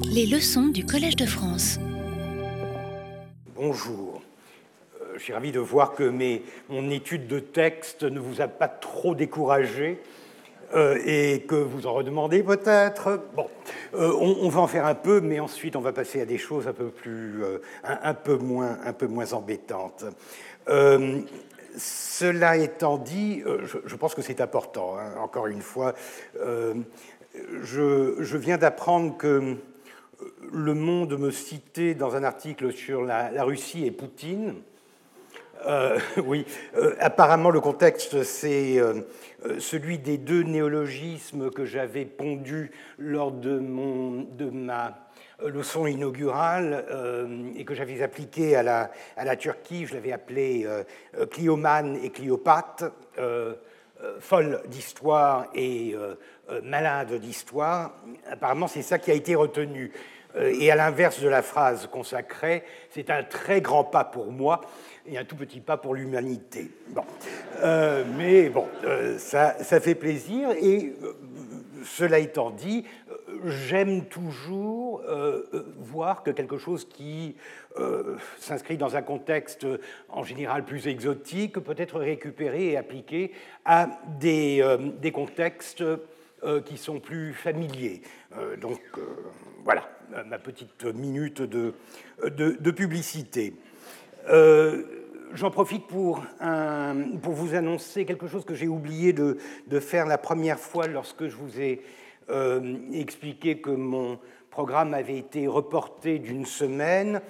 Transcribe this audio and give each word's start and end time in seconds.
Les 0.00 0.26
leçons 0.26 0.68
du 0.68 0.86
Collège 0.86 1.16
de 1.16 1.26
France. 1.26 1.78
Bonjour. 3.54 4.22
Euh, 5.00 5.14
je 5.16 5.22
suis 5.22 5.32
ravi 5.32 5.52
de 5.52 5.60
voir 5.60 5.92
que 5.92 6.04
mes, 6.04 6.42
mon 6.68 6.90
étude 6.90 7.26
de 7.26 7.38
texte 7.38 8.02
ne 8.02 8.18
vous 8.18 8.40
a 8.40 8.48
pas 8.48 8.68
trop 8.68 9.14
découragé 9.14 10.00
euh, 10.74 10.98
et 11.04 11.42
que 11.42 11.56
vous 11.56 11.86
en 11.86 11.92
redemandez 11.92 12.42
peut-être. 12.42 13.22
Bon, 13.36 13.48
euh, 13.94 14.12
on, 14.18 14.48
va 14.48 14.60
en 14.60 14.66
faire 14.66 14.86
un 14.86 14.94
peu, 14.94 15.20
mais 15.20 15.40
ensuite 15.40 15.76
on 15.76 15.80
va 15.80 15.92
passer 15.92 16.20
à 16.20 16.26
des 16.26 16.38
choses 16.38 16.66
un 16.68 16.72
peu, 16.72 16.88
plus, 16.88 17.42
un, 17.84 18.14
peu, 18.14 18.36
moins, 18.36 18.78
un 18.84 18.92
peu 18.92 19.06
moins 19.06 19.32
embêtantes. 19.34 20.04
cela 21.76 22.56
étant 22.56 22.98
dit, 22.98 23.42
je, 23.86 23.96
pense 23.96 24.14
que 24.14 24.22
c'est 24.22 24.40
important. 24.40 24.96
Hein. 24.98 25.14
encore 25.20 25.48
une 25.48 25.62
fois, 25.62 25.94
je, 26.38 28.16
je, 28.18 28.36
viens 28.36 28.58
d'apprendre 28.58 29.16
que 29.16 29.56
le 30.52 30.74
Monde 30.74 31.18
me 31.18 31.30
citait 31.30 31.94
dans 31.94 32.14
un 32.14 32.24
article 32.24 32.72
sur 32.72 33.02
la, 33.02 33.30
Russie 33.44 33.86
et 33.86 33.90
Poutine. 33.90 34.54
Euh, 35.66 35.98
oui, 36.24 36.44
euh, 36.76 36.94
apparemment 37.00 37.50
le 37.50 37.60
contexte, 37.60 38.22
c'est 38.22 38.78
euh, 38.78 39.02
celui 39.58 39.98
des 39.98 40.18
deux 40.18 40.42
néologismes 40.42 41.50
que 41.50 41.64
j'avais 41.64 42.04
pondus 42.04 42.70
lors 42.98 43.32
de, 43.32 43.58
mon, 43.58 44.22
de 44.22 44.50
ma 44.50 44.98
leçon 45.44 45.86
inaugurale 45.86 46.84
et 47.56 47.64
que 47.64 47.74
j'avais 47.74 48.00
appliqué 48.00 48.54
à 48.54 48.62
la, 48.62 48.92
à 49.16 49.24
la 49.24 49.34
Turquie. 49.34 49.86
Je 49.86 49.94
l'avais 49.94 50.12
appelé 50.12 50.68
Cliomane 51.32 51.98
et 52.00 52.10
Cliopate, 52.10 52.84
folle 54.20 54.62
d'histoire 54.68 55.48
et 55.56 55.96
malade 56.62 57.14
d'histoire. 57.14 57.96
Apparemment, 58.30 58.68
c'est 58.68 58.82
ça 58.82 59.00
qui 59.00 59.10
a 59.10 59.14
été 59.14 59.34
retenu. 59.34 59.90
Euh, 60.36 60.54
et 60.58 60.70
à 60.70 60.76
l'inverse 60.76 61.20
de 61.20 61.28
la 61.28 61.42
phrase 61.42 61.88
consacrée, 61.90 62.62
c'est 62.90 63.10
un 63.10 63.22
très 63.22 63.60
grand 63.60 63.84
pas 63.84 64.04
pour 64.04 64.30
moi 64.30 64.60
et 65.06 65.18
un 65.18 65.24
tout 65.24 65.36
petit 65.36 65.60
pas 65.60 65.76
pour 65.76 65.94
l'humanité. 65.94 66.70
Bon. 66.88 67.04
Euh, 67.62 68.04
mais 68.16 68.48
bon, 68.48 68.66
euh, 68.84 69.18
ça, 69.18 69.56
ça, 69.62 69.80
fait 69.80 69.94
plaisir. 69.94 70.50
Et 70.60 70.94
cela 71.84 72.18
étant 72.18 72.50
dit, 72.50 72.84
j'aime 73.44 74.04
toujours 74.04 75.02
voir 75.78 76.22
que 76.22 76.30
quelque 76.30 76.58
chose 76.58 76.86
qui 76.88 77.34
s'inscrit 78.38 78.76
dans 78.76 78.94
un 78.94 79.02
contexte 79.02 79.66
en 80.08 80.22
général 80.22 80.64
plus 80.64 80.86
exotique 80.86 81.58
peut 81.58 81.74
être 81.76 81.98
récupéré 81.98 82.68
et 82.68 82.76
appliqué 82.76 83.32
à 83.64 83.88
des, 84.20 84.64
des 85.00 85.10
contextes 85.10 85.82
qui 86.66 86.76
sont 86.76 87.00
plus 87.00 87.32
familiers. 87.32 88.02
donc 88.60 88.80
voilà, 89.64 89.88
ma 90.26 90.38
petite 90.38 90.84
minute 90.84 91.42
de, 91.42 91.74
de, 92.28 92.70
publicité. 92.70 93.54
Euh, 94.28 94.82
j'en 95.34 95.50
profite 95.50 95.86
pour, 95.86 96.22
vous 96.40 97.54
annoncer 97.54 98.04
quelque 98.04 98.26
chose 98.26 98.44
que 98.44 98.54
j'ai 98.54 98.68
oublié 98.68 99.12
de, 99.12 99.38
de, 99.68 99.80
faire 99.80 100.06
la 100.06 100.18
première 100.18 100.58
fois 100.58 100.86
lorsque 100.86 101.28
je 101.28 101.36
vous 101.36 101.60
ai 101.60 101.82
euh, 102.30 102.76
expliqué 102.92 103.60
que 103.60 103.70
mon 103.70 104.18
programme 104.50 104.94
avait 104.94 105.18
été 105.18 105.46
reporté 105.46 106.18
d'une 106.18 106.46
semaine. 106.46 107.20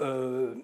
Euh, 0.00 0.54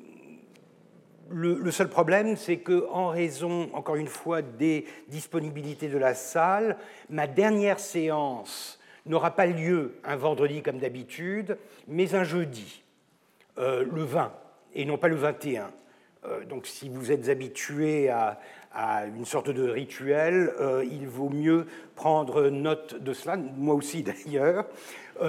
le, 1.31 1.55
le, 1.55 1.71
seul 1.71 1.89
problème, 1.89 2.37
c'est 2.37 2.59
que, 2.59 2.87
en 2.91 3.09
raison, 3.09 3.71
encore 3.73 3.97
une 3.97 4.07
fois, 4.07 4.43
des 4.43 4.85
disponibilités 5.09 5.89
de 5.89 5.99
la 5.99 6.15
salle, 6.15 6.77
ma 7.09 7.27
dernière 7.27 7.81
séance 7.81 8.79
n'aura 9.07 9.31
pas 9.33 9.47
lieu 9.47 9.95
un 10.05 10.17
vendredi 10.17 10.63
comme 10.63 10.79
d'habitude, 10.79 11.59
mais 11.89 12.15
un 12.15 12.25
jeudi, 12.25 12.83
euh, 13.59 13.85
le 13.93 14.03
20, 14.03 14.33
et 14.75 14.85
non 14.85 14.97
pas 14.97 15.09
le 15.09 15.17
21. 15.17 15.71
Euh, 16.25 16.45
donc 16.45 16.67
si 16.67 16.89
vous 16.89 17.13
êtes 17.13 17.29
habitué 17.29 18.09
à, 18.09 18.39
une 19.17 19.25
sorte 19.25 19.51
de 19.51 19.69
rituel, 19.69 20.53
euh, 20.59 20.85
il 20.91 21.07
vaut 21.07 21.29
mieux 21.29 21.67
prendre 21.95 22.49
note 22.49 23.01
de 23.01 23.13
cela, 23.13 23.37
moi 23.37 23.75
aussi 23.75 24.03
d'ailleurs. 24.29 24.67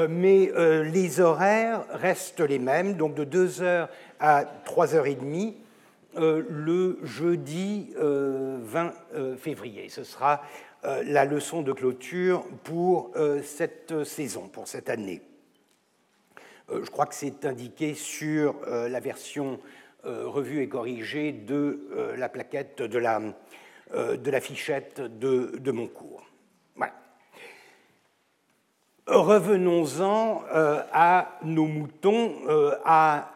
mais 0.10 0.52
les 0.84 1.20
horaires 1.20 1.86
restent 1.92 2.42
les 2.42 2.58
mêmes, 2.58 2.96
donc 2.96 3.14
de 3.14 3.24
2h 3.24 3.88
à 4.20 4.46
3h30 4.66 5.54
le 6.18 6.98
jeudi 7.04 7.94
20 7.96 8.94
février. 9.38 9.90
Ce 9.90 10.04
sera 10.04 10.42
la 11.06 11.26
leçon 11.26 11.62
de 11.62 11.74
clôture 11.74 12.46
pour 12.64 13.12
euh, 13.16 13.42
cette 13.42 14.04
saison, 14.04 14.48
pour 14.48 14.68
cette 14.68 14.90
année. 14.90 15.22
Euh, 16.70 16.84
je 16.84 16.90
crois 16.92 17.06
que 17.06 17.16
c'est 17.16 17.46
indiqué 17.46 17.94
sur 17.94 18.56
la 18.66 19.00
version 19.00 19.60
revue 20.04 20.62
et 20.62 20.70
corrigée 20.70 21.32
de 21.32 22.14
la 22.16 22.30
plaquette 22.30 22.84
de 22.84 23.00
la, 23.00 24.42
fichette 24.42 25.02
de, 25.02 25.58
de 25.58 25.72
mon 25.72 25.88
cours. 25.88 26.24
Revenons-en 29.08 30.44
à 30.52 31.40
nos 31.44 31.66
moutons, 31.66 32.34
à 32.84 33.36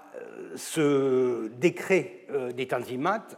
ce 0.55 1.47
décret 1.47 2.25
des 2.53 2.67
Tanzimat 2.67 3.25
euh, 3.31 3.35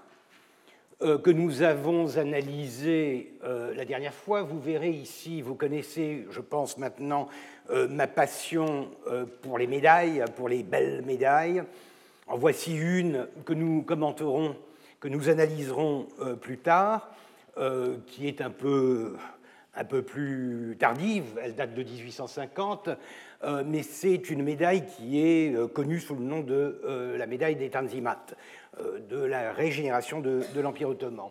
que 1.01 1.31
nous 1.31 1.62
avons 1.62 2.17
analysé 2.17 3.34
euh, 3.44 3.73
la 3.73 3.85
dernière 3.85 4.13
fois. 4.13 4.44
Vous 4.44 4.59
verrez 4.59 4.91
ici, 4.91 5.41
vous 5.41 5.56
connaissez, 5.56 6.28
je 6.29 6.41
pense 6.41 6.78
maintenant, 6.78 7.28
euh, 7.72 7.88
ma 7.88 8.07
passion 8.07 8.89
pour 9.41 9.57
les 9.57 9.67
médailles, 9.67 10.23
pour 10.35 10.50
les 10.50 10.63
belles 10.63 11.03
médailles. 11.06 11.63
En 12.28 12.38
voici 12.38 12.75
une 12.75 13.28
que 13.45 13.53
nous 13.53 13.81
commenterons, 13.81 14.56
que 15.00 15.07
nous 15.07 15.29
analyserons 15.29 16.07
plus 16.39 16.59
tard, 16.59 17.09
qui 18.07 18.28
est 18.28 18.39
un 18.39 18.51
peu, 18.51 19.18
un 19.76 19.86
peu 19.86 20.02
plus 20.02 20.76
tardive, 20.80 21.40
elle 21.42 21.56
date 21.56 21.74
de 21.74 21.84
1850, 21.84 22.90
mais 23.66 23.84
c'est 23.84 24.30
une 24.30 24.44
médaille 24.44 24.86
qui 24.86 25.22
est 25.22 25.56
connue 25.74 26.00
sous 26.00 26.16
le 26.16 26.24
nom 26.24 26.42
de 26.42 27.16
la 27.18 27.26
médaille 27.26 27.56
des 27.56 27.70
Tanzimat. 27.70 28.26
Euh, 28.80 29.00
de 29.00 29.18
la 29.18 29.52
régénération 29.52 30.22
de, 30.22 30.44
l'Empire 30.62 30.88
ottoman. 30.88 31.30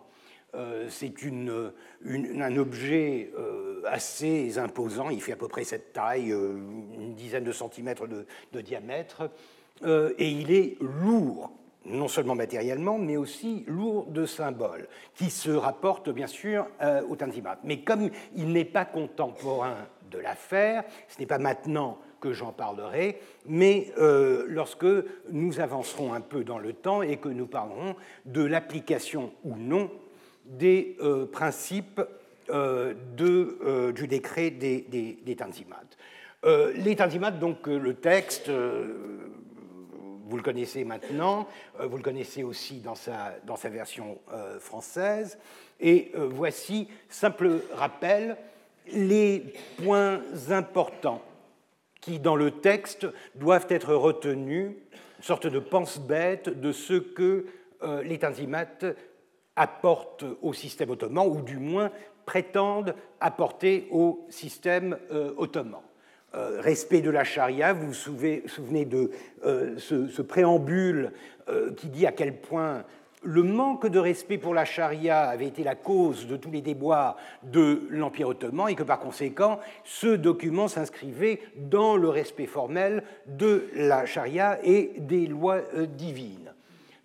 Euh, 0.53 0.87
c'est 0.89 1.11
un 1.23 2.57
objet 2.57 3.31
euh, 3.35 3.81
assez 3.87 4.59
imposant, 4.59 5.09
il 5.09 5.19
fait 5.23 5.31
à 5.31 5.37
peu 5.37 5.47
près 5.47 5.63
cette 5.63 5.91
taille, 5.91 6.29
une 6.29 7.15
dizaine 7.15 7.43
de 7.43 7.51
centimètres 7.51 8.07
de, 8.07 8.61
diamètre, 8.61 9.31
et 9.83 10.29
il 10.29 10.51
est 10.51 10.77
lourd, 10.81 11.51
non 11.85 12.07
seulement 12.07 12.35
matériellement, 12.35 12.97
mais 12.97 13.17
aussi 13.17 13.63
lourd 13.67 14.05
de 14.07 14.25
symboles, 14.25 14.87
qui 15.15 15.29
se 15.29 15.49
rapportent 15.49 16.09
bien 16.09 16.27
sûr 16.27 16.67
au 17.09 17.15
Tanzimat. 17.15 17.57
Mais 17.63 17.79
comme 17.81 18.09
il 18.35 18.51
n'est 18.53 18.65
pas 18.65 18.85
contemporain 18.85 19.77
de 20.11 20.19
l'affaire, 20.19 20.83
ce 21.07 21.19
n'est 21.19 21.25
pas 21.25 21.39
maintenant 21.39 21.97
que 22.21 22.31
j'en 22.31 22.53
parlerai, 22.53 23.19
mais 23.47 23.91
euh, 23.97 24.45
lorsque 24.47 24.85
nous 25.31 25.59
avancerons 25.59 26.13
un 26.13 26.21
peu 26.21 26.43
dans 26.43 26.59
le 26.59 26.71
temps 26.71 27.01
et 27.01 27.17
que 27.17 27.29
nous 27.29 27.47
parlerons 27.47 27.95
de 28.25 28.43
l'application 28.43 29.33
ou 29.43 29.55
non 29.57 29.91
des 30.45 30.95
euh, 31.01 31.25
principes 31.25 32.01
euh, 32.49 32.93
du 33.91 34.07
décret 34.07 34.51
des, 34.51 34.81
des, 34.81 35.17
les 35.25 35.35
Tanzimat, 36.95 37.31
donc 37.31 37.67
le 37.67 37.93
texte, 37.93 38.51
vous 40.31 40.37
le 40.37 40.43
connaissez 40.43 40.83
maintenant, 40.85 41.47
vous 41.79 41.97
le 41.97 42.03
connaissez 42.03 42.41
aussi 42.43 42.79
dans 42.79 42.95
sa, 42.95 43.69
version 43.69 44.17
française, 44.59 45.37
et 45.79 46.11
voici, 46.15 46.87
simple 47.09 47.61
rappel, 47.73 48.37
les 48.87 49.43
points 49.83 50.21
importants 50.49 51.21
qui, 52.01 52.19
dans 52.19 52.35
le 52.35 52.51
texte, 52.51 53.07
doivent 53.35 53.67
être 53.69 53.93
retenus, 53.93 54.71
une 55.17 55.23
sorte 55.23 55.47
de 55.47 55.59
pense-bête 55.59 56.49
de 56.49 56.71
ce 56.71 56.93
que 56.93 57.45
euh, 57.83 58.01
les 58.03 58.17
tanzimates 58.17 58.85
apportent 59.55 60.25
au 60.41 60.53
système 60.53 60.89
ottoman, 60.89 61.27
ou 61.27 61.41
du 61.41 61.57
moins 61.57 61.91
prétendent 62.25 62.95
apporter 63.19 63.87
au 63.91 64.25
système 64.29 64.97
euh, 65.11 65.33
ottoman. 65.37 65.81
Euh, 66.33 66.61
respect 66.61 67.01
de 67.01 67.09
la 67.09 67.23
charia, 67.23 67.73
vous 67.73 67.87
vous 67.87 67.93
souvenez, 67.93 68.85
de 68.85 69.11
ce, 69.77 70.07
ce, 70.07 70.21
préambule 70.21 71.11
qui 71.75 71.89
dit 71.89 72.05
à 72.07 72.13
quel 72.13 72.37
point 72.37 72.85
le 73.23 73.43
manque 73.43 73.87
de 73.87 73.99
respect 73.99 74.37
pour 74.37 74.53
la 74.53 74.65
charia 74.65 75.29
avait 75.29 75.45
été 75.45 75.63
la 75.63 75.75
cause 75.75 76.27
de 76.27 76.37
tous 76.37 76.49
les 76.49 76.61
déboires 76.61 77.17
de 77.43 77.87
l'Empire 77.89 78.29
ottoman 78.29 78.69
et 78.69 78.75
que 78.75 78.83
par 78.83 78.99
conséquent, 78.99 79.59
ce 79.83 80.07
document 80.07 80.67
s'inscrivait 80.67 81.39
dans 81.55 81.97
le 81.97 82.09
respect 82.09 82.47
formel 82.47 83.03
de 83.27 83.67
la 83.75 84.05
charia 84.05 84.59
et 84.63 84.93
des 84.97 85.27
lois 85.27 85.61
euh, 85.75 85.85
divines. 85.85 86.51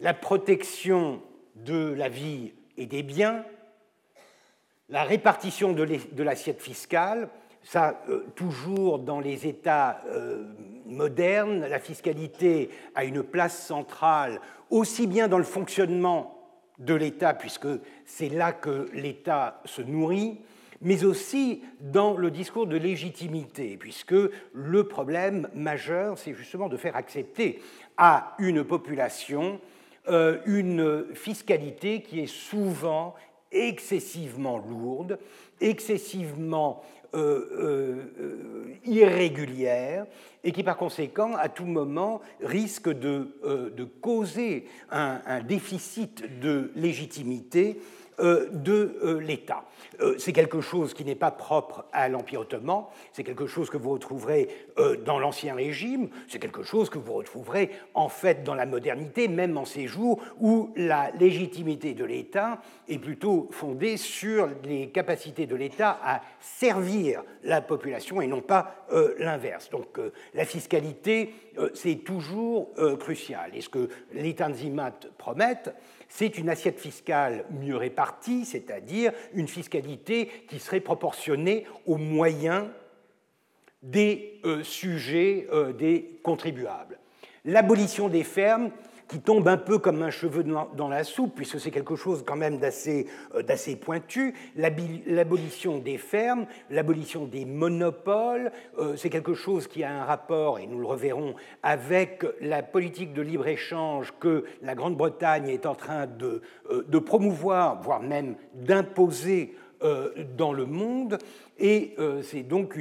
La 0.00 0.14
protection 0.14 1.20
de 1.54 1.92
la 1.92 2.08
vie 2.08 2.52
et 2.78 2.86
des 2.86 3.02
biens, 3.02 3.44
la 4.88 5.04
répartition 5.04 5.72
de 5.72 6.22
l'assiette 6.22 6.62
fiscale, 6.62 7.28
Ça, 7.68 8.00
toujours 8.36 9.00
dans 9.00 9.18
les 9.18 9.44
États 9.48 10.00
modernes, 10.86 11.66
la 11.66 11.80
fiscalité 11.80 12.70
a 12.94 13.04
une 13.04 13.24
place 13.24 13.66
centrale 13.66 14.40
aussi 14.70 15.08
bien 15.08 15.26
dans 15.26 15.38
le 15.38 15.42
fonctionnement 15.42 16.36
de 16.78 16.94
l'État, 16.94 17.34
puisque 17.34 17.68
c'est 18.04 18.28
là 18.28 18.52
que 18.52 18.88
l'État 18.92 19.60
se 19.64 19.82
nourrit, 19.82 20.38
mais 20.82 21.04
aussi 21.04 21.62
dans 21.80 22.16
le 22.16 22.30
discours 22.30 22.66
de 22.66 22.76
légitimité, 22.76 23.76
puisque 23.78 24.14
le 24.52 24.84
problème 24.84 25.48
majeur, 25.54 26.18
c'est 26.18 26.34
justement 26.34 26.68
de 26.68 26.76
faire 26.76 26.96
accepter 26.96 27.62
à 27.96 28.34
une 28.38 28.62
population 28.62 29.60
euh, 30.08 30.38
une 30.44 31.14
fiscalité 31.14 32.02
qui 32.02 32.20
est 32.20 32.26
souvent 32.26 33.14
excessivement 33.50 34.58
lourde, 34.58 35.18
excessivement 35.60 36.82
euh, 36.82 36.82
euh, 36.82 36.95
irrégulière 38.84 40.06
et 40.44 40.52
qui 40.52 40.62
par 40.62 40.76
conséquent 40.76 41.34
à 41.34 41.48
tout 41.48 41.64
moment 41.64 42.20
risque 42.40 42.88
de, 42.88 43.28
de 43.76 43.84
causer 43.84 44.66
un, 44.90 45.40
déficit 45.42 46.40
de 46.40 46.70
légitimité 46.76 47.80
de 48.18 49.18
l'État. 49.20 49.64
Euh, 50.00 50.16
c'est 50.18 50.32
quelque 50.32 50.60
chose 50.60 50.94
qui 50.94 51.04
n'est 51.04 51.14
pas 51.14 51.30
propre 51.30 51.84
à 51.92 52.08
l'Empire 52.08 52.40
ottoman, 52.40 52.84
c'est 53.12 53.24
quelque 53.24 53.46
chose 53.46 53.70
que 53.70 53.76
vous 53.76 53.90
retrouverez 53.90 54.48
euh, 54.78 54.96
dans 54.96 55.18
l'Ancien 55.18 55.54
Régime, 55.54 56.08
c'est 56.28 56.38
quelque 56.38 56.62
chose 56.62 56.90
que 56.90 56.98
vous 56.98 57.14
retrouverez 57.14 57.70
en 57.94 58.08
fait 58.08 58.42
dans 58.42 58.54
la 58.54 58.66
modernité, 58.66 59.28
même 59.28 59.56
en 59.56 59.64
ces 59.64 59.86
jours 59.86 60.20
où 60.40 60.70
la 60.76 61.10
légitimité 61.12 61.94
de 61.94 62.04
l'État 62.04 62.60
est 62.88 62.98
plutôt 62.98 63.48
fondée 63.52 63.96
sur 63.96 64.48
les 64.64 64.88
capacités 64.88 65.46
de 65.46 65.56
l'État 65.56 65.98
à 66.02 66.20
servir 66.40 67.22
la 67.42 67.60
population 67.60 68.20
et 68.20 68.26
non 68.26 68.42
pas 68.42 68.86
euh, 68.92 69.14
l'inverse. 69.18 69.70
Donc 69.70 69.98
la 70.34 70.44
fiscalité, 70.44 71.32
c'est 71.72 71.96
toujours 71.96 72.68
crucial. 72.98 73.50
Et 73.54 73.62
ce 73.62 73.68
que 73.68 73.88
les 74.12 74.34
Tanzimat 74.34 74.92
promettent, 75.16 75.74
c'est 76.08 76.38
une 76.38 76.48
assiette 76.48 76.78
fiscale 76.78 77.44
mieux 77.50 77.76
répartie, 77.76 78.44
c'est-à-dire 78.44 79.12
une 79.34 79.48
fiscalité 79.48 80.30
qui 80.48 80.58
serait 80.58 80.80
proportionnée 80.80 81.66
aux 81.86 81.96
moyens 81.96 82.66
des 83.82 84.40
euh, 84.44 84.62
sujets, 84.62 85.46
euh, 85.52 85.72
des 85.72 86.18
contribuables. 86.22 86.98
L'abolition 87.44 88.08
des 88.08 88.24
fermes 88.24 88.70
qui 89.08 89.20
tombe 89.20 89.46
un 89.48 89.56
peu 89.56 89.78
comme 89.78 90.02
un 90.02 90.10
cheveu 90.10 90.42
dans 90.42 90.88
la 90.88 91.04
soupe, 91.04 91.34
puisque 91.36 91.60
c'est 91.60 91.70
quelque 91.70 91.96
chose 91.96 92.24
quand 92.26 92.36
même 92.36 92.58
d'assez 92.58 93.06
euh, 93.34 93.76
pointu. 93.80 94.34
L'abolition 94.56 95.78
des 95.78 95.98
fermes, 95.98 96.46
l'abolition 96.70 97.26
des 97.26 97.44
monopoles, 97.44 98.50
euh, 98.78 98.96
c'est 98.96 99.10
quelque 99.10 99.34
chose 99.34 99.68
qui 99.68 99.84
a 99.84 100.02
un 100.02 100.04
rapport, 100.04 100.58
et 100.58 100.66
nous 100.66 100.80
le 100.80 100.86
reverrons, 100.86 101.34
avec 101.62 102.24
la 102.40 102.62
politique 102.62 103.12
de 103.12 103.22
libre-échange 103.22 104.12
que 104.18 104.44
la 104.62 104.74
Grande-Bretagne 104.74 105.48
est 105.48 105.66
en 105.66 105.74
train 105.74 106.06
de, 106.06 106.42
euh, 106.70 107.00
promouvoir, 107.00 107.80
voire 107.82 108.02
même 108.02 108.34
d'imposer 108.54 109.54
dans 110.38 110.54
le 110.54 110.64
monde, 110.64 111.18
et 111.58 111.94
c'est 112.22 112.42
donc 112.42 112.78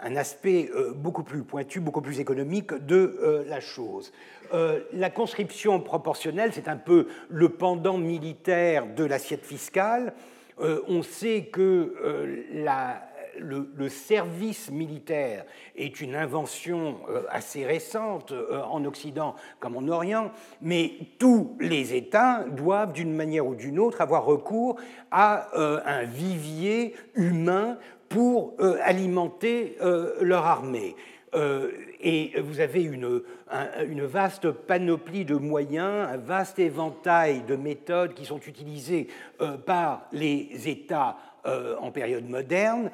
un 0.00 0.16
aspect 0.16 0.70
beaucoup 0.96 1.22
plus 1.22 1.42
pointu, 1.42 1.80
beaucoup 1.80 2.00
plus 2.00 2.18
économique 2.18 2.72
de 2.86 3.44
la 3.46 3.60
chose. 3.60 4.10
Euh, 4.52 4.80
la 4.92 5.10
conscription 5.10 5.80
proportionnelle, 5.80 6.50
c'est 6.52 6.68
un 6.68 6.76
peu 6.76 7.06
le 7.28 7.50
pendant 7.50 7.98
militaire 7.98 8.86
de 8.94 9.04
l'assiette 9.04 9.44
fiscale. 9.44 10.12
Euh, 10.60 10.80
on 10.88 11.02
sait 11.02 11.44
que 11.52 11.94
euh, 12.02 12.84
le, 13.38 13.88
service 13.88 14.70
militaire 14.70 15.44
est 15.76 16.00
une 16.00 16.14
invention 16.14 16.98
assez 17.30 17.64
récente 17.64 18.34
en 18.68 18.84
Occident 18.84 19.34
comme 19.60 19.76
en 19.76 19.88
Orient, 19.88 20.30
mais 20.60 20.92
tous 21.18 21.56
les 21.60 21.94
États 21.94 22.44
doivent 22.44 22.92
d'une 22.92 23.14
manière 23.14 23.46
ou 23.46 23.54
d'une 23.54 23.78
autre 23.78 24.00
avoir 24.00 24.24
recours 24.24 24.76
à 25.10 25.48
un 25.54 26.04
vivier 26.04 26.94
humain 27.14 27.78
pour 28.08 28.54
alimenter 28.82 29.76
leur 30.20 30.44
armée. 30.44 30.94
Euh, 31.34 31.70
et 32.00 32.32
vous 32.40 32.60
avez 32.60 32.82
une, 32.82 33.22
vaste 34.04 34.50
panoplie 34.50 35.24
de 35.24 35.36
moyens, 35.36 36.08
un 36.08 36.16
vaste 36.16 36.58
éventail 36.58 37.42
de 37.46 37.56
méthodes 37.56 38.14
qui 38.14 38.24
sont 38.24 38.40
utilisées 38.40 39.08
euh, 39.40 39.56
par 39.56 40.08
les 40.12 40.48
États 40.66 41.16
euh, 41.46 41.76
en 41.78 41.90
période 41.90 42.28
moderne, 42.28 42.90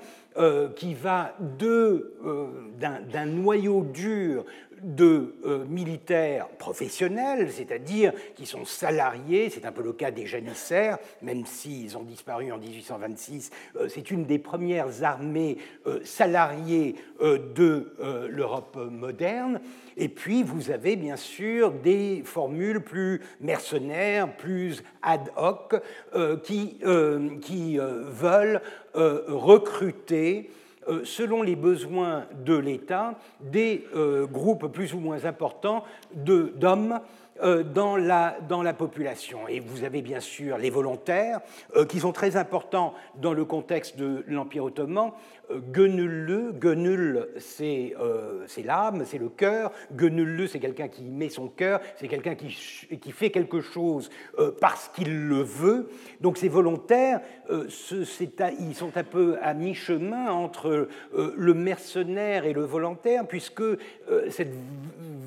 qui 0.76 0.92
va 0.92 1.34
d'un 1.58 3.24
noyau 3.24 3.84
dur 3.84 4.44
de 4.82 5.34
euh, 5.44 5.64
militaires 5.66 6.48
professionnels, 6.58 7.50
c'est-à-dire 7.50 8.12
qui 8.34 8.46
sont 8.46 8.64
salariés, 8.64 9.50
c'est 9.50 9.66
un 9.66 9.72
peu 9.72 9.82
le 9.82 9.92
cas 9.92 10.10
des 10.10 10.26
janissaires, 10.26 10.98
même 11.22 11.46
s'ils 11.46 11.96
ont 11.96 12.02
disparu 12.02 12.52
en 12.52 12.58
1826, 12.58 13.50
euh, 13.76 13.88
c'est 13.88 14.10
une 14.10 14.24
des 14.24 14.38
premières 14.38 15.02
armées 15.02 15.58
euh, 15.86 16.00
salariées 16.04 16.96
de 17.20 17.92
l'Europe 18.28 18.76
moderne. 18.76 19.60
Et 19.96 20.08
puis 20.08 20.42
vous 20.42 20.70
avez 20.70 20.96
bien 20.96 21.16
sûr 21.16 21.72
des 21.72 22.22
formules 22.24 22.80
plus 22.80 23.22
mercenaires, 23.40 24.36
plus 24.36 24.82
ad 25.02 25.30
hoc, 25.36 25.74
qui, 26.42 26.78
qui 27.40 27.78
veulent 27.78 28.60
recruter 28.94 30.50
selon 31.04 31.42
les 31.42 31.56
besoins 31.56 32.26
de 32.44 32.56
l'État, 32.56 33.14
des 33.40 33.84
euh, 33.94 34.26
groupes 34.26 34.68
plus 34.68 34.94
ou 34.94 34.98
moins 34.98 35.24
importants 35.24 35.84
d'hommes 36.14 37.00
euh, 37.42 37.62
dans 37.62 37.96
la, 37.96 38.36
dans 38.48 38.62
la 38.62 38.72
population. 38.72 39.48
Et 39.48 39.60
vous 39.60 39.84
avez 39.84 40.02
bien 40.02 40.20
sûr 40.20 40.58
les 40.58 40.70
volontaires, 40.70 41.40
qui 41.88 42.00
sont 42.00 42.12
très 42.12 42.36
importants 42.36 42.94
dans 43.16 43.32
le 43.32 43.44
contexte 43.44 43.96
de 43.96 44.24
l'Empire 44.28 44.64
ottoman, 44.64 45.12
Gönül, 45.50 47.28
euh, 47.60 48.44
c'est 48.46 48.62
l'âme, 48.64 49.04
c'est 49.04 49.18
le 49.18 49.28
cœur. 49.28 49.72
Gönüllü, 49.92 50.48
c'est 50.48 50.58
quelqu'un 50.58 50.88
qui 50.88 51.04
met 51.04 51.28
son 51.28 51.48
cœur, 51.48 51.80
c'est 51.96 52.08
quelqu'un 52.08 52.34
qui, 52.34 52.50
fait 53.12 53.30
quelque 53.30 53.60
chose 53.60 54.10
euh, 54.38 54.50
parce 54.60 54.88
qu'il 54.88 55.28
le 55.28 55.42
veut. 55.42 55.88
Donc 56.20 56.36
ces 56.36 56.48
volontaires, 56.48 57.20
euh, 57.50 57.68
ils 58.58 58.74
sont 58.74 58.96
un 58.96 59.04
peu 59.04 59.36
à 59.40 59.54
mi-chemin 59.54 60.30
entre 60.30 60.88
le 61.14 61.54
mercenaire 61.54 62.44
et 62.44 62.52
le 62.52 62.64
volontaire, 62.64 63.26
puisque 63.26 63.62
cette 64.30 64.52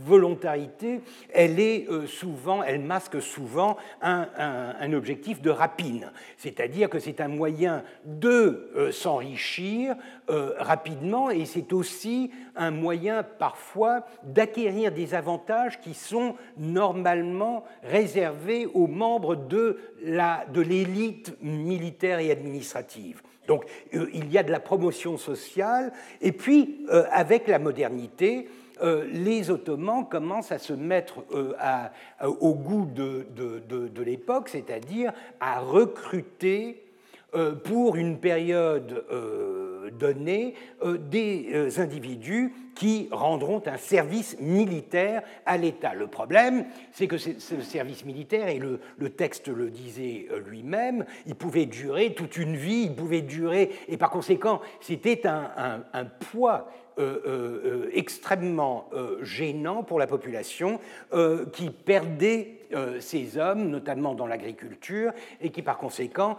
volontarité, 0.05 1.01
elle 1.33 1.59
est 1.59 1.87
souvent, 2.07 2.63
elle 2.63 2.81
masque 2.81 3.21
souvent 3.21 3.77
un 4.01 4.93
objectif 4.93 5.41
de 5.41 5.49
rapine. 5.49 6.11
C'est-à-dire 6.37 6.89
que 6.89 6.99
c'est 6.99 7.21
un 7.21 7.27
moyen 7.27 7.83
de 8.05 8.89
s'enrichir 8.91 9.95
euh, 10.29 10.53
rapidement 10.59 11.31
et 11.31 11.45
c'est 11.45 11.73
aussi 11.73 12.29
un 12.55 12.69
moyen 12.69 13.23
parfois 13.23 14.05
d'acquérir 14.23 14.91
des 14.91 15.15
avantages 15.15 15.81
qui 15.81 15.95
sont 15.95 16.35
normalement 16.55 17.63
réservés 17.83 18.67
aux 18.67 18.85
membres 18.85 19.35
de 19.35 19.79
l'élite 20.03 21.35
de 21.41 21.47
militaire 21.47 22.19
et 22.19 22.29
administrative. 22.29 23.23
Donc 23.47 23.65
euh, 23.95 24.07
il 24.13 24.31
y 24.31 24.37
a 24.37 24.43
de 24.43 24.51
la 24.51 24.59
promotion 24.59 25.17
sociale 25.17 25.91
et 26.21 26.31
puis 26.31 26.85
euh, 26.91 27.05
avec 27.11 27.47
la 27.47 27.57
modernité, 27.57 28.47
les 29.11 29.51
Ottomans 29.51 30.07
commencent 30.07 30.53
à 30.53 30.57
se 30.57 30.71
mettre 30.71 31.25
au 32.39 32.53
goût 32.53 32.85
de, 32.85 33.27
de 33.35 34.03
l'époque, 34.03 34.47
c'est-à-dire 34.47 35.11
à 35.41 35.59
recruter 35.59 36.81
pour 37.65 37.97
une 37.97 38.19
période 38.19 39.03
donner 39.91 40.53
euh, 40.83 40.97
des 40.97 41.49
euh, 41.53 41.69
individus 41.81 42.53
qui 42.75 43.09
rendront 43.11 43.61
un 43.65 43.77
service 43.77 44.37
militaire 44.39 45.23
à 45.45 45.57
l'État. 45.57 45.93
Le 45.93 46.07
problème, 46.07 46.65
c'est 46.91 47.07
que 47.07 47.17
ce 47.17 47.61
service 47.61 48.05
militaire, 48.05 48.47
et 48.47 48.59
le, 48.59 48.79
texte 49.09 49.47
le 49.47 49.69
disait 49.69 50.27
euh, 50.31 50.39
lui-même, 50.39 51.05
il 51.25 51.35
pouvait 51.35 51.65
durer 51.65 52.13
toute 52.13 52.37
une 52.37 52.55
vie, 52.55 52.83
il 52.83 52.95
pouvait 52.95 53.21
durer, 53.21 53.71
et 53.87 53.97
par 53.97 54.09
conséquent, 54.09 54.61
c'était 54.79 55.25
un, 55.27 56.05
poids 56.31 56.69
extrêmement 57.93 58.89
gênant 59.21 59.83
pour 59.83 59.99
la 59.99 60.07
population 60.07 60.79
qui 61.53 61.69
perdait 61.69 62.58
ces 62.99 63.37
hommes, 63.37 63.69
notamment 63.69 64.15
dans 64.15 64.27
l'agriculture, 64.27 65.11
et 65.41 65.49
qui 65.49 65.61
par 65.61 65.77
conséquent 65.77 66.37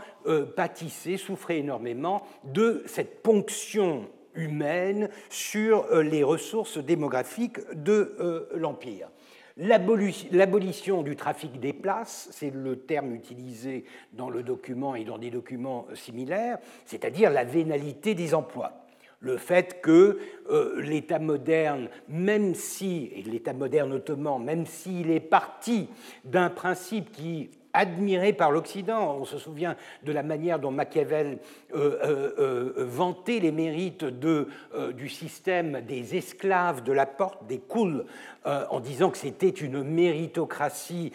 pâtissaient, 0.56 1.16
souffraient 1.16 1.58
énormément 1.58 2.22
de 2.44 2.82
cette 2.86 3.22
ponction 3.22 4.06
humaine 4.34 5.08
sur 5.28 5.84
euh, 5.86 6.02
les 6.02 6.22
ressources 6.22 6.78
démographiques 6.78 7.58
de 7.74 8.14
euh, 8.20 8.48
l'Empire. 8.54 9.08
L'abolition 9.56 11.02
du 11.02 11.16
trafic 11.16 11.60
des 11.60 11.74
places, 11.74 12.28
c'est 12.32 12.50
le 12.54 12.78
terme 12.78 13.14
utilisé 13.14 13.84
dans 14.12 14.30
le 14.30 14.42
document 14.42 14.94
et 14.94 15.04
dans 15.04 15.18
des 15.18 15.30
documents 15.30 15.86
similaires, 15.92 16.58
c'est-à-dire 16.86 17.30
la 17.30 17.44
vénalité 17.44 18.14
des 18.14 18.34
emplois. 18.34 18.79
Le 19.20 19.36
fait 19.36 19.80
que 19.82 20.18
l'État 20.78 21.18
moderne, 21.18 21.88
même 22.08 22.54
si, 22.54 23.12
et 23.14 23.22
l'État 23.22 23.52
moderne 23.52 23.92
ottoman, 23.92 24.42
même 24.42 24.66
s'il 24.66 25.10
est 25.10 25.20
parti 25.20 25.88
d'un 26.24 26.48
principe 26.48 27.12
qui 27.12 27.50
admiré 27.72 28.32
par 28.32 28.50
l'Occident. 28.50 29.16
On 29.18 29.24
se 29.24 29.38
souvient 29.38 29.76
de 30.02 30.12
la 30.12 30.22
manière 30.22 30.58
dont 30.58 30.70
Machiavel 30.70 31.38
euh, 31.74 31.98
euh, 32.04 32.34
euh, 32.38 32.72
vantait 32.76 33.40
les 33.40 33.52
mérites 33.52 34.04
du 34.04 35.08
système 35.08 35.80
des 35.82 36.16
esclaves 36.16 36.82
de 36.82 36.92
la 36.92 37.06
porte, 37.06 37.46
des 37.46 37.58
couls, 37.58 38.04
en 38.44 38.80
disant 38.80 39.10
que 39.10 39.18
c'était 39.18 39.50
une 39.50 39.82
méritocratie 39.82 41.12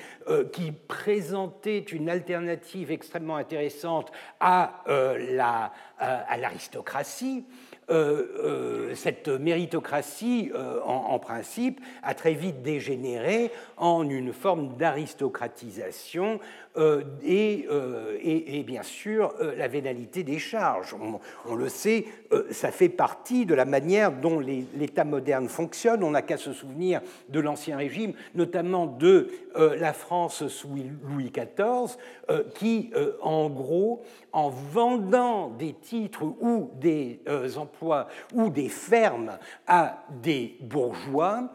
qui 0.51 0.71
présentait 0.71 1.79
une 1.79 2.09
alternative 2.09 2.91
extrêmement 2.91 3.35
intéressante 3.35 4.11
à 4.39 4.83
l'aristocratie. 6.37 7.45
Euh, 7.47 7.64
euh, 7.91 8.95
cette 8.95 9.27
méritocratie, 9.27 10.51
euh, 10.55 10.81
en, 10.83 11.19
principe, 11.19 11.79
a 12.01 12.15
très 12.15 12.33
vite 12.33 12.61
dégénéré 12.61 13.51
en 13.77 14.09
une 14.09 14.33
forme 14.33 14.75
d'aristocratisation 14.77 16.39
et, 17.23 17.67
et, 18.23 18.63
bien 18.63 18.83
sûr 18.83 19.33
la 19.57 19.67
vénalité 19.67 20.23
des 20.23 20.39
charges. 20.39 20.95
On, 21.45 21.55
le 21.55 21.69
sait, 21.69 22.05
ça 22.51 22.71
fait 22.71 22.89
partie 22.89 23.45
de 23.45 23.53
la 23.53 23.65
manière 23.65 24.11
dont 24.11 24.39
l'État 24.39 25.05
moderne 25.05 25.47
fonctionne. 25.47 26.03
On 26.03 26.11
n'a 26.11 26.21
qu'à 26.21 26.37
se 26.37 26.53
souvenir 26.53 27.01
de 27.29 27.39
l'Ancien 27.39 27.77
Régime, 27.77 28.13
notamment 28.33 28.87
de 28.87 29.29
la 29.55 29.93
France 29.93 30.47
sous 30.47 30.75
Louis 31.03 31.31
XIV, 31.31 31.97
qui, 32.55 32.91
en 33.21 33.49
gros, 33.49 34.03
en 34.31 34.49
vendant 34.49 35.49
des 35.49 35.73
titres 35.73 36.23
ou 36.23 36.71
des 36.75 37.19
emplois 37.57 38.07
ou 38.33 38.49
des 38.49 38.69
fermes 38.69 39.37
à 39.67 40.03
des 40.21 40.57
bourgeois, 40.61 41.25
euh, 41.35 41.47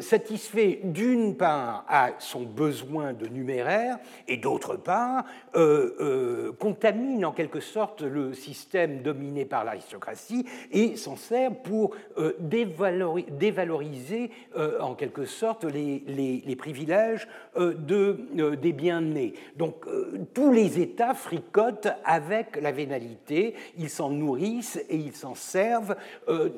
satisfait 0.00 0.80
d'une 0.82 1.36
part 1.36 1.84
à 1.88 2.10
son 2.18 2.42
besoin 2.42 3.12
de 3.12 3.26
numéraire 3.26 3.98
et 4.26 4.36
d'autre 4.36 4.76
part 4.76 5.24
euh, 5.54 5.94
euh, 6.00 6.52
contamine 6.58 7.24
en 7.24 7.32
quelque 7.32 7.60
sorte 7.60 8.02
le 8.02 8.34
système 8.34 9.02
dominé 9.02 9.44
par 9.44 9.64
l'aristocratie 9.64 10.44
et 10.72 10.96
s'en 10.96 11.16
sert 11.16 11.54
pour 11.54 11.94
dévaloriser 12.40 14.30
en 14.80 14.94
quelque 14.94 15.24
sorte 15.24 15.64
les, 15.64 16.56
privilèges 16.56 17.28
de, 17.56 18.54
des 18.54 18.72
bien-nés. 18.72 19.34
Donc 19.56 19.84
tous 20.34 20.52
les 20.52 20.80
États 20.80 21.14
fricotent 21.14 21.88
avec 22.04 22.60
la 22.60 22.72
vénalité, 22.72 23.54
ils 23.78 23.90
s'en 23.90 24.10
nourrissent 24.10 24.80
et 24.88 24.96
ils 24.96 25.14
s'en 25.14 25.34
servent 25.34 25.96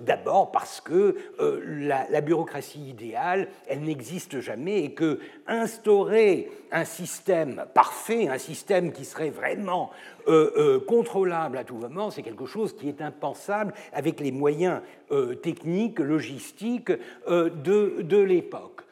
d'abord 0.05 0.51
parce 0.53 0.81
que 0.81 1.17
la 1.39 2.21
bureaucratie 2.21 2.89
idéale 2.89 3.18
elle 3.67 3.81
n'existe 3.81 4.41
jamais 4.41 4.85
et 4.85 4.93
que 4.93 5.19
instaurer 5.47 6.51
un 6.71 6.85
système 6.85 7.65
parfait, 7.75 8.29
un 8.29 8.39
système 8.39 8.93
qui 8.93 9.05
serait 9.05 9.31
vraiment 9.31 9.91
euh, 10.29 10.51
euh, 10.57 10.81
contrôlable 10.81 11.59
à 11.59 11.65
tout 11.65 11.77
moment, 11.77 12.11
c'est 12.11 12.23
quelque 12.23 12.47
chose 12.47 12.77
qui 12.77 12.89
est 12.89 13.01
impensable 13.01 13.73
avec 13.93 14.21
les 14.21 14.33
moyens 14.33 14.81
euh, 15.11 15.35
techniques, 15.35 15.99
logistiques 15.99 16.93
de, 17.29 18.03
de 18.03 18.19
l'époque. 18.19 18.83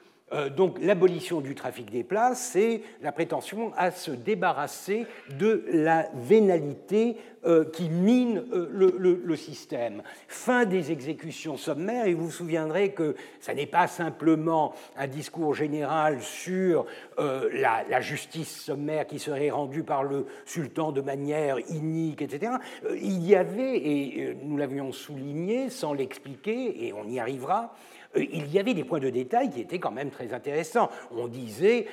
Donc 0.57 0.79
l'abolition 0.81 1.41
du 1.41 1.55
trafic 1.55 1.91
des 1.91 2.03
places, 2.03 2.51
c'est 2.53 2.83
la 3.01 3.13
prétention 3.13 3.73
à 3.77 3.93
se 3.93 4.11
débarrasser 4.11 5.07
de 5.39 5.65
la 5.71 6.09
vénalité 6.15 7.17
euh, 7.47 7.65
qui 7.65 7.89
mine 7.89 8.45
euh, 8.53 9.21
le, 9.23 9.37
système. 9.37 10.03
Fin 10.27 10.65
des 10.65 10.91
exécutions 10.91 11.57
sommaires, 11.57 12.07
et 12.07 12.15
vous 12.15 12.25
vous 12.25 12.31
souviendrez 12.33 12.91
que 12.91 13.15
ça 13.39 13.55
n'est 13.55 13.67
pas 13.67 13.87
simplement 13.87 14.75
un 14.97 15.07
discours 15.07 15.55
général 15.55 16.21
sur 16.23 16.87
euh, 17.21 17.49
la, 17.53 18.01
justice 18.01 18.65
sommaire 18.65 19.07
qui 19.07 19.21
serait 19.21 19.51
rendue 19.51 19.85
par 19.85 20.03
le 20.03 20.27
sultan 20.45 20.91
de 20.91 21.01
manière 21.01 21.61
inique, 21.71 22.21
etc. 22.21 22.55
Il 22.91 23.25
y 23.25 23.37
avait, 23.37 23.77
et 23.77 24.37
nous 24.43 24.57
l'avions 24.57 24.91
souligné 24.91 25.71
sans 25.71 25.93
l'expliquer, 25.93 26.85
et 26.85 26.93
on 26.95 27.07
y 27.07 27.21
arrivera, 27.21 27.77
il 28.19 28.53
y 28.53 28.59
avait 28.59 28.75
des 28.75 28.85
points 28.85 29.01
de 29.01 29.11
détail 29.11 29.51
qui 29.51 29.61
étaient 29.61 29.79
quand 29.79 29.91
même 29.91 30.11
très 30.11 30.33
intéressants. 30.33 30.91
On 31.11 31.29
disait, 31.29 31.87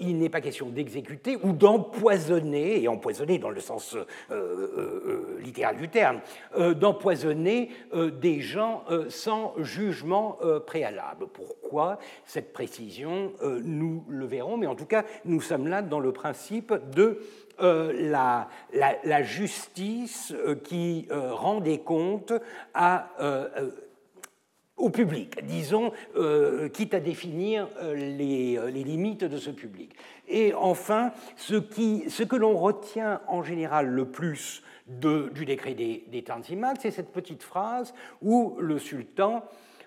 il 0.00 0.18
n'est 0.18 0.28
pas 0.28 0.40
question 0.40 0.68
d'exécuter 0.68 1.36
ou 1.42 1.52
d'empoisonner, 1.52 2.82
et 2.82 2.88
empoisonner 2.88 3.38
dans 3.38 3.50
le 3.50 3.60
sens 3.60 3.96
euh, 4.30 5.38
littéral 5.40 5.76
du 5.76 5.88
terme, 5.88 6.20
euh, 6.56 6.74
d'empoisonner 6.74 7.70
euh, 7.94 8.10
des 8.10 8.40
gens 8.40 8.84
sans 9.08 9.54
jugement 9.58 10.38
préalable. 10.66 11.26
Pourquoi 11.32 11.98
cette 12.24 12.52
précision 12.52 13.32
Nous 13.62 14.04
le 14.08 14.26
verrons, 14.26 14.56
mais 14.56 14.66
en 14.66 14.74
tout 14.74 14.86
cas, 14.86 15.04
nous 15.24 15.40
sommes 15.40 15.68
là 15.68 15.82
dans 15.82 16.00
le 16.00 16.12
principe 16.12 16.72
de 16.94 17.20
la, 17.60 18.48
justice 19.22 20.34
qui 20.64 21.08
rend 21.10 21.60
des 21.60 21.78
comptes 21.78 22.32
à 22.74 23.10
au 24.78 24.90
public, 24.90 25.44
disons, 25.44 25.92
quitte 26.72 26.94
à 26.94 27.00
définir 27.00 27.68
les, 27.94 28.58
les, 28.72 28.84
limites 28.84 29.24
de 29.24 29.36
ce 29.36 29.50
public. 29.50 29.90
Et 30.28 30.54
enfin, 30.54 31.12
ce, 31.36 31.56
que 31.56 32.36
l'on 32.36 32.56
retient 32.56 33.20
en 33.26 33.42
général 33.42 33.88
le 33.88 34.04
plus 34.06 34.62
du 34.86 35.44
décret 35.44 35.74
des, 35.74 36.04
des 36.08 36.24
c'est 36.80 36.90
cette 36.90 37.12
petite 37.12 37.42
phrase 37.42 37.92
où 38.22 38.56
le 38.58 38.78
sultan 38.78 39.44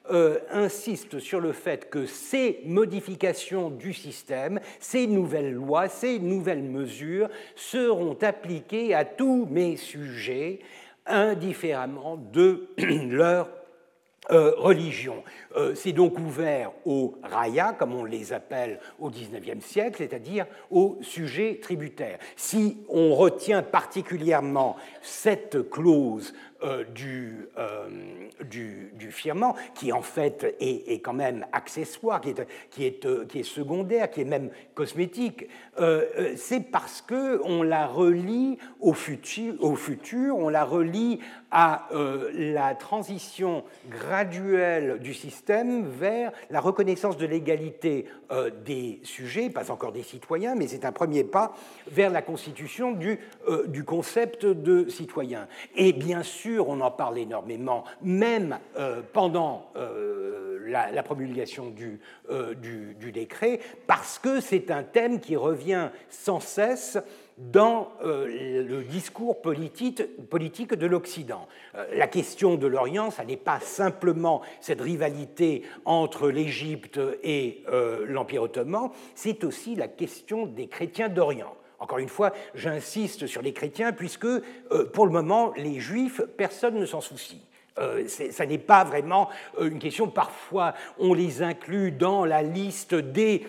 euh, 0.09 0.39
insiste 0.51 1.19
sur 1.19 1.39
le 1.39 1.51
fait 1.51 1.89
que 1.89 2.07
ces 2.07 2.61
modifications 2.65 3.69
du 3.69 3.93
système, 3.93 4.59
ces 4.79 5.05
nouvelles 5.05 5.53
lois, 5.53 5.89
ces 5.89 6.17
nouvelles 6.19 6.63
mesures 6.63 7.29
seront 7.55 8.17
appliquées 8.21 8.95
à 8.95 9.05
tous 9.05 9.47
mes 9.49 9.77
sujets, 9.77 10.59
indifféremment 11.05 12.17
de 12.17 12.67
leur 12.77 13.47
euh, 14.31 14.53
religion. 14.57 15.23
Euh, 15.57 15.75
c'est 15.75 15.91
donc 15.91 16.17
ouvert 16.17 16.71
aux 16.85 17.15
raya, 17.23 17.75
comme 17.77 17.93
on 17.93 18.05
les 18.05 18.33
appelle 18.33 18.79
au 18.99 19.09
XIXe 19.09 19.63
siècle, 19.65 19.95
c'est-à-dire 19.97 20.45
aux 20.69 20.97
sujets 21.01 21.59
tributaires. 21.61 22.17
Si 22.35 22.77
on 22.87 23.13
retient 23.15 23.61
particulièrement 23.61 24.77
cette 25.01 25.69
clause 25.69 26.33
euh, 26.63 26.83
du, 26.83 27.47
euh, 27.57 27.89
du, 28.43 28.91
du, 28.93 29.11
qui 29.73 29.91
en 29.91 30.03
fait 30.03 30.55
est, 30.59 30.91
est, 30.91 30.99
quand 30.99 31.13
même 31.13 31.43
accessoire, 31.53 32.21
qui 32.21 32.29
est, 32.29 32.47
qui, 32.69 32.85
est, 32.85 33.03
euh, 33.07 33.25
qui 33.25 33.39
est 33.39 33.43
secondaire, 33.43 34.11
qui 34.11 34.21
est 34.21 34.25
même 34.25 34.51
cosmétique, 34.75 35.47
c'est 36.35 36.71
parce 36.71 37.01
qu'on 37.01 37.63
la 37.63 37.87
relie 37.87 38.59
au 38.79 38.93
futur, 38.93 39.55
au 39.63 39.75
futur, 39.75 40.37
on 40.37 40.49
la 40.49 40.63
relie 40.63 41.19
à 41.49 41.87
la 42.33 42.75
transition 42.75 43.63
graduelle 43.89 44.99
du 44.99 45.13
système 45.13 45.85
vers 45.87 46.31
la 46.49 46.59
reconnaissance 46.59 47.17
de 47.17 47.25
l'égalité 47.25 48.05
des 48.63 48.99
sujets, 49.03 49.49
pas 49.49 49.71
encore 49.71 49.91
des 49.91 50.03
citoyens, 50.03 50.55
mais 50.55 50.67
c'est 50.67 50.85
un 50.85 50.91
premier 50.91 51.23
pas 51.23 51.55
vers 51.87 52.11
la 52.11 52.21
constitution 52.21 52.91
du, 52.91 53.19
du 53.67 53.83
concept 53.83 54.45
de 54.45 54.87
citoyen. 54.89 55.47
Et 55.75 55.93
bien 55.93 56.23
sûr, 56.23 56.50
on 56.59 56.81
en 56.81 56.91
parle 56.91 57.17
énormément, 57.17 57.83
même 58.01 58.59
euh, 58.77 59.01
pendant 59.13 59.71
euh, 59.75 60.59
la, 60.67 61.03
promulgation 61.03 61.73
euh, 62.29 62.53
du, 62.55 63.11
décret, 63.11 63.59
parce 63.87 64.19
que 64.19 64.39
c'est 64.39 64.71
un 64.71 64.83
thème 64.83 65.19
qui 65.19 65.35
revient 65.35 65.89
sans 66.09 66.39
cesse 66.39 66.97
dans 67.37 67.89
le 68.03 68.83
discours 68.83 69.41
politique, 69.41 70.03
politique 70.29 70.75
de 70.75 70.85
l'Occident. 70.85 71.47
la 71.91 72.05
question 72.05 72.53
de 72.53 72.67
l'Orient, 72.67 73.09
ça 73.09 73.25
n'est 73.25 73.35
pas 73.35 73.59
simplement 73.59 74.41
cette 74.59 74.79
rivalité 74.79 75.63
entre 75.85 76.29
l'Égypte 76.29 76.99
et 77.23 77.63
l'Empire 78.07 78.43
ottoman, 78.43 78.91
c'est 79.15 79.43
aussi 79.43 79.73
la 79.73 79.87
question 79.87 80.45
des 80.45 80.67
chrétiens 80.67 81.09
d'Orient. 81.09 81.55
Encore 81.81 81.97
une 81.97 82.09
fois, 82.09 82.31
j'insiste 82.53 83.25
sur 83.25 83.41
les 83.41 83.53
chrétiens, 83.53 83.91
puisque 83.91 84.25
euh, 84.25 84.41
pour 84.93 85.07
le 85.07 85.11
moment, 85.11 85.51
les 85.57 85.79
juifs, 85.79 86.21
personne 86.37 86.75
ne 86.75 86.85
s'en 86.85 87.01
soucie. 87.01 87.41
Euh, 87.79 88.07
ça 88.07 88.45
n'est 88.45 88.59
pas 88.59 88.83
vraiment 88.83 89.29
euh, 89.57 89.67
une 89.67 89.79
question. 89.79 90.07
Parfois, 90.07 90.75
on 90.99 91.15
les 91.15 91.41
inclut 91.41 91.91
dans 91.91 92.23
la 92.23 92.43
liste 92.43 92.93
des, 92.93 93.47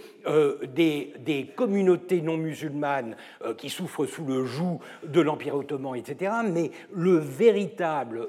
des, 0.66 1.12
des 1.18 1.46
communautés 1.54 2.22
non 2.22 2.38
musulmanes 2.38 3.16
qui 3.58 3.68
souffrent 3.68 4.06
sous 4.06 4.24
le 4.24 4.46
joug 4.46 4.80
de 5.04 5.20
l'Empire 5.20 5.56
ottoman, 5.56 5.96
etc. 5.96 6.32
Mais 6.50 6.70
le 6.94 7.18
véritable 7.18 8.28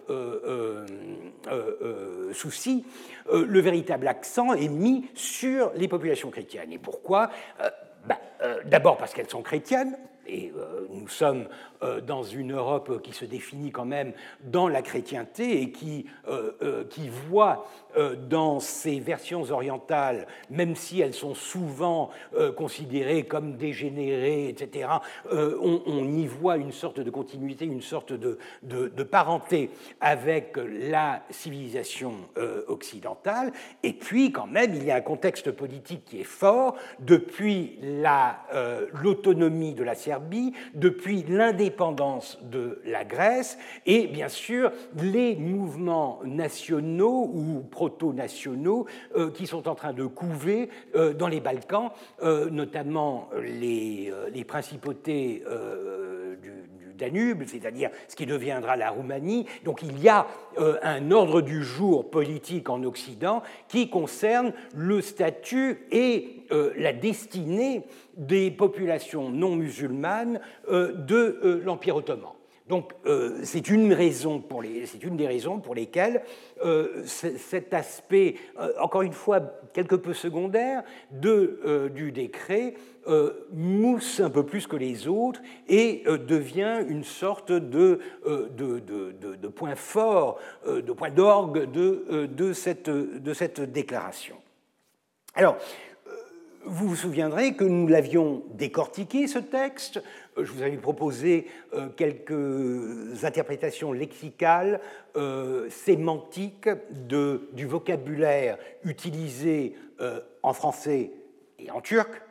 souci, 2.33 2.83
le 3.31 3.59
véritable 3.61 4.07
accent 4.07 4.53
est 4.53 4.67
mis 4.67 5.05
sur 5.13 5.71
les 5.75 5.87
populations 5.87 6.31
chrétiennes. 6.31 6.73
Et 6.73 6.79
pourquoi? 6.79 7.29
Bah, 8.05 8.17
euh, 8.41 8.61
d'abord 8.65 8.97
parce 8.97 9.13
qu'elles 9.13 9.29
sont 9.29 9.41
chrétiennes, 9.41 9.97
et 10.27 10.51
nous 10.91 11.07
sommes 11.07 11.47
dans 12.05 12.23
une 12.23 12.53
Europe 12.53 13.01
qui 13.01 13.11
se 13.13 13.25
définit 13.25 13.71
quand 13.71 13.85
même 13.85 14.13
dans 14.43 14.67
la 14.67 14.81
chrétienté 14.81 15.61
et 15.61 15.71
qui, 15.71 16.05
qui 16.89 17.09
voit 17.09 17.67
dans 18.29 18.59
ces 18.59 18.99
versions 18.99 19.43
orientales, 19.51 20.27
même 20.49 20.75
si 20.75 21.01
elles 21.01 21.13
sont 21.13 21.35
souvent 21.35 22.09
considérées 22.55 23.23
comme 23.23 23.57
dégénérées, 23.57 24.47
etc., 24.49 24.89
on, 25.31 26.07
y 26.07 26.25
voit 26.25 26.57
une 26.57 26.71
sorte 26.71 26.99
de 26.99 27.09
continuité, 27.09 27.65
une 27.65 27.81
sorte 27.81 28.13
de, 28.13 28.37
de, 28.63 28.87
de 28.87 29.03
parenté 29.03 29.69
avec 29.99 30.57
la 30.89 31.23
civilisation 31.29 32.13
occidentale. 32.67 33.51
Et 33.83 33.93
puis, 33.93 34.31
quand 34.31 34.47
même, 34.47 34.73
il 34.75 34.83
y 34.83 34.91
a 34.91 34.95
un 34.95 35.01
contexte 35.01 35.51
politique 35.51 36.05
qui 36.05 36.21
est 36.21 36.25
fort 36.25 36.75
depuis 36.99 37.79
l'autonomie 38.93 39.73
de 39.73 39.83
la 39.83 39.95
Serbie, 40.13 40.53
depuis 40.75 41.25
l'indépendance 41.27 42.37
de 42.43 42.79
la 42.85 43.03
Grèce, 43.03 43.57
et 43.87 44.05
bien 44.05 44.27
sûr 44.27 44.71
les 45.01 45.35
mouvements 45.35 46.19
nationaux 46.23 47.31
ou 47.33 47.61
proto-nationaux 47.71 48.85
euh, 49.15 49.31
qui 49.31 49.47
sont 49.47 49.67
en 49.67 49.73
train 49.73 49.91
de 49.91 50.05
couver 50.05 50.69
euh, 50.95 51.13
dans 51.13 51.27
les 51.27 51.39
Balkans, 51.39 51.89
euh, 52.21 52.47
notamment 52.51 53.27
les, 53.41 54.13
les 54.31 54.43
principautés 54.43 55.43
du, 56.41 56.51
Danube, 56.95 57.43
c'est-à-dire 57.47 57.89
ce 58.07 58.15
qui 58.15 58.27
deviendra 58.27 58.75
la 58.75 58.91
Roumanie. 58.91 59.47
Donc 59.65 59.81
il 59.81 59.99
y 59.99 60.09
a 60.09 60.27
un 60.83 61.09
ordre 61.09 61.41
du 61.41 61.63
jour 61.63 62.11
politique 62.11 62.69
en 62.69 62.83
Occident 62.83 63.41
qui 63.67 63.89
concerne 63.89 64.53
le 64.75 65.01
statut 65.01 65.87
et 65.91 66.43
la 66.77 66.93
destinée 66.93 67.81
des 68.15 68.51
populations 68.51 69.29
non 69.29 69.55
musulmanes 69.55 70.39
de 70.69 71.61
l'Empire 71.63 71.95
ottoman. 71.95 72.33
Donc 72.67 72.93
euh, 73.05 73.39
c'est 73.43 73.69
une, 73.69 73.81
une 73.81 75.17
des 75.17 75.27
raisons 75.27 75.59
pour 75.59 75.75
lesquelles 75.75 76.21
euh, 76.63 77.03
cet 77.05 77.73
aspect, 77.73 78.35
euh, 78.59 78.71
encore 78.79 79.01
une 79.01 79.13
fois 79.13 79.41
quelque 79.73 79.95
peu 79.95 80.13
secondaire, 80.13 80.83
du 81.11 82.11
décret 82.11 82.75
mousse 83.51 84.21
un 84.21 84.29
peu 84.29 84.45
plus 84.45 84.65
que 84.65 84.77
les 84.77 85.09
autres 85.09 85.41
et 85.67 86.03
devient 86.05 86.85
une 86.87 87.03
sorte 87.03 87.51
de, 87.51 87.99
de, 88.25 89.47
point 89.49 89.75
fort, 89.75 90.39
de 90.65 90.93
point 90.93 91.09
d'orgue 91.09 91.69
de, 91.69 92.27
de, 92.27 92.53
cette, 92.53 92.89
de 92.89 93.33
cette 93.33 93.59
déclaration. 93.59 94.37
Alors, 95.35 95.57
vous 96.65 96.89
vous 96.89 96.95
souviendrez 96.95 97.53
que 97.53 97.63
nous 97.63 97.87
l'avions 97.87 98.43
décortiqué, 98.51 99.27
ce 99.27 99.39
texte. 99.39 100.01
Je 100.37 100.51
vous 100.51 100.61
avais 100.61 100.77
proposé 100.77 101.47
euh, 101.73 101.89
quelques 101.89 103.23
interprétations 103.23 103.91
lexicales, 103.91 104.79
euh, 105.15 105.69
sémantiques 105.69 106.69
de, 106.91 107.49
du 107.53 107.65
vocabulaire 107.65 108.57
utilisé 108.83 109.75
euh, 110.01 110.21
en 110.41 110.53
français 110.53 111.11
et 111.59 111.69
en 111.71 111.81
turc. 111.81 112.21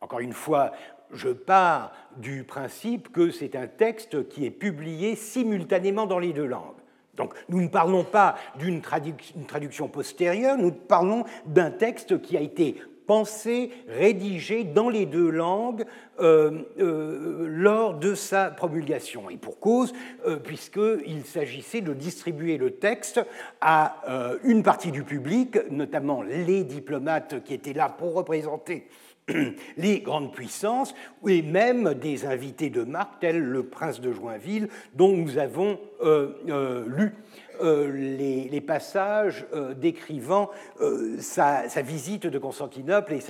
Encore 0.00 0.20
une 0.20 0.32
fois, 0.32 0.72
je 1.12 1.28
pars 1.28 1.92
du 2.16 2.44
principe 2.44 3.12
que 3.12 3.30
c'est 3.30 3.56
un 3.56 3.66
texte 3.66 4.28
qui 4.28 4.46
est 4.46 4.50
publié 4.50 5.16
simultanément 5.16 6.06
dans 6.06 6.18
les 6.18 6.32
deux 6.32 6.46
langues. 6.46 6.76
Donc 7.14 7.34
nous 7.50 7.60
ne 7.60 7.68
parlons 7.68 8.04
pas 8.04 8.36
d'une 8.58 8.80
traduction 8.80 9.88
postérieure, 9.88 10.56
nous 10.56 10.72
parlons 10.72 11.24
d'un 11.44 11.70
texte 11.70 12.22
qui 12.22 12.38
a 12.38 12.40
été 12.40 12.80
pensé, 13.06 13.70
rédigé 13.88 14.64
dans 14.64 14.88
les 14.88 15.06
deux 15.06 15.30
langues 15.30 15.84
euh, 16.20 16.62
euh, 16.78 17.46
lors 17.48 17.94
de 17.94 18.14
sa 18.14 18.50
promulgation. 18.50 19.30
Et 19.30 19.36
pour 19.36 19.58
cause, 19.60 19.92
euh, 20.26 20.36
puisqu'il 20.36 21.24
s'agissait 21.24 21.80
de 21.80 21.94
distribuer 21.94 22.58
le 22.58 22.72
texte 22.72 23.20
à 23.60 23.96
une 24.44 24.62
partie 24.62 24.90
du 24.90 25.04
public, 25.04 25.58
notamment 25.70 26.22
les 26.22 26.64
diplomates 26.64 27.42
qui 27.44 27.54
étaient 27.54 27.72
là 27.72 27.88
pour 27.88 28.14
représenter 28.14 28.88
les 29.76 30.00
grandes 30.00 30.32
puissances, 30.32 30.94
et 31.26 31.42
même 31.42 31.94
des 31.94 32.26
invités 32.26 32.70
de 32.70 32.82
marque 32.82 33.20
tels 33.20 33.40
le 33.42 33.64
prince 33.64 34.00
de 34.00 34.12
Joinville, 34.12 34.68
dont 34.94 35.16
nous 35.16 35.38
avons 35.38 35.78
lu 36.02 37.14
euh, 37.60 37.90
les, 37.92 38.60
passages 38.60 39.44
euh, 39.52 39.74
décrivant 39.74 40.50
euh, 40.80 41.16
sa, 41.18 41.66
visite 41.82 42.26
de 42.26 42.38
Constantinople 42.38 43.14
et 43.14 43.20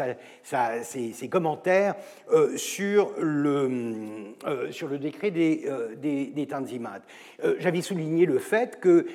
ses, 0.83 1.29
commentaires 1.29 1.95
sur, 2.57 3.13
le, 3.19 4.35
décret 5.01 5.31
des, 5.31 5.67
des, 6.01 6.27
des 6.27 6.47
Tanzimat. 6.47 7.01
J'avais 7.59 7.83
souligné 7.83 8.27
le 8.27 8.39
fait 8.39 8.79
que 8.81 9.07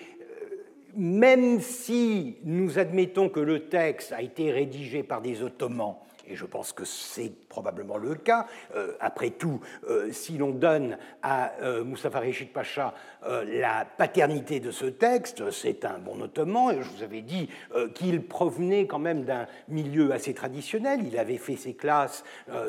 même 0.96 1.62
si 1.62 2.38
nous 2.43 2.80
admettons 2.80 3.30
que 3.30 3.39
le 3.39 3.67
texte 3.70 4.12
a 4.12 4.22
été 4.22 4.52
rédigé 4.52 5.04
par 5.04 5.22
des 5.22 5.43
Ottomans, 5.43 5.96
et 6.28 6.36
je 6.36 6.46
pense 6.46 6.74
que 6.74 6.86
c'est 6.86 7.32
probablement 7.50 7.98
le 7.98 8.16
cas. 8.16 8.48
Euh, 8.76 8.94
après 9.00 9.32
tout, 9.32 9.60
euh, 9.90 10.12
si 10.12 10.38
l'on 10.38 10.52
donne 10.52 10.98
à 11.22 11.54
euh, 11.62 11.84
Moustapha 11.84 12.20
Rechid 12.20 12.52
Pacha 12.52 12.94
la 13.28 13.84
paternité 13.84 14.62
de 14.62 14.72
ce 14.72 14.86
texte, 14.86 15.52
c'est 15.52 15.84
un 15.84 15.98
bon 15.98 16.22
ottoman, 16.22 16.72
et 16.72 16.82
je 16.82 16.90
vous 16.90 17.04
avais 17.04 17.22
dit 17.22 17.50
qu'il 17.94 18.26
provenait 18.26 18.88
quand 18.88 19.00
même 19.00 19.26
d'un 19.26 19.48
milieu 19.68 20.13
assez 20.13 20.34
traditionnel. 20.34 21.02
Il 21.06 21.18
avait 21.18 21.38
fait 21.38 21.58
ses 21.58 21.74
classes 21.74 22.24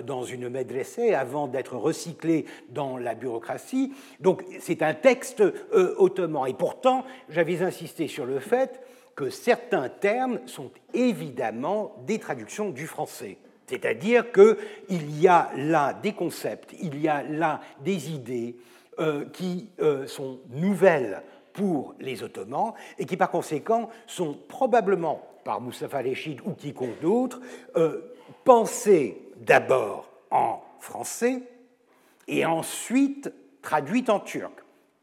dans 0.04 0.24
une 0.24 0.48
medresse 0.48 0.98
avant 1.14 1.46
d'être 1.46 1.76
recyclé 1.76 2.46
dans 2.70 2.96
la 2.96 3.14
bureaucratie. 3.14 3.92
Donc 4.18 4.42
c'est 4.58 4.82
un 4.82 4.94
texte 4.94 5.44
ottoman. 5.72 6.48
Et 6.48 6.54
pourtant, 6.54 7.04
j'avais 7.28 7.62
insisté 7.62 8.08
sur 8.08 8.26
le 8.26 8.40
fait 8.40 8.80
que 9.18 9.30
certains 9.30 9.88
termes 9.88 10.38
sont 10.46 10.70
évidemment 10.94 11.96
des 12.06 12.18
traductions 12.20 12.70
du 12.70 12.86
français. 12.86 13.38
C'est-à-dire 13.68 14.32
qu'il 14.32 15.20
y 15.20 15.28
a 15.28 15.50
là 15.54 15.92
des 15.92 16.12
concepts, 16.12 16.74
il 16.80 17.00
y 17.00 17.06
a 17.06 17.22
là 17.22 17.60
des 17.80 18.10
idées 18.10 18.56
euh, 18.98 19.26
qui 19.26 19.68
euh, 19.80 20.06
sont 20.06 20.40
nouvelles 20.50 21.22
pour 21.52 21.94
les 22.00 22.22
Ottomans 22.22 22.72
et 22.98 23.04
qui 23.04 23.16
par 23.16 23.30
conséquent 23.30 23.90
sont 24.06 24.38
probablement, 24.48 25.22
par 25.44 25.60
Mustafa 25.60 26.02
Lechid 26.02 26.40
ou 26.44 26.52
quiconque 26.52 26.98
d'autre, 27.00 27.40
euh, 27.76 28.14
pensées 28.44 29.20
d'abord 29.36 30.08
en 30.30 30.62
français 30.80 31.42
et 32.26 32.46
ensuite 32.46 33.30
traduites 33.60 34.08
en 34.08 34.20
turc. 34.20 34.52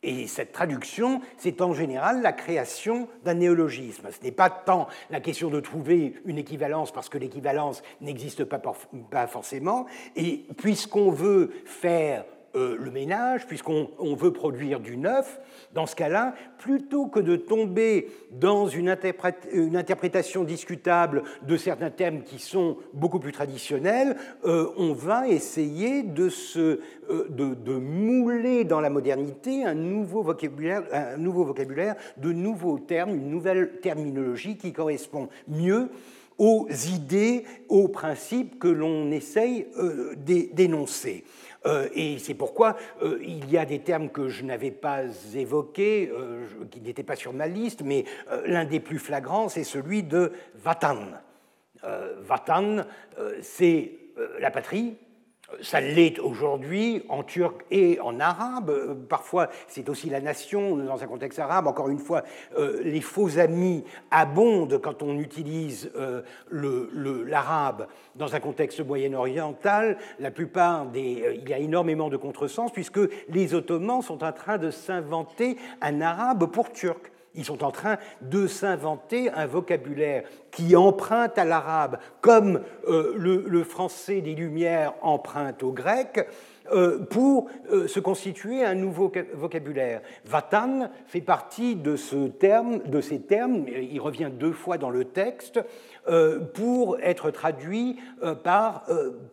Et 0.08 0.28
cette 0.28 0.52
traduction, 0.52 1.20
c'est 1.40 1.62
en 1.62 1.74
général 1.74 2.22
la 2.22 2.32
création 2.32 3.08
d'un 3.24 3.34
néologisme. 3.34 4.08
Ce 4.12 4.24
n'est 4.24 4.32
pas 4.32 4.52
tant 4.52 4.88
la 5.10 5.20
question 5.20 5.50
de 5.50 5.60
trouver 5.60 6.14
une 6.26 6.38
équivalence, 6.38 6.92
parce 6.92 7.10
que 7.10 7.18
l'équivalence 7.18 7.82
n'existe 8.02 8.44
pas, 8.44 8.62
pas 9.10 9.26
forcément, 9.26 9.88
et 10.16 10.46
puisqu'on 10.58 11.10
veut 11.10 11.52
faire 11.66 12.24
euh, 12.56 12.78
le 12.80 12.90
ménage, 12.90 13.48
puisqu'on 13.48 14.16
veut 14.16 14.32
produire 14.32 14.80
du 14.80 14.96
neuf, 14.96 15.42
dans 15.74 15.86
ce 15.86 15.96
cas-là, 15.96 16.36
plutôt 16.58 17.08
que 17.08 17.20
de 17.20 17.36
tomber 17.36 18.08
dans 18.32 18.68
une, 18.68 18.88
interprétation 18.88 20.46
discutable 20.46 21.24
de 21.46 21.58
certains 21.58 21.90
termes 21.90 22.22
qui 22.22 22.40
sont 22.40 22.78
beaucoup 22.94 23.20
plus 23.20 23.34
traditionnels, 23.34 24.16
euh, 24.46 24.70
on 24.78 24.94
va 24.94 25.28
essayer 25.28 26.02
de, 26.04 26.30
se, 26.30 26.80
euh, 27.10 27.28
de, 27.30 27.74
mouler 27.74 28.64
dans 28.64 28.80
la 28.80 28.90
modernité 28.90 29.66
un 29.66 29.76
nouveau, 29.76 30.24
vocabulaire, 30.24 30.84
un 30.94 31.18
nouveau 31.18 31.44
vocabulaire, 31.44 31.96
de 32.18 32.32
nouveaux 32.32 32.80
termes, 32.80 33.16
une 33.16 33.30
nouvelle 33.30 33.80
terminologie 33.82 34.56
qui 34.56 34.72
correspond 34.72 35.28
mieux 35.50 35.90
aux 36.38 36.68
idées, 36.94 37.44
aux 37.68 37.90
principes 37.90 38.60
que 38.60 38.68
l'on 38.68 39.12
essaye 39.12 39.68
d'énoncer. 40.18 41.24
Euh, 41.66 41.88
et 41.94 42.20
c'est 42.20 42.34
pourquoi 42.34 42.76
euh, 43.02 43.20
il 43.22 43.50
y 43.50 43.58
a 43.58 43.66
des 43.66 43.80
termes 43.80 44.10
que 44.10 44.30
je 44.30 44.44
n'avais 44.44 44.72
pas 44.72 45.04
évoqués, 45.36 46.12
euh, 46.14 46.46
qui 46.70 46.82
n'étaient 46.82 47.04
pas 47.04 47.16
sur 47.16 47.34
ma 47.34 47.48
liste, 47.48 47.82
mais 47.84 48.06
l'un 48.46 48.66
des 48.66 48.80
plus 48.80 49.00
flagrants, 49.00 49.50
c'est 49.50 49.64
celui 49.64 50.04
de 50.04 50.32
Vatan. 50.56 50.98
Vatan, 52.22 52.78
c'est 53.42 53.92
la 54.40 54.50
patrie, 54.50 54.96
ça 55.62 55.80
l'est 55.80 56.20
aujourd'hui 56.20 57.04
en 57.10 57.24
turc 57.24 57.66
et 57.72 58.00
en 58.02 58.20
arabe. 58.20 58.98
Parfois, 59.08 59.50
c'est 59.68 59.90
aussi 59.90 60.10
la 60.10 60.20
nation 60.20 60.76
dans 60.78 61.04
un 61.04 61.08
contexte 61.08 61.40
arabe. 61.40 61.68
Encore 61.68 61.90
une 61.90 62.00
fois, 62.00 62.24
euh, 62.58 62.82
les 62.84 63.02
faux 63.02 63.38
amis 63.38 63.84
abondent 64.12 64.80
quand 64.82 65.04
on 65.04 65.20
utilise 65.20 65.92
euh, 65.96 66.22
l'arabe 66.52 67.88
dans 68.16 68.36
un 68.36 68.40
contexte 68.40 68.80
moyen-oriental. 68.86 69.98
La 70.20 70.32
plupart 70.32 70.86
des, 70.88 71.22
euh, 71.24 71.34
il 71.36 71.48
y 71.48 71.54
a 71.54 71.60
énormément 71.60 72.10
de 72.10 72.18
contresens 72.18 72.72
puisque 72.72 73.00
les 73.30 73.54
Ottomans 73.54 74.02
sont 74.02 74.24
en 74.24 74.32
train 74.32 74.58
de 74.58 74.72
s'inventer 74.72 75.58
un 75.82 76.02
arabe 76.02 76.52
pour 76.52 76.72
turc. 76.72 77.12
Ils 77.36 77.46
sont 77.46 77.64
en 77.64 77.72
train 77.72 77.98
de 78.22 78.48
s'inventer 78.48 79.30
un 79.30 79.46
vocabulaire 79.46 80.24
qui 80.52 80.76
emprunte 80.76 81.38
à 81.38 81.46
l'arabe, 81.46 82.00
comme 82.22 82.62
euh, 82.88 83.14
le, 83.18 83.64
français 83.64 84.22
des 84.22 84.36
Lumières 84.36 84.94
emprunte 85.02 85.64
au 85.64 85.72
grec, 85.72 86.28
pour 87.10 87.50
se 87.70 88.00
constituer 88.00 88.64
un 88.64 88.76
nouveau 88.76 89.12
vocabulaire. 89.34 90.02
Vatan 90.26 90.90
fait 91.08 91.22
partie 91.22 91.76
de, 91.76 91.96
ces 91.96 92.32
termes, 92.32 93.66
il 93.68 94.00
revient 94.00 94.30
deux 94.32 94.52
fois 94.52 94.78
dans 94.78 94.90
le 94.90 95.06
texte, 95.06 95.60
pour 96.54 97.00
être 97.00 97.32
traduit 97.32 97.98
par 98.44 98.86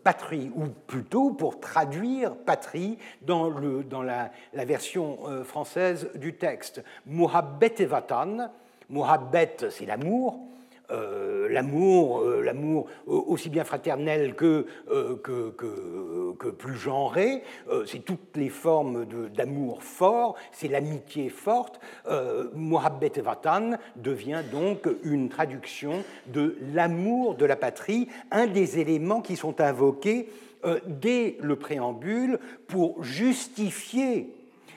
patrie, 0.02 0.50
ou 0.54 0.66
plutôt 0.86 1.30
pour 1.30 1.60
traduire 1.60 2.34
patrie 2.34 2.98
dans 3.22 3.50
la, 4.02 4.30
la, 4.52 4.64
version 4.64 5.18
française 5.44 6.10
du 6.14 6.34
texte. 6.34 6.82
Mohabbet 7.06 7.74
et 7.78 7.86
Vatan, 7.86 8.50
Mohabbet, 8.92 9.56
c'est 9.70 9.86
l'amour, 9.86 10.38
euh, 10.92 11.48
l'amour, 11.48 12.20
euh, 12.20 12.42
l'amour 12.42 12.86
aussi 13.06 13.48
bien 13.48 13.64
fraternel 13.64 14.34
que, 14.34 14.66
euh, 14.90 15.16
que, 15.16 16.50
plus 16.50 16.76
genré, 16.76 17.42
c'est 17.86 18.04
toutes 18.04 18.36
les 18.36 18.48
formes 18.48 19.06
d'amour 19.34 19.82
fort, 19.82 20.36
c'est 20.50 20.68
l'amitié 20.68 21.28
forte. 21.28 21.80
Mohabbet 22.54 23.12
Vatan 23.22 23.72
devient 23.96 24.42
donc 24.50 24.88
une 25.04 25.28
traduction 25.28 26.04
de 26.26 26.56
l'amour 26.74 27.36
de 27.36 27.46
la 27.46 27.56
patrie, 27.56 28.08
un 28.30 28.46
des 28.46 28.78
éléments 28.78 29.20
qui 29.20 29.36
sont 29.36 29.60
invoqués 29.60 30.28
dès 30.86 31.36
le 31.40 31.56
préambule 31.56 32.38
pour 32.66 33.02
justifier 33.02 34.30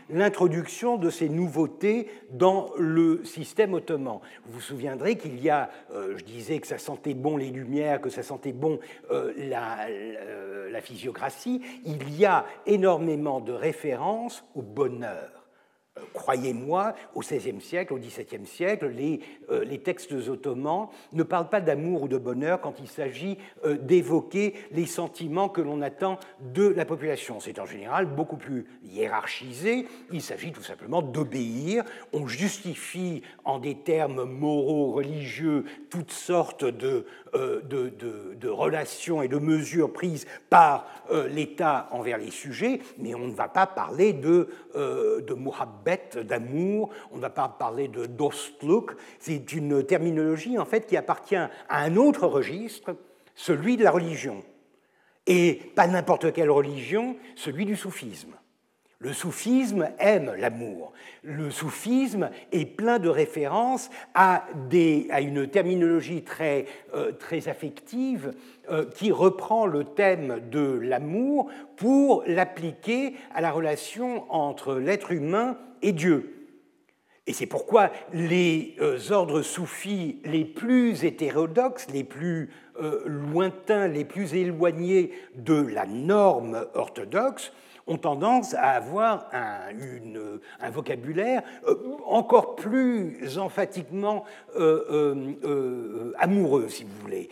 l'introduction 0.09 0.97
de 0.97 1.09
ces 1.09 1.29
nouveautés 1.29 2.07
dans 2.31 2.71
le 2.77 3.23
système 3.25 3.73
ottoman. 3.73 4.19
Vous 4.45 4.53
vous 4.53 4.61
souviendrez 4.61 5.17
qu'il 5.17 5.41
y 5.41 5.49
a, 5.49 5.69
euh, 5.93 6.17
je 6.17 6.23
disais 6.23 6.59
que 6.59 6.67
ça 6.67 6.77
sentait 6.77 7.13
bon 7.13 7.37
les 7.37 7.49
lumières, 7.49 8.01
que 8.01 8.09
ça 8.09 8.23
sentait 8.23 8.53
bon 8.53 8.79
euh, 9.11 9.33
la, 9.37 9.87
la 10.69 10.81
physiographie, 10.81 11.61
il 11.85 12.17
y 12.17 12.25
a 12.25 12.45
énormément 12.65 13.39
de 13.39 13.53
références 13.53 14.43
au 14.55 14.61
bonheur 14.61 15.34
Croyez-moi, 16.11 16.93
au 17.13 17.21
XVIe 17.21 17.61
siècle, 17.61 17.93
au 17.93 17.97
XVIIe 17.97 18.45
siècle, 18.45 18.87
les, 18.87 19.21
euh, 19.49 19.63
les, 19.63 19.77
textes 19.77 20.11
ottomans 20.11 20.89
ne 21.13 21.23
parlent 21.23 21.47
pas 21.47 21.61
d'amour 21.61 22.03
ou 22.03 22.07
de 22.09 22.17
bonheur 22.17 22.59
quand 22.59 22.81
il 22.81 22.87
s'agit 22.87 23.37
euh, 23.63 23.77
d'évoquer 23.77 24.55
les 24.71 24.87
sentiments 24.87 25.47
que 25.47 25.61
l'on 25.61 25.81
attend 25.81 26.19
de 26.53 26.67
la 26.67 26.83
population. 26.83 27.39
C'est 27.39 27.59
en 27.59 27.65
général 27.65 28.07
beaucoup 28.07 28.35
plus 28.35 28.65
hiérarchisé. 28.83 29.87
Il 30.11 30.21
s'agit 30.21 30.51
tout 30.51 30.63
simplement 30.63 31.01
d'obéir. 31.01 31.85
On 32.11 32.27
justifie 32.27 33.21
en 33.45 33.59
des 33.59 33.75
termes 33.75 34.25
moraux, 34.25 34.91
religieux, 34.91 35.63
toutes 35.95 36.11
sortes 36.11 36.65
de, 36.65 37.05
euh, 37.35 37.61
de, 37.61 38.49
relations 38.49 39.21
et 39.21 39.27
de 39.27 39.37
mesures 39.37 39.91
prises 39.91 40.25
par 40.49 40.87
l'État 41.29 41.87
envers 41.91 42.17
les 42.17 42.31
sujets, 42.31 42.79
mais 42.97 43.15
on 43.15 43.27
ne 43.27 43.33
va 43.33 43.47
pas 43.47 43.65
parler 43.65 44.13
de, 44.13 44.49
de 44.75 45.35
bête 45.83 46.17
d'amour, 46.17 46.89
on 47.11 47.17
ne 47.17 47.21
va 47.21 47.29
pas 47.29 47.49
parler 47.49 47.87
de 47.87 48.05
dostluk, 48.05 48.91
c'est 49.19 49.53
une 49.53 49.83
terminologie 49.83 50.57
en 50.57 50.65
fait 50.65 50.85
qui 50.85 50.97
appartient 50.97 51.35
à 51.35 51.49
un 51.69 51.95
autre 51.95 52.27
registre, 52.27 52.95
celui 53.35 53.77
de 53.77 53.83
la 53.83 53.91
religion. 53.91 54.43
Et 55.27 55.71
pas 55.75 55.87
n'importe 55.87 56.33
quelle 56.33 56.51
religion, 56.51 57.17
celui 57.35 57.65
du 57.65 57.75
soufisme. 57.75 58.35
Le 58.99 59.11
soufisme 59.11 59.89
aime 59.99 60.33
l'amour. 60.37 60.93
Le 61.21 61.51
soufisme 61.51 62.29
est 62.53 62.65
plein 62.65 62.97
de 62.97 63.09
références 63.09 63.89
à, 64.13 64.45
une 64.71 65.47
terminologie 65.47 66.23
très, 66.23 66.65
euh, 66.93 67.11
affective 67.47 68.33
euh, 68.71 68.85
qui 68.85 69.11
reprend 69.11 69.65
le 69.65 69.83
thème 69.83 70.39
de 70.49 70.79
l'amour 70.81 71.51
pour 71.75 72.23
l'appliquer 72.25 73.15
à 73.33 73.41
la 73.41 73.51
relation 73.51 74.31
entre 74.33 74.75
l'être 74.75 75.11
humain 75.11 75.57
et 75.81 75.91
Dieu. 75.91 76.31
Et 77.27 77.33
c'est 77.33 77.47
pourquoi 77.47 77.91
les 78.13 78.75
euh, 78.79 78.97
ordres 79.11 79.41
soufis 79.41 80.21
les 80.23 80.45
plus 80.45 81.03
hétérodoxes, 81.03 81.87
les 81.91 82.03
plus 82.03 82.49
lointains, 83.05 83.87
les 83.87 84.03
plus 84.03 84.35
éloignés 84.35 85.11
de 85.35 85.53
la 85.53 85.85
norme 85.85 86.67
orthodoxe, 86.73 87.53
ont 87.87 87.97
tendance 87.97 88.53
à 88.55 88.71
avoir 88.71 89.29
un, 89.31 90.69
vocabulaire 90.71 91.43
euh, 91.67 91.75
encore 92.05 92.55
plus 92.55 93.37
emphatiquement 93.37 94.25
euh, 94.55 95.35
euh, 95.43 96.13
amoureux, 96.17 96.67
si 96.69 96.83
vous 96.83 96.97
voulez. 97.01 97.29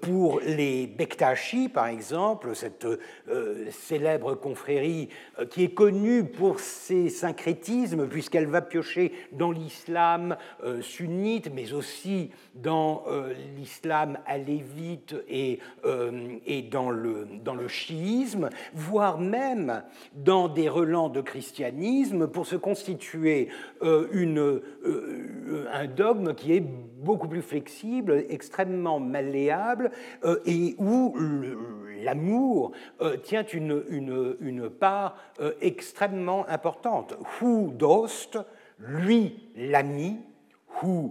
pour 0.00 0.40
les 0.40 0.86
Bektashi, 0.86 1.68
par 1.68 1.88
exemple, 1.88 2.54
cette 2.54 2.86
célèbre 3.70 4.34
confrérie 4.34 5.08
qui 5.50 5.64
est 5.64 5.74
connue 5.74 6.24
pour 6.24 6.60
ses 6.60 7.08
syncrétismes, 7.08 8.06
puisqu'elle 8.08 8.46
va 8.46 8.62
piocher 8.62 9.12
dans 9.32 9.50
l'islam 9.50 10.36
sunnite, 10.80 11.50
mais 11.52 11.72
aussi 11.72 12.30
dans 12.54 13.04
l'islam 13.56 14.18
alévite 14.26 15.14
et, 15.28 15.58
et 16.46 16.62
dans, 16.62 16.92
dans 17.44 17.54
le 17.54 17.68
chiisme, 17.68 18.50
voire 18.74 19.18
même 19.18 19.79
dans 20.14 20.48
des 20.48 20.68
relents 20.68 21.08
de 21.08 21.20
christianisme 21.20 22.28
pour 22.28 22.46
se 22.46 22.56
constituer 22.56 23.48
euh, 23.82 24.08
une, 24.12 24.38
euh, 24.38 25.66
un 25.72 25.86
dogme 25.86 26.34
qui 26.34 26.54
est 26.54 26.60
beaucoup 26.60 27.28
plus 27.28 27.42
flexible, 27.42 28.24
extrêmement 28.28 29.00
malléable, 29.00 29.90
euh, 30.24 30.38
et 30.44 30.74
où 30.78 31.14
l'amour 32.04 32.72
tient 33.22 33.44
une, 33.44 33.84
une, 33.88 34.36
une 34.40 34.70
part 34.70 35.16
extrêmement 35.60 36.46
importante. 36.48 37.14
Hu 37.40 37.70
dost, 37.72 38.38
lui 38.78 39.50
l'ami, 39.56 40.18
hu 40.82 41.10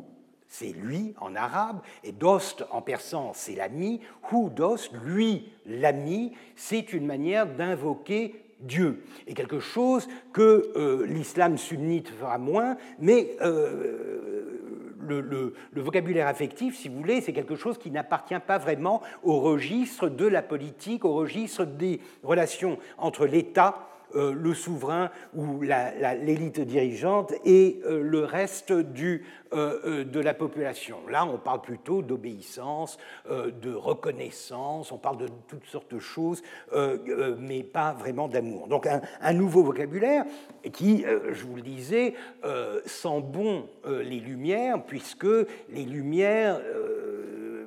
c'est 0.50 0.74
lui 0.74 1.14
en 1.22 1.36
arabe, 1.36 1.80
et 2.04 2.12
dost 2.12 2.66
en 2.72 2.82
persan, 2.82 3.32
c'est 3.36 3.56
l'ami. 3.56 4.02
Hu 4.32 4.50
dost, 4.50 4.92
lui 5.06 5.54
l'ami, 5.66 6.34
c'est 6.56 6.92
une 6.92 7.06
manière 7.06 7.46
d'invoquer 7.46 8.49
Dieu. 8.60 9.04
Est 9.28 9.34
quelque 9.34 9.60
chose 9.60 10.08
que 10.34 10.72
euh, 10.76 11.06
l'islam 11.06 11.58
sunnite 11.58 12.10
fera 12.10 12.38
moins, 12.38 12.78
mais 13.00 13.36
euh, 13.42 14.60
le, 15.08 15.54
vocabulaire 15.76 16.28
affectif, 16.28 16.78
si 16.78 16.90
vous 16.90 16.98
voulez, 16.98 17.22
c'est 17.22 17.34
quelque 17.34 17.56
chose 17.56 17.78
qui 17.78 17.92
n'appartient 17.92 18.40
pas 18.46 18.58
vraiment 18.58 19.02
au 19.24 19.40
registre 19.40 20.10
de 20.10 20.26
la 20.26 20.42
politique, 20.42 21.06
au 21.06 21.14
registre 21.14 21.66
des 21.66 22.00
relations 22.24 22.78
entre 22.98 23.26
l'État 23.26 23.88
euh, 24.16 24.34
le 24.34 24.54
souverain 24.56 25.12
ou 25.36 25.62
l'élite 25.62 26.60
dirigeante 26.62 27.34
et 27.46 27.80
euh, 27.86 28.02
le 28.02 28.24
reste 28.24 28.72
du, 28.74 29.24
euh, 29.54 30.04
de 30.04 30.20
la 30.20 30.34
population. 30.34 30.98
Là, 31.08 31.26
on 31.26 31.38
parle 31.38 31.62
plutôt 31.62 32.02
d'obéissance, 32.02 32.98
de 33.30 33.74
reconnaissance, 33.74 34.92
on 34.92 34.98
parle 34.98 35.18
de 35.18 35.28
toutes 35.48 35.66
sortes 35.66 35.94
de 35.94 36.00
choses, 36.00 36.42
mais 37.40 37.64
pas 37.64 37.94
vraiment 37.94 38.28
d'amour. 38.28 38.68
Donc 38.68 38.88
un, 38.88 39.34
nouveau 39.34 39.64
vocabulaire 39.64 40.26
qui, 40.74 41.04
je 41.32 41.44
vous 41.46 41.56
le 41.56 41.62
disais, 41.62 42.14
sent 42.86 43.22
bon 43.24 43.68
les 43.86 44.20
Lumières, 44.20 44.84
puisque 44.84 45.28
les 45.70 45.86
Lumières 45.86 46.60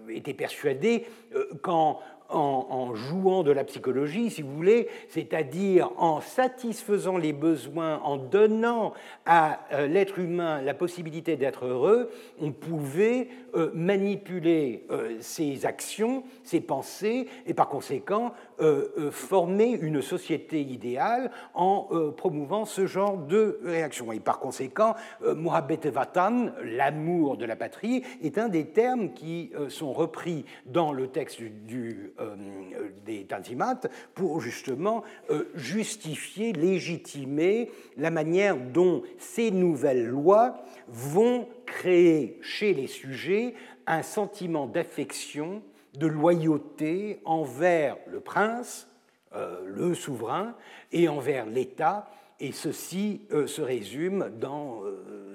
étaient 0.09 0.35
persuadées 0.35 1.07
qu'en 1.63 2.01
en, 2.33 2.95
jouant 2.95 3.43
de 3.43 3.53
la 3.53 3.65
psychologie, 3.65 4.31
si 4.31 4.43
vous 4.43 4.55
voulez, 4.55 4.89
c'est-à-dire 5.09 5.91
en 5.97 6.21
satisfaisant 6.21 7.17
les 7.17 7.33
besoins, 7.33 8.01
en 8.05 8.17
donnant 8.17 8.93
à 9.27 9.61
euh, 9.73 9.87
l'être 9.87 10.19
humain 10.19 10.63
la 10.63 10.75
possibilité 10.75 11.37
d'être 11.37 11.67
heureux, 11.67 12.11
on 12.41 12.53
pouvait 12.53 13.29
euh, 13.55 13.71
manipuler 13.75 14.85
euh, 14.91 15.17
ses 15.21 15.67
actions, 15.67 16.25
ses 16.43 16.61
pensées, 16.61 17.29
et 17.47 17.55
par 17.55 17.69
conséquent 17.69 18.33
former 19.11 19.79
une 19.81 20.03
société 20.03 20.61
idéale 20.61 21.31
en 21.55 21.89
promouvant 22.17 22.65
ce 22.65 22.87
genre 22.87 23.17
de 23.17 23.59
réaction. 23.65 24.13
Et 24.13 24.21
par 24.21 24.39
conséquent, 24.39 24.95
Mohabet 25.21 25.91
Vatan, 25.91 26.51
l'amour 26.63 27.37
de 27.37 27.45
la 27.45 27.57
patrie, 27.57 28.03
est 28.23 28.39
un 28.39 28.49
des 28.49 28.67
termes 28.67 29.13
qui 29.13 29.53
sont 29.69 29.93
repris 29.93 30.45
dans 30.67 30.93
le 30.93 31.09
texte 31.09 31.41
euh, 32.21 32.37
des 33.05 33.25
Tanzimat 33.25 33.81
pour 34.15 34.41
justement 34.41 35.03
euh, 35.31 35.51
justifier, 35.55 36.53
légitimer 36.53 37.71
la 37.97 38.11
manière 38.11 38.57
dont 38.57 39.03
ces 39.19 39.51
nouvelles 39.51 40.07
lois 40.07 40.65
vont 40.89 41.49
créer 41.67 42.39
chez 42.43 42.75
les 42.75 42.87
sujets 42.87 43.55
un 43.87 44.03
sentiment 44.03 44.67
d'affection, 44.67 45.63
de 45.95 46.07
loyauté 46.07 47.21
envers 47.25 47.97
le 48.07 48.21
prince, 48.21 48.89
euh, 49.35 49.61
le 49.67 49.95
souverain, 49.95 50.55
et 50.91 51.09
envers 51.09 51.47
l'État. 51.47 52.11
Et 52.41 52.53
ceci 52.53 53.21
se 53.31 53.63
résume 53.63 54.31
dans 54.41 54.81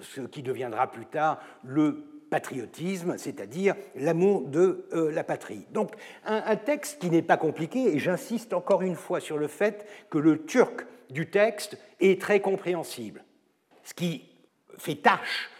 ce 0.02 0.20
qui 0.20 0.44
deviendra 0.44 0.92
plus 0.92 1.06
tard 1.06 1.40
le 1.64 2.04
patriotisme, 2.30 3.18
c'est-à-dire 3.18 3.76
l'amour 3.96 4.48
de 4.48 4.86
euh, 4.94 5.12
la 5.12 5.24
patrie. 5.24 5.66
Donc 5.72 5.92
un, 6.26 6.56
texte 6.56 7.00
qui 7.00 7.10
n'est 7.10 7.22
pas 7.22 7.38
compliqué, 7.38 7.96
et 7.96 8.00
j'insiste 8.00 8.54
encore 8.54 8.82
une 8.82 8.96
fois 8.96 9.20
sur 9.20 9.38
le 9.38 9.48
fait 9.48 9.88
que 10.10 10.18
le 10.18 10.46
turc 10.46 10.86
du 11.10 11.30
texte 11.30 11.78
est 12.00 12.22
très 12.22 12.42
compréhensible, 12.42 13.24
ce 13.84 13.94
qui 13.94 14.26
fait 14.78 14.96
tâche 14.96 15.50
euh, 15.50 15.57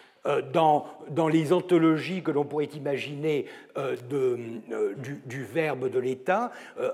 dans, 0.54 0.86
dans, 1.10 1.28
les 1.28 1.54
anthologies 1.54 2.22
que 2.22 2.32
l'on 2.32 2.44
pourrait 2.44 2.66
imaginer 2.66 3.46
euh, 3.78 3.96
de, 4.10 4.38
du, 5.26 5.44
verbe 5.44 5.90
de 5.90 6.00
l'État, 6.00 6.52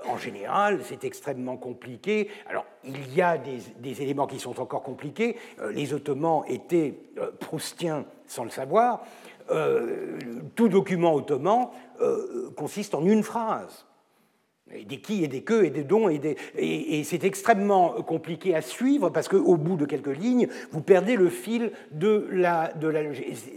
en 0.08 0.16
général, 0.18 0.80
c'est 0.84 1.04
extrêmement 1.04 1.56
compliqué. 1.56 2.28
Alors, 2.48 2.64
il 2.84 3.14
y 3.14 3.22
a 3.22 3.38
des, 3.38 4.02
éléments 4.02 4.26
qui 4.26 4.38
sont 4.38 4.60
encore 4.60 4.82
compliqués. 4.82 5.36
les 5.72 5.92
Ottomans 5.92 6.44
étaient 6.48 6.94
proustiens 7.40 8.04
sans 8.26 8.44
le 8.44 8.50
savoir. 8.50 9.02
Euh, 9.50 10.16
tout 10.54 10.68
document 10.68 11.14
ottoman 11.14 11.68
euh, 12.00 12.50
consiste 12.56 12.94
en 12.94 13.04
une 13.04 13.22
phrase 13.22 13.84
des 14.86 14.98
qui 14.98 15.24
et 15.24 15.28
des 15.28 15.42
que 15.42 15.64
et 15.64 15.70
des 15.70 15.84
dons 15.84 16.08
et, 16.08 17.04
c'est 17.04 17.24
extrêmement 17.24 17.90
compliqué 18.02 18.54
à 18.54 18.62
suivre 18.62 19.10
parce 19.10 19.28
qu'au 19.28 19.56
bout 19.56 19.76
de 19.76 19.84
quelques 19.84 20.16
lignes, 20.16 20.48
vous 20.72 20.80
perdez 20.80 21.16
le 21.16 21.28
fil 21.28 21.72
de 21.92 22.26
la, 22.30 22.72
de 22.72 22.88
la. 22.88 23.00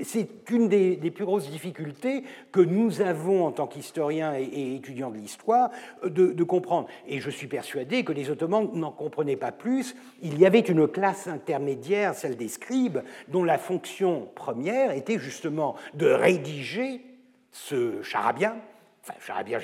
C'est 0.03 0.29
une 0.51 0.67
des, 0.67 0.97
plus 1.11 1.25
grosses 1.25 1.49
difficultés 1.49 2.23
que 2.51 2.59
nous 2.59 3.01
avons 3.01 3.45
en 3.45 3.51
tant 3.51 3.67
qu'historiens 3.67 4.33
et, 4.35 4.75
étudiants 4.75 5.09
de 5.09 5.17
l'histoire 5.17 5.71
de, 6.03 6.27
de, 6.27 6.43
comprendre. 6.43 6.87
Et 7.07 7.19
je 7.19 7.29
suis 7.29 7.47
persuadé 7.47 8.03
que 8.03 8.11
les 8.11 8.29
Ottomans 8.29 8.69
n'en 8.73 8.91
comprenaient 8.91 9.35
pas 9.35 9.51
plus. 9.51 9.95
Il 10.21 10.37
y 10.39 10.45
avait 10.45 10.59
une 10.59 10.87
classe 10.87 11.27
intermédiaire, 11.27 12.13
celle 12.13 12.35
des 12.35 12.49
scribes, 12.49 12.99
dont 13.29 13.43
la 13.43 13.57
fonction 13.57 14.27
première 14.35 14.91
était 14.91 15.19
justement 15.19 15.75
de 15.93 16.07
rédiger 16.07 17.01
ce 17.51 18.01
charabia 18.01 18.55
enfin, 19.15 19.43
bien 19.43 19.59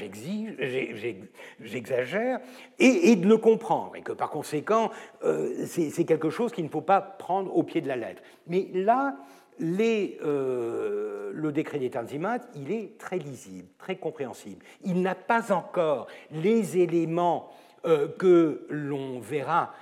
j'exagère, 1.60 2.39
et, 2.79 3.15
de 3.15 3.27
le 3.27 3.38
comprendre, 3.38 3.95
et 3.95 4.01
que 4.01 4.12
par 4.12 4.29
conséquent, 4.29 4.91
euh, 5.23 5.65
c'est 5.65 6.06
quelque 6.06 6.29
chose 6.29 6.51
qu'il 6.51 6.63
ne 6.65 6.69
faut 6.69 6.82
pas 6.82 7.01
prendre 7.01 7.56
au 7.56 7.63
pied 7.63 7.82
de 7.82 7.88
la 7.88 7.95
lettre. 7.95 8.21
Mais 8.47 8.67
là, 8.73 9.15
euh, 9.62 11.32
le 11.34 11.51
décret 11.51 11.79
des 11.79 11.89
Tanzimat, 11.89 12.39
il 12.56 12.71
est 12.71 12.97
très 12.97 13.17
lisible, 13.17 13.67
très 13.77 13.95
compréhensible. 13.95 14.63
Il 14.84 15.01
n'a 15.01 15.15
pas 15.15 15.51
encore 15.51 16.08
les 16.32 16.77
éléments 16.77 17.51
euh, 17.86 18.08
que 18.17 18.65
l'on 18.69 19.19
verra 19.19 19.73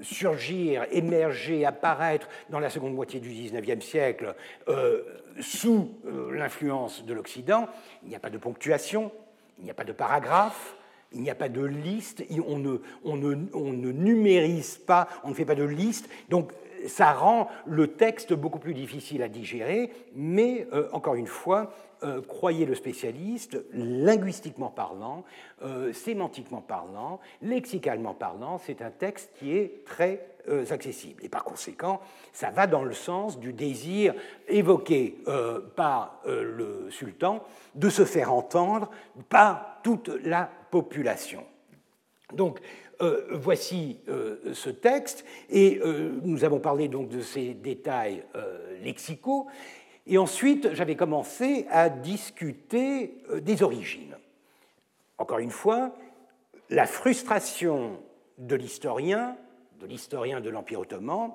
surgir, 0.00 0.86
émerger, 0.92 1.64
apparaître 1.66 2.28
dans 2.50 2.60
la 2.60 2.70
seconde 2.70 2.94
moitié 2.94 3.18
du 3.18 3.28
XIXe 3.28 3.84
siècle 3.84 4.36
sous 5.40 5.90
euh, 6.06 6.32
l'influence 6.32 7.04
de 7.04 7.14
l'Occident, 7.14 7.68
il 8.02 8.08
n'y 8.08 8.16
a 8.16 8.20
pas 8.20 8.30
de 8.30 8.38
ponctuation, 8.38 9.12
il 9.58 9.64
n'y 9.64 9.70
a 9.70 9.74
pas 9.74 9.84
de 9.84 9.92
paragraphe, 9.92 10.76
il 11.12 11.20
n'y 11.20 11.30
a 11.30 11.34
pas 11.34 11.48
de 11.48 11.64
liste, 11.64 12.24
on 12.46 12.58
ne, 12.58 12.78
on, 13.04 13.16
ne, 13.16 13.92
numérise 13.92 14.78
pas, 14.78 15.08
on 15.24 15.30
ne 15.30 15.34
fait 15.34 15.44
pas 15.44 15.54
de 15.54 15.64
liste. 15.64 16.08
Donc 16.28 16.52
ça 16.86 17.12
rend 17.12 17.48
le 17.66 17.88
texte 17.88 18.32
beaucoup 18.32 18.58
plus 18.58 18.74
difficile 18.74 19.22
à 19.22 19.28
digérer, 19.28 19.90
mais 20.14 20.66
euh, 20.72 20.88
encore 20.92 21.16
une 21.16 21.26
fois, 21.26 21.74
euh, 22.02 22.22
croyez 22.22 22.64
le 22.64 22.74
spécialiste, 22.74 23.62
linguistiquement 23.72 24.70
parlant, 24.70 25.24
sémantiquement 25.92 26.62
parlant, 26.62 27.20
lexicalement 27.42 28.14
parlant, 28.14 28.58
c'est 28.58 28.80
un 28.80 28.90
texte 28.90 29.30
qui 29.38 29.54
est 29.54 29.84
très 29.84 30.29
accessible. 30.70 31.24
Et 31.24 31.28
par 31.28 31.44
conséquent, 31.44 32.00
ça 32.32 32.50
va 32.50 32.66
dans 32.66 32.84
le 32.84 32.92
sens 32.92 33.38
du 33.38 33.52
désir 33.52 34.14
évoqué 34.48 35.18
par 35.76 36.20
le 36.26 36.88
sultan 36.90 37.44
de 37.74 37.88
se 37.88 38.04
faire 38.04 38.32
entendre 38.32 38.90
par 39.28 39.80
toute 39.82 40.08
la 40.24 40.50
population. 40.70 41.44
Donc, 42.32 42.60
euh, 43.02 43.26
voici 43.32 43.98
euh, 44.08 44.52
ce 44.52 44.68
texte, 44.68 45.24
et 45.48 45.80
euh, 45.82 46.20
nous 46.22 46.44
avons 46.44 46.60
parlé 46.60 46.88
donc 46.88 47.08
de 47.08 47.22
ces 47.22 47.54
détails 47.54 48.22
lexicaux, 48.82 49.46
et 50.06 50.18
ensuite 50.18 50.74
j'avais 50.74 50.96
commencé 50.96 51.66
à 51.70 51.88
discuter 51.88 53.18
des 53.40 53.62
origines. 53.62 54.16
Encore 55.18 55.38
une 55.38 55.50
fois, 55.50 55.94
la 56.68 56.86
frustration 56.86 58.00
de 58.38 58.54
l'historien, 58.54 59.36
de 59.80 59.86
l'historien 59.86 60.40
de 60.40 60.50
l'Empire 60.50 60.80
ottoman, 60.80 61.32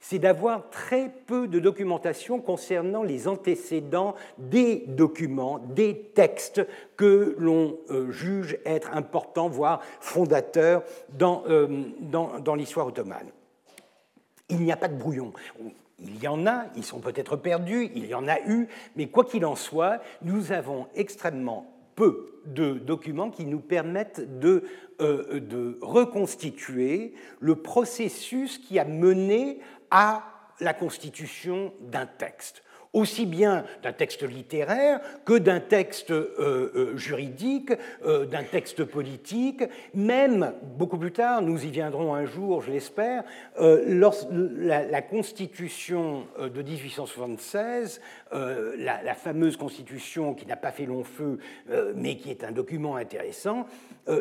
c'est 0.00 0.18
d'avoir 0.18 0.68
très 0.70 1.08
peu 1.08 1.48
de 1.48 1.58
documentation 1.58 2.40
concernant 2.40 3.02
les 3.02 3.26
antécédents 3.26 4.14
des 4.36 4.84
documents, 4.86 5.58
des 5.58 5.98
textes 6.14 6.66
que 6.96 7.34
l'on 7.38 7.78
euh, 7.90 8.10
juge 8.10 8.58
être 8.66 8.94
importants, 8.94 9.48
voire 9.48 9.80
fondateurs 10.00 10.82
euh, 11.22 11.84
dans, 12.00 12.38
dans 12.40 12.54
l'histoire 12.54 12.86
ottomane. 12.86 13.28
Il 14.50 14.60
n'y 14.60 14.72
a 14.72 14.76
pas 14.76 14.88
de 14.88 14.96
brouillon. 14.96 15.32
Il 15.98 16.22
y 16.22 16.28
en 16.28 16.46
a, 16.46 16.66
ils 16.76 16.84
sont 16.84 17.00
peut-être 17.00 17.36
perdus, 17.36 17.90
il 17.94 18.04
y 18.04 18.14
en 18.14 18.28
a 18.28 18.40
eu, 18.40 18.68
mais 18.96 19.06
quoi 19.06 19.24
qu'il 19.24 19.46
en 19.46 19.56
soit, 19.56 20.00
nous 20.20 20.52
avons 20.52 20.86
extrêmement 20.94 21.73
peu 21.94 22.40
de 22.46 22.74
documents 22.74 23.30
qui 23.30 23.46
nous 23.46 23.60
permettent 23.60 24.38
de, 24.38 24.64
euh, 25.00 25.40
de 25.40 25.78
reconstituer 25.80 27.14
le 27.40 27.56
processus 27.56 28.58
qui 28.58 28.78
a 28.78 28.84
mené 28.84 29.60
à 29.90 30.24
la 30.60 30.74
constitution 30.74 31.72
d'un 31.80 32.06
texte 32.06 32.64
aussi 32.94 33.26
bien 33.26 33.64
d'un 33.82 33.92
texte 33.92 34.22
littéraire 34.22 35.00
que 35.26 35.36
d'un 35.36 35.60
texte 35.60 36.12
euh, 36.12 36.72
euh, 36.74 36.96
juridique, 36.96 37.72
euh, 38.06 38.24
d'un 38.24 38.44
texte 38.44 38.84
politique, 38.84 39.64
même 39.92 40.54
beaucoup 40.78 40.96
plus 40.96 41.12
tard, 41.12 41.42
nous 41.42 41.66
y 41.66 41.70
viendrons 41.70 42.14
un 42.14 42.24
jour, 42.24 42.62
je 42.62 42.70
l'espère, 42.70 43.24
la, 43.58 44.84
la, 44.84 45.02
Constitution 45.02 46.26
de 46.40 46.62
1876, 46.62 48.00
la, 48.34 49.02
la, 49.02 49.14
fameuse 49.14 49.56
Constitution 49.56 50.34
qui 50.34 50.46
n'a 50.46 50.56
pas 50.56 50.72
fait 50.72 50.86
long 50.86 51.04
feu, 51.04 51.38
mais 51.94 52.16
qui 52.16 52.30
est 52.30 52.44
un 52.44 52.52
document 52.52 52.96
intéressant, 52.96 53.66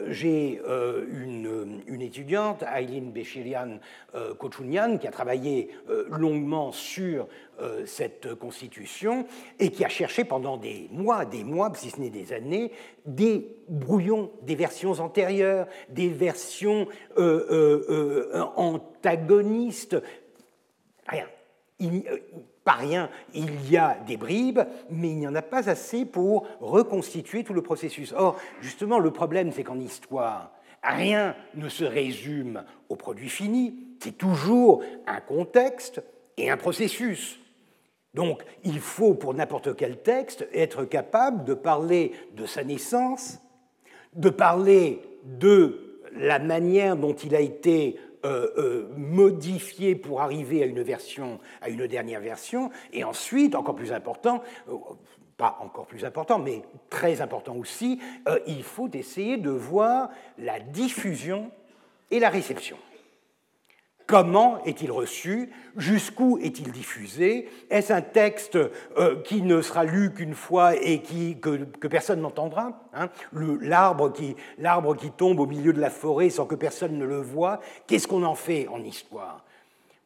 j'ai 0.08 0.62
une, 1.12 2.02
étudiante, 2.02 2.63
Aileen 2.63 3.12
Béchirian 3.12 3.80
Kochounian, 4.38 4.97
qui 4.97 5.08
a 5.08 5.12
travaillé 5.12 5.69
longuement 6.10 6.71
sur 6.71 7.28
euh, 7.62 7.86
cette 7.86 8.34
constitution 8.34 9.28
et 9.60 9.69
qui 9.69 9.86
a 9.86 9.89
cherché 9.89 10.23
pendant 10.26 10.58
des 10.58 10.89
mois, 10.91 11.23
des 11.23 11.43
mois, 11.43 11.71
si 11.76 11.91
ce 11.91 12.02
n'est 12.02 12.10
des 12.10 12.34
années, 12.34 12.71
des 13.06 13.56
brouillons, 13.69 14.32
des 14.41 14.56
versions 14.56 14.93
antérieures, 14.93 15.67
des 15.89 16.10
versions 16.10 16.88
euh, 17.19 17.86
euh, 18.34 18.43
antagonistes. 18.56 20.02
Rien. 21.08 21.28
Pas 22.63 22.73
rien, 22.73 23.10
il 23.34 23.69
y 23.69 23.78
a 23.78 23.97
des 24.08 24.17
bribes, 24.17 24.62
mais 24.89 25.10
il 25.10 25.17
n'y 25.17 25.28
en 25.28 25.36
a 25.36 25.41
pas 25.41 25.69
assez 25.69 26.06
pour 26.06 26.47
reconstituer 26.62 27.43
tout 27.43 27.54
le 27.54 27.62
processus. 27.62 28.13
Or, 28.15 28.38
justement, 28.62 28.99
le 28.99 29.12
problème, 29.12 29.52
c'est 29.52 29.63
qu'en 29.63 29.80
histoire, 29.80 30.52
rien 30.82 31.36
ne 31.56 31.69
se 31.69 31.84
résume 31.84 32.63
au 32.89 32.95
produit 32.95 33.30
fini, 33.30 33.88
c'est 33.99 34.17
toujours 34.17 34.84
un 35.08 35.21
contexte 35.21 36.04
et 36.38 36.49
un 36.49 36.58
processus. 36.58 37.39
Donc 38.13 38.43
il 38.63 38.80
faut 38.80 39.15
pour 39.15 39.34
n'importe 39.34 39.76
quel 39.76 40.02
texte 40.02 40.47
être 40.54 40.86
capable 40.86 41.45
de 41.45 41.54
parler 41.54 42.12
de 42.36 42.45
sa 42.45 42.63
naissance, 42.63 43.39
de 44.13 44.30
parler 44.30 45.02
de 45.23 45.99
la 46.15 46.38
manière 46.38 46.95
dont 46.95 47.13
il 47.13 47.36
a 47.36 47.39
été 47.39 47.97
euh, 48.25 48.47
euh, 48.57 48.88
modifié 48.95 49.95
pour 49.95 50.21
arriver 50.21 50.63
à 50.63 50.65
une 50.65 50.81
version, 50.81 51.39
à 51.62 51.69
une 51.69 51.88
dernière 51.88 52.21
version, 52.21 52.69
et 52.93 53.03
ensuite, 53.03 53.53
encore 53.53 53.75
plus 53.75 53.91
important, 53.91 54.41
euh, 54.69 54.75
pas 55.36 55.57
encore 55.62 55.88
plus 55.88 56.05
important, 56.05 56.39
mais 56.39 56.62
très 56.89 57.21
important 57.21 57.55
aussi, 57.55 57.99
il 58.47 58.63
faut 58.63 58.89
essayer 58.93 59.38
de 59.38 59.49
voir 59.49 60.09
la 60.38 60.59
diffusion 60.59 61.51
et 62.12 62.19
la 62.19 62.29
réception. 62.29 62.77
Comment 64.05 64.61
est-il 64.65 64.91
reçu? 64.91 65.49
Jusqu'où 65.77 66.37
est-il 66.39 66.71
diffusé? 66.71 67.49
Est-ce 67.69 67.93
un 67.93 68.01
texte 68.01 68.57
euh, 68.97 69.21
qui 69.23 69.41
ne 69.41 69.61
sera 69.61 69.85
lu 69.85 70.13
qu'une 70.13 70.35
fois 70.35 70.75
et 70.75 71.01
que, 71.01 71.87
personne 71.87 72.21
n'entendra 72.21 72.81
hein? 72.93 73.09
L'arbre 73.31 74.11
qui, 74.11 74.35
qui 74.99 75.11
tombe 75.11 75.39
au 75.39 75.45
milieu 75.45 75.71
de 75.71 75.79
la 75.79 75.89
forêt 75.89 76.29
sans 76.29 76.45
que 76.45 76.55
personne 76.55 76.97
ne 76.97 77.05
le 77.05 77.21
voit, 77.21 77.61
qu'est-ce 77.87 78.07
qu'on 78.07 78.23
en 78.23 78.35
fait 78.35 78.67
en 78.67 78.83
histoire? 78.83 79.45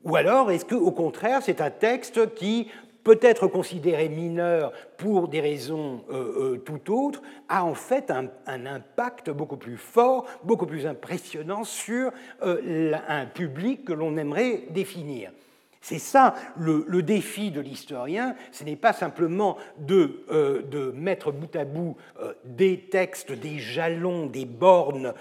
Ou 0.03 0.15
alors, 0.15 0.51
est-ce 0.51 0.63
qu'au 0.63 0.91
contraire, 0.91 1.41
c'est 1.41 1.59
un 1.59 1.71
texte 1.71 2.35
qui 2.35 2.69
peut 3.07 3.19
être 3.21 3.47
considéré 3.47 4.09
mineur 4.09 4.73
pour 4.97 5.29
des 5.29 5.39
raisons 5.39 6.03
euh, 6.11 6.55
euh, 6.55 6.57
tout 6.57 6.91
autres, 6.93 7.21
a 7.47 7.63
en 7.63 7.73
fait 7.73 8.11
un, 8.11 8.27
impact 8.45 9.29
beaucoup 9.29 9.55
plus 9.55 9.77
fort, 9.77 10.25
beaucoup 10.43 10.65
plus 10.65 10.85
impressionnant 10.85 11.63
sur 11.63 12.11
euh, 12.43 12.91
un 13.07 13.25
public 13.25 13.85
que 13.85 13.93
l'on 13.93 14.17
aimerait 14.17 14.63
définir. 14.71 15.31
C'est 15.79 15.99
ça 15.99 16.35
le, 16.57 17.01
défi 17.01 17.49
de 17.49 17.61
l'historien, 17.61 18.35
ce 18.51 18.65
n'est 18.65 18.75
pas 18.75 18.91
simplement 18.91 19.55
de, 19.77 20.25
de, 20.69 20.91
mettre 20.91 21.31
bout 21.31 21.55
à 21.55 21.63
bout 21.63 21.95
des 22.43 22.89
textes, 22.91 23.31
des 23.31 23.59
jalons, 23.59 24.25
des 24.25 24.43
bornes 24.43 25.13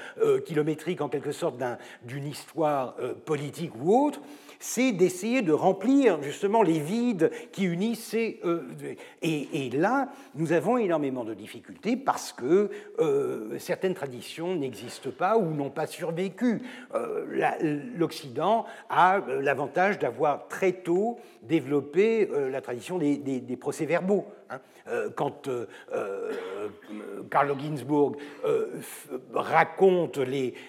kilométriques 0.45 1.03
en 1.03 1.09
quelque 1.09 1.31
sorte 1.31 1.63
d'une 2.03 2.27
histoire 2.27 2.97
politique 3.27 3.73
ou 3.81 4.07
autre, 4.07 4.21
c'est 4.59 4.93
d'essayer 4.93 5.43
de 5.43 5.53
remplir 5.53 6.23
justement 6.23 6.63
les 6.63 6.79
vides 6.79 7.31
qui 7.53 7.65
unissent 7.65 8.05
ces... 8.05 8.41
Euh, 8.45 8.63
et, 9.23 9.71
là, 9.71 10.09
nous 10.35 10.53
avons 10.53 10.79
énormément 10.79 11.25
de 11.25 11.35
difficultés 11.35 11.97
parce 11.97 12.33
que 12.33 12.71
euh, 12.99 13.59
certaines 13.59 13.95
traditions 13.95 14.55
n'existent 14.55 15.11
pas 15.11 15.37
ou 15.37 15.53
n'ont 15.55 15.71
pas 15.71 15.87
survécu. 15.87 16.63
Euh, 16.95 17.85
L'Occident 17.97 18.67
a 18.89 19.21
l'avantage 19.41 19.99
d'avoir 19.99 20.49
très 20.49 20.73
tôt 20.73 21.19
développé 21.43 22.29
la 22.51 22.61
tradition 22.61 22.99
des, 22.99 23.17
des 23.17 23.57
procès-verbaux. 23.57 24.27
Hein. 24.51 24.61
Euh, 24.89 25.11
quand 25.15 25.49
euh, 25.49 25.67
euh, 25.93 26.33
Carlo 27.31 27.57
Ginzburg 27.59 28.17
raconte 29.35 30.19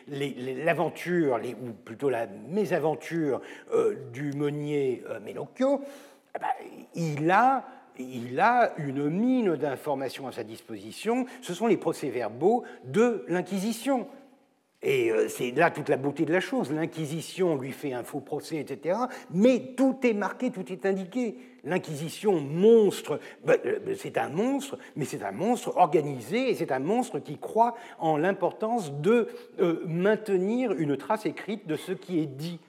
l'aventure, 0.07 1.39
ou 1.61 1.71
plutôt 1.85 2.09
la 2.09 2.27
mésaventure 2.27 3.41
du 4.11 4.33
meunier 4.33 5.03
Menocchio, 5.23 5.81
eh 6.35 6.39
ben, 6.39 6.47
il 6.95 7.29
a 7.29 7.65
il 7.99 8.39
a 8.39 8.73
une 8.77 9.09
mine 9.09 9.55
d'informations 9.55 10.27
à 10.27 10.31
sa 10.31 10.43
disposition. 10.43 11.25
Ce 11.41 11.55
sont 11.55 11.65
les 11.65 11.77
procès-verbaux 11.77 12.63
de 12.83 13.25
l'Inquisition. 13.27 14.07
Et 14.83 15.11
c'est 15.27 15.51
là 15.51 15.71
toute 15.71 15.89
la 15.89 15.97
beauté 15.97 16.23
de 16.23 16.31
la 16.31 16.39
chose. 16.39 16.71
L'Inquisition 16.71 17.55
lui 17.55 17.71
fait 17.71 17.93
un 17.93 18.03
faux 18.03 18.19
procès, 18.19 18.57
etc. 18.57 18.99
Mais 19.31 19.73
tout 19.75 19.97
est 20.03 20.13
marqué, 20.13 20.51
tout 20.51 20.71
est 20.71 20.85
indiqué 20.85 21.35
l'Inquisition 21.67 22.39
monstre, 22.39 23.19
ben, 23.45 23.57
euh, 23.65 23.95
c'est 23.97 24.17
un 24.17 24.29
monstre, 24.29 24.77
mais 24.95 25.05
c'est 25.05 25.23
un 25.23 25.31
monstre 25.31 25.73
organisé 25.75 26.49
et 26.49 26.55
c'est 26.55 26.71
un 26.71 26.79
monstre 26.79 27.19
qui 27.19 27.37
croit 27.37 27.75
en 27.99 28.17
l'importance 28.17 28.91
de 28.93 29.27
euh, 29.59 29.83
maintenir 29.85 30.71
une 30.71 30.97
trace 30.97 31.25
écrite 31.25 31.67
de 31.67 31.75
ce 31.75 31.91
qui 31.91 32.19
est 32.19 32.25
dit 32.25 32.59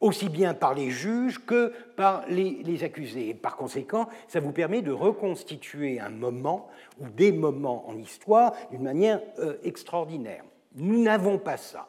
aussi 0.00 0.28
bien 0.28 0.52
par 0.52 0.74
les 0.74 0.90
juges 0.90 1.38
que 1.46 1.72
par 1.94 2.24
les, 2.28 2.82
accusés. 2.82 3.28
Et 3.28 3.34
par 3.34 3.56
conséquent, 3.56 4.08
ça 4.26 4.40
vous 4.40 4.50
permet 4.50 4.82
de 4.82 4.90
reconstituer 4.90 6.00
un 6.00 6.10
moment 6.10 6.68
ou 6.98 7.08
des 7.08 7.30
moments 7.30 7.88
en 7.88 7.96
histoire 7.96 8.52
d'une 8.72 8.82
manière 8.82 9.20
euh, 9.38 9.58
extraordinaire. 9.62 10.42
Nous 10.74 11.02
n'avons 11.02 11.38
pas 11.38 11.56
ça. 11.56 11.86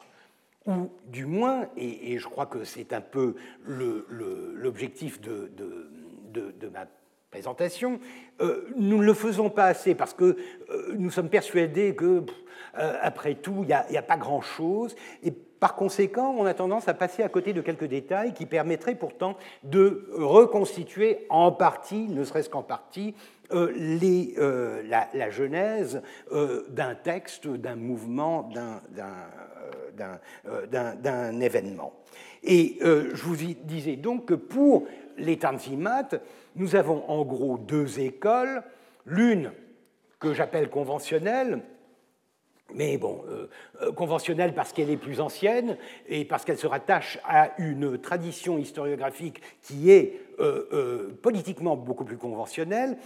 Ou 0.66 0.90
du 1.06 1.26
moins, 1.26 1.68
et, 1.76 2.18
je 2.18 2.26
crois 2.26 2.46
que 2.46 2.64
c'est 2.64 2.92
un 2.92 3.00
peu 3.02 3.34
l'objectif 3.66 5.20
de 5.20 6.68
ma 6.72 6.86
présentation, 7.34 7.98
euh, 8.40 8.68
nous 8.76 8.98
ne 8.98 9.04
le 9.04 9.12
faisons 9.12 9.50
pas 9.50 9.64
assez 9.64 9.96
parce 9.96 10.14
que 10.14 10.36
euh, 10.70 10.94
nous 10.96 11.10
sommes 11.10 11.28
persuadés 11.28 11.96
que, 11.96 12.22
euh, 12.78 12.98
après 13.02 13.34
tout, 13.34 13.62
il 13.62 13.66
n'y 13.66 13.72
a, 13.72 13.84
a, 13.92 14.02
pas 14.02 14.16
grand-chose. 14.16 14.94
Et 15.24 15.32
par 15.32 15.74
conséquent, 15.74 16.32
on 16.38 16.46
a 16.46 16.54
tendance 16.54 16.86
à 16.86 16.94
passer 16.94 17.24
à 17.24 17.28
côté 17.28 17.52
de 17.52 17.60
quelques 17.60 17.86
détails 17.86 18.34
qui 18.34 18.46
permettraient 18.46 18.94
pourtant 18.94 19.36
de 19.64 20.08
reconstituer 20.12 21.26
en 21.28 21.50
partie, 21.50 22.06
ne 22.06 22.22
serait-ce 22.22 22.50
qu'en 22.50 22.62
partie, 22.62 23.16
les, 23.52 24.34
la, 24.88 25.08
la, 25.12 25.30
genèse 25.30 26.02
d'un 26.68 26.94
texte, 26.94 27.46
d'un 27.46 27.76
mouvement, 27.76 28.50
d'un 29.92 31.40
événement. 31.40 31.92
Et 32.42 32.78
je 32.80 33.22
vous 33.22 33.36
disais 33.36 33.96
donc 33.96 34.26
que 34.26 34.34
pour 34.34 34.86
les 35.16 35.38
Tanzimat, 35.38 36.08
nous 36.56 36.76
avons 36.76 37.08
en 37.08 37.24
gros 37.24 37.58
deux 37.58 38.00
écoles. 38.00 38.62
L'une 39.06 39.52
que 40.18 40.32
j'appelle 40.32 40.70
conventionnelle, 40.70 41.60
mais 42.72 42.96
bon, 42.98 43.22
euh, 43.28 43.48
euh, 43.82 43.92
conventionnelle 43.92 44.54
parce 44.54 44.72
qu'elle 44.72 44.90
est 44.90 44.96
plus 44.96 45.20
ancienne 45.20 45.76
et 46.08 46.24
parce 46.24 46.44
qu'elle 46.44 46.58
se 46.58 46.66
rattache 46.66 47.18
à 47.24 47.52
une 47.58 47.98
tradition 47.98 48.58
historiographique 48.58 49.40
qui 49.62 49.90
est 49.90 50.20
euh, 50.40 51.16
politiquement 51.22 51.76
beaucoup 51.76 52.04
plus 52.04 52.16
conventionnelle. 52.16 52.96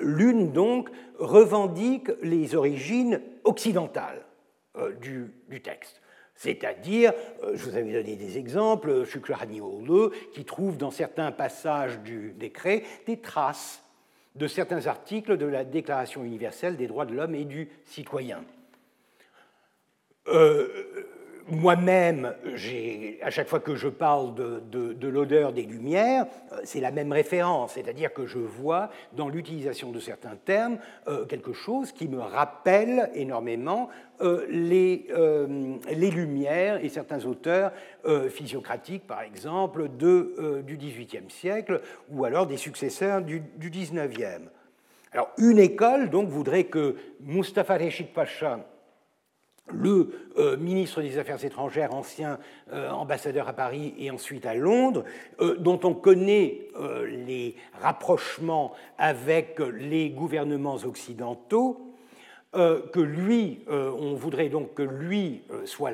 L'une, 0.00 0.52
donc, 0.52 0.90
revendique 1.18 2.10
les 2.22 2.54
origines 2.54 3.22
occidentales 3.44 4.22
du, 5.00 5.32
texte. 5.62 6.02
C'est-à-dire, 6.34 7.12
je 7.54 7.64
vous 7.64 7.74
avais 7.74 7.92
donné 7.92 8.14
des 8.14 8.36
exemples, 8.36 9.04
Shukraniole, 9.04 10.10
qui 10.34 10.44
trouve 10.44 10.76
dans 10.76 10.90
certains 10.90 11.32
passages 11.32 11.98
du 12.00 12.34
décret 12.38 12.82
des 13.06 13.16
traces 13.16 13.82
de 14.36 14.46
certains 14.46 14.86
articles 14.86 15.38
de 15.38 15.46
la 15.46 15.64
Déclaration 15.64 16.22
universelle 16.22 16.76
des 16.76 16.86
droits 16.86 17.06
de 17.06 17.14
l'homme 17.14 17.34
et 17.34 17.46
du 17.46 17.70
citoyen. 17.86 18.44
Euh, 20.28 20.68
moi-même, 21.50 22.34
à 23.22 23.30
chaque 23.30 23.48
fois 23.48 23.60
que 23.60 23.74
je 23.74 23.88
parle 23.88 24.34
de, 24.34 25.08
l'odeur 25.08 25.54
des 25.54 25.62
Lumières, 25.62 26.26
euh, 26.52 26.60
c'est 26.64 26.80
la 26.80 26.90
même 26.90 27.10
référence, 27.10 27.72
c'est-à-dire 27.72 28.12
que 28.12 28.26
je 28.26 28.36
vois 28.36 28.90
dans 29.14 29.30
l'utilisation 29.30 29.90
de 29.90 29.98
certains 29.98 30.36
termes 30.36 30.76
euh, 31.06 31.24
quelque 31.24 31.54
chose 31.54 31.92
qui 31.92 32.06
me 32.06 32.20
rappelle 32.20 33.10
énormément 33.14 33.88
les, 34.50 35.06
les, 35.88 36.10
Lumières 36.10 36.84
et 36.84 36.88
certains 36.88 37.24
auteurs 37.24 37.70
physiocratiques, 38.30 39.06
par 39.06 39.22
exemple, 39.22 39.88
de, 39.96 40.60
du 40.66 40.76
XVIIIe 40.76 41.30
siècle, 41.30 41.80
ou 42.10 42.24
alors 42.24 42.48
des 42.48 42.56
successeurs 42.56 43.22
du, 43.22 43.40
du 43.56 43.70
XIXe. 43.70 44.50
Alors, 45.12 45.30
une 45.38 45.60
école 45.60 46.10
donc 46.10 46.28
voudrait 46.28 46.64
que 46.64 46.96
Mustafa 47.20 47.76
Reshid 47.76 48.08
Pacha 48.08 48.58
le 49.72 50.10
euh, 50.38 50.56
ministre 50.56 51.02
des 51.02 51.18
Affaires 51.18 51.44
étrangères, 51.44 51.94
ancien 51.94 52.38
euh, 52.72 52.90
ambassadeur 52.90 53.48
à 53.48 53.52
Paris 53.52 53.94
et 53.98 54.10
ensuite 54.10 54.46
à 54.46 54.54
Londres, 54.54 55.04
euh, 55.40 55.56
dont 55.56 55.80
on 55.84 55.94
connaît 55.94 56.68
les 57.06 57.56
rapprochements 57.80 58.72
avec 58.98 59.58
les 59.58 60.10
gouvernements 60.10 60.76
occidentaux, 60.76 61.84
que 62.52 63.00
lui, 63.00 63.64
on 63.68 64.14
voudrait 64.14 64.48
donc 64.48 64.74
que 64.74 64.82
lui 64.82 65.42
soit 65.64 65.92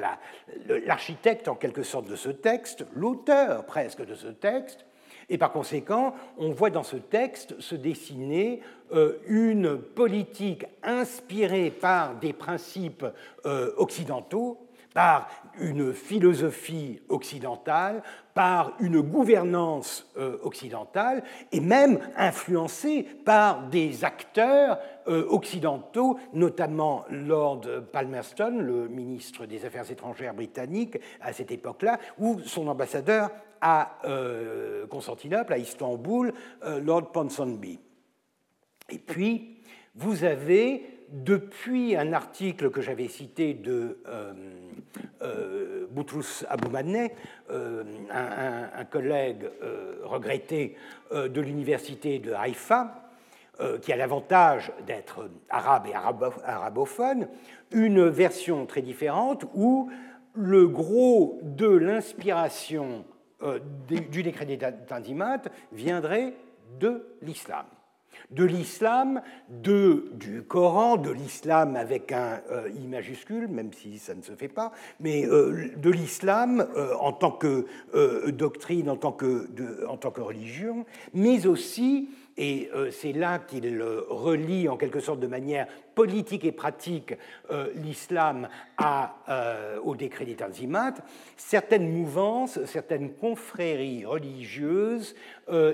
l'architecte 0.86 1.48
en 1.48 1.54
quelque 1.54 1.82
sorte 1.82 2.08
de 2.08 2.16
ce 2.16 2.28
texte, 2.28 2.86
l'auteur 2.94 3.66
presque 3.66 4.04
de 4.04 4.14
ce 4.14 4.28
texte, 4.28 4.86
et 5.28 5.38
par 5.38 5.52
conséquent, 5.52 6.14
on 6.38 6.50
voit 6.50 6.70
dans 6.70 6.82
ce 6.82 6.96
texte 6.96 7.60
se 7.60 7.74
dessiner 7.74 8.60
euh, 8.92 9.18
une 9.26 9.78
politique 9.78 10.66
inspirée 10.82 11.70
par 11.70 12.16
des 12.16 12.32
principes 12.32 13.06
euh, 13.46 13.72
occidentaux, 13.76 14.58
par 14.92 15.28
une 15.58 15.92
philosophie 15.92 17.00
occidentale, 17.08 18.02
par 18.34 18.74
une 18.78 19.00
gouvernance 19.00 20.08
euh, 20.16 20.36
occidentale, 20.42 21.24
et 21.50 21.58
même 21.58 21.98
influencée 22.16 23.04
par 23.24 23.68
des 23.68 24.04
acteurs 24.04 24.78
occidentaux, 25.06 26.18
notamment 26.32 27.04
Lord 27.10 27.62
Palmerston, 27.92 28.58
le 28.58 28.88
ministre 28.88 29.44
des 29.44 29.66
Affaires 29.66 29.90
étrangères 29.90 30.32
britannique 30.32 30.98
à 31.20 31.34
cette 31.34 31.50
époque-là, 31.50 31.98
ou 32.18 32.40
son 32.40 32.68
ambassadeur 32.68 33.30
à 33.64 33.96
euh, 34.04 34.86
Constantinople, 34.86 35.54
à 35.54 35.58
Istanbul, 35.58 36.34
euh, 36.64 36.80
Lord 36.80 37.12
Ponsonby. 37.12 37.80
Et 38.90 38.98
puis, 38.98 39.56
vous 39.94 40.24
avez, 40.24 40.82
depuis 41.08 41.96
un 41.96 42.12
article 42.12 42.70
que 42.70 42.82
j'avais 42.82 43.08
cité 43.08 43.54
de 43.54 44.02
euh, 44.06 45.86
Boutrous 45.90 46.44
Aboumadne, 46.46 47.08
un, 47.48 48.84
collègue 48.90 49.48
regretté 50.02 50.76
de 51.12 51.40
l'université 51.40 52.18
de 52.18 52.32
Haïfa, 52.32 53.08
qui 53.80 53.92
a 53.92 53.96
l'avantage 53.96 54.72
d'être 54.86 55.30
arabe 55.48 55.86
et 55.86 55.94
arabophone, 55.94 57.28
une 57.70 58.08
version 58.08 58.66
très 58.66 58.82
différente 58.82 59.44
où 59.54 59.90
le 60.34 60.66
gros 60.66 61.38
de 61.42 61.68
l'inspiration 61.68 63.04
euh, 63.44 63.58
du 64.10 64.22
décret 64.22 64.46
des 64.46 64.58
viendrait 65.72 66.34
de 66.80 67.06
l'islam. 67.22 67.66
De 68.30 68.44
l'islam, 68.44 69.20
du 69.48 70.42
Coran, 70.48 70.96
de 70.96 71.10
l'islam 71.10 71.76
avec 71.76 72.12
un 72.12 72.40
euh, 72.50 72.70
I 72.74 72.86
majuscule, 72.86 73.48
même 73.48 73.72
si 73.72 73.98
ça 73.98 74.14
ne 74.14 74.22
se 74.22 74.32
fait 74.32 74.48
pas, 74.48 74.72
mais 75.00 75.26
euh, 75.26 75.72
de 75.76 75.90
l'islam 75.90 76.66
en 77.00 77.12
tant 77.12 77.32
que 77.32 77.66
doctrine, 78.30 78.88
en 78.88 78.96
tant 78.96 79.12
que, 79.12 79.48
en 79.86 79.96
tant 79.96 80.10
que 80.10 80.20
religion, 80.20 80.86
mais 81.12 81.46
aussi 81.46 82.08
et 82.36 82.70
euh, 82.74 82.90
c'est 82.90 83.12
là 83.12 83.38
qu'il 83.38 83.82
relie 83.82 84.68
en 84.68 84.76
quelque 84.76 85.00
sorte 85.00 85.20
de 85.20 85.26
manière 85.26 85.66
politique 85.94 86.44
et 86.44 86.50
pratique 86.50 87.14
euh, 87.52 87.68
l'islam 87.76 88.48
euh, 89.28 89.78
au 89.84 89.94
décret 89.94 90.24
des 90.24 90.34
Tanzimat, 90.34 90.94
certaines 91.36 91.88
mouvances, 91.88 92.64
certaines 92.64 93.12
confréries 93.12 94.04
religieuses 94.04 95.14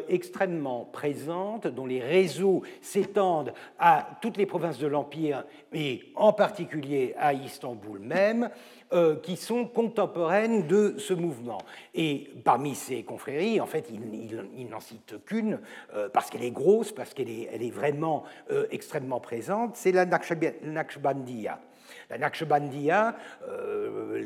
extrêmement 0.08 0.84
présentes, 0.92 1.68
dont 1.68 1.86
les 1.86 2.00
réseaux 2.00 2.62
s'étendent 2.82 3.54
à 3.78 4.18
toutes 4.20 4.36
les 4.36 4.44
provinces 4.44 4.78
de 4.78 4.88
l'Empire 4.88 5.44
et 5.72 6.02
en 6.16 6.32
particulier 6.32 7.14
à 7.16 7.32
Istanbul 7.32 8.00
même, 8.00 8.50
euh, 8.92 9.14
qui 9.14 9.36
sont 9.36 9.66
contemporaines 9.66 10.66
de 10.66 10.96
ce 10.98 11.14
mouvement. 11.14 11.58
Et 11.94 12.28
parmi 12.42 12.74
ces 12.74 13.04
confréries, 13.04 13.60
en 13.60 13.66
fait, 13.66 13.88
il, 13.88 14.68
n'en 14.68 14.80
cite 14.80 15.14
qu'une, 15.24 15.60
euh, 15.94 16.08
parce 16.08 16.28
qu'elle 16.28 16.42
est 16.42 16.50
grosse, 16.50 16.90
parce 16.90 17.14
qu'elle 17.14 17.30
est, 17.30 17.70
vraiment 17.70 18.24
euh, 18.50 18.66
extrêmement 18.72 19.20
présente, 19.20 19.76
c'est 19.76 19.92
la 19.92 20.06
Naqshbandiya. 20.06 21.60
La 22.08 22.18
Naqshbandiya, 22.18 23.14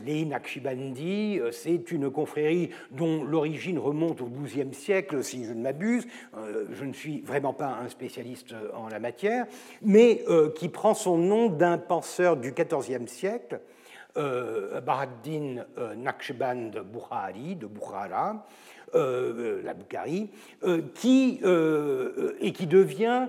les 0.02 0.24
Naqshbandis, 0.24 1.40
c'est 1.52 1.90
une 1.92 2.10
confrérie 2.10 2.70
dont 2.90 3.22
l'origine 3.22 3.78
remonte 3.78 4.22
au 4.22 4.30
XIIe 4.30 4.72
siècle, 4.72 5.22
si 5.22 5.44
je 5.44 5.52
ne 5.52 5.60
m'abuse. 5.60 6.06
je 6.72 6.84
ne 6.84 6.94
suis 6.94 7.20
vraiment 7.20 7.52
pas 7.52 7.78
un 7.82 7.90
spécialiste 7.90 8.54
en 8.74 8.88
la 8.88 8.98
matière, 8.98 9.46
mais 9.82 10.24
qui 10.54 10.70
prend 10.70 10.94
son 10.94 11.18
nom 11.18 11.50
d'un 11.50 11.76
penseur 11.76 12.38
du 12.38 12.52
XIVe 12.52 13.06
siècle, 13.06 13.60
euh, 14.16 14.80
Baraddin 14.80 15.64
euh, 15.76 15.94
Naqshband 15.96 16.70
Bukhari, 16.84 17.56
de 17.56 17.66
Bukhara, 17.66 18.46
euh, 18.94 19.60
la 19.64 19.74
Bukhari, 19.74 20.30
qui, 20.94 21.40
et 22.40 22.52
qui 22.52 22.66
devient, 22.68 23.26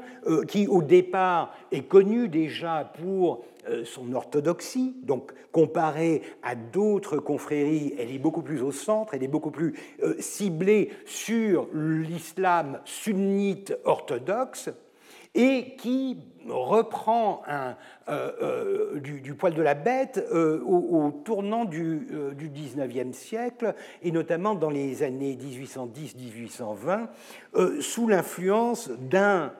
qui 0.47 0.67
au 0.67 0.83
départ 0.83 1.55
est 1.71 1.87
connu 1.87 2.29
déjà 2.29 2.91
pour 3.01 3.45
son 3.83 4.13
orthodoxie, 4.13 4.95
donc 5.01 5.31
comparée 5.51 6.21
à 6.43 6.53
d'autres 6.53 7.17
confréries, 7.17 7.95
elle 7.97 8.11
est 8.11 8.19
beaucoup 8.19 8.43
plus 8.43 8.61
au 8.61 8.71
centre, 8.71 9.15
elle 9.15 9.23
est 9.23 9.27
beaucoup 9.27 9.49
plus 9.49 9.73
ciblée 10.19 10.91
sur 11.05 11.67
l'islam 11.73 12.79
sunnite 12.85 13.75
orthodoxe, 13.85 14.69
et 15.35 15.75
qui 15.75 16.17
reprend 16.49 17.41
euh, 17.47 17.73
euh, 18.09 18.99
du, 18.99 19.33
poil 19.33 19.53
de 19.53 19.61
la 19.61 19.73
bête 19.73 20.23
euh, 20.31 20.61
au, 20.63 21.11
tournant 21.11 21.65
du, 21.65 22.07
du, 22.35 22.49
19e 22.49 23.13
siècle, 23.13 23.73
et 24.03 24.11
notamment 24.11 24.55
dans 24.55 24.69
les 24.69 25.03
années 25.03 25.35
1810-1820, 25.35 27.07
sous 27.79 28.07
l'influence 28.07 28.89
d'un 28.89 29.53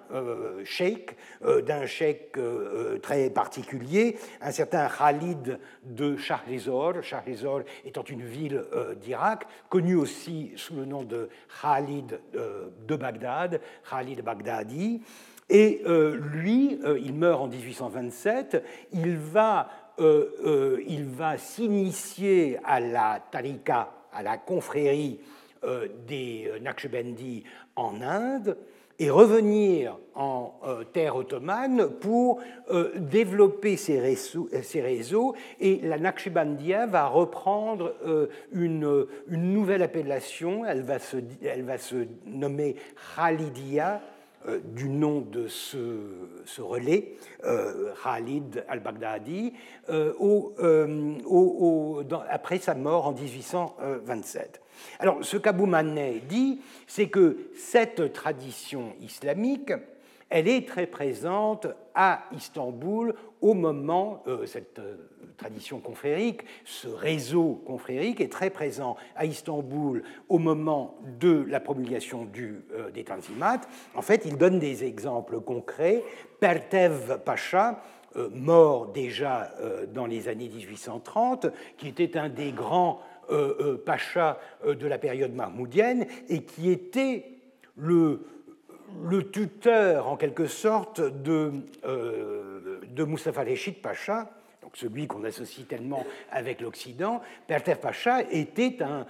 cheikh, 0.63 1.15
d'un 1.65 1.85
cheikh 1.85 2.37
très 3.01 3.29
particulier, 3.29 4.17
un 4.41 4.51
certain 4.51 4.87
Khalid 4.87 5.59
de 5.83 6.17
Shahrizor, 6.17 7.01
Shahrizor 7.01 7.61
étant 7.85 8.03
une 8.03 8.23
ville 8.23 8.63
d'Irak, 9.01 9.47
connue 9.69 9.95
aussi 9.95 10.51
sous 10.55 10.75
le 10.75 10.85
nom 10.85 11.03
de 11.03 11.29
Khalid 11.61 12.19
de 12.33 12.95
Bagdad, 12.95 13.61
Khalid 13.89 14.21
Baghdadi. 14.21 15.01
Et 15.49 15.81
euh, 15.85 16.17
lui, 16.33 16.79
euh, 16.83 16.99
il 16.99 17.13
meurt 17.13 17.41
en 17.41 17.47
1827, 17.47 18.63
il 18.93 19.17
va, 19.17 19.69
euh, 19.99 20.81
il 20.87 21.05
va 21.05 21.37
s'initier 21.37 22.57
à 22.65 22.79
la 22.79 23.21
tarika, 23.31 23.91
à 24.11 24.23
la 24.23 24.37
confrérie 24.37 25.19
des 26.07 26.51
Naqshbandis 26.61 27.43
en 27.75 27.99
Inde, 27.99 28.55
et 28.99 29.09
revenir 29.09 29.97
en 30.13 30.59
terre 30.93 31.15
ottomane 31.15 31.89
pour 31.89 32.39
développer 32.97 33.75
ses 33.75 33.99
réseaux, 33.99 35.35
et 35.59 35.79
la 35.81 35.97
Naqshbandia 35.97 36.85
va 36.85 37.07
reprendre 37.07 37.95
une, 38.51 39.07
une, 39.27 39.53
nouvelle 39.53 39.81
appellation, 39.81 40.63
elle 40.65 40.83
va 40.83 40.99
se, 40.99 41.17
elle 41.43 41.63
va 41.63 41.79
se 41.79 42.05
nommer 42.27 42.75
Khalidia, 43.15 44.03
euh, 44.47 44.59
du 44.63 44.89
nom 44.89 45.21
de 45.21 45.47
ce, 45.47 45.77
relais, 46.59 47.13
euh, 47.43 47.93
Khalid 48.03 48.63
al-Baghdadi, 48.67 49.53
euh, 49.89 50.13
après 52.29 52.59
sa 52.59 52.75
mort 52.75 53.07
en 53.07 53.13
1827. 53.13 54.61
Alors, 54.99 55.23
ce 55.23 55.37
qu'Abou 55.37 55.65
Manet 55.65 56.21
dit, 56.27 56.61
c'est 56.87 57.07
que 57.07 57.49
cette 57.55 58.13
tradition 58.13 58.93
islamique, 59.01 59.71
elle 60.29 60.47
est 60.47 60.67
très 60.67 60.87
présente 60.87 61.67
à 61.93 62.23
Istanbul 62.35 63.13
au 63.41 63.53
moment, 63.53 64.23
euh, 64.27 64.45
cette 64.45 64.79
euh, 64.79 64.95
tradition 65.37 65.79
confrérique, 65.79 66.41
ce 66.63 66.87
réseau 66.87 67.61
confrérique 67.65 68.21
est 68.21 68.31
très 68.31 68.49
présent 68.49 68.95
à 69.15 69.25
Istanbul 69.25 70.03
au 70.29 70.39
moment 70.39 70.95
de 71.19 71.45
la 71.47 71.59
promulgation 71.59 72.25
du, 72.25 72.63
euh, 72.73 72.89
des 72.89 73.03
Tanzimat. 73.03 73.61
En 73.93 74.01
fait, 74.01 74.23
il 74.25 74.37
donne 74.37 74.57
des 74.57 74.83
exemples 74.83 75.39
concrets. 75.41 76.03
Pertev 76.39 77.19
Pacha, 77.23 77.83
mort 78.31 78.93
déjà 78.93 79.51
dans 79.93 80.05
les 80.05 80.29
années 80.29 80.47
1830, 80.47 81.47
qui 81.75 81.89
était 81.89 82.17
un 82.17 82.29
des 82.29 82.53
grands 82.53 83.01
pachas 83.85 84.37
de 84.65 84.87
la 84.87 84.97
période 84.97 85.33
mahmoudienne 85.33 86.07
et 86.29 86.43
qui 86.43 86.71
était 86.71 87.25
le 87.75 88.21
le 89.03 89.29
tuteur, 89.29 90.07
en 90.07 90.17
quelque 90.17 90.47
sorte, 90.47 91.01
de, 91.01 91.51
euh, 91.85 93.05
Mustafa 93.05 93.41
Reshid 93.41 93.81
Pacha, 93.81 94.29
donc 94.61 94.71
celui 94.75 95.07
qu'on 95.07 95.23
associe 95.23 95.67
tellement 95.67 96.05
avec 96.31 96.59
l'Occident, 96.61 97.21
Pertev 97.47 97.77
Pacha 97.79 98.23
était 98.31 98.79
un, 98.81 99.05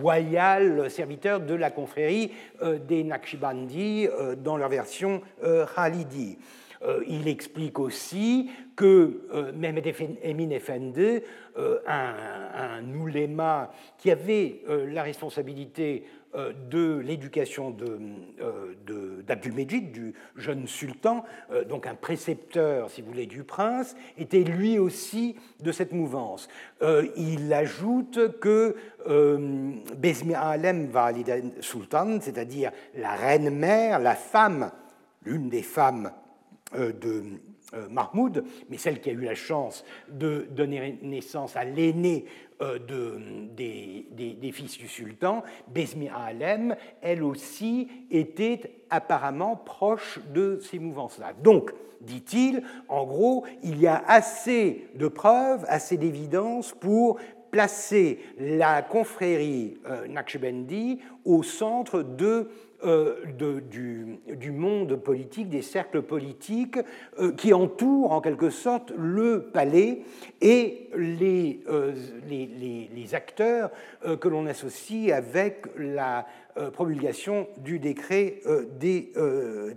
loyal 0.00 0.90
serviteur 0.90 1.40
de 1.40 1.54
la 1.54 1.70
confrérie 1.70 2.32
euh, 2.62 2.78
des 2.78 3.04
Naqshbandis 3.04 4.08
euh, 4.08 4.34
dans 4.36 4.56
leur 4.56 4.68
version 4.68 5.20
Khalidi. 5.74 6.38
il 7.08 7.28
explique 7.28 7.78
aussi 7.78 8.50
que 8.76 9.52
Mehmed 9.54 9.86
Emin 10.24 10.50
Efendi, 10.50 11.20
un, 11.86 12.94
ouléma 12.94 13.72
qui 13.98 14.10
avait 14.10 14.62
la 14.66 15.02
responsabilité 15.02 16.04
euh, 16.04 16.17
de 16.34 16.98
l'éducation 16.98 17.74
d'Abdul-Mejid, 19.26 19.92
du 19.92 20.14
jeune 20.36 20.66
sultan, 20.66 21.24
euh, 21.50 21.64
donc 21.64 21.86
un 21.86 21.94
précepteur, 21.94 22.90
si 22.90 23.00
vous 23.00 23.08
voulez, 23.08 23.26
du 23.26 23.44
prince, 23.44 23.96
était 24.18 24.42
lui 24.44 24.78
aussi 24.78 25.36
de 25.60 25.72
cette 25.72 25.92
mouvance. 25.92 26.48
Euh, 26.82 27.06
il 27.16 27.52
ajoute 27.52 28.38
que 28.40 28.76
Bezmi 29.96 30.34
Alem 30.34 30.86
Valid 30.86 31.54
Sultan, 31.60 32.18
c'est-à-dire 32.20 32.72
la 32.94 33.14
reine-mère, 33.14 33.98
la 33.98 34.14
femme, 34.14 34.70
l'une 35.24 35.48
des 35.48 35.62
femmes 35.62 36.12
de 36.74 37.22
Mahmoud, 37.90 38.44
mais 38.68 38.76
celle 38.76 39.00
qui 39.00 39.10
a 39.10 39.12
eu 39.12 39.20
la 39.20 39.34
chance 39.34 39.84
de 40.08 40.46
donner 40.50 40.98
naissance 41.02 41.56
à 41.56 41.64
l'aîné 41.64 42.26
euh, 42.26 42.47
de, 42.60 43.18
des, 43.54 44.52
fils 44.52 44.78
du 44.78 44.88
sultan, 44.88 45.42
Bezmi 45.68 46.08
Alem, 46.08 46.74
elle 47.00 47.22
aussi 47.22 47.88
était 48.10 48.82
apparemment 48.90 49.56
proche 49.56 50.18
de 50.34 50.58
ces 50.62 50.78
mouvances-là. 50.78 51.34
Donc, 51.42 51.72
dit-il, 52.00 52.62
en 52.88 53.04
gros, 53.04 53.44
il 53.62 53.80
y 53.80 53.86
a 53.86 54.02
assez 54.06 54.88
de 54.94 55.08
preuves, 55.08 55.64
assez 55.68 55.96
d'évidences 55.96 56.72
pour 56.72 57.18
placer 57.50 58.20
la 58.38 58.82
confrérie 58.82 59.78
euh, 59.86 60.06
au 61.24 61.42
centre 61.42 62.02
de 62.02 62.50
euh, 62.84 63.24
du, 63.26 64.52
monde 64.52 64.94
politique, 64.94 65.48
des 65.48 65.62
cercles 65.62 66.00
politiques 66.00 66.78
euh, 67.18 67.32
qui 67.32 67.52
entourent 67.52 68.12
en 68.12 68.20
quelque 68.20 68.50
sorte 68.50 68.92
le 68.96 69.50
palais 69.52 70.02
et 70.40 70.88
les, 70.96 71.60
euh, 71.68 71.92
les, 72.28 73.14
acteurs 73.14 73.70
que 74.20 74.28
l'on 74.28 74.46
associe 74.46 75.10
avec 75.12 75.64
la 75.76 76.26
promulgation 76.74 77.48
du 77.56 77.78
décret 77.78 78.42
des 78.78 79.12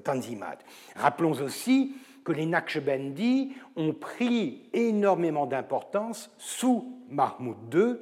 Tanzimat. 0.04 0.58
Rappelons 0.96 1.42
aussi 1.42 1.96
que 2.26 2.34
les 2.34 2.46
Naqshbandis 2.46 3.54
ont 3.78 3.94
pris 3.94 4.64
énormément 4.74 5.46
d'importance 5.46 6.30
sous 6.38 7.00
Mahmoud 7.10 7.74
II 7.74 7.96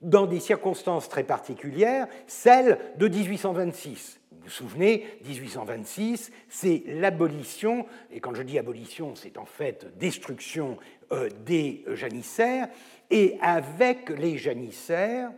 dans 0.00 0.26
des 0.26 0.40
circonstances 0.40 1.08
très 1.08 1.24
particulières, 1.24 2.06
celles 2.28 2.78
de 2.98 3.08
1826 3.08 4.17
vous 4.48 4.54
souvenez, 4.54 5.04
1826, 5.26 6.32
c'est 6.48 6.82
l'abolition, 6.86 7.84
et 8.10 8.20
quand 8.20 8.34
je 8.34 8.42
dis 8.42 8.58
abolition, 8.58 9.14
c'est 9.14 9.36
en 9.36 9.44
fait 9.44 9.98
destruction 9.98 10.78
euh, 11.12 11.28
des 11.44 11.84
janissaires, 11.92 12.68
et 13.10 13.36
avec 13.42 14.08
les 14.08 14.38
janissaires, 14.38 15.30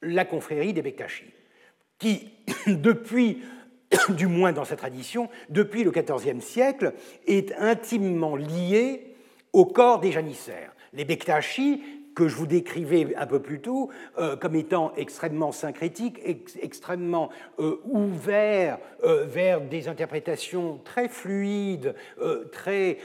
la 0.00 0.24
confrérie 0.24 0.72
des 0.72 0.80
Bektashi, 0.80 1.26
qui, 1.98 2.30
depuis, 2.66 3.42
du 4.08 4.26
moins 4.26 4.52
dans 4.52 4.64
sa 4.64 4.76
tradition, 4.76 5.28
depuis 5.50 5.84
le 5.84 5.90
XIVe 5.90 6.40
siècle, 6.40 6.94
est 7.26 7.52
intimement 7.58 8.36
lié 8.36 9.16
au 9.52 9.66
corps 9.66 10.00
des 10.00 10.12
janissaires. 10.12 10.74
Les 10.94 11.04
Bektashi 11.04 11.82
que 12.14 12.28
je 12.28 12.36
vous 12.36 12.46
décrivais 12.46 13.14
un 13.16 13.26
peu 13.26 13.40
plus 13.40 13.60
tôt 13.60 13.90
euh, 14.18 14.36
comme 14.36 14.54
étant 14.54 14.92
extrêmement 14.96 15.52
syncrétique, 15.52 16.20
extrêmement 16.60 17.30
euh, 17.58 17.80
ouvert 17.84 18.78
euh, 19.04 19.24
vers 19.24 19.60
des 19.60 19.88
interprétations 19.88 20.80
très 20.84 21.08
fluides, 21.08 21.94
très, 22.52 22.98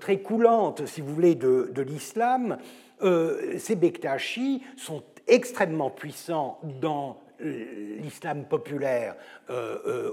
très 0.00 0.20
coulantes, 0.20 0.86
si 0.86 1.00
vous 1.00 1.14
voulez, 1.14 1.34
de, 1.34 1.70
de 1.72 1.82
l'islam, 1.82 2.58
ces 3.00 3.76
Bektashi 3.76 4.62
sont 4.76 5.02
extrêmement 5.26 5.90
puissants 5.90 6.60
dans 6.80 7.20
l'islam 7.40 8.44
populaire 8.44 9.16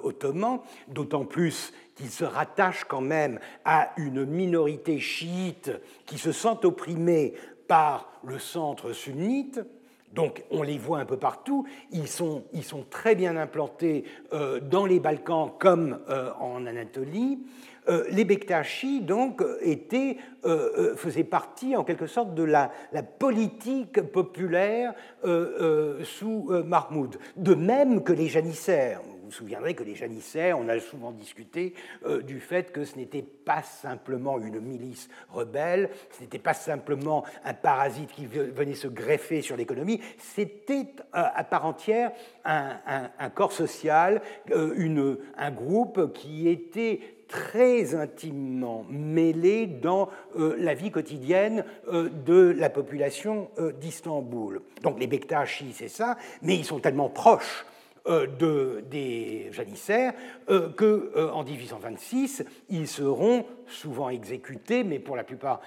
ottoman, 0.04 0.60
d'autant 0.88 1.26
plus 1.26 1.74
qu'ils 1.96 2.10
se 2.10 2.24
rattachent 2.24 2.86
quand 2.86 3.02
même 3.02 3.40
à 3.64 3.92
une 3.98 4.26
minorité 4.26 5.00
chiite 5.00 5.72
qui 6.06 6.18
se 6.18 6.32
sent 6.32 6.64
opprimée 6.64 7.34
par 7.68 8.10
le 8.24 8.40
centre 8.40 8.94
sunnite. 8.94 9.62
Donc 10.14 10.44
on 10.50 10.64
les 10.64 10.78
voit 10.78 11.00
un 11.00 11.06
peu 11.06 11.18
partout. 11.18 11.66
Ils 11.92 12.08
sont, 12.08 12.44
ils 12.54 12.64
sont 12.64 12.86
très 12.90 13.16
bien 13.16 13.36
implantés 13.36 14.06
euh, 14.34 14.60
dans 14.60 14.86
les 14.86 15.00
Balkans 15.00 15.52
comme 15.60 16.00
euh, 16.10 16.32
en 16.40 16.66
Anatolie. 16.66 17.40
Euh, 17.88 18.06
les 18.10 18.26
Bektashi, 18.26 19.02
donc, 19.02 19.44
étaient, 19.62 20.18
faisaient 20.96 21.24
partie, 21.24 21.76
en 21.76 21.84
quelque 21.84 22.08
sorte, 22.08 22.34
de 22.34 22.42
la, 22.42 22.72
la 22.94 23.04
politique 23.04 24.02
populaire 24.02 24.96
sous 26.04 26.52
Mahmoud. 26.66 27.18
De 27.36 27.54
même 27.54 28.04
que 28.04 28.14
les 28.14 28.28
janissaires 28.28 29.02
vous 29.26 29.32
souviendrez 29.32 29.74
que 29.74 29.84
les 29.84 29.96
janissaires, 29.96 30.60
on 30.60 30.70
a 30.70 30.80
souvent 30.80 31.12
discuté 31.12 31.74
euh, 32.06 32.22
du 32.22 32.40
fait 32.40 32.72
que 32.72 32.86
ce 32.86 32.96
n'était 32.96 33.24
pas 33.24 33.64
simplement 33.64 34.38
une 34.38 34.60
milice 34.60 35.10
rebelle, 35.30 35.90
ce 36.12 36.22
n'était 36.22 36.40
pas 36.40 36.54
simplement 36.54 37.26
un 37.44 37.56
parasite 37.56 38.12
qui 38.12 38.28
venait 38.28 38.76
se 38.76 38.88
greffer 38.88 39.42
sur 39.42 39.58
l'économie, 39.58 40.00
c'était 40.20 40.94
euh, 41.16 41.24
à 41.34 41.44
part 41.44 41.66
entière 41.66 42.12
un, 42.44 43.30
corps 43.34 43.52
social, 43.52 44.22
euh, 44.52 45.16
un 45.38 45.52
groupe 45.52 46.14
qui 46.14 46.48
était 46.48 47.00
très 47.28 47.96
intimement 47.96 48.86
mêlé 48.88 49.66
dans 49.66 50.10
la 50.36 50.76
vie 50.76 50.92
quotidienne 50.92 51.66
de 51.92 52.54
la 52.56 52.70
population 52.70 53.50
d'Istanbul. 53.82 54.62
Donc 54.84 55.00
les 55.00 55.08
Bektashi, 55.08 55.74
c'est 55.74 55.88
ça, 55.88 56.18
mais 56.44 56.56
ils 56.56 56.66
sont 56.66 56.80
tellement 56.80 57.10
proches 57.10 57.66
de, 58.06 58.84
des 58.90 59.52
janissaires 59.52 60.14
euh, 60.50 60.70
qu'en 60.70 61.42
euh, 61.42 61.44
1826, 61.44 62.44
ils 62.70 62.88
seront 62.88 63.46
souvent 63.68 64.10
exécutés, 64.10 64.84
mais 64.84 65.00
pour 65.00 65.16
la 65.16 65.24
plupart 65.24 65.62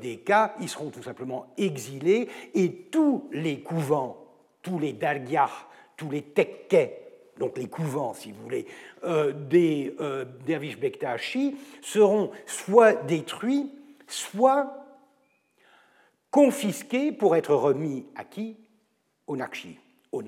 des 0.00 0.18
cas, 0.18 0.54
ils 0.60 0.68
seront 0.68 0.90
tout 0.90 1.02
simplement 1.02 1.46
exilés 1.56 2.28
et 2.54 2.70
tous 2.90 3.28
les 3.32 3.60
couvents, 3.60 4.16
tous 4.62 4.78
les 4.78 4.92
dargahs, 4.92 5.66
tous 5.96 6.10
les 6.10 6.22
tekkes, 6.22 6.90
donc 7.38 7.56
les 7.56 7.68
couvents, 7.68 8.12
si 8.12 8.32
vous 8.32 8.42
voulez, 8.42 8.66
des 9.48 9.94
dervish 10.44 10.78
Bektashi 10.78 11.56
seront 11.80 12.30
soit 12.46 12.94
détruits, 13.04 13.70
soit 14.06 14.86
confisqués 16.30 17.12
pour 17.12 17.36
être 17.36 17.54
remis 17.54 18.06
à 18.16 18.24
qui? 18.24 18.56
Au 19.26 19.36
Nakshi, 19.36 19.78
au. 20.12 20.22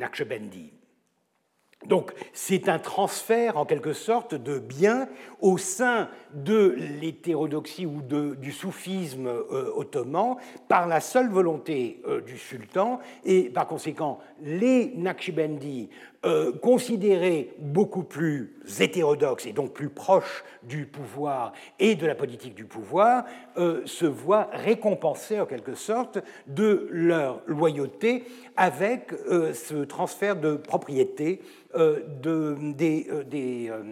Donc 1.86 2.12
c'est 2.34 2.68
un 2.68 2.78
transfert 2.78 3.56
en 3.56 3.64
quelque 3.64 3.94
sorte 3.94 4.34
de 4.34 4.58
biens 4.58 5.08
au 5.40 5.56
sein 5.56 6.10
de 6.34 6.76
l'hétérodoxie 7.00 7.86
ou 7.86 8.02
du 8.02 8.52
soufisme 8.52 9.26
euh, 9.26 9.72
ottoman 9.74 10.36
par 10.68 10.86
la 10.86 11.00
seule 11.00 11.30
volonté 11.30 12.02
euh, 12.06 12.20
du 12.20 12.36
sultan. 12.36 13.00
Et 13.24 13.44
par 13.48 13.66
conséquent 13.66 14.18
les 14.42 14.92
Naqshbandi 14.94 15.88
euh, 16.24 16.52
considérés 16.52 17.54
beaucoup 17.58 18.02
plus 18.02 18.58
hétérodoxes 18.78 19.46
et 19.46 19.52
donc 19.52 19.72
plus 19.72 19.88
proches 19.88 20.44
du 20.62 20.86
pouvoir 20.86 21.52
et 21.78 21.94
de 21.94 22.06
la 22.06 22.14
politique 22.14 22.54
du 22.54 22.64
pouvoir 22.64 23.24
se 23.56 24.06
voient 24.06 24.48
récompensés 24.52 25.40
en 25.40 25.46
quelque 25.46 25.74
sorte 25.74 26.18
de 26.46 26.88
leur 26.90 27.42
loyauté 27.46 28.24
avec 28.56 29.12
ce 29.54 29.84
transfert 29.84 30.36
de 30.36 30.56
propriété 30.56 31.40
euh, 31.76 32.00
de, 32.20 32.56
des, 32.72 33.06
euh, 33.10 33.22
des, 33.22 33.70
euh. 33.70 33.84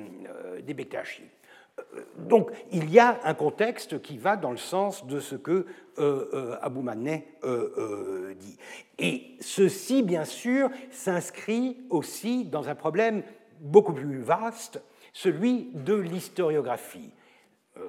Donc 2.16 2.50
il 2.72 2.90
y 2.90 2.98
a 2.98 3.20
un 3.24 3.34
contexte 3.34 4.00
qui 4.02 4.18
va 4.18 4.36
dans 4.36 4.50
le 4.50 4.56
sens 4.56 5.06
de 5.06 5.20
ce 5.20 5.36
que 5.36 5.66
Abou 6.60 6.82
Manet 6.82 7.26
dit. 8.38 8.58
Et 8.98 9.36
ceci, 9.40 10.02
bien 10.02 10.24
sûr, 10.24 10.70
s'inscrit 10.90 11.78
aussi 11.90 12.44
dans 12.44 12.68
un 12.68 12.74
problème 12.74 13.22
beaucoup 13.60 13.92
plus 13.92 14.20
vaste, 14.20 14.82
celui 15.12 15.70
de 15.74 15.94
l'historiographie. 15.94 17.12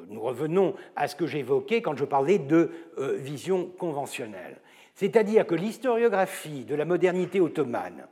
Nous 0.07 0.21
revenons 0.21 0.75
à 0.95 1.07
ce 1.07 1.15
que 1.15 1.25
j'évoquais 1.25 1.81
quand 1.81 1.97
je 1.97 2.05
parlais 2.05 2.39
de 2.39 2.71
vision 3.17 3.65
conventionnelle. 3.77 4.59
C'est-à-dire 4.95 5.47
que 5.47 5.55
l'historiographie 5.55 6.65
de 6.65 6.75
la 6.75 6.85
modernité 6.85 7.39
ottomane 7.39 8.05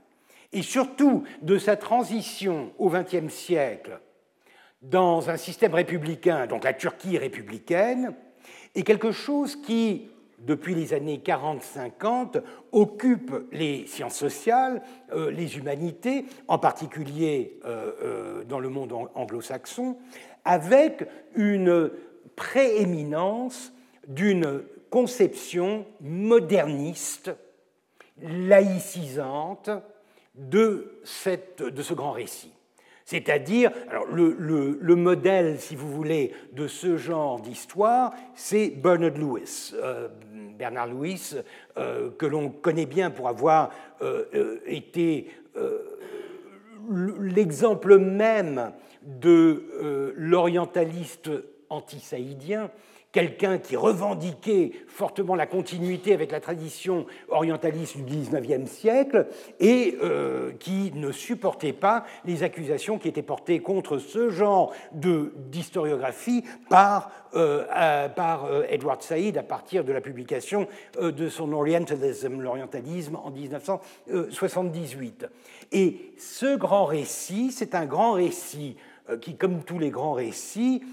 et 0.53 0.61
surtout 0.61 1.23
de 1.41 1.57
sa 1.57 1.75
transition 1.75 2.71
au 2.77 2.89
XXe 2.89 3.27
siècle 3.33 3.99
dans 4.81 5.29
un 5.29 5.37
système 5.37 5.73
républicain, 5.73 6.47
donc 6.47 6.63
la 6.63 6.73
Turquie 6.73 7.17
républicaine, 7.17 8.13
est 8.75 8.83
quelque 8.83 9.11
chose 9.11 9.55
qui, 9.55 10.09
depuis 10.39 10.75
les 10.75 10.93
années 10.93 11.21
40-50, 11.23 12.41
occupe 12.71 13.33
les 13.51 13.87
sciences 13.87 14.15
sociales, 14.15 14.81
euh, 15.13 15.31
les 15.31 15.57
humanités, 15.57 16.25
en 16.47 16.59
particulier 16.59 17.59
euh, 17.65 17.91
euh, 18.03 18.43
dans 18.43 18.59
le 18.59 18.69
monde 18.69 18.93
anglo-saxon, 19.15 19.97
avec 20.45 21.07
une 21.35 21.91
prééminence 22.35 23.73
d'une 24.07 24.63
conception 24.89 25.85
moderniste, 26.01 27.31
laïcisante, 28.21 29.69
de, 30.35 31.01
cette, 31.03 31.63
de 31.63 31.81
ce 31.81 31.95
grand 31.95 32.11
récit. 32.11 32.53
C'est-à-dire, 33.07 33.71
le, 34.11 34.35
le, 34.81 34.95
modèle, 34.97 35.61
si 35.61 35.77
vous 35.77 35.89
voulez, 35.89 36.33
de 36.51 36.67
ce 36.67 36.97
genre 36.97 37.39
d'histoire, 37.39 38.13
c'est 38.35 38.67
Bernard 38.67 39.17
Lewis. 39.17 39.73
Euh, 39.75 40.09
Bernard 40.59 40.87
Lewis, 40.87 41.35
euh, 41.77 42.09
que 42.17 42.25
l'on 42.25 42.49
connaît 42.49 42.85
bien 42.85 43.09
pour 43.09 43.29
avoir 43.29 43.71
euh, 44.01 44.59
été 44.65 45.29
l'exemple 46.89 47.97
même 47.97 48.73
de 49.03 50.13
l'orientaliste 50.17 51.31
anti-saïdien, 51.69 52.69
quelqu'un 53.17 53.57
qui 53.57 53.75
revendiquait 53.75 54.73
fortement 54.87 55.33
la 55.33 55.47
continuité 55.47 56.13
avec 56.13 56.31
la 56.31 56.39
tradition 56.39 57.07
orientaliste 57.29 57.97
du 57.97 58.15
XIXe 58.15 58.69
siècle 58.69 59.25
et 59.59 59.97
euh, 60.03 60.51
qui 60.59 60.91
ne 60.93 61.11
supportait 61.11 61.73
pas 61.73 62.05
les 62.25 62.43
accusations 62.43 62.99
qui 62.99 63.07
étaient 63.07 63.23
portées 63.23 63.57
contre 63.57 63.97
ce 63.97 64.29
genre 64.29 64.71
d'historiographie 64.91 66.43
par, 66.69 67.09
euh, 67.33 68.07
par 68.07 68.45
euh, 68.45 68.67
Edward 68.69 69.01
Said 69.01 69.35
à 69.35 69.41
partir 69.41 69.83
de 69.83 69.93
la 69.93 70.01
publication 70.01 70.67
de 71.01 71.27
son 71.27 71.53
Orientalism, 71.53 72.39
l'orientalisme, 72.39 73.15
en 73.15 73.31
1978. 73.31 75.25
Et 75.71 76.13
ce 76.19 76.55
grand 76.55 76.85
récit, 76.85 77.51
c'est 77.51 77.73
un 77.73 77.87
grand 77.87 78.11
récit 78.11 78.77
qui, 79.21 79.37
comme 79.37 79.63
tous 79.63 79.79
les 79.79 79.89
grands 79.89 80.13
récits, 80.13 80.83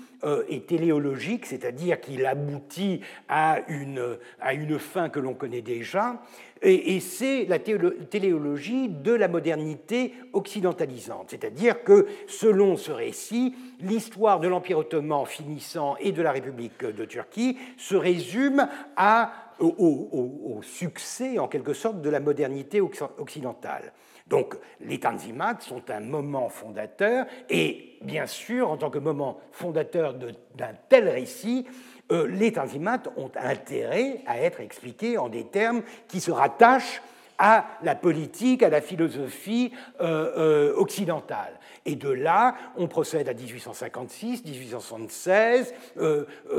est 0.48 0.66
téléologique, 0.66 1.46
c'est-à-dire 1.46 2.00
qu'il 2.00 2.24
aboutit 2.26 3.00
à 3.28 3.60
une, 3.68 4.18
à 4.40 4.54
une 4.54 4.78
fin 4.78 5.08
que 5.08 5.20
l'on 5.20 5.34
connaît 5.34 5.62
déjà, 5.62 6.20
et, 6.64 7.00
c'est 7.00 7.44
la 7.44 7.58
téléologie 7.58 8.88
de 8.88 9.12
la 9.12 9.28
modernité 9.28 10.14
occidentalisante, 10.32 11.26
c'est-à-dire 11.30 11.84
que 11.84 12.06
selon 12.26 12.76
ce 12.76 12.90
récit, 12.90 13.54
l'histoire 13.80 14.40
de 14.40 14.48
l'Empire 14.48 14.78
ottoman 14.78 15.26
finissant 15.26 15.96
et 16.00 16.12
de 16.12 16.22
la 16.22 16.32
République 16.32 16.82
de 16.84 17.04
Turquie 17.04 17.58
se 17.76 17.96
résume 17.96 18.66
à, 18.96 19.32
au 19.60 20.60
succès, 20.62 21.38
en 21.38 21.48
quelque 21.48 21.74
sorte, 21.74 22.00
de 22.00 22.08
la 22.08 22.20
modernité 22.20 22.80
occidentale. 22.80 23.92
Donc 24.26 24.54
les 24.80 25.00
Tanzimat 25.00 25.58
sont 25.60 25.90
un 25.90 26.00
moment 26.00 26.48
fondateur 26.48 27.26
et 27.50 27.98
bien 28.02 28.26
sûr, 28.26 28.70
en 28.70 28.76
tant 28.76 28.90
que 28.90 28.98
moment 28.98 29.38
fondateur 29.52 30.14
d'un 30.14 30.72
tel 30.88 31.08
récit, 31.08 31.66
euh, 32.10 32.26
les 32.26 32.52
Tanzimat 32.52 33.02
ont 33.16 33.30
intérêt 33.36 34.20
à 34.26 34.38
être 34.40 34.60
expliqués 34.60 35.18
en 35.18 35.28
des 35.28 35.44
termes 35.44 35.82
qui 36.08 36.20
se 36.20 36.30
rattachent 36.30 37.02
à 37.36 37.66
la 37.82 37.94
politique, 37.96 38.62
à 38.62 38.68
la 38.68 38.80
philosophie 38.80 39.72
occidentale. 39.98 41.58
Et 41.86 41.96
de 41.96 42.08
là, 42.08 42.54
on 42.76 42.88
procède 42.88 43.28
à 43.28 43.34
1856, 43.34 44.44
1876, 44.44 45.74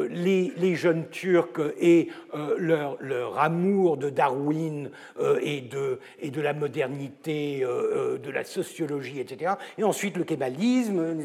les, 0.10 0.54
les, 0.56 0.76
jeunes 0.76 1.08
Turcs 1.10 1.74
et 1.80 2.10
leur, 2.58 2.98
leur, 3.00 3.40
amour 3.40 3.98
de 3.98 4.10
Darwin 4.10 4.92
et, 5.42 5.62
de, 5.62 6.42
la 6.42 6.54
modernité, 6.54 7.62
de 7.62 8.32
la 8.32 8.44
sociologie, 8.44 9.20
etc. 9.20 9.54
Et 9.78 9.84
ensuite 9.84 10.18
le 10.18 10.24
kébalisme, 10.24 11.18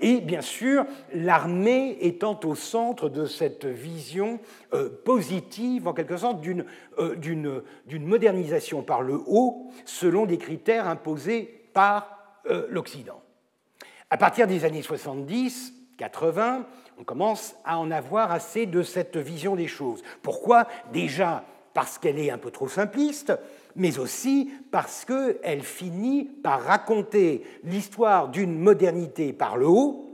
et 0.00 0.20
bien 0.20 0.42
sûr 0.42 0.84
l'armée 1.14 1.96
étant 2.00 2.38
au 2.44 2.54
centre 2.54 3.08
de 3.08 3.26
cette 3.26 3.66
vision 3.66 4.40
euh, 4.74 4.88
positive, 5.04 5.88
en 5.88 5.92
quelque 5.92 6.16
sorte, 6.16 6.44
euh, 6.98 7.14
d'une 7.14 8.06
modernisation 8.06 8.82
par 8.82 9.02
le 9.02 9.20
haut 9.26 9.70
selon 9.84 10.26
des 10.26 10.38
critères 10.38 10.88
imposés 10.88 11.68
par 11.72 12.40
euh, 12.50 12.66
l'Occident. 12.70 13.22
À 14.10 14.16
partir 14.16 14.46
des 14.46 14.64
années 14.64 14.82
70, 14.82 15.74
80, 15.98 16.64
on 16.98 17.04
commence 17.04 17.54
à 17.64 17.78
en 17.78 17.90
avoir 17.90 18.32
assez 18.32 18.66
de 18.66 18.82
cette 18.82 19.16
vision 19.16 19.54
des 19.54 19.66
choses. 19.66 20.02
Pourquoi? 20.22 20.66
Déjà 20.92 21.44
parce 21.74 21.98
qu'elle 21.98 22.18
est 22.18 22.30
un 22.30 22.38
peu 22.38 22.50
trop 22.50 22.68
simpliste, 22.68 23.32
mais 23.76 23.98
aussi 23.98 24.50
parce 24.70 25.04
qu'elle 25.04 25.62
finit 25.62 26.24
par 26.24 26.62
raconter 26.62 27.44
l'histoire 27.64 28.28
d'une 28.28 28.58
modernité 28.58 29.32
par 29.32 29.56
le 29.56 29.68
haut, 29.68 30.04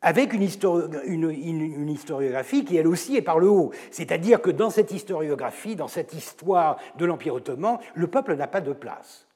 avec 0.00 0.32
une, 0.32 0.42
historiographie 0.42 2.64
qui, 2.64 2.76
elle 2.76 2.88
aussi, 2.88 3.16
est 3.16 3.22
par 3.22 3.38
le 3.38 3.48
haut. 3.48 3.70
C'est-à-dire 3.92 4.42
que 4.42 4.50
dans 4.50 4.70
cette 4.70 4.90
historiographie, 4.90 5.76
dans 5.76 5.86
cette 5.86 6.14
histoire 6.14 6.78
de 6.98 7.04
l'Empire 7.04 7.34
ottoman, 7.34 7.78
le 7.94 8.08
peuple 8.08 8.34
n'a 8.34 8.48
pas 8.48 8.60
de 8.60 8.72
place. 8.72 9.28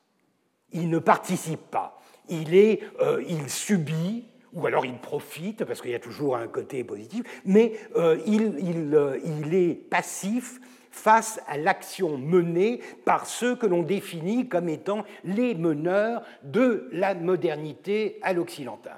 Il 0.73 0.91
ne 0.91 0.99
participe 0.99 1.71
pas. 1.71 2.01
Il, 2.29 2.55
est, 2.55 2.81
euh, 3.01 3.23
il 3.29 3.49
subit, 3.49 4.25
ou 4.53 4.67
alors 4.67 4.87
il 4.87 4.99
profite, 4.99 5.65
parce 5.65 5.81
qu'il 5.81 5.91
y 5.91 5.95
a 5.95 6.01
toujours 6.01 6.37
un 6.37 6.49
côté 6.49 6.85
positif, 6.85 7.23
mais 7.45 7.73
euh, 7.97 8.19
il, 8.27 8.95
euh, 8.95 9.19
il 9.25 9.55
est 9.55 9.75
passif 9.75 10.61
face 10.91 11.41
à 11.47 11.59
l'action 11.59 12.17
menée 12.17 12.81
par 13.05 13.27
ceux 13.27 13.55
que 13.55 13.67
l'on 13.67 13.83
définit 13.83 14.49
comme 14.49 14.69
étant 14.69 15.05
les 15.25 15.55
meneurs 15.55 16.23
de 16.43 16.89
la 16.93 17.15
modernité 17.15 18.19
à 18.23 18.33
l'occidental. 18.33 18.97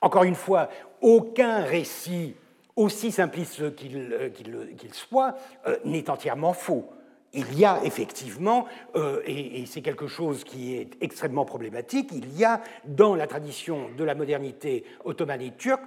Encore 0.00 0.24
une 0.24 0.34
fois, 0.34 0.70
aucun 1.02 1.62
récit, 1.62 2.34
aussi 2.74 3.12
simpliste 3.12 3.74
qu'il 3.74 4.94
soit, 4.94 5.36
n'est 5.84 6.08
entièrement 6.08 6.54
faux. 6.54 6.90
Il 7.32 7.58
y 7.58 7.64
a 7.64 7.80
effectivement, 7.84 8.66
euh, 8.96 9.22
et, 9.24 9.64
c'est 9.66 9.82
quelque 9.82 10.06
chose 10.08 10.42
qui 10.42 10.74
est 10.74 10.90
extrêmement 11.00 11.44
problématique, 11.44 12.10
il 12.12 12.36
y 12.36 12.44
a 12.44 12.60
dans 12.84 13.14
la 13.14 13.26
tradition 13.26 13.88
de 13.96 14.02
la 14.02 14.14
modernité 14.14 14.84
ottomane 15.04 15.40
et 15.42 15.52
turque 15.52 15.84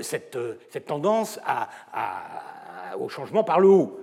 cette, 0.00 0.36
tendance 0.86 1.40
au 2.98 3.08
changement 3.08 3.44
par 3.44 3.60
le 3.60 3.68
haut 3.68 4.01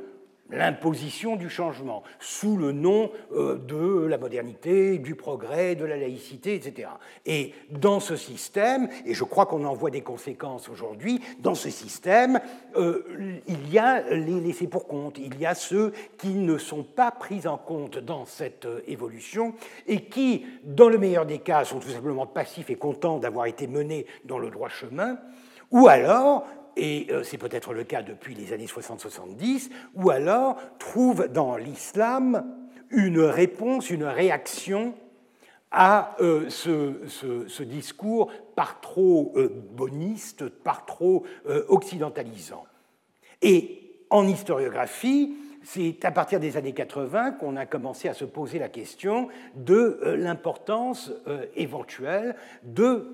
l'imposition 0.50 1.36
du 1.36 1.50
changement, 1.50 2.04
sous 2.20 2.58
le 2.58 2.72
nom 2.72 3.12
euh, 3.34 3.56
de 3.56 4.06
la 4.06 4.18
modernité, 4.18 4.98
du 4.98 5.16
progrès, 5.16 5.76
de 5.76 5.86
la 5.86 5.98
laïcité, 5.98 6.56
etc. 6.56 6.90
Et 7.26 7.54
dans 7.70 8.00
ce 8.00 8.16
système, 8.16 8.90
et 9.06 9.14
je 9.14 9.24
crois 9.24 9.46
qu'on 9.46 9.66
en 9.66 9.74
voit 9.74 9.92
des 9.92 10.02
conséquences 10.02 10.70
aujourd'hui, 10.70 11.22
dans 11.40 11.56
ce 11.56 11.70
système, 11.70 12.40
euh, 12.76 13.04
il 13.48 13.72
y 13.72 13.78
a 13.78 14.02
les 14.10 14.40
laissés 14.40 14.68
pour 14.68 14.88
compte, 14.88 15.18
il 15.18 15.40
y 15.40 15.46
a 15.46 15.56
ceux 15.56 15.94
qui 16.18 16.30
ne 16.30 16.58
sont 16.58 16.84
pas 16.84 17.12
pris 17.12 17.48
en 17.48 17.58
compte 17.58 17.98
dans 18.00 18.26
cette 18.26 18.66
euh, 18.66 18.82
évolution 18.88 19.54
et 19.88 20.06
qui, 20.06 20.46
dans 20.64 20.90
le 20.90 20.98
meilleur 20.98 21.26
des 21.26 21.40
cas, 21.40 21.64
sont 21.66 21.80
tout 21.80 21.90
simplement 21.90 22.26
passifs 22.26 22.70
et 22.70 22.76
contents 22.76 23.20
d'avoir 23.20 23.46
été 23.46 23.68
menés 23.68 24.06
dans 24.26 24.40
le 24.40 24.50
droit 24.50 24.70
chemin, 24.70 25.18
ou 25.72 25.88
alors 25.88 26.46
et 26.80 27.08
euh, 27.12 27.24
c'est 27.24 27.38
peut-être 27.38 27.74
le 27.74 27.84
cas 27.84 28.02
depuis 28.02 28.34
les 28.34 28.54
années 28.54 28.66
60-70, 28.66 29.70
ou 29.96 30.10
alors 30.10 30.56
trouve 30.80 31.28
dans 31.28 31.58
l'islam 31.58 32.46
une 32.90 33.20
réponse, 33.20 33.90
une 33.90 34.06
réaction 34.06 34.96
à 35.72 36.16
euh, 36.22 36.50
ce, 36.50 37.64
discours 37.64 38.32
par 38.56 38.80
trop 38.80 39.34
euh, 39.36 39.50
boniste, 39.74 40.48
par 40.48 40.86
trop 40.86 41.26
occidentalisant. 41.68 42.66
Et 43.42 44.06
en 44.10 44.26
historiographie, 44.28 45.36
c'est 45.62 46.04
à 46.06 46.12
partir 46.12 46.40
des 46.40 46.56
années 46.58 46.74
80 46.74 47.32
qu'on 47.34 47.58
a 47.58 47.66
commencé 47.66 48.08
à 48.08 48.14
se 48.14 48.26
poser 48.26 48.58
la 48.58 48.70
question 48.70 49.28
de 49.56 50.00
l'importance 50.18 51.12
éventuelle 51.56 52.36
de 52.64 53.06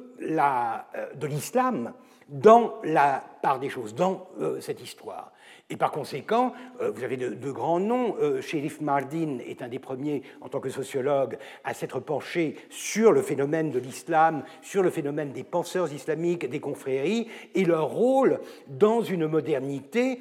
l'islam 1.24 1.94
dans 2.30 2.76
la 2.84 3.24
part 3.42 3.60
des 3.60 3.70
choses, 3.70 3.94
dans 3.94 4.28
euh, 4.42 4.60
cette 4.60 4.82
histoire. 4.82 5.32
Et 5.70 5.78
par 5.78 5.92
conséquent, 5.92 6.54
euh, 6.82 6.92
vous 6.92 7.04
avez 7.04 7.18
de, 7.18 7.52
grands 7.52 7.80
noms. 7.80 8.16
Euh, 8.20 8.42
Sherif 8.42 8.82
Mardin 8.82 9.40
est 9.40 9.62
un 9.62 9.68
des 9.68 9.80
premiers, 9.80 10.22
en 10.42 10.50
tant 10.50 10.60
que 10.60 10.70
sociologue, 10.70 11.38
à 11.64 11.74
s'être 11.74 12.00
penché 12.00 12.56
sur 12.70 13.12
le 13.12 13.22
phénomène 13.22 13.72
de 13.72 13.80
l'islam, 13.80 14.44
sur 14.62 14.84
le 14.84 14.92
phénomène 14.92 15.32
des 15.32 15.44
penseurs 15.44 15.92
islamiques, 15.92 16.50
des 16.50 16.60
confréries, 16.60 17.28
et 17.56 17.66
leur 17.66 17.88
rôle 17.88 18.40
dans 18.68 19.02
une 19.02 19.28
modernité. 19.28 20.20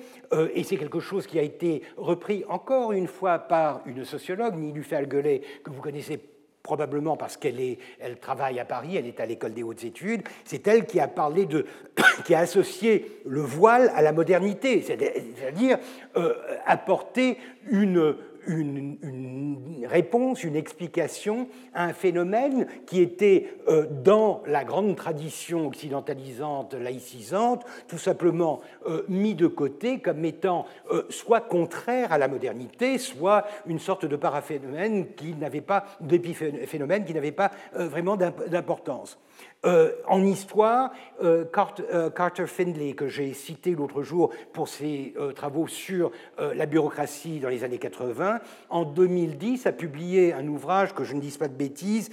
et 0.54 0.64
c'est 0.64 0.76
quelque 0.76 1.00
chose 1.00 1.26
qui 1.26 1.38
a 1.38 1.42
été 1.42 1.82
repris 1.96 2.44
encore 2.48 2.92
une 2.92 3.06
fois 3.06 3.38
par 3.38 3.82
une 3.86 4.04
sociologue, 4.04 4.56
Niloufer 4.56 4.96
Alguelet, 4.96 5.42
que 5.62 5.70
vous 5.70 5.82
connaissez 5.82 6.18
probablement 6.64 7.16
parce 7.16 7.36
qu'elle 7.36 7.60
elle 8.00 8.18
travaille 8.18 8.58
à 8.58 8.64
Paris, 8.64 8.96
elle 8.96 9.06
est 9.06 9.20
à 9.20 9.26
l'école 9.26 9.52
des 9.52 9.62
hautes 9.62 9.84
études, 9.84 10.22
c'est 10.44 10.66
elle 10.66 10.86
qui 10.86 10.98
a 10.98 11.06
parlé 11.06 11.44
de, 11.44 11.66
qui 12.24 12.34
a 12.34 12.40
associé 12.40 13.20
le 13.26 13.42
voile 13.42 13.92
à 13.94 14.02
la 14.02 14.12
modernité, 14.12 14.82
c'est-à-dire 14.82 15.78
euh, 16.16 16.34
apporter 16.66 17.38
une, 17.70 18.16
une, 18.46 19.86
réponse, 19.86 20.44
une 20.44 20.56
explication 20.56 21.48
à 21.74 21.84
un 21.84 21.92
phénomène 21.92 22.66
qui 22.86 23.00
était 23.00 23.54
euh, 23.68 23.86
dans 24.04 24.42
la 24.46 24.64
grande 24.64 24.96
tradition 24.96 25.66
occidentalisante, 25.66 26.74
laïcisante, 26.74 27.64
tout 27.88 27.98
simplement 27.98 28.60
euh, 28.86 29.04
mis 29.08 29.34
de 29.34 29.46
côté 29.46 29.98
comme 29.98 30.24
étant 30.24 30.66
euh, 30.90 31.04
soit 31.10 31.40
contraire 31.40 32.12
à 32.12 32.18
la 32.18 32.28
modernité, 32.28 32.98
soit 32.98 33.44
une 33.66 33.78
sorte 33.78 34.06
de 34.06 34.16
paraphénomène 34.16 35.14
qui 35.14 35.34
n'avait 35.34 35.60
pas, 35.60 35.84
d'épiphénomène 36.00 37.04
qui 37.04 37.14
n'avait 37.14 37.32
pas 37.32 37.50
vraiment 37.74 38.16
d'importance. 38.16 39.18
Euh, 39.64 39.92
en 40.06 40.22
histoire, 40.24 40.92
euh, 41.22 41.44
euh, 41.92 42.10
Carter, 42.10 42.46
Findlay, 42.46 42.92
que 42.92 43.08
j'ai 43.08 43.32
cité 43.32 43.70
l'autre 43.70 44.02
jour 44.02 44.30
pour 44.52 44.68
ses 44.68 45.14
travaux 45.34 45.66
sur 45.66 46.10
la 46.38 46.66
bureaucratie 46.66 47.40
dans 47.40 47.48
les 47.48 47.64
années 47.64 47.78
80, 47.78 48.40
en 48.68 48.84
2010 48.84 49.66
a 49.66 49.72
publié 49.72 50.32
un 50.32 50.46
ouvrage, 50.48 50.94
que 50.94 51.04
je 51.04 51.14
ne 51.14 51.20
dise 51.20 51.36
pas 51.36 51.48
de 51.48 51.54
bêtises, 51.54 52.10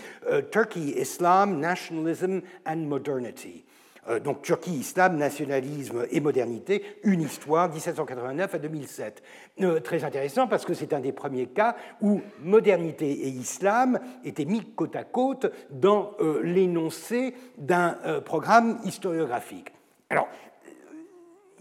Turkey, 0.51 0.93
Islam, 0.97 1.59
Nationalism 1.59 2.41
and 2.65 2.77
Modernity. 2.77 3.63
Euh, 4.11 4.19
donc 4.19 4.41
Turquie, 4.41 4.71
islam, 4.71 5.17
nationalisme 5.17 6.05
et 6.11 6.19
modernité, 6.19 6.83
une 7.03 7.21
histoire, 7.21 7.69
1789 7.69 8.55
à 8.55 8.57
2007. 8.59 9.23
Euh, 9.61 9.79
très 9.79 10.03
intéressant 10.03 10.47
parce 10.47 10.65
que 10.65 10.73
c'est 10.73 10.93
un 10.93 10.99
des 10.99 11.11
premiers 11.11 11.47
cas 11.47 11.75
où 12.01 12.21
modernité 12.41 13.09
et 13.09 13.29
islam 13.29 13.99
étaient 14.23 14.45
mis 14.45 14.63
côte 14.75 14.95
à 14.95 15.03
côte 15.03 15.51
dans 15.69 16.11
euh, 16.19 16.41
l'énoncé 16.43 17.35
d'un 17.57 17.97
programme 18.25 18.79
historiographique. 18.83 19.71
Alors, 20.09 20.27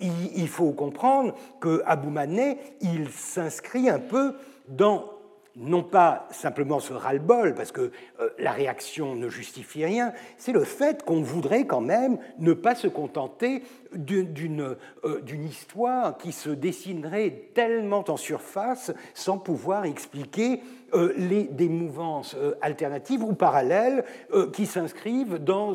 il 0.01 0.48
faut 0.48 0.72
comprendre 0.72 1.34
que 1.61 1.82
Abou 1.84 2.11
Manet, 2.11 2.59
il 2.80 3.11
s'inscrit 3.11 3.88
un 3.88 3.98
peu 3.98 4.34
dans 4.68 5.20
non 5.61 5.83
pas 5.83 6.27
simplement 6.31 6.81
ce 6.81 6.95
ras-le-bol, 6.95 7.55
parce 7.55 7.71
que 7.71 7.93
euh, 8.21 8.31
la 8.39 8.53
réaction 8.53 9.15
ne 9.15 9.29
justifie 9.29 9.85
rien, 9.85 10.13
c'est 10.39 10.53
le 10.53 10.65
fait 10.65 11.05
qu'on 11.05 11.21
voudrait 11.21 11.67
quand 11.67 11.83
même 11.83 12.19
ne 12.39 12.55
pas 12.55 12.75
se 12.75 12.89
contenter 12.89 13.63
d'une 13.93 14.77
euh, 15.05 15.21
histoire 15.29 16.17
qui 16.17 16.33
se 16.33 16.49
dessinerait 16.49 17.51
tellement 17.55 18.05
en 18.09 18.17
surface 18.17 18.93
sans 19.13 19.37
pouvoir 19.37 19.85
expliquer 19.85 20.63
euh, 20.95 21.13
des 21.51 21.69
mouvances 21.69 22.37
alternatives 22.63 23.23
ou 23.23 23.35
parallèles 23.35 24.05
qui 24.53 24.67
s'inscrivent 24.67 25.39
dans, 25.39 25.75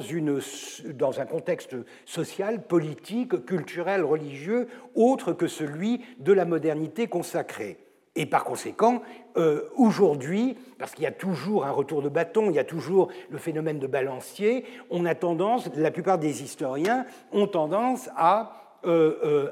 dans 0.93 1.19
un 1.19 1.25
contexte 1.25 1.75
social, 2.05 2.63
politique, 2.63 3.45
culturel, 3.45 4.03
religieux, 4.03 4.67
autre 4.95 5.31
que 5.33 5.47
celui 5.47 6.01
de 6.19 6.33
la 6.33 6.45
modernité 6.45 7.07
consacrée. 7.07 7.84
Et 8.15 8.25
par 8.25 8.45
conséquent, 8.45 9.01
euh, 9.35 9.63
aujourd'hui, 9.75 10.57
parce 10.79 10.93
qu'il 10.93 11.03
y 11.03 11.07
a 11.07 11.11
toujours 11.11 11.65
un 11.65 11.71
retour 11.71 12.01
de 12.01 12.09
bâton, 12.09 12.49
il 12.49 12.55
y 12.55 12.59
a 12.59 12.63
toujours 12.63 13.09
le 13.29 13.37
phénomène 13.37 13.79
de 13.79 13.87
balancier, 13.87 14.65
on 14.89 15.05
a 15.05 15.15
tendance, 15.15 15.69
la 15.75 15.91
plupart 15.91 16.17
des 16.17 16.41
historiens 16.41 17.05
ont 17.33 17.47
tendance 17.47 18.09
à 18.15 18.64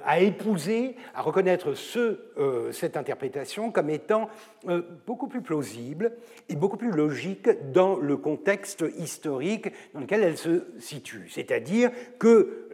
à 0.06 0.20
épouser, 0.20 0.96
à 1.14 1.22
reconnaître 1.22 1.74
ce, 1.74 2.20
cette 2.72 2.98
interprétation 2.98 3.72
comme 3.72 3.90
étant 3.90 4.30
beaucoup 5.06 5.28
plus 5.28 5.42
plausible 5.42 6.14
et 6.50 6.56
beaucoup 6.56 6.78
plus 6.78 6.92
logique 6.92 7.50
dans 7.72 7.96
le 7.96 8.18
contexte 8.18 8.86
historique 8.98 9.72
dans 9.94 10.02
lequel 10.02 10.24
elle 10.24 10.38
se 10.38 10.66
situe. 10.80 11.30
C'est-à-dire 11.30 11.92
que 12.20 12.70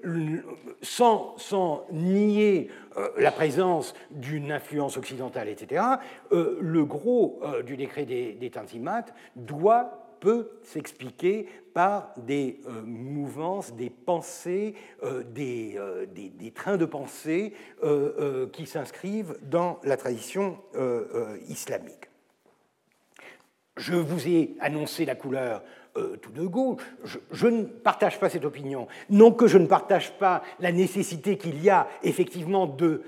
sans, 0.82 1.86
nier 1.92 2.70
la 3.18 3.32
présence 3.32 3.94
d'une 4.12 4.52
influence 4.52 4.98
occidentale, 4.98 5.50
etc., 5.50 5.84
le 6.32 6.86
gros 6.86 7.42
du 7.66 7.78
décret 7.78 8.06
des, 8.06 8.34
des 8.34 8.52
doit 9.36 10.09
peut 10.20 10.50
s'expliquer 10.64 11.48
par 11.74 12.14
des 12.18 12.60
euh, 12.68 12.82
mouvances, 12.84 13.74
des 13.74 13.90
pensées, 13.90 14.76
euh, 15.04 15.24
euh, 15.38 16.06
des, 16.06 16.30
des, 16.30 16.52
trains 16.52 16.78
de 16.78 16.86
pensée 16.86 17.54
qui 18.54 18.66
s'inscrivent 18.66 19.38
dans 19.44 19.80
la 19.84 19.98
tradition 19.98 20.58
islamique. 21.48 22.10
Je 23.78 23.94
vous 23.94 24.28
ai 24.28 24.56
annoncé 24.60 25.06
la 25.06 25.16
couleur 25.16 25.64
tout 26.22 26.32
de 26.32 26.46
gauche. 26.46 26.82
Je, 27.32 27.48
ne 27.48 27.64
partage 27.64 28.20
pas 28.20 28.30
cette 28.30 28.46
opinion. 28.46 28.88
Non 29.10 29.32
que 29.32 29.48
je 29.48 29.58
ne 29.58 29.68
partage 29.68 30.12
pas 30.18 30.44
la 30.60 30.72
nécessité 30.72 31.38
qu'il 31.38 31.62
y 31.64 31.70
a 31.70 31.88
effectivement 32.04 32.68
de 32.68 33.02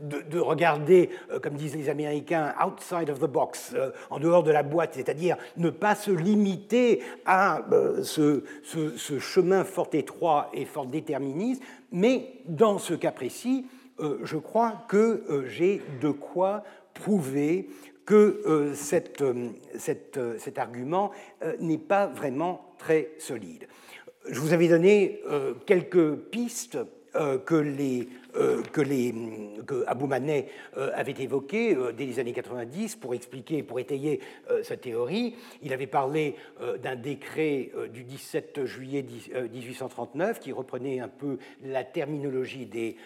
de, 0.00 0.38
regarder, 0.38 1.10
euh, 1.30 1.38
comme 1.38 1.54
disent 1.54 1.76
les 1.76 1.88
Américains, 1.88 2.54
outside 2.64 3.10
of 3.10 3.20
the 3.20 3.26
box, 3.26 3.72
euh, 3.74 3.90
en 4.08 4.18
dehors 4.18 4.42
de 4.42 4.50
la 4.50 4.62
boîte, 4.62 4.94
c'est-à-dire 4.94 5.36
ne 5.56 5.70
pas 5.70 5.94
se 5.94 6.10
limiter 6.10 7.02
à 7.26 7.62
euh, 7.72 8.02
ce, 8.02 8.42
chemin 9.18 9.64
fort 9.64 9.90
étroit 9.92 10.50
et 10.54 10.64
fort 10.64 10.86
déterministe, 10.86 11.62
mais 11.92 12.32
dans 12.46 12.78
ce 12.78 12.94
cas 12.94 13.12
précis, 13.12 13.66
je 14.22 14.38
crois 14.38 14.86
que 14.88 15.44
j'ai 15.46 15.82
de 16.00 16.10
quoi 16.10 16.64
prouver 16.94 17.68
que 18.06 18.72
cette, 18.74 19.22
cette, 19.76 20.18
cet 20.38 20.58
argument 20.58 21.10
n'est 21.60 21.78
pas 21.78 22.06
vraiment 22.06 22.74
très 22.78 23.10
solide. 23.18 23.66
Je 24.28 24.40
vous 24.40 24.52
avais 24.52 24.68
donné 24.68 25.22
quelques 25.66 26.16
pistes 26.16 26.78
que 27.44 27.54
les 27.54 28.08
euh, 28.36 28.62
que, 28.62 28.80
les, 28.80 29.12
que 29.66 29.84
Abou 29.88 30.06
Manet 30.06 30.46
euh, 30.76 30.92
avait 30.94 31.14
évoqué 31.18 31.74
euh, 31.74 31.90
dès 31.90 32.04
les 32.04 32.20
années 32.20 32.32
90 32.32 32.94
pour 32.96 33.12
expliquer, 33.14 33.64
pour 33.64 33.80
étayer 33.80 34.20
sa 34.62 34.76
théorie. 34.76 35.34
Il 35.62 35.72
avait 35.72 35.86
parlé 35.86 36.36
d'un 36.82 36.96
décret 36.96 37.70
du 37.92 38.04
17 38.04 38.64
juillet 38.64 39.04
1839 39.52 40.40
qui 40.40 40.52
reprenait 40.52 41.00
un 41.00 41.08
peu 41.08 41.38
la 41.64 41.84
terminologie 41.84 42.66
des, 42.66 42.96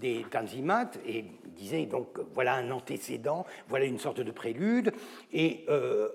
des 0.00 0.24
Tanzimat 0.30 0.92
et 1.06 1.24
disait 1.56 1.86
donc 1.86 2.18
voilà 2.34 2.54
un 2.54 2.70
antécédent, 2.70 3.44
voilà 3.68 3.84
une 3.84 3.98
sorte 3.98 4.20
de 4.20 4.30
prélude. 4.30 4.92
Et 5.32 5.66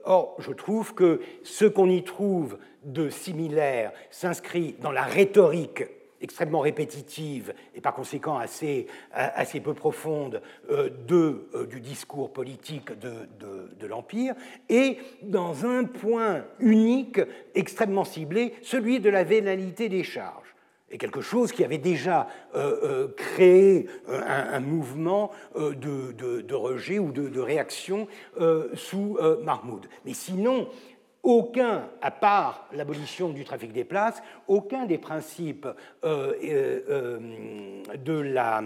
or, 0.04 0.36
je 0.40 0.52
trouve 0.52 0.94
que 0.94 1.22
ce 1.44 1.66
qu'on 1.66 1.90
y 1.90 2.04
trouve 2.04 2.58
de 2.84 3.10
similaire 3.10 3.92
s'inscrit 4.10 4.76
dans 4.82 4.92
la 4.92 5.04
rhétorique 5.04 5.84
extrêmement 6.26 6.62
répétitive 6.62 7.54
et 7.76 7.82
par 7.82 7.94
conséquent 7.94 8.38
assez, 8.38 8.88
assez 9.14 9.60
peu 9.60 9.76
profonde 9.76 10.42
euh, 10.72 10.90
de, 11.08 11.48
euh, 11.54 11.68
du 11.68 11.80
discours 11.80 12.34
politique 12.34 12.98
de, 13.00 13.30
de, 13.80 13.88
l'Empire, 13.88 14.34
et 14.68 14.98
dans 15.22 15.68
un 15.68 15.84
point 15.84 16.44
unique, 16.60 17.22
extrêmement 17.54 18.04
ciblé, 18.04 18.56
celui 18.64 19.00
de 19.00 19.12
la 19.12 19.24
vénalité 19.24 19.88
des 19.88 20.04
charges 20.04 20.56
et 20.90 20.98
quelque 20.98 21.22
chose 21.22 21.52
qui 21.52 21.64
avait 21.64 21.78
déjà 21.78 22.28
euh, 22.56 23.10
créé 23.16 23.88
un, 24.08 24.60
mouvement 24.60 25.30
de, 25.56 26.12
de, 26.12 26.56
rejet 26.56 26.98
ou 26.98 27.12
de, 27.12 27.40
réaction 27.40 28.08
sous 28.74 29.18
Mahmoud. 29.44 29.88
Mais 30.06 30.14
sinon, 30.14 30.68
aucun, 31.26 31.90
à 32.02 32.12
part 32.12 32.68
l'abolition 32.72 33.30
du 33.30 33.44
trafic 33.44 33.74
des 33.74 33.84
places, 33.84 34.22
aucun 34.48 34.86
des 34.86 35.00
principes 35.00 35.68
euh, 36.04 36.34
euh, 36.44 36.82
euh, 36.90 37.20
de 37.98 38.14
la, 38.14 38.64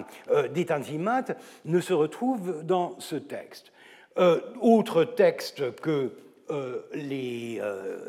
des 0.53 0.65
Tanzimat 0.65 1.23
ne 1.65 1.79
se 1.79 1.93
retrouve 1.93 2.63
dans 2.63 2.99
ce 2.99 3.15
texte. 3.15 3.71
autre 4.61 5.05
texte 5.05 5.75
que 5.77 6.11
les, 6.93 7.61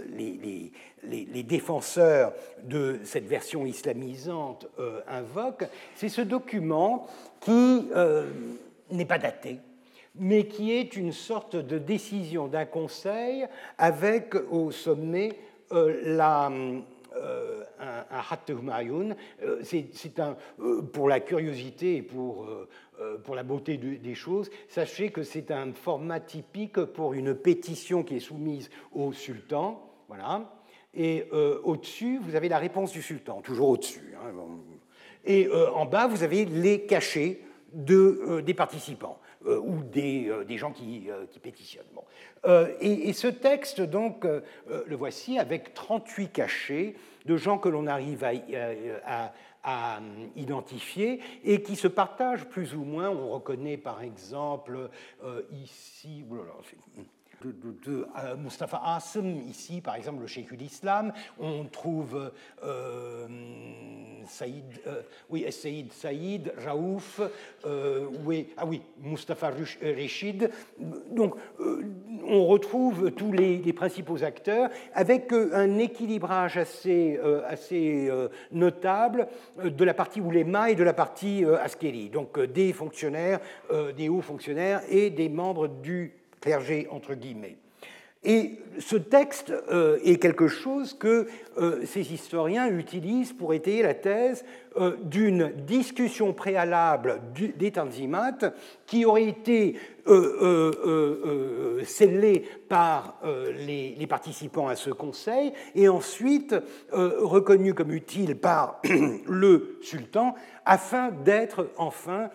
les, 0.09 0.73
les, 1.05 1.43
défenseurs 1.43 2.33
de 2.65 3.01
cette 3.05 3.27
version 3.27 3.67
islamisante 3.67 4.67
invoquent, 5.07 5.69
c'est 5.95 6.09
ce 6.09 6.23
document 6.23 7.07
qui 7.41 7.89
n'est 8.91 9.05
pas 9.05 9.19
daté, 9.19 9.61
mais 10.17 10.47
qui 10.47 10.73
est 10.73 10.97
une 10.97 11.13
sorte 11.13 11.57
de 11.57 11.79
décision 11.79 12.49
d'un 12.49 12.67
conseil 12.67 13.47
avec 13.79 14.35
au 14.51 14.71
sommet 14.71 15.39
euh, 15.73 16.01
la, 16.17 16.51
euh, 17.17 17.63
un, 17.79 18.05
un 18.11 19.17
euh, 19.43 19.61
C'est 19.63 19.87
pour 20.93 21.09
la 21.09 21.21
curiosité 21.21 21.97
et 21.97 22.03
pour, 22.03 22.47
la 23.35 23.43
beauté 23.45 23.77
des 23.77 24.15
choses, 24.15 24.51
sachez 24.69 25.11
que 25.11 25.23
c'est 25.23 25.51
un 25.51 25.73
format 25.73 26.21
typique 26.21 26.85
pour 26.85 27.15
une 27.15 27.35
pétition 27.35 28.03
qui 28.03 28.17
est 28.17 28.21
soumise 28.21 28.69
au 28.93 29.13
sultan. 29.13 29.81
Voilà. 30.09 30.57
Et 30.93 31.29
au-dessus, 31.63 32.19
vous 32.19 32.35
avez 32.35 32.49
la 32.49 32.59
réponse 32.59 32.91
du 32.91 33.01
sultan, 33.01 33.41
toujours 33.43 33.69
au-dessus. 33.69 34.15
Hein, 34.17 34.33
et 35.25 35.49
en 35.75 35.87
bas, 35.87 36.09
vous 36.09 36.25
avez 36.25 36.45
les 36.45 36.83
cachets 36.83 37.41
de, 37.73 38.41
des 38.45 38.55
participants. 38.55 39.19
Euh, 39.47 39.59
ou 39.59 39.83
des, 39.83 40.29
euh, 40.29 40.45
des, 40.45 40.59
gens 40.59 40.71
qui, 40.71 41.11
euh, 41.11 41.25
pétitionnent. 41.43 41.87
Et, 42.83 43.15
ce 43.15 43.27
texte, 43.27 43.81
donc, 43.81 44.25
le 44.25 44.97
voici 44.97 45.39
avec 45.39 45.73
38 45.73 46.29
cachets 46.29 46.95
de 47.25 47.37
gens 47.39 47.57
que 47.57 47.71
l'on 47.71 47.87
arrive 47.87 48.23
à 48.23 50.03
identifier 50.37 51.21
et 51.45 51.63
qui 51.63 51.77
se 51.77 51.89
partagent 51.89 52.47
plus 52.47 52.75
ou 52.75 52.85
moins. 52.85 53.09
On 53.09 53.31
reconnaît 53.31 53.77
par 53.77 54.03
exemple 54.03 54.91
ici, 55.53 56.25
de, 57.45 58.07
euh, 58.19 58.37
Mustafa 58.37 58.81
Assem, 58.85 59.43
ici 59.49 59.81
par 59.81 59.95
exemple 59.95 60.21
le 60.21 60.27
cheikh 60.27 60.51
l'Islam, 60.53 61.13
on 61.39 61.65
trouve 61.65 62.31
euh, 62.65 63.27
Saïd, 64.27 64.65
euh, 64.87 65.03
oui, 65.31 65.47
Saïd 65.51 65.93
Saïd, 65.93 66.53
Raouf, 66.65 67.21
oui, 68.25 68.49
ah 68.57 68.65
Mustafa 69.03 69.51
Reshid. 69.83 70.51
Donc 71.11 71.35
on 72.27 72.47
retrouve 72.47 73.11
tous 73.13 73.33
les, 73.33 73.61
principaux 73.73 74.23
acteurs 74.23 74.69
avec 74.95 75.33
un 75.33 75.79
équilibrage 75.79 76.57
assez, 76.57 77.19
notable 78.53 79.29
de 79.63 79.85
la 79.85 79.95
partie 79.95 80.21
Oulema 80.21 80.71
et 80.71 80.75
de 80.75 80.83
la 80.83 80.93
partie 80.93 81.45
Askeri, 81.45 82.11
donc 82.11 82.39
des 82.39 82.73
fonctionnaires, 82.73 83.41
des 83.97 84.09
hauts 84.09 84.21
fonctionnaires 84.21 84.83
et 84.89 85.11
des 85.11 85.29
membres 85.29 85.69
du 85.69 86.20
clergé 86.41 86.87
entre 86.91 87.15
guillemets. 87.15 87.59
Et 88.23 88.59
ce 88.79 88.97
texte 88.97 89.51
euh, 89.51 89.99
est 90.05 90.19
quelque 90.19 90.47
chose 90.47 90.93
que 90.93 91.27
euh, 91.57 91.81
ces 91.87 92.13
historiens 92.13 92.69
utilisent 92.69 93.33
pour 93.33 93.55
étayer 93.55 93.83
la 93.83 93.95
thèse 93.95 94.45
euh, 94.77 94.97
d'une 95.05 95.53
discussion 95.67 96.35
préalable 96.35 97.23
des 97.57 97.71
Tanzimat 97.71 98.53
qui 98.87 99.07
aurait 99.07 99.25
été 99.25 99.77
scellée 101.85 102.45
par 102.69 103.21
les, 103.67 103.95
les, 103.97 104.07
participants 104.09 104.67
à 104.67 104.75
ce 104.75 104.91
conseil 104.91 105.53
et 105.77 105.89
ensuite 105.89 106.57
reconnue 106.91 107.75
comme 107.75 107.93
utile 107.93 108.35
par 108.35 108.81
le 109.29 109.79
sultan 109.83 110.35
afin 110.65 111.11
d'être 111.11 111.69
enfin 111.77 112.31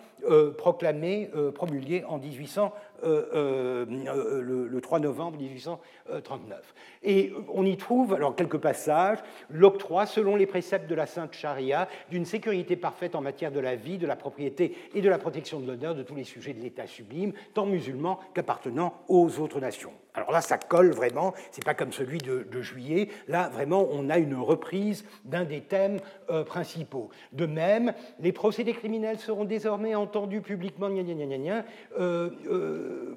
proclamée, 0.56 1.28
promulguée 1.54 2.04
en 2.08 2.18
1800 2.18 2.72
euh, 3.04 3.84
euh, 3.88 4.40
le, 4.40 4.80
3 4.80 5.00
novembre 5.00 5.38
1839. 5.38 6.74
Et 7.02 7.32
on 7.52 7.64
y 7.64 7.76
trouve, 7.76 8.14
alors 8.14 8.36
quelques 8.36 8.58
passages, 8.58 9.18
l'octroi, 9.50 10.06
selon 10.06 10.36
les 10.36 10.46
préceptes 10.46 10.88
de 10.88 10.94
la 10.94 11.06
Sainte 11.06 11.32
Charia, 11.32 11.88
d'une 12.10 12.24
sécurité 12.24 12.76
parfaite 12.76 13.14
en 13.14 13.20
matière 13.20 13.52
de 13.52 13.60
la 13.60 13.76
vie, 13.76 13.98
de 13.98 14.06
la 14.06 14.16
propriété 14.16 14.76
et 14.94 15.00
de 15.00 15.08
la 15.08 15.18
protection 15.18 15.60
de 15.60 15.66
l'honneur 15.66 15.94
de 15.94 16.02
tous 16.02 16.14
les 16.14 16.24
sujets 16.24 16.52
de 16.52 16.60
l'État 16.60 16.86
sublime, 16.86 17.32
tant 17.54 17.66
musulmans 17.66 18.20
qu'appartenant 18.34 18.94
aux 19.08 19.40
autres 19.40 19.60
nations. 19.60 19.92
Alors 20.16 20.32
là, 20.32 20.40
ça 20.40 20.56
colle 20.56 20.92
vraiment, 20.92 21.34
c'est 21.50 21.64
pas 21.64 21.74
comme 21.74 21.92
celui 21.92 22.18
de, 22.18 22.46
juillet, 22.62 23.10
là 23.28 23.50
vraiment 23.50 23.86
on 23.92 24.08
a 24.08 24.16
une 24.16 24.34
reprise 24.34 25.04
d'un 25.24 25.44
des 25.44 25.60
thèmes 25.60 25.98
euh, 26.30 26.42
principaux. 26.42 27.10
De 27.32 27.44
même, 27.44 27.92
les 28.20 28.32
procédés 28.32 28.72
criminels 28.72 29.18
seront 29.18 29.44
désormais 29.44 29.94
entendus 29.94 30.40
publiquement, 30.40 30.88
euh, 30.88 32.30
euh, 32.48 33.16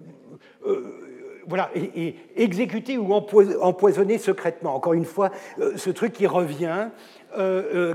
voilà, 1.47 1.72
et, 1.74 2.16
exécutés 2.36 2.97
ou 2.97 3.14
empoisonnés 3.14 4.18
secrètement. 4.18 4.76
Encore 4.76 4.93
une 4.93 5.06
fois, 5.06 5.32
ce 5.76 5.89
truc 5.89 6.12
qui 6.14 6.28
revient 6.28 6.89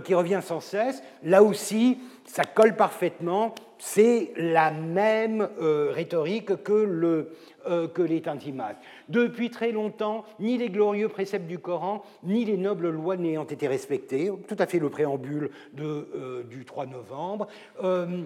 qui 0.05 0.15
revient 0.15 0.41
sans 0.43 0.61
cesse. 0.61 1.03
Là 1.25 1.43
aussi, 1.43 1.99
ça 2.25 2.45
colle 2.45 2.77
parfaitement. 2.77 3.55
C'est 3.79 4.33
la 4.37 4.71
même 4.71 5.49
rhétorique 5.59 6.63
que 6.63 6.73
le, 6.73 7.31
euh, 7.67 7.89
que 7.89 8.03
les 8.03 8.21
Tantimas. 8.21 8.75
Depuis 9.09 9.49
très 9.49 9.73
longtemps, 9.73 10.27
ni 10.39 10.59
les 10.59 10.69
glorieux 10.69 11.09
préceptes 11.09 11.47
du 11.47 11.59
Coran, 11.59 12.03
ni 12.23 12.45
les 12.45 12.59
nobles 12.59 12.91
lois 12.91 13.17
n'ayant 13.17 13.47
été 13.47 13.67
respectés, 13.69 14.31
tout 14.49 14.57
à 14.59 14.67
fait 14.67 14.79
le 14.79 14.91
préambule 14.91 15.49
euh, 15.81 16.43
du 16.43 16.67
3 16.67 16.85
novembre, 16.85 17.47
euh, 17.83 18.25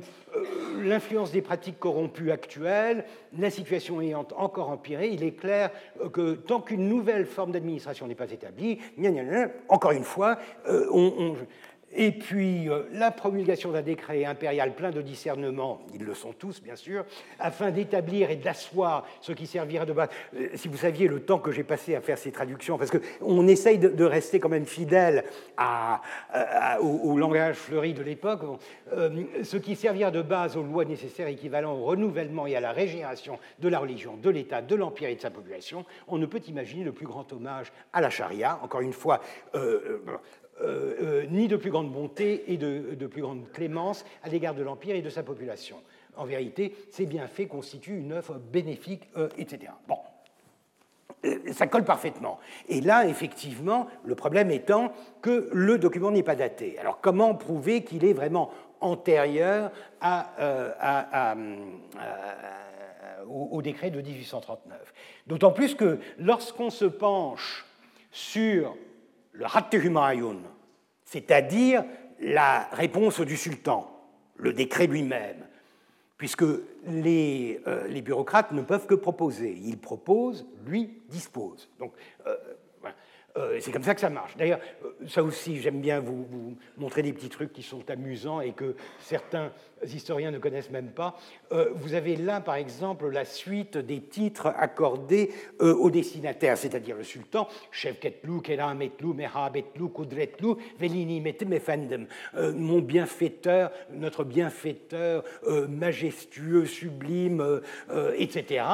l'influence 0.83 1.31
des 1.31 1.41
pratiques 1.41 1.79
corrompues 1.79 2.33
actuelles, 2.33 3.05
la 3.39 3.51
situation 3.51 4.01
ayant 4.01 4.27
encore 4.37 4.71
empiré, 4.71 5.11
il 5.11 5.23
est 5.23 5.39
clair 5.39 5.71
que 6.13 6.35
tant 6.35 6.61
qu'une 6.61 6.89
nouvelle 6.89 7.25
forme 7.25 7.53
d'administration 7.53 8.09
n'est 8.09 8.17
pas 8.17 8.33
établie, 8.33 8.79
encore 9.69 9.93
une 9.93 10.05
fois, 10.05 10.39
on 10.91 11.37
et 11.95 12.13
puis 12.13 12.69
euh, 12.69 12.83
la 12.93 13.11
promulgation 13.11 13.73
d'un 13.73 13.83
décret 13.83 14.25
impérial 14.25 14.75
plein 14.75 14.91
de 14.91 15.01
discernement, 15.01 15.81
ils 15.95 16.05
le 16.05 16.15
sont 16.15 16.33
tous 16.33 16.63
bien 16.63 16.77
sûr, 16.77 17.05
afin 17.39 17.71
d'établir 17.71 18.31
et 18.31 18.37
d'asseoir 18.37 19.07
ce 19.21 19.33
qui 19.33 19.47
servira 19.47 19.87
de 19.87 19.93
base. 19.93 20.09
Euh, 20.37 20.49
si 20.55 20.69
vous 20.69 20.77
saviez 20.77 21.09
le 21.09 21.21
temps 21.21 21.39
que 21.39 21.51
j'ai 21.51 21.65
passé 21.65 21.95
à 21.95 22.01
faire 22.01 22.19
ces 22.19 22.31
traductions, 22.31 22.77
parce 22.77 22.91
qu'on 22.91 23.49
essaye 23.49 23.79
de, 23.79 24.05
rester 24.05 24.39
quand 24.39 24.49
même 24.49 24.67
fidèle 24.67 25.25
au, 26.81 27.19
langage 27.19 27.57
fleuri 27.57 27.93
de 27.93 28.03
l'époque, 28.03 28.41
euh, 28.93 29.25
ce 29.43 29.57
qui 29.57 29.77
servira 29.77 30.11
de 30.11 30.23
base 30.23 30.57
aux 30.57 30.63
lois 30.63 30.85
nécessaires 30.85 31.29
équivalent 31.29 31.75
au 31.75 31.85
renouvellement 31.85 32.47
et 32.47 32.57
à 32.57 32.61
la 32.61 32.73
régénération 32.73 33.39
de 33.59 33.69
la 33.69 33.79
religion, 33.79 34.17
de 34.17 34.31
l'État, 34.31 34.63
de 34.63 34.75
l'Empire 34.75 35.09
et 35.09 35.17
de 35.17 35.21
sa 35.21 35.31
population, 35.31 35.85
on 36.07 36.19
ne 36.19 36.27
peut 36.27 36.41
imaginer 36.49 36.85
le 36.85 36.93
plus 36.93 37.07
grand 37.07 37.31
hommage 37.33 37.73
à 37.93 38.01
la 38.01 38.11
charia. 38.11 38.59
Encore 38.63 38.81
une 38.81 38.93
fois, 38.93 39.21
euh, 40.61 40.95
euh, 41.01 41.27
ni 41.31 41.47
de 41.47 41.57
plus 41.57 41.71
grande 41.71 41.93
bonté 41.93 42.53
et 42.53 42.57
de, 42.57 43.07
plus 43.07 43.23
grande 43.23 43.49
clémence 43.53 44.05
à 44.25 44.29
l'égard 44.29 44.55
de 44.55 44.63
l'Empire 44.63 44.97
et 44.97 45.03
de 45.03 45.11
sa 45.11 45.23
population. 45.23 45.77
En 46.17 46.25
vérité, 46.25 46.75
ces 46.91 47.07
bienfaits 47.07 47.47
constituent 47.47 47.99
une 47.99 48.13
œuvre 48.13 48.39
bénéfique, 48.39 49.09
euh, 49.17 49.29
etc. 49.39 49.73
Bon, 49.87 49.99
ça 51.53 51.69
colle 51.69 51.85
parfaitement. 51.85 52.41
Et 52.69 52.81
là, 52.81 53.07
effectivement, 53.07 53.87
le 54.05 54.17
problème 54.17 54.51
étant 54.51 54.93
que 55.23 55.49
le 55.53 55.79
document 55.79 56.11
n'est 56.11 56.25
pas 56.25 56.35
daté. 56.35 56.77
Alors, 56.79 57.01
comment 57.01 57.37
prouver 57.37 57.85
qu'il 57.85 58.05
est 58.05 58.13
vraiment 58.13 58.51
antérieur 58.81 59.71
au, 63.29 63.63
décret 63.63 63.91
de 63.91 64.01
1839 64.01 64.95
D'autant 65.29 65.53
plus 65.53 65.77
que 65.77 65.99
lorsqu'on 66.19 66.71
se 66.71 66.85
penche 66.85 67.65
sur 68.11 68.77
le 69.39 69.85
Humayun, 69.85 70.39
c'est-à-dire 71.05 71.85
la 72.21 72.69
réponse 72.73 73.21
du 73.21 73.37
sultan, 73.37 73.91
le 74.37 74.53
décret 74.53 74.87
lui-même, 74.87 75.47
puisque 76.17 76.45
les, 76.87 77.61
euh, 77.67 78.01
bureaucrates 78.01 78.53
ne 78.53 78.63
peuvent 78.63 78.87
que 78.87 78.95
proposer. 78.95 79.57
Il 79.63 79.79
propose, 79.79 80.47
lui 80.67 81.01
dispose. 81.09 81.71
Donc, 81.79 81.93
euh, 82.27 82.37
euh, 83.37 83.59
c'est 83.61 83.71
comme 83.71 83.83
ça 83.83 83.95
que 83.95 84.01
ça 84.01 84.11
marche. 84.11 84.37
D'ailleurs, 84.37 84.61
euh, 84.85 85.07
ça 85.07 85.23
aussi, 85.23 85.61
j'aime 85.61 85.81
bien 85.81 86.01
vous, 86.01 86.57
montrer 86.77 87.03
des 87.03 87.13
petits 87.13 87.29
trucs 87.29 87.53
qui 87.53 87.63
sont 87.63 87.89
amusants 87.91 88.41
et 88.41 88.53
que 88.53 88.75
certains 89.01 89.53
historiens 89.87 90.31
ne 90.31 90.39
connaissent 90.39 90.71
même 90.71 90.89
pas. 90.89 91.17
Euh, 91.53 91.69
vous 91.75 91.95
avez 91.95 92.17
là, 92.17 92.41
par 92.41 92.57
exemple, 92.57 93.09
la 93.11 93.25
suite 93.25 93.77
des 93.77 94.01
titres 94.01 94.47
accordés 94.47 95.31
au 95.61 95.91
destinataire, 95.91 96.57
c'est-à-dire 96.57 96.97
le 96.97 97.05
sultan, 97.05 97.49
Shevketlu, 97.71 98.41
Kerametlu, 98.41 99.15
Mehabetlu, 99.15 99.89
Kudretlu, 99.89 100.55
Velini 100.79 101.21
Metemefendem, 101.21 102.07
mon 102.35 102.81
bienfaiteur, 102.81 103.71
notre 103.93 104.25
bienfaiteur 104.25 105.23
majestueux, 105.69 106.67
sublime, 106.67 107.61
etc. 108.17 108.65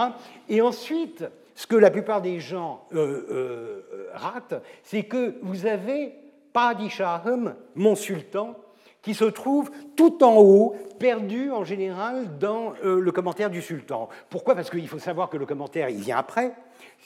Et 0.49 0.61
ensuite, 0.61 1.25
ce 1.55 1.67
que 1.67 1.77
la 1.77 1.91
plupart 1.91 2.21
des 2.21 2.41
gens 2.41 2.87
euh, 2.95 3.27
euh, 3.31 4.09
ratent, 4.13 4.61
c'est 4.83 5.05
que 5.05 5.37
vous 5.43 5.67
avez 5.67 6.13
Padishahum, 6.53 7.55
mon 7.75 7.95
sultan, 7.95 8.57
qui 9.03 9.15
se 9.15 9.25
trouve 9.25 9.71
tout 9.97 10.25
en 10.25 10.39
haut, 10.39 10.75
perdu 10.99 11.51
en 11.51 11.63
général 11.63 12.39
dans 12.39 12.73
euh, 12.85 13.01
le 13.01 13.13
commentaire 13.13 13.51
du 13.51 13.61
sultan. 13.61 14.09
Pourquoi? 14.31 14.55
Parce 14.55 14.71
qu'il 14.71 14.89
faut 14.89 14.99
savoir 14.99 15.29
que 15.29 15.37
le 15.37 15.47
commentaire, 15.47 15.91
il 15.91 16.01
vient 16.01 16.17
après. 16.17 16.55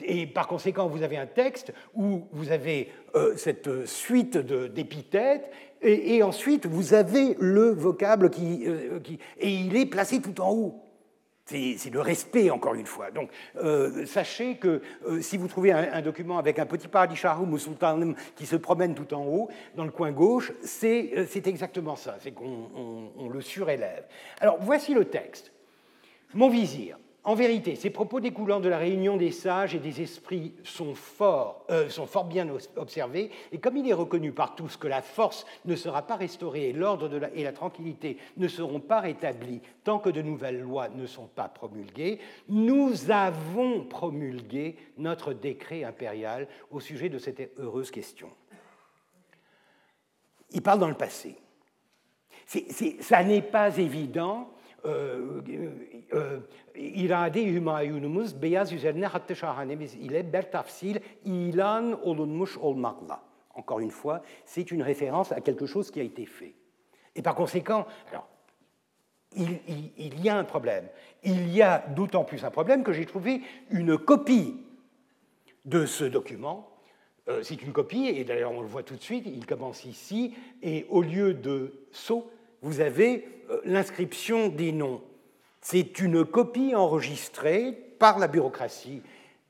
Et 0.00 0.26
par 0.26 0.46
conséquent, 0.46 0.86
vous 0.86 1.02
avez 1.02 1.16
un 1.16 1.26
texte 1.26 1.72
où 1.94 2.22
vous 2.32 2.52
avez 2.52 2.92
cette 3.36 3.86
suite 3.86 4.36
d'épithètes, 4.36 5.50
et, 5.82 6.22
ensuite 6.22 6.66
vous 6.66 6.94
avez 6.94 7.36
le 7.40 7.70
vocable 7.70 8.30
qui, 8.30 8.64
qui, 9.02 9.18
Et 9.38 9.50
il 9.50 9.76
est 9.76 9.86
placé 9.86 10.20
tout 10.20 10.40
en 10.40 10.52
haut. 10.52 10.87
C'est 11.48 11.90
le 11.90 12.00
respect, 12.02 12.50
encore 12.50 12.74
une 12.74 12.84
fois. 12.84 13.10
Donc, 13.10 13.30
euh, 13.56 14.04
sachez 14.04 14.56
que 14.56 14.82
euh, 15.06 15.22
si 15.22 15.38
vous 15.38 15.48
trouvez 15.48 15.72
un, 15.72 16.02
document 16.02 16.36
avec 16.36 16.58
un 16.58 16.66
petit 16.66 16.88
paradisharum 16.88 17.50
ou 17.50 17.56
sultanum 17.56 18.14
qui 18.36 18.44
se 18.44 18.56
promène 18.56 18.94
tout 18.94 19.14
en 19.14 19.24
haut, 19.24 19.48
dans 19.74 19.84
le 19.84 19.90
coin 19.90 20.12
gauche, 20.12 20.52
c'est 20.62 21.12
euh, 21.16 21.40
exactement 21.46 21.96
ça, 21.96 22.16
c'est 22.20 22.32
qu'on 22.32 23.30
le 23.32 23.40
surélève. 23.40 24.04
Alors, 24.40 24.58
voici 24.60 24.92
le 24.92 25.06
texte. 25.06 25.50
Mon 26.34 26.50
vizir, 26.50 26.98
en 27.28 27.34
vérité, 27.34 27.76
ces 27.76 27.90
propos 27.90 28.20
découlant 28.20 28.58
de 28.58 28.70
la 28.70 28.78
réunion 28.78 29.18
des 29.18 29.32
sages 29.32 29.74
et 29.74 29.78
des 29.78 30.00
esprits 30.00 30.54
sont 30.64 30.94
fort, 30.94 31.66
euh, 31.68 31.90
sont 31.90 32.06
fort 32.06 32.24
bien 32.24 32.48
observés, 32.76 33.30
et 33.52 33.58
comme 33.58 33.76
il 33.76 33.86
est 33.86 33.92
reconnu 33.92 34.32
par 34.32 34.54
tous 34.54 34.78
que 34.78 34.88
la 34.88 35.02
force 35.02 35.44
ne 35.66 35.76
sera 35.76 36.00
pas 36.00 36.16
restaurée 36.16 36.70
et 36.70 36.72
l'ordre 36.72 37.28
et 37.34 37.44
la 37.44 37.52
tranquillité 37.52 38.16
ne 38.38 38.48
seront 38.48 38.80
pas 38.80 39.00
rétablis 39.00 39.60
tant 39.84 39.98
que 39.98 40.08
de 40.08 40.22
nouvelles 40.22 40.62
lois 40.62 40.88
ne 40.88 41.04
sont 41.04 41.26
pas 41.26 41.48
promulguées, 41.48 42.18
nous 42.48 43.10
avons 43.10 43.84
promulgué 43.84 44.76
notre 44.96 45.34
décret 45.34 45.84
impérial 45.84 46.48
au 46.70 46.80
sujet 46.80 47.10
de 47.10 47.18
cette 47.18 47.52
heureuse 47.58 47.90
question. 47.90 48.30
Il 50.52 50.62
parle 50.62 50.78
dans 50.78 50.88
le 50.88 50.94
passé. 50.94 51.36
ça 53.00 53.22
n'est 53.22 53.42
pas 53.42 53.76
évident 53.76 54.48
ilan 61.24 61.98
olunmuş 62.02 62.58
olmakla. 62.58 63.22
Encore 63.54 63.80
une 63.80 63.90
fois, 63.90 64.22
c'est 64.44 64.70
une 64.70 64.82
référence 64.82 65.32
à 65.32 65.40
quelque 65.40 65.66
chose 65.66 65.90
qui 65.90 66.00
a 66.00 66.04
été 66.04 66.26
fait. 66.26 66.54
Et 67.16 67.22
par 67.22 67.34
conséquent, 67.34 67.86
alors, 68.12 68.28
il, 69.36 70.20
y 70.22 70.28
a 70.28 70.36
un 70.36 70.44
problème. 70.44 70.88
Il 71.22 71.52
y 71.52 71.62
a 71.62 71.78
d'autant 71.78 72.24
plus 72.24 72.44
un 72.44 72.50
problème 72.50 72.82
que 72.82 72.92
j'ai 72.92 73.06
trouvé 73.06 73.42
une 73.70 73.98
copie 73.98 74.54
de 75.64 75.86
ce 75.86 76.04
document. 76.04 76.70
Euh, 77.28 77.42
c'est 77.42 77.62
une 77.62 77.72
copie, 77.72 78.06
et 78.06 78.24
d'ailleurs 78.24 78.52
on 78.52 78.62
le 78.62 78.68
voit 78.68 78.82
tout 78.82 78.96
de 78.96 79.02
suite, 79.02 79.24
il 79.26 79.44
commence 79.44 79.84
ici, 79.84 80.34
et 80.62 80.86
au 80.88 81.02
lieu 81.02 81.34
de 81.34 81.74
saut, 81.92 82.30
vous 82.62 82.80
avez 82.80 83.26
euh, 83.50 83.60
l'inscription 83.64 84.48
des 84.48 84.72
noms. 84.72 85.02
C'est 85.70 85.98
une 85.98 86.24
copie 86.24 86.74
enregistrée 86.74 87.72
par 87.98 88.18
la 88.18 88.26
bureaucratie. 88.26 89.02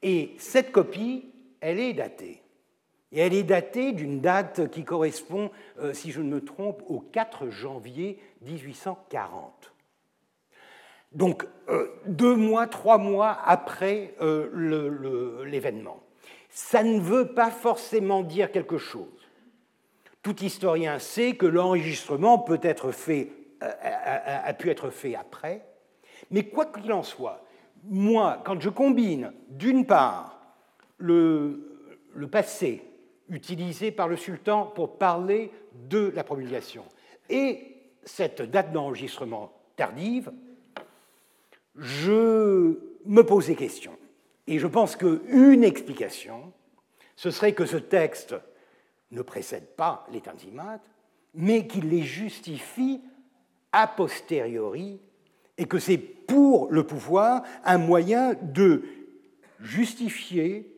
Et 0.02 0.34
cette 0.36 0.72
copie, 0.72 1.26
elle 1.60 1.78
est 1.78 1.92
datée. 1.92 2.42
Et 3.12 3.20
elle 3.20 3.34
est 3.34 3.44
datée 3.44 3.92
d'une 3.92 4.20
date 4.20 4.68
qui 4.72 4.82
correspond, 4.82 5.52
euh, 5.78 5.92
si 5.92 6.10
je 6.10 6.20
ne 6.20 6.28
me 6.28 6.44
trompe, 6.44 6.82
au 6.88 6.98
4 6.98 7.50
janvier 7.50 8.18
1840. 8.42 9.72
Donc, 11.12 11.46
euh, 11.68 11.86
deux 12.06 12.34
mois, 12.34 12.66
trois 12.66 12.98
mois 12.98 13.38
après 13.44 14.16
l'événement. 14.20 16.02
Ça 16.50 16.82
ne 16.82 16.98
veut 16.98 17.28
pas 17.28 17.52
forcément 17.52 18.24
dire 18.24 18.50
quelque 18.50 18.78
chose. 18.78 19.06
Tout 20.24 20.42
historien 20.42 20.98
sait 20.98 21.36
que 21.36 21.46
l'enregistrement 21.46 22.44
euh, 22.50 22.56
a, 23.62 24.52
pu 24.54 24.68
être 24.68 24.90
fait 24.90 25.14
après, 25.14 25.64
mais 26.30 26.44
quoi 26.44 26.66
qu'il 26.66 26.92
en 26.92 27.02
soit, 27.02 27.44
moi, 27.84 28.42
quand 28.44 28.60
je 28.60 28.68
combine 28.68 29.32
d'une 29.48 29.86
part 29.86 30.40
le, 30.98 31.64
passé 32.30 32.82
utilisé 33.28 33.90
par 33.90 34.08
le 34.08 34.16
sultan 34.16 34.66
pour 34.66 34.98
parler 34.98 35.50
de 35.88 36.12
la 36.14 36.24
promulgation 36.24 36.84
et 37.28 37.76
cette 38.04 38.42
date 38.42 38.72
d'enregistrement 38.72 39.52
tardive, 39.76 40.32
je 41.76 42.78
me 43.04 43.22
pose 43.22 43.46
des 43.46 43.54
questions. 43.54 43.96
Et 44.46 44.58
je 44.58 44.66
pense 44.66 44.96
qu'une 44.96 45.62
explication, 45.62 46.52
ce 47.16 47.30
serait 47.30 47.52
que 47.52 47.66
ce 47.66 47.76
texte 47.76 48.34
ne 49.10 49.22
précède 49.22 49.66
pas 49.76 50.06
les 50.10 50.20
tanzimat, 50.20 50.80
mais 51.34 51.66
qu'il 51.66 51.90
les 51.90 52.02
justifie 52.02 53.02
a 53.72 53.86
posteriori, 53.86 55.00
et 55.58 55.66
que 55.66 55.78
c'est 55.78 55.98
pour 55.98 56.68
le 56.70 56.84
pouvoir 56.84 57.42
un 57.64 57.78
moyen 57.78 58.34
de 58.42 58.84
justifier, 59.60 60.72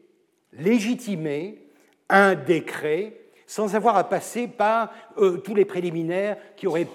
légitimer 0.52 1.62
un 2.08 2.34
décret 2.34 3.16
sans 3.46 3.74
avoir 3.74 3.96
à 3.96 4.08
passer 4.08 4.48
par 4.48 4.92
euh, 5.18 5.38
tous 5.38 5.54
les 5.54 5.64
préliminaires 5.64 6.36
qui 6.56 6.66
auraient 6.66 6.88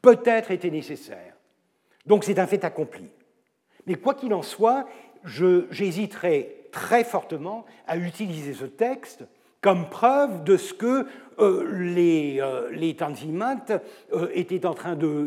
peut-être 0.00 0.50
été 0.50 0.70
nécessaires. 0.70 1.34
Donc 2.06 2.24
c'est 2.24 2.38
un 2.38 2.46
fait 2.46 2.64
accompli. 2.64 3.10
Mais 3.86 3.96
quoi 3.96 4.14
qu'il 4.14 4.32
en 4.34 4.42
soit, 4.42 4.86
j'hésiterai 5.24 6.68
très 6.70 7.04
fortement 7.04 7.64
à 7.86 7.96
utiliser 7.96 8.54
ce 8.54 8.64
texte 8.64 9.24
comme 9.64 9.88
preuve 9.88 10.44
de 10.44 10.58
ce 10.58 10.74
que 10.74 11.06
euh, 11.40 11.66
les, 11.72 12.36
euh, 12.38 12.68
les 12.70 12.94
Tanzimat 12.94 13.64
euh, 14.12 14.28
étaient 14.34 14.66
en 14.66 14.74
train 14.74 14.94
de, 14.94 15.26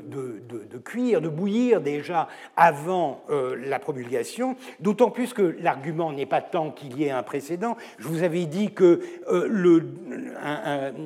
cuire, 0.85 1.21
de 1.21 1.27
bouillir 1.27 1.81
déjà 1.81 2.27
avant 2.55 3.23
la 3.29 3.79
promulgation, 3.79 4.55
d'autant 4.79 5.09
plus 5.09 5.33
que 5.33 5.55
l'argument 5.59 6.13
n'est 6.13 6.27
pas 6.27 6.41
tant 6.41 6.69
qu'il 6.69 6.99
y 6.99 7.05
ait 7.05 7.09
un 7.09 7.23
précédent. 7.23 7.77
Je 7.97 8.07
vous 8.07 8.21
avais 8.21 8.45
dit 8.45 8.73
que 8.73 9.01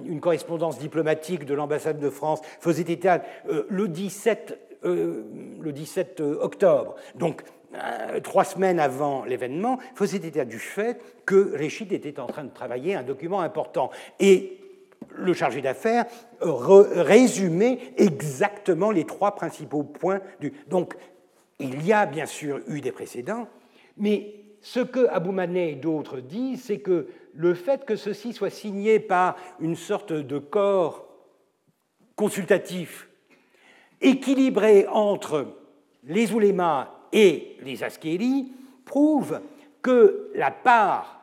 une 0.06 0.20
correspondance 0.20 0.78
diplomatique 0.78 1.46
de 1.46 1.54
l'ambassade 1.54 2.00
de 2.00 2.10
France 2.10 2.42
faisait 2.60 2.92
état 2.92 3.22
le 3.70 3.88
17 3.88 4.60
le 4.84 5.72
17 5.72 6.22
octobre. 6.42 6.96
Donc, 7.16 7.44
euh, 7.76 8.19
trois 8.19 8.43
semaines 8.43 8.80
avant 8.80 9.24
l'événement, 9.26 9.80
faisait 9.95 10.17
état 10.17 10.45
du 10.45 10.59
fait 10.59 11.01
que 11.26 11.55
Réchid 11.55 11.91
était 11.93 12.19
en 12.19 12.28
train 12.28 12.43
de 12.43 12.53
travailler 12.53 12.95
un 12.95 13.03
document 13.03 13.41
important. 13.41 13.91
Et 14.19 14.57
le 15.15 15.34
chargé 15.34 15.61
d'affaires 15.61 16.05
résumait 16.41 17.80
exactement 17.97 18.91
les 18.91 19.05
trois 19.05 19.36
principaux 19.36 19.84
points 19.84 20.22
du. 20.39 20.53
Donc, 20.67 20.95
il 21.59 21.86
y 21.86 21.93
a 21.93 22.05
bien 22.05 22.26
sûr 22.26 22.59
eu 22.67 22.82
des 22.82 22.91
précédents, 22.91 23.47
mais 23.97 24.36
ce 24.61 24.80
que 24.80 25.07
Abou 25.07 25.32
Mané 25.32 25.72
et 25.72 25.76
d'autres 25.76 26.19
disent, 26.19 26.63
c'est 26.63 26.80
que 26.80 27.07
le 27.34 27.53
fait 27.53 27.86
que 27.86 27.95
ceci 27.95 28.34
soit 28.34 28.49
signé 28.49 28.99
par 28.99 29.36
une 29.59 29.76
sorte 29.76 30.13
de 30.13 30.38
corps 30.38 31.07
consultatif 32.15 33.07
équilibré 34.01 34.86
entre 34.88 35.55
les 36.03 36.34
oulémas 36.34 37.01
et 37.14 37.57
les 37.62 37.84
Askéris 37.84 38.51
prouvent 38.86 39.41
que 39.82 40.32
la 40.36 40.51
part 40.51 41.22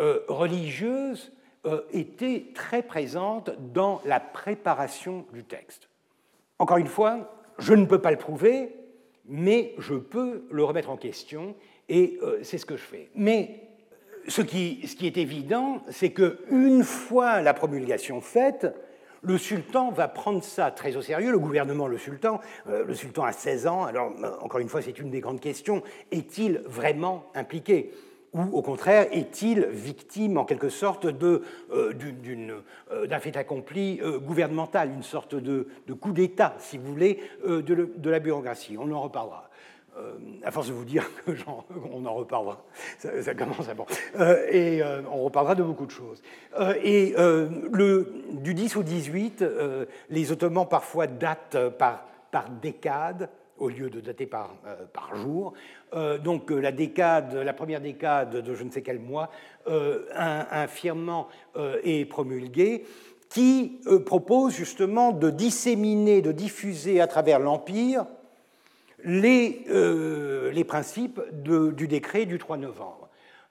euh, 0.00 0.20
religieuse 0.28 1.32
euh, 1.66 1.82
était 1.92 2.46
très 2.54 2.82
présente 2.82 3.50
dans 3.72 4.00
la 4.04 4.20
préparation 4.20 5.24
du 5.32 5.44
texte. 5.44 5.88
Encore 6.58 6.78
une 6.78 6.86
fois, 6.86 7.42
je 7.58 7.74
ne 7.74 7.86
peux 7.86 8.00
pas 8.00 8.10
le 8.10 8.18
prouver, 8.18 8.74
mais 9.26 9.74
je 9.78 9.94
peux 9.94 10.44
le 10.50 10.64
remettre 10.64 10.90
en 10.90 10.96
question, 10.96 11.54
et 11.88 12.18
euh, 12.22 12.40
c'est 12.42 12.58
ce 12.58 12.66
que 12.66 12.76
je 12.76 12.82
fais. 12.82 13.10
Mais 13.14 13.60
ce 14.28 14.42
qui, 14.42 14.86
ce 14.86 14.96
qui 14.96 15.06
est 15.06 15.16
évident, 15.16 15.82
c'est 15.88 16.12
qu'une 16.12 16.82
fois 16.82 17.40
la 17.40 17.54
promulgation 17.54 18.20
faite, 18.20 18.66
le 19.24 19.38
sultan 19.38 19.90
va 19.90 20.08
prendre 20.08 20.42
ça 20.42 20.70
très 20.70 20.96
au 20.96 21.02
sérieux, 21.02 21.32
le 21.32 21.38
gouvernement, 21.38 21.86
le 21.86 21.98
sultan. 21.98 22.40
Euh, 22.68 22.84
le 22.84 22.94
sultan 22.94 23.24
a 23.24 23.32
16 23.32 23.66
ans, 23.66 23.84
alors 23.84 24.12
euh, 24.22 24.32
encore 24.40 24.60
une 24.60 24.68
fois, 24.68 24.82
c'est 24.82 24.98
une 24.98 25.10
des 25.10 25.20
grandes 25.20 25.40
questions. 25.40 25.82
Est-il 26.10 26.62
vraiment 26.66 27.26
impliqué? 27.34 27.92
Ou 28.34 28.42
au 28.52 28.62
contraire, 28.62 29.06
est-il 29.12 29.66
victime 29.66 30.38
en 30.38 30.44
quelque 30.44 30.68
sorte 30.68 31.06
euh, 31.06 31.92
d'un 33.06 33.20
fait 33.20 33.36
accompli 33.36 34.00
gouvernemental, 34.26 34.90
une 34.90 35.04
sorte 35.04 35.36
de, 35.36 35.68
coup 36.00 36.10
d'État, 36.10 36.56
si 36.58 36.76
vous 36.76 36.84
voulez, 36.84 37.20
de, 37.46 38.10
la 38.10 38.18
bureaucratie? 38.18 38.76
On 38.76 38.90
en 38.90 39.02
reparlera. 39.02 39.50
Euh, 39.96 40.14
à 40.42 40.50
force 40.50 40.66
de 40.66 40.72
vous 40.72 40.84
dire 40.84 41.08
que 41.24 41.30
on 41.92 42.04
en 42.04 42.14
reparlera, 42.14 42.64
ça, 42.98 43.34
commence 43.34 43.68
à 43.68 43.74
bon. 43.74 43.86
Euh, 44.18 44.44
et 44.50 44.82
euh, 44.82 45.02
on 45.12 45.22
reparlera 45.22 45.54
de 45.54 45.62
beaucoup 45.62 45.86
de 45.86 45.92
choses. 45.92 46.20
et 46.82 47.14
le, 47.16 48.12
du 48.32 48.54
10 48.54 48.76
au 48.76 48.82
18, 48.82 49.44
les 50.10 50.32
Ottomans 50.32 50.66
parfois 50.68 51.06
datent 51.06 51.56
par, 51.78 52.08
décade 52.60 53.28
au 53.58 53.68
lieu 53.68 53.88
de 53.88 54.00
dater 54.00 54.26
par, 54.26 54.56
jour. 55.14 55.52
donc 56.24 56.50
la 56.50 56.72
décade, 56.72 57.34
la 57.34 57.52
première 57.52 57.80
décade 57.80 58.42
de 58.42 58.54
je 58.54 58.64
ne 58.64 58.70
sais 58.70 58.82
quel 58.82 58.98
mois, 58.98 59.30
un, 59.66 60.46
un, 60.50 61.26
est 61.84 62.04
promulgué 62.06 62.84
qui 63.28 63.80
propose 64.04 64.54
justement 64.54 65.12
de 65.12 65.30
disséminer, 65.30 66.20
de 66.20 66.32
diffuser 66.32 67.00
à 67.00 67.06
travers 67.06 67.38
l'Empire 67.38 68.06
les, 69.04 69.64
euh, 69.70 70.50
les 70.50 70.64
principes 70.64 71.20
du 71.32 71.86
décret 71.86 72.26
du 72.26 72.38
3 72.38 72.56
novembre. 72.56 73.08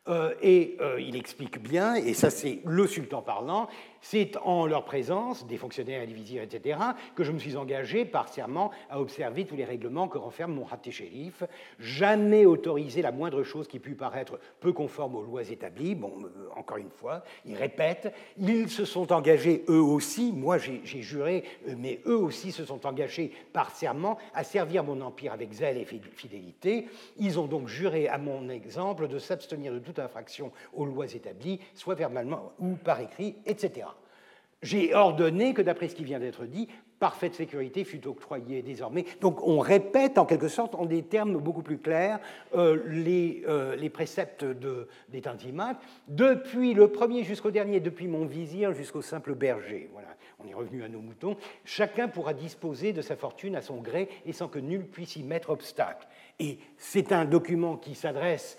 Euh, 0.10 0.34
et 0.42 0.76
euh, 0.82 1.00
il 1.00 1.16
explique 1.16 1.64
bien, 1.64 1.96
et 1.96 2.14
ça 2.14 2.30
c'est 2.30 2.60
le 2.66 2.88
sultan 2.88 3.22
parlant, 3.22 3.70
c'est 4.04 4.36
en 4.44 4.66
leur 4.68 4.84
présence, 4.84 5.48
des 5.48 5.56
fonctionnaires, 5.56 6.06
des 6.06 6.14
vizirs, 6.14 6.44
etc., 6.44 6.78
que 7.16 7.24
je 7.24 7.32
me 7.32 7.40
suis 7.40 7.56
engagé 7.56 8.04
par 8.04 8.28
serment 8.28 8.70
à 8.90 9.00
observer 9.00 9.46
tous 9.46 9.56
les 9.56 9.64
règlements 9.64 10.10
que 10.10 10.18
renferme 10.18 10.54
mon 10.54 10.66
raté 10.66 10.92
shérif, 10.92 11.44
jamais 11.80 12.46
autoriser 12.46 13.02
la 13.02 13.14
moindre 13.14 13.44
chose 13.44 13.66
qui 13.66 13.80
pût 13.80 13.96
paraître 13.96 14.40
peu 14.60 14.74
conforme 14.74 15.16
aux 15.16 15.24
lois 15.24 15.50
établies. 15.50 15.96
Bon, 15.96 16.12
euh, 16.22 16.50
encore 16.58 16.78
une 16.78 16.90
fois, 16.90 17.24
ils 17.46 17.56
répètent, 17.56 18.14
ils 18.38 18.70
se 18.70 18.84
sont 18.84 19.14
engagés 19.14 19.64
eux 19.70 19.82
aussi, 19.82 20.34
moi 20.34 20.58
j'ai 20.58 20.84
juré, 20.84 21.46
euh, 21.70 21.76
mais 21.78 22.02
eux 22.06 22.18
aussi 22.18 22.52
se 22.52 22.66
sont 22.66 22.86
engagés 22.86 23.32
par 23.54 23.74
serment 23.74 24.18
à 24.34 24.44
servir 24.44 24.84
mon 24.84 25.00
empire 25.00 25.32
avec 25.32 25.54
zèle 25.54 25.78
et 25.78 25.86
fidélité. 25.86 26.90
Ils 27.18 27.40
ont 27.40 27.48
donc 27.48 27.70
juré 27.70 28.10
à 28.10 28.18
mon 28.18 28.50
exemple 28.50 29.08
de 29.08 29.18
s'abstenir 29.18 29.72
de 29.72 29.80
toute 29.80 30.00
infraction 30.00 30.52
aux 30.74 30.86
lois 30.86 31.14
établies, 31.14 31.62
soit 31.74 31.96
verbalement 31.96 32.52
ou 32.60 32.76
par 32.76 33.00
écrit, 33.00 33.36
etc 33.46 33.93
j'ai 34.64 34.96
ordonné 34.96 35.54
que, 35.54 35.62
d'après 35.62 35.90
ce 35.90 35.96
qui 35.96 36.04
vient 36.04 36.20
d'être 36.20 36.46
dit, 36.46 36.68
parfaite 37.00 37.36
sécurité 37.36 37.84
fut 37.84 38.08
octroyée 38.08 38.62
désormais. 38.62 39.06
Donc 39.20 39.46
on 39.46 39.60
répète 39.60 40.18
en 40.18 40.26
quelque 40.26 40.48
sorte 40.48 40.74
en 40.74 40.86
des 40.86 41.04
termes 41.04 41.38
beaucoup 41.38 41.62
plus 41.62 41.78
clairs 41.78 42.20
euh, 42.56 42.82
les, 42.88 43.44
euh, 43.46 43.76
les, 43.76 43.90
préceptes 43.90 44.46
de, 44.46 44.88
des 45.10 45.22
Tanzimat, 45.22 45.78
depuis 46.08 46.74
le 46.74 46.88
premier 46.88 47.24
jusqu'au 47.24 47.52
dernier, 47.52 47.82
depuis 47.82 48.08
mon 48.08 48.26
vizir 48.26 48.72
jusqu'au 48.72 49.02
simple 49.02 49.36
berger. 49.36 49.90
Voilà, 49.92 50.08
on 50.40 50.48
est 50.48 50.54
revenu 50.54 50.82
à 50.84 50.88
nos 50.88 51.02
moutons. 51.02 51.36
Chacun 51.66 52.08
pourra 52.08 52.34
disposer 52.34 52.94
de 52.94 53.02
sa 53.02 53.18
fortune 53.18 53.58
à 53.58 53.62
son 53.62 53.82
gré 53.82 54.08
et 54.26 54.32
sans 54.32 54.48
que 54.48 54.60
nul 54.60 54.86
puisse 54.86 55.18
y 55.18 55.24
mettre 55.24 55.50
obstacle. 55.50 56.08
Et 56.40 56.58
c'est 56.78 57.12
un 57.12 57.26
document 57.26 57.76
qui 57.76 57.96
s'adresse 57.96 58.58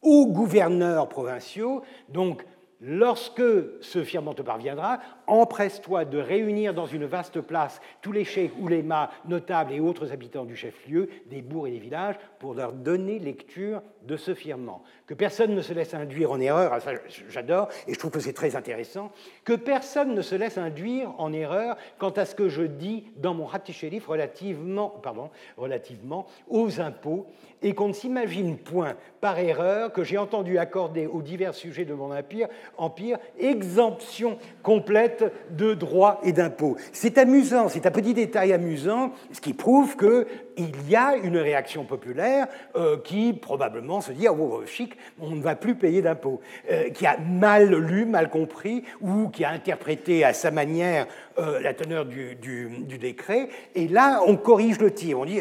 aux 0.00 0.26
gouverneurs 0.26 1.08
provinciaux, 1.08 1.82
donc 2.08 2.44
Lorsque 2.80 3.42
ce 3.80 4.04
firmament 4.04 4.34
te 4.34 4.42
parviendra, 4.42 5.00
empresse-toi 5.28 6.04
de 6.04 6.18
réunir 6.18 6.74
dans 6.74 6.86
une 6.86 7.04
vaste 7.04 7.40
place 7.40 7.80
tous 8.02 8.12
les 8.12 8.24
chefs, 8.24 8.52
oulémas, 8.58 9.10
notables 9.26 9.72
et 9.72 9.80
autres 9.80 10.12
habitants 10.12 10.44
du 10.44 10.56
chef-lieu, 10.56 11.08
des 11.26 11.42
bourgs 11.42 11.68
et 11.68 11.72
des 11.72 11.78
villages, 11.78 12.16
pour 12.38 12.54
leur 12.54 12.72
donner 12.72 13.18
lecture 13.18 13.82
de 14.02 14.16
ce 14.16 14.34
firmament. 14.34 14.82
Que 15.06 15.14
personne 15.14 15.54
ne 15.54 15.62
se 15.62 15.72
laisse 15.72 15.94
induire 15.94 16.32
en 16.32 16.40
erreur, 16.40 16.72
ah, 16.72 16.80
ça 16.80 16.92
j'adore, 17.28 17.68
et 17.86 17.94
je 17.94 17.98
trouve 17.98 18.10
que 18.10 18.20
c'est 18.20 18.32
très 18.32 18.56
intéressant, 18.56 19.10
que 19.44 19.52
personne 19.52 20.14
ne 20.14 20.22
se 20.22 20.34
laisse 20.34 20.58
induire 20.58 21.12
en 21.18 21.32
erreur 21.32 21.76
quant 21.98 22.10
à 22.10 22.24
ce 22.24 22.34
que 22.34 22.48
je 22.48 22.62
dis 22.62 23.04
dans 23.16 23.34
mon 23.34 23.48
Hatishérif 23.48 24.06
relativement, 24.06 25.00
relativement 25.56 26.26
aux 26.48 26.80
impôts, 26.80 27.26
et 27.62 27.74
qu'on 27.74 27.88
ne 27.88 27.92
s'imagine 27.92 28.56
point 28.56 28.94
par 29.20 29.38
erreur 29.38 29.92
que 29.92 30.04
j'ai 30.04 30.18
entendu 30.18 30.58
accorder 30.58 31.06
aux 31.06 31.22
divers 31.22 31.54
sujets 31.54 31.84
de 31.84 31.94
mon 31.94 32.16
empire, 32.16 32.48
empire 32.76 33.18
exemption 33.38 34.38
complète 34.62 35.17
de 35.50 35.74
droits 35.74 36.20
et 36.22 36.32
d'impôts. 36.32 36.76
C'est 36.92 37.18
amusant, 37.18 37.68
c'est 37.68 37.86
un 37.86 37.90
petit 37.90 38.14
détail 38.14 38.52
amusant, 38.52 39.12
ce 39.32 39.40
qui 39.40 39.52
prouve 39.52 39.96
qu'il 40.58 40.90
y 40.90 40.96
a 40.96 41.16
une 41.16 41.36
réaction 41.36 41.84
populaire 41.84 42.48
euh, 42.74 42.98
qui 42.98 43.32
probablement 43.32 44.00
se 44.00 44.10
dit 44.10 44.26
oh, 44.28 44.62
chic, 44.66 44.94
on 45.20 45.30
ne 45.30 45.40
va 45.40 45.54
plus 45.54 45.76
payer 45.76 46.02
d'impôts, 46.02 46.40
euh, 46.70 46.90
qui 46.90 47.06
a 47.06 47.16
mal 47.18 47.74
lu, 47.74 48.04
mal 48.04 48.28
compris, 48.28 48.82
ou 49.00 49.28
qui 49.28 49.44
a 49.44 49.50
interprété 49.50 50.24
à 50.24 50.32
sa 50.32 50.50
manière 50.50 51.06
euh, 51.38 51.60
la 51.60 51.74
teneur 51.74 52.04
du, 52.04 52.36
décret. 52.98 53.48
Et 53.76 53.86
là, 53.86 54.20
on 54.26 54.36
corrige 54.36 54.80
le 54.80 54.92
tir. 54.92 55.20
On 55.20 55.24
dit 55.24 55.40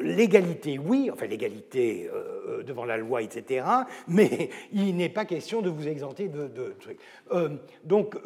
l'égalité, 0.00 0.78
oui, 0.78 1.10
enfin 1.12 1.26
l'égalité 1.26 2.10
devant 2.66 2.86
la 2.86 2.96
loi, 2.96 3.20
etc. 3.20 3.66
Mais 4.06 4.48
il 4.72 4.96
n'est 4.96 5.10
pas 5.10 5.26
question 5.26 5.60
de 5.60 5.68
vous 5.68 5.86
exempter 5.86 6.28
de, 6.28 6.74
trucs. 6.80 6.98
donc, 7.84 8.16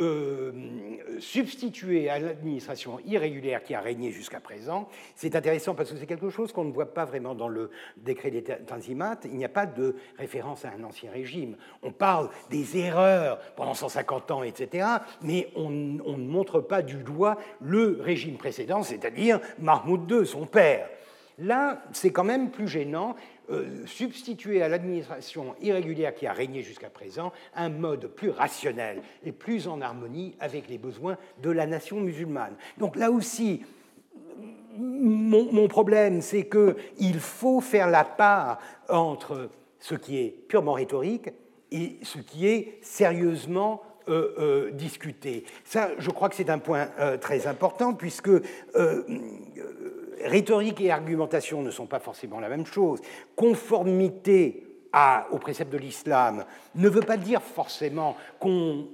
substituer 1.18 2.08
à 2.08 2.20
l'administration 2.20 3.00
irrégulière 3.04 3.64
qui 3.64 3.74
a 3.74 3.80
régné 3.80 4.12
jusqu'à 4.12 4.38
présent, 4.38 4.88
c'est 5.16 5.34
intéressant 5.34 5.71
parce 5.74 5.90
que 5.90 5.96
c'est 5.96 6.06
quelque 6.06 6.30
chose 6.30 6.52
qu'on 6.52 6.64
ne 6.64 6.72
voit 6.72 6.92
pas 6.92 7.04
vraiment 7.04 7.34
dans 7.34 7.48
le 7.48 7.70
décret 7.96 8.30
des 8.30 8.42
Tanzimat. 8.42 9.18
Il 9.24 9.36
n'y 9.36 9.44
a 9.44 9.48
pas 9.48 9.66
de 9.66 9.96
référence 10.18 10.64
à 10.64 10.70
un 10.70 10.84
ancien 10.84 11.10
régime. 11.10 11.56
On 11.82 11.92
parle 11.92 12.30
des 12.50 12.78
erreurs 12.78 13.38
pendant 13.56 13.74
150 13.74 14.30
ans, 14.30 14.42
etc., 14.42 14.86
mais 15.22 15.48
on, 15.56 15.70
ne 15.70 16.28
montre 16.28 16.60
pas 16.60 16.82
du 16.82 16.96
doigt 16.96 17.36
le 17.60 17.98
régime 18.00 18.36
précédent, 18.36 18.82
c'est-à-dire 18.82 19.40
Mahmoud 19.58 20.10
II, 20.10 20.26
son 20.26 20.46
père. 20.46 20.88
Là, 21.38 21.82
c'est 21.92 22.12
quand 22.12 22.24
même 22.24 22.50
plus 22.50 22.68
gênant, 22.68 23.16
euh, 23.50 23.86
substituer 23.86 24.62
à 24.62 24.68
l'administration 24.68 25.54
irrégulière 25.60 26.14
qui 26.14 26.26
a 26.26 26.32
régné 26.32 26.62
jusqu'à 26.62 26.90
présent 26.90 27.32
un 27.54 27.68
mode 27.68 28.06
plus 28.06 28.30
rationnel 28.30 29.02
et 29.24 29.32
plus 29.32 29.66
en 29.66 29.80
harmonie 29.80 30.36
avec 30.40 30.68
les 30.68 30.78
besoins 30.78 31.16
de 31.42 31.50
la 31.50 31.66
nation 31.66 32.00
musulmane. 32.00 32.54
Donc 32.78 32.96
là 32.96 33.10
aussi, 33.10 33.62
mon, 34.82 35.68
problème, 35.68 36.22
c'est 36.22 36.48
qu'il 36.48 37.20
faut 37.20 37.60
faire 37.60 37.88
la 37.88 38.04
part 38.04 38.58
entre 38.88 39.50
ce 39.78 39.94
qui 39.94 40.18
est 40.18 40.30
purement 40.48 40.72
rhétorique 40.72 41.30
et 41.70 41.98
ce 42.02 42.18
qui 42.18 42.46
est 42.46 42.78
sérieusement 42.82 43.82
euh, 44.08 44.34
euh, 44.38 44.70
discuté. 44.72 45.44
Ça, 45.64 45.90
je 45.98 46.10
crois 46.10 46.28
que 46.28 46.34
c'est 46.34 46.50
un 46.50 46.58
point 46.58 46.88
très 47.20 47.46
important, 47.46 47.94
puisque 47.94 48.30
rhétorique 50.24 50.80
et 50.80 50.90
argumentation 50.90 51.62
ne 51.62 51.70
sont 51.70 51.86
pas 51.86 52.00
forcément 52.00 52.40
la 52.40 52.48
même 52.48 52.66
chose. 52.66 53.00
Conformité 53.36 54.72
à, 54.92 55.26
au 55.30 55.38
précepte 55.38 55.72
de 55.72 55.78
l'islam 55.78 56.44
ne 56.74 56.88
veut 56.88 57.00
pas 57.00 57.16
dire 57.16 57.42
forcément 57.42 58.16
qu'on 58.38 58.86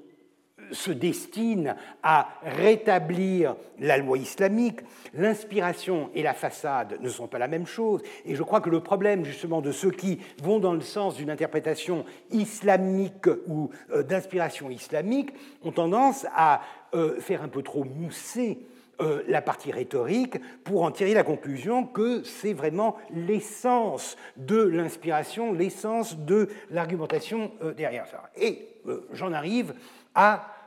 se 0.73 0.91
destine 0.91 1.77
à 2.03 2.29
rétablir 2.43 3.57
la 3.79 3.99
loi 3.99 4.19
islamique. 4.19 4.81
L'inspiration 5.15 6.11
et 6.15 6.23
la 6.23 6.35
façade 6.35 6.99
ne 7.01 7.09
sont 7.09 7.27
pas 7.27 7.39
la 7.39 7.49
même 7.49 7.67
chose. 7.67 8.03
Et 8.25 8.35
je 8.35 8.43
crois 8.43 8.61
que 8.61 8.71
le 8.71 8.81
problème 8.81 9.25
justement 9.25 9.61
de 9.61 9.73
ceux 9.73 9.91
qui 9.91 10.19
vont 10.43 10.59
dans 10.59 10.75
le 10.75 10.81
sens 10.81 11.17
d'une 11.17 11.31
interprétation 11.31 12.05
islamique 12.31 13.27
ou 13.47 13.71
euh, 13.91 14.03
d'inspiration 14.03 14.71
islamique 14.71 15.33
ont 15.63 15.73
tendance 15.73 16.27
à 16.35 16.63
euh, 16.95 17.21
faire 17.21 17.43
un 17.43 17.49
peu 17.49 17.63
trop 17.63 17.85
mousser 17.85 18.59
euh, 19.01 19.23
la 19.29 19.43
partie 19.43 19.71
rhétorique 19.71 20.39
pour 20.65 20.83
en 20.83 20.91
tirer 20.91 21.15
la 21.15 21.23
conclusion 21.23 21.85
que 21.85 22.23
c'est 22.25 22.53
vraiment 22.53 22.97
l'essence 23.15 24.17
de 24.37 24.61
l'inspiration, 24.61 25.53
l'essence 25.53 26.19
de 26.19 26.49
l'argumentation 26.71 27.53
derrière 27.77 28.07
ça. 28.09 28.31
Et 28.37 28.69
j'en 29.13 29.33
arrive 29.33 29.75
à 30.15 30.58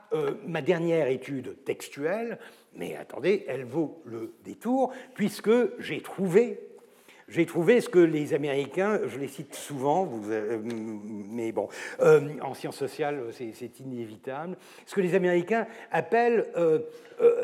ma 0.46 0.62
dernière 0.62 1.08
étude 1.08 1.56
textuelle, 1.64 2.38
mais 2.76 2.96
attendez, 2.96 3.46
elle 3.48 3.64
vaut 3.64 4.02
le 4.06 4.34
détour, 4.44 4.92
puisque 5.14 5.52
j'ai 5.80 6.02
trouvé 6.02 6.60
j'ai 7.32 7.46
trouvé 7.46 7.80
ce 7.80 7.88
que 7.88 8.00
les 8.00 8.34
Américains, 8.34 9.00
je 9.08 9.18
les 9.18 9.30
cite 9.30 9.56
souvent, 9.56 10.10
euh, 10.28 10.60
mais 10.64 11.54
bon, 11.54 11.70
euh, 12.02 12.28
en 12.42 12.54
sciences 12.54 12.76
sociales, 12.76 13.24
c'est 13.32 13.80
inévitable, 13.80 14.58
ce 14.86 14.96
que 14.96 15.02
les 15.02 15.16
Américains 15.16 15.66
appellent 15.92 16.48
euh, 16.58 16.80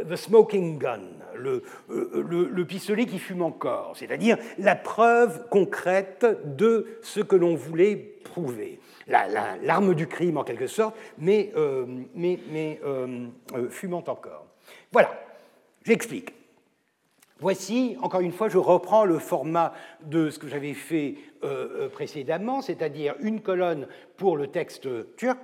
the 0.04 0.18
smoking 0.18 0.78
gun, 0.78 1.04
le, 1.36 2.66
pistolet 2.66 3.06
qui 3.06 3.18
fume 3.18 3.42
encore, 3.42 3.96
c'est-à-dire 3.96 4.38
la 4.58 4.76
preuve 4.76 5.48
concrète 5.50 6.26
de 6.44 7.00
ce 7.02 7.22
que 7.22 7.38
l'on 7.38 7.56
voulait 7.56 7.96
prouver. 7.96 8.80
L'arme 9.08 9.96
du 9.96 10.08
crime, 10.08 10.38
en 10.38 10.44
quelque 10.44 10.68
sorte, 10.68 10.96
mais, 11.18 11.54
mais, 12.14 12.40
mais 12.52 12.80
fumant 13.70 14.04
encore. 14.08 14.46
Voilà, 14.92 15.12
j'explique. 15.84 16.34
Voici, 17.40 17.96
encore 18.02 18.22
une 18.22 18.32
fois, 18.32 18.50
je 18.50 18.58
reprends 18.58 19.06
le 19.06 19.20
format 19.20 19.74
de 20.04 20.32
ce 20.32 20.40
que 20.40 20.48
j'avais 20.48 20.74
fait 20.74 21.16
euh, 21.44 21.86
euh, 21.86 21.90
précédemment, 21.90 22.62
c'est-à-dire 22.62 23.14
une 23.20 23.42
colonne 23.42 23.88
pour 24.16 24.38
le 24.38 24.48
texte 24.48 24.88
turc, 25.18 25.38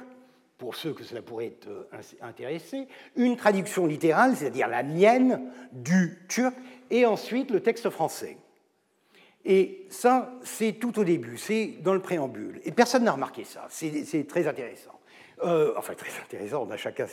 pour 0.57 0.75
ceux 0.75 0.93
que 0.93 1.03
cela 1.03 1.21
pourrait 1.21 1.53
euh, 1.67 1.83
intéresser, 2.21 2.87
une 3.15 3.37
traduction 3.37 3.85
littérale, 3.85 4.35
c'est-à-dire 4.35 4.67
la 4.67 4.81
mienne, 4.81 5.51
du 5.71 6.17
turc, 6.27 6.55
et 6.89 7.05
ensuite 7.05 7.51
le 7.51 7.59
texte 7.59 7.91
français. 7.91 8.37
Et 9.45 9.85
ça, 9.89 10.33
c'est 10.43 10.73
tout 10.73 10.97
au 10.99 11.03
début, 11.03 11.37
c'est 11.37 11.75
dans 11.81 11.93
le 11.93 11.99
préambule. 11.99 12.61
Et 12.63 12.71
personne 12.71 13.03
n'a 13.03 13.11
remarqué 13.11 13.43
ça, 13.43 13.67
c'est 13.69 14.27
très 14.27 14.47
intéressant. 14.47 14.99
Euh, 15.43 15.73
enfin, 15.77 15.93
très 15.93 16.11
intéressant, 16.21 16.65
on 16.67 16.71
a 16.71 16.77
chacun, 16.77 17.05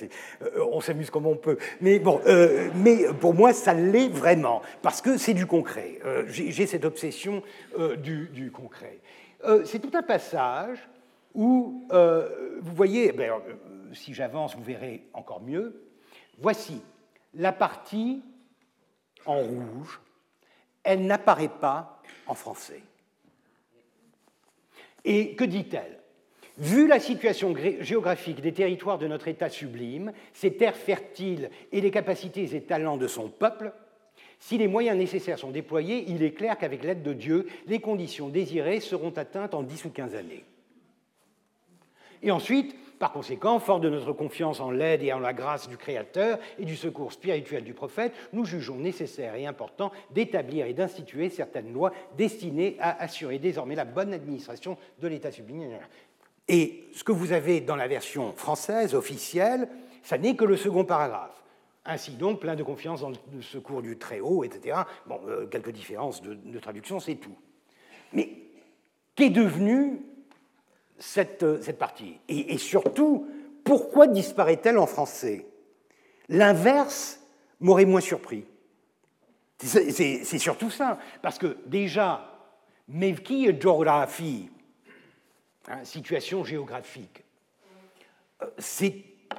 euh, 0.43 0.65
on 0.71 0.81
s'amuse 0.81 1.11
comme 1.11 1.27
on 1.27 1.37
peut. 1.37 1.59
Mais 1.81 1.99
bon, 1.99 2.21
euh, 2.27 2.71
mais 2.77 3.07
pour 3.21 3.35
moi, 3.35 3.53
ça 3.53 3.75
l'est 3.75 4.09
vraiment, 4.09 4.63
parce 4.83 5.01
que 5.01 5.17
c'est 5.17 5.35
du 5.35 5.47
concret. 5.47 5.99
J'ai 6.29 6.67
cette 6.67 6.85
obsession 6.85 7.43
du, 7.99 8.53
concret. 8.53 8.99
c'est 9.65 9.81
tout 9.81 9.97
un 9.97 10.03
passage 10.03 10.79
où, 11.35 11.87
vous 11.91 12.75
voyez, 12.75 13.13
eh 13.15 13.95
si 13.95 14.15
j'avance, 14.15 14.55
vous 14.55 14.63
verrez 14.63 15.03
encore 15.13 15.43
mieux. 15.43 15.83
Voici 16.39 16.83
la 17.35 17.53
partie 17.53 18.23
en 19.27 19.39
rouge, 19.39 20.01
elle 20.85 21.07
n'apparaît 21.07 21.49
pas 21.61 22.03
en 22.27 22.35
français. 22.35 22.83
Et 25.05 25.35
que 25.35 25.45
dit-elle? 25.45 25.99
Vu 26.59 26.87
la 26.87 27.01
situation 27.01 27.55
géographique 27.81 28.43
des 28.43 28.53
territoires 28.53 28.99
de 28.99 29.07
notre 29.07 29.29
État 29.29 29.49
sublime, 29.49 30.13
ses 30.35 30.55
terres 30.55 30.77
fertiles 30.77 31.51
et 31.73 31.81
les 31.81 31.91
capacités 31.91 32.55
et 32.55 32.63
talents 32.63 32.99
de 32.99 33.07
son 33.07 33.29
peuple, 33.29 33.73
si 34.39 34.59
les 34.59 34.69
moyens 34.69 34.99
nécessaires 34.99 35.39
sont 35.39 35.51
déployés, 35.51 36.05
il 36.09 36.23
est 36.23 36.33
clair 36.33 36.59
qu'avec 36.59 36.83
l'aide 36.83 37.03
de 37.03 37.13
Dieu, 37.13 37.47
les 37.67 37.81
conditions 37.81 38.29
désirées 38.29 38.81
seront 38.81 39.11
atteintes 39.11 39.55
en 39.55 39.63
10 39.63 39.87
ou 39.87 39.91
15 39.91 40.15
années. 40.15 40.45
Et 42.23 42.31
ensuite, 42.31 42.75
par 43.01 43.13
conséquent, 43.13 43.59
fort 43.59 43.81
de 43.81 43.89
notre 43.89 44.13
confiance 44.13 44.61
en 44.61 44.71
l'aide 44.71 45.03
et 45.03 45.15
en 45.15 45.21
la 45.21 45.33
grâce 45.33 45.69
du 45.69 45.79
Créateur 45.79 46.39
et 46.59 46.67
du 46.67 46.77
secours 46.77 47.13
spirituel 47.13 47.65
du 47.65 47.73
prophète, 47.73 48.13
nous 48.35 48.45
jugeons 48.45 48.77
nécessaire 48.77 49.35
et 49.37 49.47
important 49.47 49.91
d'établir 50.11 50.67
et 50.67 50.75
d'instituer 50.75 51.31
certaines 51.31 51.73
lois 51.73 51.93
destinées 52.19 52.77
à 52.79 53.03
assurer 53.03 53.39
désormais 53.39 53.75
la 53.75 53.87
bonne 53.87 54.13
administration 54.13 54.77
de 55.01 55.09
l'État 55.09 55.33
sublime. 55.33 55.79
Et 56.47 56.85
ce 56.93 57.03
que 57.03 57.13
vous 57.13 57.33
avez 57.33 57.63
dans 57.63 57.77
la 57.77 57.89
version 57.89 58.35
française 58.35 58.95
officielle, 58.95 59.67
ça 60.03 60.19
n'est 60.19 60.37
que 60.37 60.45
le 60.45 60.59
second 60.59 60.85
paragraphe. 60.85 61.43
Ainsi 61.87 62.11
donc, 62.11 62.41
plein 62.41 62.55
de 62.55 62.63
confiance 62.63 63.01
dans 63.01 63.09
le 63.09 63.41
secours 63.41 63.81
du 63.81 63.97
Très-Haut, 63.97 64.45
etc. 64.45 64.81
Bon, 65.07 65.21
euh, 65.27 65.47
quelques 65.47 65.71
différences 65.71 66.21
de, 66.21 66.59
traduction, 66.59 67.01
c'est 67.01 67.15
tout. 67.15 67.37
Mais 68.13 68.29
qu'est 69.15 69.31
devenue 69.31 70.03
cette, 71.01 71.43
euh, 71.43 71.61
cette 71.61 71.79
partie 71.79 72.21
et, 72.29 72.57
surtout, 72.59 73.27
pourquoi 73.65 74.07
disparaît-elle 74.07 74.79
en 74.79 74.87
français? 74.87 75.47
L'inverse 76.29 77.21
m'aurait 77.59 77.85
moins 77.85 78.01
surpris. 78.01 78.45
C'est 79.59 80.39
surtout 80.39 80.71
ça, 80.71 80.99
parce 81.21 81.39
que 81.39 81.59
déjà, 81.67 82.39
Mevki 82.89 83.47
et 83.47 83.61
Geographie, 83.61 84.49
Hein, 85.71 85.85
situation 85.85 86.43
géographique. 86.43 87.23
Euh, 88.43 88.47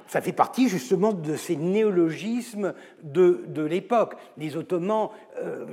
ça 0.08 0.22
fait 0.22 0.32
partie 0.32 0.70
justement 0.70 1.14
de 1.14 1.36
ces 1.36 1.56
néologismes 1.56 2.74
de, 3.04 3.44
de 3.48 3.64
l'époque. 3.64 4.16
Les 4.38 4.58
Ottomans, 4.58 5.10
euh, 5.38 5.66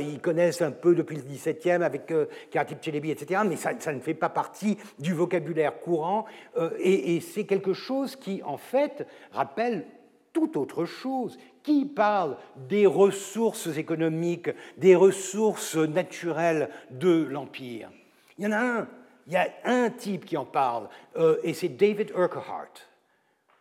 ils 0.00 0.20
connaissent 0.20 0.62
un 0.62 0.70
peu 0.70 0.94
depuis 0.94 1.16
le 1.16 1.22
XVIIe 1.22 1.82
avec 1.82 2.10
euh, 2.10 2.26
Karatip 2.50 2.78
etc., 2.86 3.40
mais 3.46 3.56
ça, 3.56 3.72
ne 3.92 4.00
fait 4.00 4.14
pas 4.14 4.28
partie 4.28 4.78
du 4.98 5.14
vocabulaire 5.14 5.80
courant, 5.80 6.24
euh, 6.56 6.70
et, 6.78 7.16
et 7.16 7.20
c'est 7.20 7.44
quelque 7.44 7.72
chose 7.72 8.16
qui, 8.16 8.42
en 8.44 8.56
fait, 8.56 9.06
rappelle 9.32 9.84
tout 10.32 10.58
autre 10.58 10.84
chose. 10.84 11.38
Qui 11.62 11.84
parle 11.84 12.36
des 12.68 12.86
ressources 12.86 13.68
économiques, 13.76 14.50
des 14.78 14.96
ressources 14.96 15.76
naturelles 15.76 16.70
de 16.90 17.24
l'Empire? 17.30 17.90
Il 18.38 18.44
y 18.44 18.48
en 18.48 18.52
a 18.52 18.58
un, 18.58 18.88
il 19.26 19.32
y 19.32 19.36
a 19.36 19.48
un 19.64 19.90
type 19.90 20.24
qui 20.24 20.36
en 20.36 20.44
parle, 20.44 20.88
euh, 21.16 21.36
et 21.44 21.54
c'est 21.54 21.68
David 21.68 22.10
Urquhart, 22.16 22.72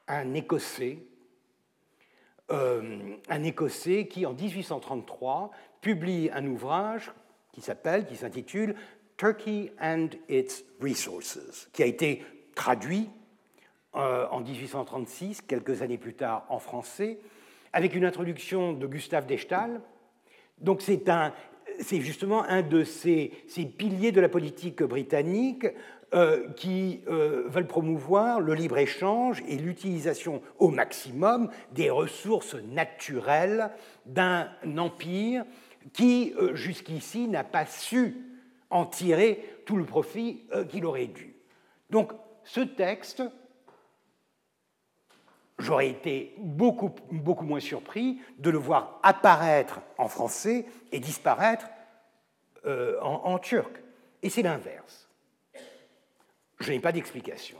un 0.07 0.33
Écossais, 0.33 0.99
euh, 2.51 3.15
un 3.29 3.43
Écossais 3.43 4.07
qui, 4.07 4.25
en 4.25 4.33
1833, 4.33 5.51
publie 5.81 6.29
un 6.33 6.45
ouvrage 6.47 7.11
qui 7.53 7.61
s'appelle, 7.61 8.05
qui 8.05 8.15
s'intitule 8.15 8.75
Turkey 9.17 9.71
and 9.81 10.09
its 10.29 10.65
Resources, 10.81 11.69
qui 11.73 11.83
a 11.83 11.85
été 11.85 12.23
traduit 12.55 13.09
euh, 13.95 14.27
en 14.31 14.41
1836, 14.41 15.41
quelques 15.41 15.81
années 15.81 15.97
plus 15.97 16.13
tard 16.13 16.45
en 16.49 16.59
français, 16.59 17.19
avec 17.73 17.95
une 17.95 18.05
introduction 18.05 18.73
de 18.73 18.87
Gustave 18.87 19.25
Dechtal. 19.25 19.81
Donc 20.59 20.81
c'est 20.81 21.09
un, 21.09 21.33
c'est 21.79 22.01
justement 22.01 22.43
un 22.43 22.61
de 22.61 22.83
ces, 22.83 23.31
piliers 23.77 24.11
de 24.11 24.21
la 24.21 24.29
politique 24.29 24.83
britannique 24.83 25.67
euh, 26.13 26.49
qui 26.57 27.05
euh, 27.07 27.43
veulent 27.47 27.67
promouvoir 27.67 28.41
le 28.41 28.53
libre-échange 28.53 29.41
et 29.47 29.55
l'utilisation 29.55 30.41
au 30.59 30.67
maximum 30.67 31.49
des 31.71 31.89
ressources 31.89 32.55
naturelles 32.55 33.71
d'un 34.05 34.49
empire 34.77 35.45
qui, 35.93 36.33
euh, 36.37 36.53
jusqu'ici, 36.53 37.29
n'a 37.29 37.45
pas 37.45 37.65
su 37.65 38.17
en 38.69 38.85
tirer 38.85 39.61
tout 39.65 39.77
le 39.77 39.85
profit 39.85 40.43
qu'il 40.67 40.85
aurait 40.85 41.07
dû. 41.07 41.33
Donc, 41.89 42.11
ce 42.43 42.59
texte 42.59 43.23
j'aurais 45.59 45.87
été 45.87 46.35
beaucoup, 46.39 46.93
beaucoup 47.09 47.45
moins 47.45 47.61
surpris 47.61 48.19
de 48.37 48.49
le 48.49 48.57
voir 48.57 48.99
apparaître 49.01 49.79
en 49.97 50.09
français 50.09 50.65
et 50.91 50.99
disparaître 50.99 51.67
en, 52.65 53.39
turc. 53.39 53.81
Et 54.23 54.29
c'est 54.29 54.41
l'inverse. 54.41 55.10
Je 56.61 56.71
n'ai 56.71 56.79
pas 56.79 56.91
d'explication. 56.91 57.57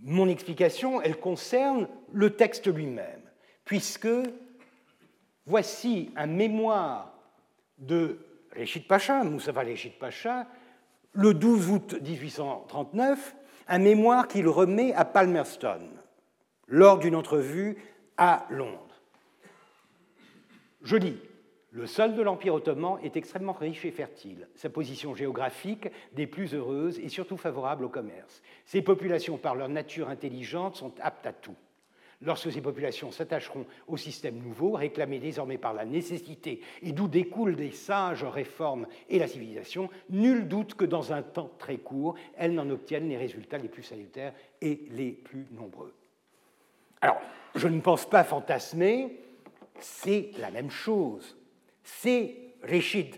Mon 0.00 0.28
explication, 0.28 1.02
elle 1.02 1.18
concerne 1.18 1.88
le 2.12 2.30
texte 2.30 2.72
lui-même, 2.72 3.22
puisque 3.64 4.08
voici 5.44 6.10
un 6.16 6.26
mémoire 6.26 7.12
de 7.78 8.18
Reshid 8.56 8.86
Pacha, 8.86 9.22
Moussafa 9.24 9.60
Reshid 9.60 9.98
Pacha, 9.98 10.46
le 11.12 11.34
12 11.34 11.70
août 11.70 11.94
1839, 12.00 13.34
un 13.68 13.78
mémoire 13.78 14.28
qu'il 14.28 14.48
remet 14.48 14.92
à 14.94 15.04
Palmerston 15.04 15.88
lors 16.66 16.98
d'une 16.98 17.16
entrevue 17.16 17.76
à 18.16 18.46
Londres. 18.50 19.00
Je 20.82 20.96
lis 20.96 21.18
le 21.72 21.86
sol 21.86 22.14
de 22.14 22.22
l'Empire 22.22 22.54
ottoman 22.54 22.98
est 23.02 23.16
extrêmement 23.16 23.52
riche 23.52 23.84
et 23.84 23.92
fertile, 23.92 24.48
sa 24.56 24.68
position 24.68 25.14
géographique 25.14 25.88
des 26.12 26.26
plus 26.26 26.52
heureuses 26.52 26.98
et 26.98 27.08
surtout 27.08 27.36
favorable 27.36 27.84
au 27.84 27.88
commerce. 27.88 28.42
Ses 28.66 28.82
populations, 28.82 29.38
par 29.38 29.54
leur 29.54 29.68
nature 29.68 30.08
intelligente, 30.08 30.74
sont 30.74 30.92
aptes 31.00 31.26
à 31.26 31.32
tout. 31.32 31.54
Lorsque 32.22 32.52
ces 32.52 32.60
populations 32.60 33.12
s'attacheront 33.12 33.64
au 33.86 33.96
système 33.96 34.36
nouveau, 34.36 34.72
réclamé 34.72 35.20
désormais 35.20 35.58
par 35.58 35.72
la 35.72 35.86
nécessité 35.86 36.60
et 36.82 36.92
d'où 36.92 37.08
découlent 37.08 37.56
des 37.56 37.70
sages 37.70 38.24
réformes 38.24 38.86
et 39.08 39.18
la 39.18 39.28
civilisation, 39.28 39.88
nul 40.10 40.48
doute 40.48 40.74
que 40.74 40.84
dans 40.84 41.12
un 41.12 41.22
temps 41.22 41.52
très 41.58 41.78
court, 41.78 42.16
elles 42.36 42.52
n'en 42.52 42.68
obtiennent 42.68 43.08
les 43.08 43.16
résultats 43.16 43.58
les 43.58 43.68
plus 43.68 43.84
salutaires 43.84 44.34
et 44.60 44.86
les 44.90 45.12
plus 45.12 45.46
nombreux. 45.52 45.94
Alors, 47.00 47.20
je 47.54 47.68
ne 47.68 47.80
pense 47.80 48.04
pas 48.10 48.24
fantasmer, 48.24 49.18
c'est 49.78 50.32
la 50.38 50.50
même 50.50 50.70
chose 50.70 51.39
c'est 51.84 52.36
Rishid. 52.62 53.14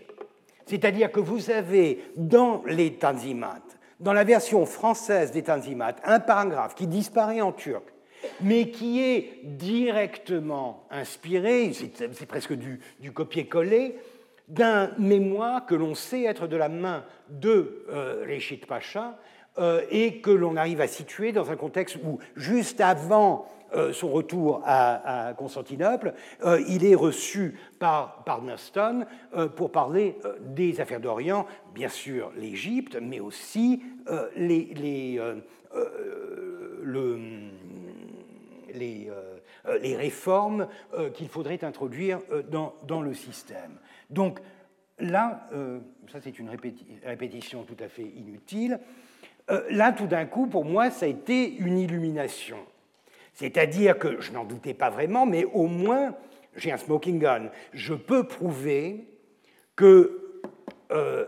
C'est-à-dire 0.65 1.11
que 1.11 1.19
vous 1.19 1.51
avez 1.51 2.03
dans 2.15 2.63
les 2.65 2.93
Tanzimat, 2.93 3.61
dans 3.99 4.13
la 4.13 4.23
version 4.23 4.65
française 4.65 5.31
des 5.31 5.43
Tanzimat, 5.43 5.95
un 6.03 6.19
paragraphe 6.19 6.75
qui 6.75 6.87
disparaît 6.87 7.41
en 7.41 7.51
turc, 7.51 7.83
mais 8.41 8.69
qui 8.69 9.01
est 9.01 9.41
directement 9.43 10.85
inspiré, 10.89 11.71
c'est 11.73 12.25
presque 12.25 12.53
du, 12.53 12.79
copier-coller, 13.11 13.97
d'un 14.47 14.91
mémoire 14.97 15.65
que 15.65 15.75
l'on 15.75 15.95
sait 15.95 16.23
être 16.23 16.47
de 16.47 16.57
la 16.57 16.69
main 16.69 17.05
de 17.29 17.85
euh, 17.89 18.39
Pacha 18.67 19.17
euh, 19.57 19.81
et 19.89 20.19
que 20.19 20.31
l'on 20.31 20.57
arrive 20.57 20.81
à 20.81 20.87
situer 20.87 21.31
dans 21.31 21.51
un 21.51 21.55
contexte 21.55 21.97
où, 22.03 22.19
juste 22.35 22.81
avant 22.81 23.47
son 23.91 24.09
retour 24.09 24.61
à, 24.65 25.33
Constantinople, 25.37 26.13
euh, 26.43 26.61
il 26.67 26.85
est 26.85 26.95
reçu 26.95 27.57
par, 27.79 28.23
par 28.23 28.41
euh, 29.35 29.47
pour 29.47 29.71
parler 29.71 30.17
des 30.41 30.79
affaires 30.79 30.99
d'Orient, 30.99 31.45
bien 31.73 31.89
sûr 31.89 32.31
l'Égypte, 32.35 32.97
mais 33.01 33.19
aussi 33.19 33.81
les, 34.35 34.73
les, 34.75 35.19
le, 36.81 37.19
les, 38.73 39.09
les, 39.81 39.95
réformes 39.95 40.67
qu'il 41.13 41.29
faudrait 41.29 41.63
introduire 41.63 42.19
dans, 42.49 42.73
dans, 42.85 43.01
le 43.01 43.13
système. 43.13 43.79
Donc 44.09 44.39
là, 44.99 45.49
ça 46.11 46.19
c'est 46.21 46.37
une 46.37 46.49
répétition 47.05 47.63
tout 47.63 47.77
à 47.81 47.87
fait 47.87 48.03
inutile, 48.03 48.79
là 49.69 49.93
tout 49.93 50.07
d'un 50.07 50.25
coup, 50.25 50.47
pour 50.47 50.65
moi, 50.65 50.91
ça 50.91 51.05
a 51.05 51.09
été 51.09 51.55
une 51.55 51.77
illumination. 51.77 52.57
C'est-à-dire 53.33 53.97
que 53.97 54.21
je 54.21 54.31
n'en 54.31 54.43
doutais 54.43 54.73
pas 54.73 54.89
vraiment, 54.89 55.25
mais 55.25 55.45
au 55.45 55.67
moins, 55.67 56.15
j'ai 56.55 56.71
un 56.71 56.77
smoking 56.77 57.19
gun. 57.19 57.49
Je 57.73 57.93
peux 57.93 58.27
prouver 58.27 59.07
que 59.75 60.22
euh, 60.91 61.25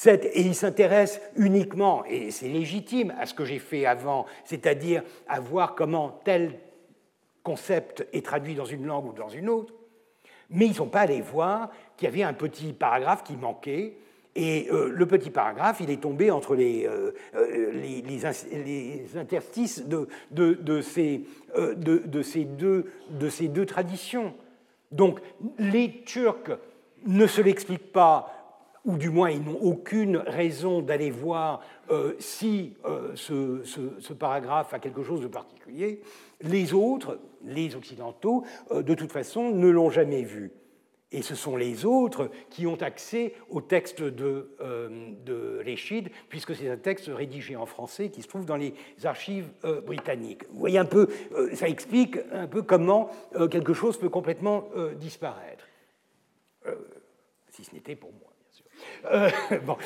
et 0.07 0.41
ils 0.41 0.55
s'intéressent 0.55 1.22
uniquement, 1.35 2.03
et 2.05 2.31
c'est 2.31 2.47
légitime, 2.47 3.13
à 3.19 3.27
ce 3.27 3.35
que 3.35 3.45
j'ai 3.45 3.59
fait 3.59 3.85
avant, 3.85 4.26
c'est-à-dire 4.43 5.03
à 5.27 5.39
voir 5.39 5.76
comment 5.76 6.19
tel 6.23 6.57
concept 7.45 8.05
est 8.11 8.26
traduit 8.26 8.55
dans 8.55 8.65
une 8.65 8.85
langue 8.85 9.05
ou 9.05 9.13
dans 9.13 9.30
une 9.30 9.47
autre, 9.47 9.73
mais 10.49 10.65
ils 10.65 10.72
ne 10.72 10.76
sont 10.76 10.89
pas 10.89 11.01
allés 11.01 11.22
voir 11.22 11.69
qu'il 11.95 12.09
y 12.09 12.11
avait 12.11 12.23
un 12.23 12.34
petit 12.34 12.73
paragraphe 12.73 13.23
qui 13.23 13.38
manquait, 13.38 13.97
et 14.35 14.67
euh, 14.69 14.89
le 14.89 15.05
petit 15.05 15.30
paragraphe, 15.30 15.77
il 15.80 15.89
est 15.89 16.01
tombé 16.01 16.30
entre 16.30 16.55
les, 16.55 16.85
euh, 16.85 17.13
euh, 17.35 17.72
les, 17.72 19.17
interstices 19.17 19.85
de, 19.85 20.09
de, 20.31 20.53
de, 20.55 20.81
ces, 20.81 21.22
de, 21.55 22.22
ces 22.22 22.43
deux, 22.43 22.91
de 23.11 23.30
ces 23.30 23.47
deux 23.47 23.65
traditions. 23.65 24.34
Donc 24.91 25.22
les 25.57 26.03
Turcs 26.03 26.51
ne 27.05 27.27
se 27.27 27.41
l'expliquent 27.41 27.93
pas 27.93 28.34
ou 28.85 28.97
du 28.97 29.09
moins 29.09 29.31
ils 29.31 29.43
n'ont 29.43 29.59
aucune 29.61 30.17
raison 30.17 30.81
d'aller 30.81 31.11
voir 31.11 31.61
si 32.19 32.73
ce, 33.15 33.61
ce, 33.63 34.13
paragraphe 34.13 34.73
a 34.73 34.79
quelque 34.79 35.03
chose 35.03 35.21
de 35.21 35.27
particulier. 35.27 36.01
Les 36.41 36.73
autres, 36.73 37.19
les 37.43 37.75
Occidentaux, 37.75 38.43
euh, 38.71 38.81
de 38.81 38.93
toute 38.93 39.11
façon, 39.11 39.51
ne 39.51 39.69
l'ont 39.69 39.89
jamais 39.89 40.23
vu. 40.23 40.51
Et 41.11 41.21
ce 41.21 41.35
sont 41.35 41.55
les 41.55 41.85
autres 41.85 42.29
qui 42.49 42.67
ont 42.67 42.81
accès 42.81 43.35
au 43.49 43.61
texte 43.61 44.01
de, 44.01 44.49
euh, 44.59 45.11
de 45.23 45.63
puisque 46.27 46.55
c'est 46.55 46.69
un 46.69 46.77
texte 46.77 47.07
rédigé 47.07 47.55
en 47.55 47.65
français 47.65 48.09
qui 48.09 48.21
se 48.21 48.27
trouve 48.27 48.45
dans 48.45 48.57
les 48.57 48.73
archives 49.03 49.49
euh, 49.63 49.81
britanniques. 49.81 50.43
Vous 50.49 50.59
voyez 50.59 50.79
un 50.79 50.85
peu, 50.85 51.07
ça 51.53 51.69
explique 51.69 52.17
un 52.33 52.47
peu 52.47 52.63
comment 52.63 53.09
quelque 53.49 53.73
chose 53.73 53.97
peut 53.97 54.09
complètement 54.09 54.67
disparaître. 54.99 55.67
si 57.49 57.63
ce 57.63 57.73
n'était 57.73 57.95
pour 57.95 58.11
moi. 58.11 58.24
bon, 59.65 59.77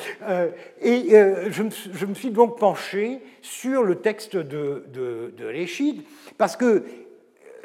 et 0.80 1.10
je 1.50 1.62
me, 1.62 1.70
je, 1.70 2.06
me, 2.06 2.14
suis 2.14 2.30
donc 2.30 2.58
penché 2.58 3.20
sur 3.42 3.82
le 3.82 3.96
texte 3.96 4.36
de, 4.36 4.84
de, 4.88 5.34
de 5.36 6.34
parce 6.36 6.56
que 6.56 6.84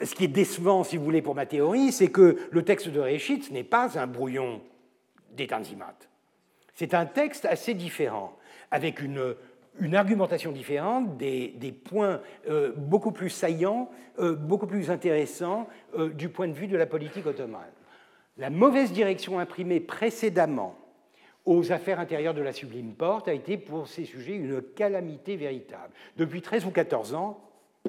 ce 0.04 0.16
qui 0.16 0.26
est 0.26 0.30
décevant, 0.30 0.84
si 0.84 0.98
vous 0.98 1.04
voulez, 1.04 1.22
pour 1.22 1.36
ma 1.36 1.46
théorie, 1.46 1.92
c'est 1.92 2.10
que 2.10 2.38
le 2.52 2.64
texte 2.64 2.90
de 2.90 3.00
Réchit, 3.00 3.42
ce 3.44 3.54
n'est 3.54 3.64
pas 3.64 3.98
un 3.98 4.08
brouillon 4.08 4.62
des. 5.36 5.48
C'est 6.74 6.94
un 6.94 7.06
texte 7.06 7.46
assez 7.46 7.74
différent, 7.74 8.38
avec 8.72 9.02
une, 9.02 9.36
argumentation 9.94 10.52
différente, 10.52 11.18
des, 11.18 11.76
points 11.84 12.22
euh, 12.50 12.72
beaucoup 12.76 13.12
plus 13.12 13.30
saillants, 13.30 13.90
euh, 14.20 14.36
beaucoup 14.36 14.68
plus 14.68 14.90
intéressants 14.90 15.68
euh, 15.98 16.10
du 16.10 16.30
point 16.30 16.48
de 16.48 16.54
vue 16.54 16.68
de 16.68 16.78
la 16.78 16.86
politique 16.86 17.26
ottomane. 17.26 17.62
La 18.38 18.50
mauvaise 18.50 18.92
direction 18.92 19.40
imprimée 19.40 19.80
précédemment 19.80 20.76
aux 21.46 21.72
affaires 21.72 22.00
intérieures 22.00 22.34
de 22.34 22.42
la 22.42 22.54
Sublime 22.54 22.94
Porte 22.94 23.28
a 23.28 23.34
été 23.34 23.58
pour 23.58 23.88
ces 23.88 24.06
sujets 24.06 24.36
une 24.36 24.62
calamité 24.62 25.36
véritable. 25.36 25.94
Depuis 26.18 26.42
13 26.42 26.66
ou 26.66 26.72
14 26.72 27.14
ans, 27.14 27.40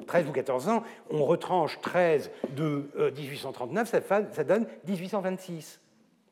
13 0.05 0.27
ou 0.27 0.31
14 0.31 0.69
ans, 0.69 0.83
on 1.09 1.25
retranche 1.25 1.79
13 1.81 2.31
de 2.55 2.89
1839, 3.15 3.89
ça, 3.89 4.01
ça 4.31 4.43
donne 4.43 4.67
1826. 4.87 5.81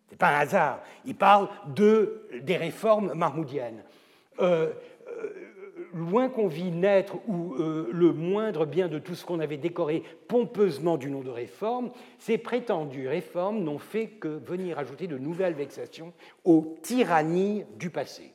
Ce 0.08 0.12
n'est 0.12 0.18
pas 0.18 0.30
un 0.30 0.40
hasard. 0.40 0.84
Il 1.06 1.16
parle 1.16 1.50
de, 1.68 2.28
des 2.42 2.58
réformes 2.58 3.14
mahmoudiennes. 3.14 3.84
Euh, 4.40 4.72
euh, 5.08 5.45
loin 5.96 6.30
qu'on 6.30 6.48
vit 6.48 6.72
naître 6.72 7.16
ou 7.28 7.56
euh, 7.56 7.90
le 7.92 8.14
moindre 8.14 8.66
bien 8.66 8.90
de 8.90 9.00
tout 9.00 9.16
ce 9.16 9.26
qu'on 9.26 9.40
avait 9.40 9.58
décoré 9.58 10.04
pompeusement 10.28 10.98
du 10.98 11.10
nom 11.10 11.22
de 11.22 11.30
réforme, 11.30 11.90
ces 12.20 12.38
prétendues 12.38 13.08
réformes 13.08 13.64
n'ont 13.64 13.80
fait 13.80 14.08
que 14.08 14.28
venir 14.28 14.78
ajouter 14.78 15.08
de 15.08 15.18
nouvelles 15.18 15.54
vexations 15.54 16.12
aux 16.44 16.76
tyrannies 16.84 17.64
du 17.80 17.90
passé 17.90 18.35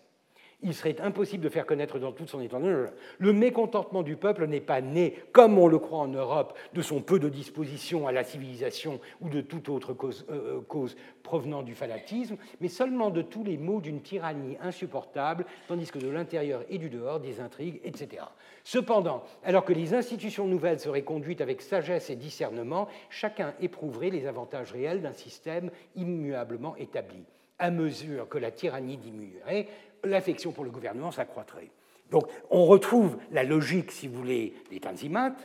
il 0.62 0.74
serait 0.74 1.00
impossible 1.00 1.44
de 1.44 1.48
faire 1.48 1.66
connaître 1.66 1.98
dans 1.98 2.12
toute 2.12 2.28
son 2.28 2.40
étendue. 2.40 2.86
Le 3.18 3.32
mécontentement 3.32 4.02
du 4.02 4.16
peuple 4.16 4.46
n'est 4.46 4.60
pas 4.60 4.80
né, 4.80 5.14
comme 5.32 5.58
on 5.58 5.66
le 5.66 5.78
croit 5.78 6.00
en 6.00 6.08
Europe, 6.08 6.56
de 6.74 6.82
son 6.82 7.00
peu 7.00 7.18
de 7.18 7.28
disposition 7.28 8.06
à 8.06 8.12
la 8.12 8.24
civilisation 8.24 9.00
ou 9.20 9.28
de 9.28 9.40
toute 9.40 9.68
autre 9.68 9.94
cause, 9.94 10.26
euh, 10.30 10.60
euh, 10.74 10.86
provenant 11.22 11.62
du 11.62 11.74
fanatisme, 11.74 12.36
mais 12.60 12.68
seulement 12.68 13.10
de 13.10 13.22
tous 13.22 13.44
les 13.44 13.56
maux 13.56 13.80
d'une 13.80 14.02
tyrannie 14.02 14.56
insupportable, 14.60 15.46
tandis 15.68 15.90
que 15.90 15.98
de 15.98 16.08
l'intérieur 16.08 16.62
et 16.68 16.78
du 16.78 16.90
dehors, 16.90 17.20
des 17.20 17.40
intrigues, 17.40 17.80
etc. 17.84 18.24
Cependant, 18.64 19.22
alors 19.44 19.64
que 19.64 19.72
les 19.72 19.94
institutions 19.94 20.46
nouvelles 20.46 20.80
seraient 20.80 21.02
conduites 21.02 21.40
avec 21.40 21.62
sagesse 21.62 22.10
et 22.10 22.16
discernement, 22.16 22.88
chacun 23.08 23.54
éprouverait 23.60 24.10
les 24.10 24.26
avantages 24.26 24.72
réels 24.72 25.02
d'un 25.02 25.12
système 25.12 25.70
immuablement 25.96 26.76
établi. 26.76 27.24
À 27.58 27.70
mesure 27.70 28.28
que 28.28 28.38
la 28.38 28.50
tyrannie 28.50 28.96
diminuerait, 28.96 29.68
l'affection 30.04 30.52
pour 30.52 30.64
le 30.64 30.70
gouvernement 30.70 31.10
s'accroîtrait. 31.10 31.70
Donc 32.10 32.24
on 32.50 32.66
retrouve 32.66 33.18
la 33.30 33.44
logique, 33.44 33.92
si 33.92 34.08
vous 34.08 34.18
voulez, 34.18 34.54
des 34.70 34.80
Tanzimat, 34.80 35.36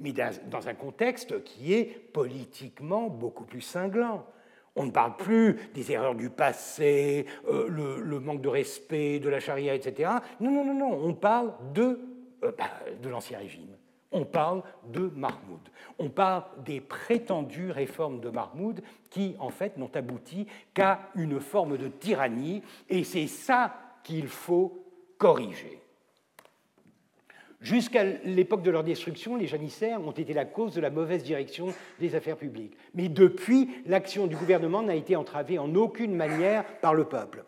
mais 0.00 0.12
dans 0.12 0.68
un 0.68 0.74
contexte 0.74 1.44
qui 1.44 1.74
est 1.74 1.84
politiquement 1.84 3.08
beaucoup 3.08 3.44
plus 3.44 3.60
cinglant. 3.60 4.26
On 4.74 4.84
ne 4.84 4.90
parle 4.90 5.16
plus 5.16 5.58
des 5.74 5.92
erreurs 5.92 6.14
du 6.14 6.30
passé, 6.30 7.26
euh, 7.46 7.68
le, 7.68 8.20
manque 8.20 8.40
de 8.40 8.48
respect 8.48 9.18
de 9.18 9.28
la 9.28 9.38
charia, 9.38 9.74
etc. 9.74 10.10
Non, 10.40 10.50
non, 10.50 10.64
non, 10.64 10.74
non, 10.74 10.92
on 11.04 11.12
parle 11.12 11.52
de, 11.74 12.00
euh, 12.42 12.52
bah, 12.56 12.70
de 13.02 13.08
l'Ancien 13.10 13.38
Régime. 13.38 13.76
On 14.12 14.24
parle 14.24 14.62
de 14.92 15.10
Mahmoud. 15.14 15.60
On 15.98 16.08
parle 16.08 16.44
des 16.64 16.80
prétendues 16.80 17.70
réformes 17.70 18.20
de 18.20 18.28
Mahmoud 18.28 18.82
qui, 19.10 19.34
en 19.38 19.50
fait, 19.50 19.76
n'ont 19.78 19.90
abouti 19.94 20.46
qu'à 20.74 21.00
une 21.14 21.40
forme 21.40 21.78
de 21.78 21.88
tyrannie. 21.88 22.62
Et 22.88 23.04
c'est 23.04 23.26
ça 23.26 23.74
qu'il 24.04 24.28
faut 24.28 24.84
corriger. 25.18 25.82
Jusqu'à 27.62 28.02
l'époque 28.02 28.62
de 28.62 28.72
leur 28.72 28.82
destruction, 28.82 29.36
les 29.36 29.46
janissaires 29.46 30.00
ont 30.00 30.10
été 30.10 30.34
la 30.34 30.44
cause 30.44 30.74
de 30.74 30.80
la 30.80 30.90
mauvaise 30.90 31.22
direction 31.22 31.68
des 32.00 32.16
affaires 32.16 32.36
publiques. 32.36 32.76
Mais 32.94 33.08
depuis, 33.08 33.70
l'action 33.86 34.26
du 34.26 34.34
gouvernement 34.34 34.82
n'a 34.82 34.96
été 34.96 35.14
entravée 35.14 35.60
en 35.60 35.72
aucune 35.76 36.16
manière 36.16 36.64
par 36.80 36.92
le 36.92 37.04
peuple. 37.04 37.44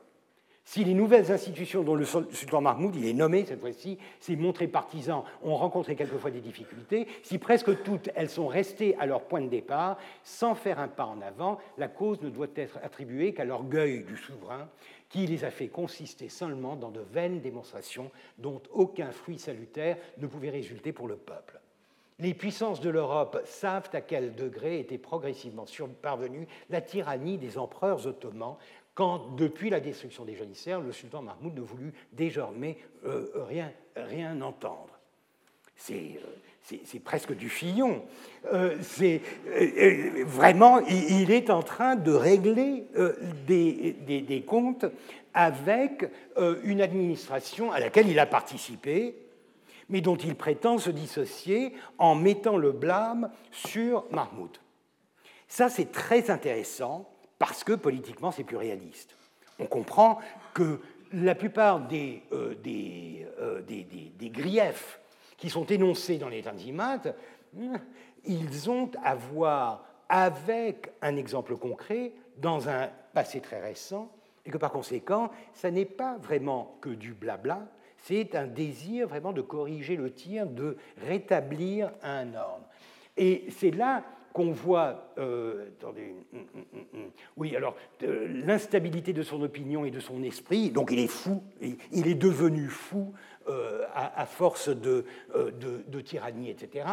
Si 0.66 0.82
les 0.82 0.94
nouvelles 0.94 1.30
institutions 1.30 1.82
dont 1.82 1.94
le 1.94 2.06
sultan 2.06 2.62
Mahmoud, 2.62 2.96
il 2.96 3.06
est 3.06 3.12
nommé 3.12 3.44
cette 3.44 3.60
fois-ci, 3.60 3.98
s'est 4.18 4.34
montré 4.34 4.66
partisan, 4.66 5.24
ont 5.42 5.56
rencontré 5.56 5.94
quelquefois 5.94 6.30
des 6.30 6.40
difficultés, 6.40 7.06
si 7.22 7.38
presque 7.38 7.82
toutes 7.82 8.08
elles 8.14 8.30
sont 8.30 8.48
restées 8.48 8.96
à 8.98 9.04
leur 9.04 9.24
point 9.24 9.42
de 9.42 9.48
départ, 9.48 9.98
sans 10.22 10.54
faire 10.54 10.78
un 10.78 10.88
pas 10.88 11.04
en 11.04 11.20
avant, 11.20 11.58
la 11.76 11.88
cause 11.88 12.22
ne 12.22 12.30
doit 12.30 12.48
être 12.56 12.78
attribuée 12.82 13.34
qu'à 13.34 13.44
l'orgueil 13.44 14.04
du 14.04 14.16
souverain 14.16 14.68
qui 15.10 15.26
les 15.26 15.44
a 15.44 15.50
fait 15.50 15.68
consister 15.68 16.28
seulement 16.28 16.76
dans 16.76 16.90
de 16.90 17.02
vaines 17.12 17.40
démonstrations 17.40 18.10
dont 18.38 18.60
aucun 18.72 19.12
fruit 19.12 19.38
salutaire 19.38 19.96
ne 20.18 20.26
pouvait 20.26 20.50
résulter 20.50 20.92
pour 20.92 21.06
le 21.06 21.16
peuple. 21.16 21.60
Les 22.20 22.32
puissances 22.32 22.80
de 22.80 22.90
l'Europe 22.90 23.40
savent 23.44 23.90
à 23.92 24.00
quel 24.00 24.34
degré 24.34 24.78
était 24.78 24.98
progressivement 24.98 25.66
parvenue 26.00 26.46
la 26.70 26.80
tyrannie 26.80 27.38
des 27.38 27.58
empereurs 27.58 28.06
ottomans 28.06 28.56
quand, 28.94 29.34
depuis 29.36 29.70
la 29.70 29.80
destruction 29.80 30.24
des 30.24 30.36
janissaires, 30.36 30.80
le 30.80 30.92
sultan 30.92 31.22
Mahmoud 31.22 31.54
ne 31.54 31.60
voulut 31.60 31.92
désormais 32.12 32.78
euh, 33.04 33.30
rien, 33.48 33.72
rien 33.96 34.40
entendre. 34.40 34.98
C'est 35.76 36.20
euh, 36.22 36.26
c'est 36.84 37.00
presque 37.00 37.34
du 37.34 37.48
fillon. 37.48 38.04
Euh, 38.52 38.78
euh, 39.02 40.24
vraiment, 40.24 40.80
il, 40.80 41.30
est 41.30 41.50
en 41.50 41.62
train 41.62 41.94
de 41.96 42.12
régler 42.12 42.86
euh, 42.96 43.14
des, 43.46 44.44
comptes 44.46 44.86
avec 45.34 46.08
une 46.62 46.80
administration 46.80 47.72
à 47.72 47.80
laquelle 47.80 48.08
il 48.08 48.18
a 48.18 48.26
participé, 48.26 49.16
mais 49.88 50.00
dont 50.00 50.16
il 50.16 50.36
prétend 50.36 50.78
se 50.78 50.90
dissocier 50.90 51.74
en 51.98 52.14
mettant 52.14 52.56
le 52.56 52.72
blâme 52.72 53.30
sur 53.50 54.04
Mahmoud. 54.10 54.56
Ça, 55.48 55.68
c'est 55.68 55.92
très 55.92 56.30
intéressant 56.30 57.10
parce 57.46 57.62
que 57.62 57.74
politiquement, 57.74 58.30
c'est 58.30 58.42
plus 58.42 58.56
réaliste. 58.56 59.14
On 59.58 59.66
comprend 59.66 60.18
que 60.54 60.80
la 61.12 61.34
plupart 61.34 61.78
des, 61.78 62.22
des, 62.62 63.26
des 64.18 64.30
griefs 64.30 64.98
qui 65.36 65.50
sont 65.50 65.66
énoncés 65.66 66.16
dans 66.16 66.30
les 66.30 66.40
Tanzimat, 66.40 67.02
ils 68.24 68.70
ont 68.70 68.90
à 69.02 69.14
voir 69.14 69.84
avec 70.08 70.90
un 71.02 71.16
exemple 71.16 71.58
concret 71.58 72.12
dans 72.38 72.70
un 72.70 72.88
passé 73.12 73.42
très 73.42 73.60
récent, 73.60 74.10
et 74.46 74.50
que 74.50 74.56
par 74.56 74.72
conséquent, 74.72 75.30
ça 75.52 75.70
n'est 75.70 75.84
pas 75.84 76.16
vraiment 76.16 76.78
que 76.80 76.88
du 76.88 77.12
blabla, 77.12 77.68
c'est 77.98 78.34
un 78.36 78.46
désir 78.46 79.06
vraiment 79.06 79.34
de 79.34 79.42
corriger 79.42 79.96
le 79.96 80.10
tir, 80.14 80.46
de 80.46 80.78
rétablir 81.06 81.92
un 82.02 82.32
ordre. 82.34 82.64
Et 83.18 83.44
c'est 83.50 83.70
là 83.70 84.02
qu'on 84.34 84.50
voit, 84.50 85.12
euh, 85.16 85.68
attendez, 85.78 86.12
hum, 86.32 86.44
hum, 86.56 86.84
hum, 86.92 87.10
oui, 87.36 87.54
alors 87.54 87.76
l'instabilité 88.00 89.12
de 89.12 89.22
son 89.22 89.40
opinion 89.42 89.84
et 89.84 89.92
de 89.92 90.00
son 90.00 90.24
esprit, 90.24 90.70
donc 90.70 90.90
il 90.90 90.98
est 90.98 91.06
fou, 91.06 91.44
il 91.60 92.08
est 92.08 92.16
devenu 92.16 92.66
fou 92.66 93.14
euh, 93.48 93.84
à, 93.94 94.26
force 94.26 94.68
de, 94.70 95.04
euh, 95.36 96.02
tyrannie, 96.04 96.50
etc. 96.50 96.84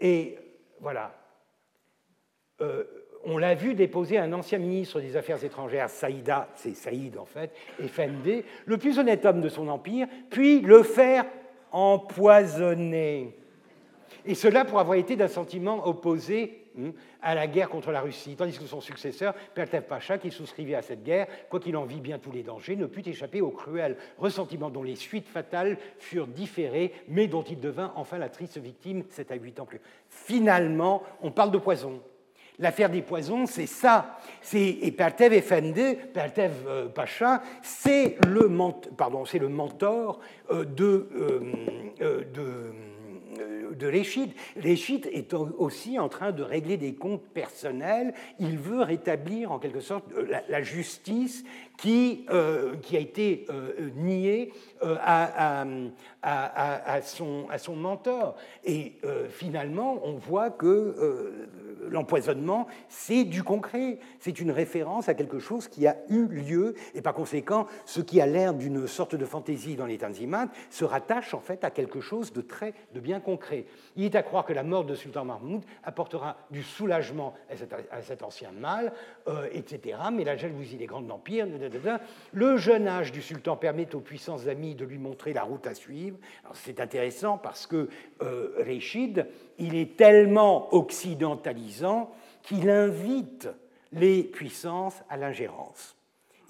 et 0.00 0.38
voilà. 0.80 1.14
on 3.26 3.36
l'a 3.36 3.54
vu 3.54 3.74
déposer 3.74 4.16
un 4.16 4.32
ancien 4.32 4.58
ministre 4.58 5.00
des 5.00 5.18
Affaires 5.18 5.44
étrangères, 5.44 5.90
Saïda, 5.90 6.48
c'est 6.54 6.74
Saïd 6.74 7.18
en 7.18 7.26
fait, 7.26 7.50
Effendi, 7.78 8.42
le 8.64 8.78
plus 8.78 8.98
honnête 8.98 9.26
homme 9.26 9.42
de 9.42 9.50
son 9.50 9.68
empire, 9.68 10.06
puis 10.30 10.62
le 10.62 10.82
faire 10.82 11.26
empoisonner. 11.72 13.36
Et 14.26 14.34
cela 14.34 14.64
pour 14.64 14.80
avoir 14.80 14.96
été 14.96 15.16
d'un 15.16 15.28
sentiment 15.28 15.86
opposé 15.86 16.66
hmm, 16.76 16.90
à 17.20 17.34
la 17.34 17.46
guerre 17.46 17.68
contre 17.68 17.90
la 17.90 18.00
Russie, 18.00 18.36
tandis 18.36 18.58
que 18.58 18.64
son 18.64 18.80
successeur, 18.80 19.34
Pertev 19.54 19.82
Pacha, 19.82 20.18
qui 20.18 20.30
souscrivait 20.30 20.74
à 20.74 20.82
cette 20.82 21.02
guerre, 21.02 21.26
quoiqu'il 21.50 21.76
en 21.76 21.84
vit 21.84 22.00
bien 22.00 22.18
tous 22.18 22.32
les 22.32 22.42
dangers, 22.42 22.76
ne 22.76 22.86
put 22.86 23.06
échapper 23.08 23.40
au 23.40 23.50
cruel 23.50 23.96
ressentiment 24.18 24.70
dont 24.70 24.82
les 24.82 24.96
suites 24.96 25.28
fatales 25.28 25.76
furent 25.98 26.26
différées, 26.26 26.92
mais 27.08 27.26
dont 27.26 27.42
il 27.42 27.60
devint 27.60 27.92
enfin 27.96 28.18
la 28.18 28.30
triste 28.30 28.58
victime 28.58 29.04
7 29.10 29.32
à 29.32 29.34
8 29.34 29.60
ans 29.60 29.66
plus. 29.66 29.80
Finalement, 30.08 31.02
on 31.22 31.30
parle 31.30 31.50
de 31.50 31.58
poison. 31.58 32.00
L'affaire 32.60 32.88
des 32.88 33.02
poisons, 33.02 33.46
c'est 33.46 33.66
ça. 33.66 34.18
Et 34.52 34.92
Pertev 34.92 35.34
Efendi, 35.34 35.96
Pertev 36.12 36.52
euh, 36.68 36.88
Pacha, 36.88 37.42
c'est 37.62 38.16
le, 38.28 38.46
mentor 38.48 40.20
euh, 40.52 40.64
de, 40.64 41.08
euh, 42.00 42.22
de 42.32 42.72
de 43.34 43.86
Réchid. 43.86 44.30
Réchid 44.56 45.08
est 45.12 45.34
aussi 45.34 45.98
en 45.98 46.08
train 46.08 46.32
de 46.32 46.42
régler 46.42 46.76
des 46.76 46.94
comptes 46.94 47.26
personnels. 47.34 48.14
Il 48.38 48.58
veut 48.58 48.82
rétablir 48.82 49.52
en 49.52 49.58
quelque 49.58 49.80
sorte 49.80 50.04
euh, 50.12 50.26
la, 50.48 50.62
justice 50.62 51.44
qui, 51.76 52.24
euh, 52.30 52.76
qui 52.76 52.96
a 52.96 53.00
été 53.00 53.46
euh, 53.50 53.90
niée 53.96 54.52
à, 55.00 55.64
à, 56.22 57.02
son, 57.02 57.76
mentor. 57.76 58.36
Et 58.64 58.94
finalement, 59.30 60.00
on 60.04 60.14
voit 60.14 60.50
que 60.50 61.46
l'empoisonnement, 61.90 62.66
c'est 62.88 63.24
du 63.24 63.42
concret, 63.42 63.98
c'est 64.20 64.40
une 64.40 64.50
référence 64.50 65.08
à 65.08 65.14
quelque 65.14 65.38
chose 65.38 65.68
qui 65.68 65.86
a 65.86 65.96
eu 66.08 66.26
lieu, 66.26 66.74
et 66.94 67.02
par 67.02 67.14
conséquent, 67.14 67.66
ce 67.84 68.00
qui 68.00 68.20
a 68.20 68.26
l'air 68.26 68.54
d'une 68.54 68.86
sorte 68.86 69.14
de 69.14 69.24
fantaisie 69.24 69.76
dans 69.76 69.86
les 69.86 69.98
Tanzimat 69.98 70.48
se 70.70 70.84
rattache 70.84 71.34
en 71.34 71.40
fait 71.40 71.64
à 71.64 71.70
quelque 71.70 72.00
chose 72.00 72.32
de 72.32 72.40
très, 72.40 72.74
de 72.94 73.00
bien 73.00 73.20
concret. 73.20 73.66
Il 73.96 74.04
est 74.04 74.14
à 74.14 74.22
croire 74.22 74.44
que 74.44 74.52
la 74.52 74.62
mort 74.62 74.84
de 74.84 74.94
Sultan 74.94 75.24
Mahmoud 75.24 75.62
apportera 75.82 76.36
du 76.50 76.62
soulagement 76.62 77.34
à 77.90 78.02
cet, 78.02 78.22
ancien 78.22 78.52
mal, 78.52 78.92
euh, 79.28 79.48
etc. 79.52 79.98
Mais 80.12 80.24
la 80.24 80.36
jalousie 80.36 80.76
des 80.76 80.86
grands 80.86 81.08
empires, 81.10 81.46
le 82.32 82.56
jeune 82.56 82.88
âge 82.88 83.12
du 83.12 83.22
sultan 83.22 83.56
permet 83.56 83.94
aux 83.94 84.00
puissants 84.00 84.46
de 84.74 84.84
lui 84.84 84.98
montrer 84.98 85.32
la 85.32 85.42
route 85.42 85.66
à 85.66 85.74
suivre. 85.74 86.18
C'est 86.54 86.80
intéressant 86.80 87.38
parce 87.38 87.66
que 87.66 87.88
euh, 88.22 88.52
Réchid, 88.58 89.26
il 89.58 89.74
est 89.76 89.96
tellement 89.96 90.74
occidentalisant 90.74 92.10
qu'il 92.42 92.68
invite 92.68 93.48
les 93.92 94.22
puissances 94.22 95.02
à 95.08 95.16
l'ingérence. 95.16 95.96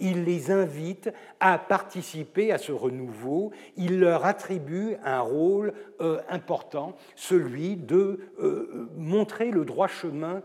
il 0.00 0.24
les 0.24 0.50
invite 0.50 1.12
à 1.38 1.56
participer 1.56 2.50
à 2.50 2.58
ce 2.58 2.72
renouveau, 2.72 3.52
il 3.76 4.00
leur 4.00 4.24
attribue 4.24 4.96
un 5.04 5.20
rôle 5.20 5.72
euh, 6.00 6.20
important, 6.28 6.96
celui 7.14 7.76
de 7.76 8.18
euh, 8.40 8.88
montrer 8.96 9.52
le 9.52 9.64
droit 9.64 9.86
chemin 9.86 10.42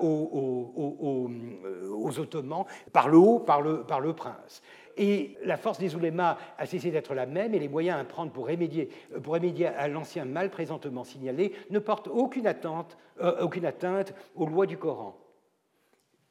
aux, 0.00 0.58
Ottomans 2.18 2.64
par 2.94 3.10
le 3.10 3.18
haut, 3.18 3.40
par 3.40 3.60
le 3.60 4.12
prince. 4.14 4.62
Et 5.02 5.38
la 5.42 5.56
force 5.56 5.78
des 5.78 5.94
oulémas 5.94 6.36
a 6.58 6.66
cessé 6.66 6.90
d'être 6.90 7.14
la 7.14 7.24
même 7.24 7.54
et 7.54 7.58
les 7.58 7.68
moyens 7.68 7.98
à 7.98 8.04
prendre 8.04 8.30
pour 8.30 8.46
remédier, 8.46 8.90
pour 9.22 9.32
remédier 9.32 9.66
à 9.66 9.88
l'ancien 9.88 10.26
mal 10.26 10.50
présentement 10.50 11.04
signalé 11.04 11.54
ne 11.70 11.78
portent 11.78 12.08
aucune, 12.08 12.46
attente, 12.46 12.98
aucune 13.40 13.64
atteinte 13.64 14.14
aux 14.36 14.44
lois 14.44 14.66
du 14.66 14.76
Coran. 14.76 15.16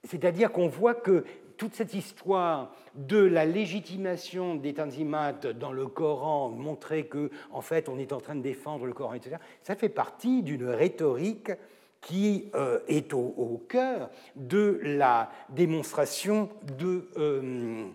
C'est-à-dire 0.04 0.52
qu'on 0.52 0.68
voit 0.68 0.94
que 0.94 1.26
toute 1.58 1.74
cette 1.74 1.96
histoire 1.96 2.76
de 2.94 3.18
la 3.18 3.44
légitimation 3.44 4.56
des 4.56 4.76
Tanzimat 4.76 5.34
dans 5.34 5.72
le 5.72 5.88
Coran, 5.88 6.50
montrer 6.50 7.08
que 7.08 7.32
en 7.52 7.62
fait 7.62 7.90
on 7.90 7.98
est 7.98 8.14
en 8.14 8.22
train 8.22 8.36
de 8.36 8.42
défendre 8.42 8.86
le 8.86 8.94
Coran, 8.94 9.16
etc., 9.16 9.38
ça 9.64 9.76
fait 9.76 9.90
partie 9.90 10.44
d'une 10.44 10.70
rhétorique 10.70 11.52
qui 12.02 12.50
euh, 12.56 12.80
est 12.88 13.14
au, 13.14 13.62
cœur 13.68 14.10
de 14.36 14.80
la 14.84 15.32
démonstration 15.50 16.50
de, 16.78 17.10
euh, 17.18 17.90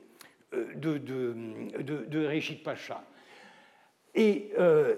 de, 0.77 0.99
de, 0.99 2.27
Régit 2.27 2.57
Pacha. 2.57 3.03
Et 4.15 4.53
euh, 4.59 4.97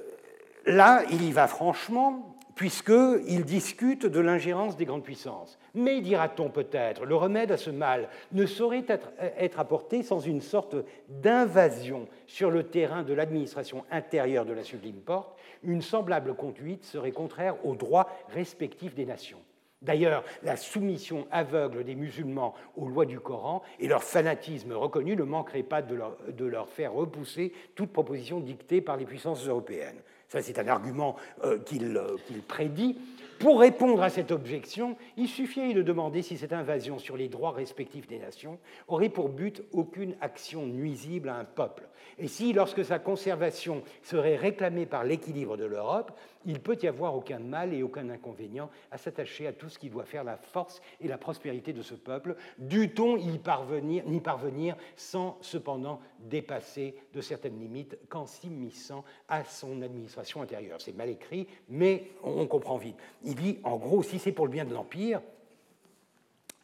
là, 0.66 1.02
il 1.10 1.22
y 1.22 1.32
va 1.32 1.46
franchement, 1.46 2.36
puisqu'il 2.54 3.44
discute 3.44 4.06
de 4.06 4.20
l'ingérence 4.20 4.76
des 4.76 4.86
grandes 4.86 5.04
puissances. 5.04 5.58
Mais, 5.74 6.00
dira-t-on 6.00 6.48
peut-être, 6.48 7.04
le 7.04 7.14
remède 7.14 7.52
à 7.52 7.56
ce 7.56 7.70
mal 7.70 8.08
ne 8.32 8.46
saurait 8.46 8.84
être, 8.88 9.60
apporté 9.60 10.02
sans 10.02 10.20
une 10.20 10.40
sorte 10.40 10.74
d'invasion 11.08 12.08
sur 12.26 12.50
le 12.50 12.64
terrain 12.64 13.02
de 13.02 13.12
l'administration 13.12 13.84
intérieure 13.90 14.46
de 14.46 14.54
la 14.54 14.64
sublime 14.64 15.00
porte. 15.00 15.38
Une 15.62 15.82
semblable 15.82 16.34
conduite 16.34 16.84
serait 16.84 17.12
contraire 17.12 17.56
aux 17.64 17.76
droits 17.76 18.08
respectifs 18.30 18.94
des 18.94 19.06
nations. 19.06 19.40
D'ailleurs, 19.82 20.24
la 20.42 20.56
soumission 20.56 21.26
aveugle 21.30 21.84
des 21.84 21.94
musulmans 21.94 22.54
aux 22.76 22.88
lois 22.88 23.04
du 23.04 23.20
Coran 23.20 23.62
et 23.78 23.88
leur 23.88 24.02
fanatisme 24.02 24.72
reconnu 24.72 25.16
ne 25.16 25.22
manquerait 25.22 25.62
pas 25.62 25.82
de 25.82 25.94
leur, 25.94 26.68
faire 26.68 26.94
repousser 26.94 27.52
toute 27.74 27.92
proposition 27.92 28.40
dictée 28.40 28.80
par 28.80 28.96
les 28.96 29.04
puissances 29.04 29.46
européennes. 29.46 30.00
Ça, 30.28 30.42
c'est 30.42 30.58
un 30.58 30.66
argument 30.66 31.16
euh, 31.44 31.58
euh, 31.72 32.16
qu'il 32.26 32.42
prédit. 32.42 32.96
Pour 33.38 33.60
répondre 33.60 34.02
à 34.02 34.08
cette 34.08 34.32
objection, 34.32 34.96
il 35.18 35.28
suffit 35.28 35.74
de 35.74 35.82
demander 35.82 36.22
si 36.22 36.38
cette 36.38 36.54
invasion 36.54 36.98
sur 36.98 37.18
les 37.18 37.28
droits 37.28 37.52
respectifs 37.52 38.08
des 38.08 38.18
nations 38.18 38.58
aurait 38.88 39.10
pour 39.10 39.28
but 39.28 39.62
aucune 39.72 40.16
action 40.22 40.66
nuisible 40.66 41.28
à 41.28 41.36
un 41.36 41.44
peuple. 41.44 41.82
Et 42.18 42.28
si, 42.28 42.54
lorsque 42.54 42.84
sa 42.84 42.98
conservation 42.98 43.82
serait 44.02 44.36
réclamée 44.36 44.86
par 44.86 45.04
l'équilibre 45.04 45.58
de 45.58 45.66
l'Europe, 45.66 46.12
il 46.46 46.60
peut 46.60 46.78
y 46.80 46.86
avoir 46.86 47.14
aucun 47.14 47.38
mal 47.38 47.74
et 47.74 47.82
aucun 47.82 48.08
inconvénient 48.08 48.70
à 48.90 48.98
s'attacher 48.98 49.46
à 49.46 49.52
tout 49.52 49.68
ce 49.68 49.78
qui 49.78 49.90
doit 49.90 50.04
faire 50.04 50.24
la 50.24 50.36
force 50.36 50.80
et 51.00 51.08
la 51.08 51.18
prospérité 51.18 51.72
de 51.72 51.82
ce 51.82 51.94
peuple, 51.94 52.36
dût-on 52.58 53.16
y 53.16 53.38
parvenir, 53.38 54.76
sans 54.96 55.36
cependant 55.40 56.00
dépasser 56.20 56.94
de 57.12 57.20
certaines 57.20 57.58
limites 57.58 57.98
qu'en 58.08 58.26
s'immisçant 58.26 59.04
à 59.28 59.44
son 59.44 59.82
administration 59.82 60.40
intérieure. 60.40 60.80
C'est 60.80 60.96
mal 60.96 61.10
écrit, 61.10 61.46
mais 61.68 62.12
on 62.22 62.46
comprend 62.46 62.78
vite. 62.78 62.96
Il 63.24 63.34
dit, 63.34 63.58
en 63.64 63.76
gros, 63.76 64.02
si 64.02 64.18
c'est 64.18 64.32
pour 64.32 64.46
le 64.46 64.52
bien 64.52 64.64
de 64.64 64.72
l'Empire, 64.72 65.20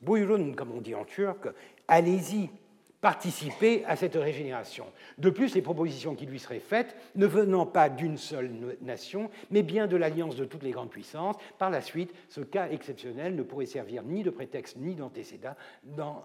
Buyurun, 0.00 0.52
comme 0.54 0.72
on 0.72 0.80
dit 0.80 0.94
en 0.94 1.04
turc, 1.04 1.48
allez-y, 1.86 2.50
participer 3.02 3.84
à 3.84 3.96
cette 3.96 4.14
régénération. 4.14 4.86
De 5.18 5.28
plus, 5.28 5.54
les 5.54 5.60
propositions 5.60 6.14
qui 6.14 6.24
lui 6.24 6.38
seraient 6.38 6.60
faites, 6.60 6.96
ne 7.16 7.26
venant 7.26 7.66
pas 7.66 7.90
d'une 7.90 8.16
seule 8.16 8.50
nation, 8.80 9.28
mais 9.50 9.62
bien 9.62 9.88
de 9.88 9.96
l'alliance 9.96 10.36
de 10.36 10.44
toutes 10.44 10.62
les 10.62 10.70
grandes 10.70 10.88
puissances, 10.88 11.36
par 11.58 11.68
la 11.68 11.82
suite, 11.82 12.14
ce 12.28 12.40
cas 12.40 12.68
exceptionnel 12.70 13.34
ne 13.34 13.42
pourrait 13.42 13.66
servir 13.66 14.04
ni 14.04 14.22
de 14.22 14.30
prétexte 14.30 14.76
ni 14.78 14.94
d'antécédent 14.94 15.54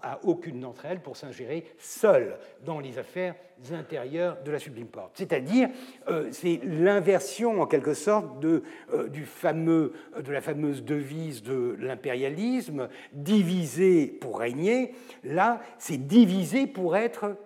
à 0.02 0.20
aucune 0.22 0.60
d'entre 0.60 0.86
elles 0.86 1.02
pour 1.02 1.16
s'ingérer 1.16 1.66
seule 1.78 2.38
dans 2.64 2.78
les 2.78 2.98
affaires 2.98 3.34
intérieures 3.72 4.38
de 4.44 4.50
la 4.50 4.58
sublime 4.58 4.86
porte. 4.86 5.12
C'est-à-dire, 5.14 5.68
euh, 6.08 6.28
c'est 6.30 6.60
l'inversion 6.64 7.60
en 7.60 7.66
quelque 7.66 7.94
sorte 7.94 8.40
de, 8.40 8.62
euh, 8.92 9.08
fameux, 9.24 9.92
de 10.22 10.32
la 10.32 10.40
fameuse 10.40 10.84
devise 10.84 11.42
de 11.42 11.76
l'impérialisme, 11.78 12.88
diviser 13.12 14.06
pour 14.06 14.38
régner. 14.38 14.94
Là, 15.24 15.60
c'est 15.78 16.06
diviser 16.06 16.66
pour 16.66 16.96
être, 16.96 17.36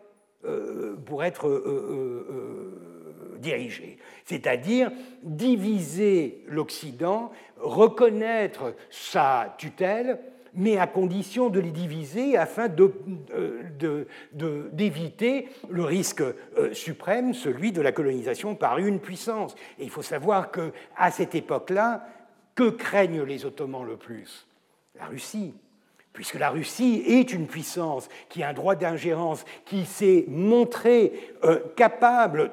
euh, 0.45 0.97
pour 0.97 1.25
être 1.25 1.49
dirigé. 3.39 3.99
C'est-à-dire 4.25 4.93
diviser 5.23 6.45
l'Occident, 6.47 7.33
reconnaître 7.59 8.75
sa 8.91 9.55
tutelle, 9.59 10.19
mais 10.55 10.79
à 10.79 10.87
condition 10.87 11.49
de 11.49 11.61
les 11.61 11.71
diviser 11.71 12.37
afin 12.37 12.69
d'éviter 14.73 15.49
le 15.69 15.85
risque 15.85 16.23
euh, 16.23 16.73
suprême, 16.73 17.35
celui 17.35 17.73
de 17.73 17.81
la 17.81 17.93
colonisation 17.93 18.55
par 18.55 18.79
une 18.79 19.01
puissance. 19.01 19.55
Et 19.79 19.85
il 19.85 19.91
faut 19.91 20.03
savoir 20.03 20.51
qu'à 20.51 21.11
cette 21.11 21.35
époque-là, 21.35 22.07
que 22.55 22.71
craignent 22.71 23.23
les 23.23 23.45
Ottomans 23.47 23.85
le 23.85 23.97
plus? 23.97 24.47
La 24.99 25.07
Russie 25.07 25.55
puisque 26.13 26.39
la 26.39 26.51
Russie 26.51 27.03
est 27.07 27.33
une 27.33 27.47
puissance 27.47 28.09
qui 28.29 28.43
a 28.43 28.49
un 28.49 28.53
droit 28.53 28.75
d'ingérence, 28.75 29.45
qui 29.65 29.85
s'est 29.85 30.25
montrée 30.29 31.13
euh, 31.45 31.59
capable 31.77 32.51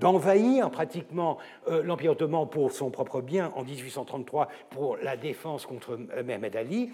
d'envahir 0.00 0.70
pratiquement 0.70 1.38
euh, 1.68 1.82
l'Empire 1.82 2.12
ottoman 2.12 2.48
pour 2.48 2.72
son 2.72 2.90
propre 2.90 3.20
bien 3.20 3.52
en 3.54 3.64
1833 3.64 4.48
pour 4.70 4.96
la 5.02 5.16
défense 5.16 5.66
contre 5.66 5.98
euh, 6.16 6.22
Mehmed 6.22 6.56
Ali, 6.56 6.90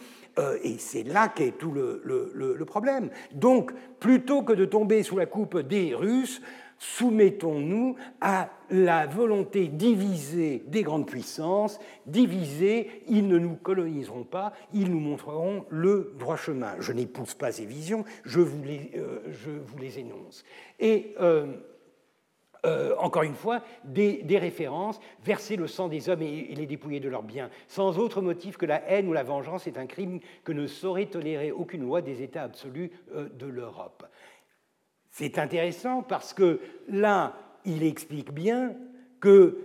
et 0.62 0.78
c'est 0.78 1.02
là 1.02 1.26
qu'est 1.26 1.58
tout 1.58 1.72
le, 1.72 2.00
le, 2.04 2.64
problème. 2.64 3.10
Donc, 3.32 3.72
plutôt 3.98 4.42
que 4.42 4.52
de 4.52 4.64
tomber 4.64 5.02
sous 5.02 5.16
la 5.16 5.26
coupe 5.26 5.58
des 5.58 5.96
Russes, 5.96 6.40
soumettons-nous 6.78 7.96
à 8.20 8.50
la 8.70 9.06
volonté 9.06 9.68
divisée 9.68 10.62
des 10.66 10.82
grandes 10.82 11.06
puissances. 11.06 11.78
Divisés, 12.06 13.02
ils 13.08 13.26
ne 13.26 13.38
nous 13.38 13.56
coloniseront 13.56 14.24
pas, 14.24 14.52
ils 14.72 14.90
nous 14.90 15.00
montreront 15.00 15.64
le 15.70 16.14
droit 16.18 16.36
chemin. 16.36 16.74
Je 16.80 16.92
n'épouse 16.92 17.34
pas 17.34 17.52
ces 17.52 17.66
visions, 17.66 18.04
je 18.24 18.40
vous 18.40 18.62
les, 18.62 18.92
euh, 18.96 19.98
énonce. 19.98 20.44
Et 20.78 21.14
euh, 21.20 21.46
euh, 22.66 22.94
encore 22.98 23.22
une 23.22 23.34
fois, 23.34 23.62
des, 23.84 24.22
références, 24.38 25.00
verser 25.24 25.56
le 25.56 25.66
sang 25.66 25.88
des 25.88 26.08
hommes 26.08 26.22
et, 26.22 26.54
les 26.54 26.66
dépouiller 26.66 27.00
de 27.00 27.08
leurs 27.08 27.22
biens, 27.22 27.50
sans 27.68 27.98
autre 27.98 28.20
motif 28.20 28.56
que 28.56 28.66
la 28.66 28.82
haine 28.88 29.08
ou 29.08 29.12
la 29.12 29.22
vengeance, 29.22 29.66
est 29.66 29.78
un 29.78 29.86
crime 29.86 30.20
que 30.44 30.52
ne 30.52 30.66
saurait 30.66 31.06
tolérer 31.06 31.52
aucune 31.52 31.82
loi 31.82 32.02
des 32.02 32.22
États 32.22 32.42
absolus 32.42 32.90
de 33.14 33.46
l'Europe. 33.46 34.04
C'est 35.18 35.40
intéressant 35.40 36.02
parce 36.02 36.32
que 36.32 36.60
là, 36.86 37.34
il 37.64 37.82
explique 37.82 38.30
bien 38.30 38.76
que 39.18 39.58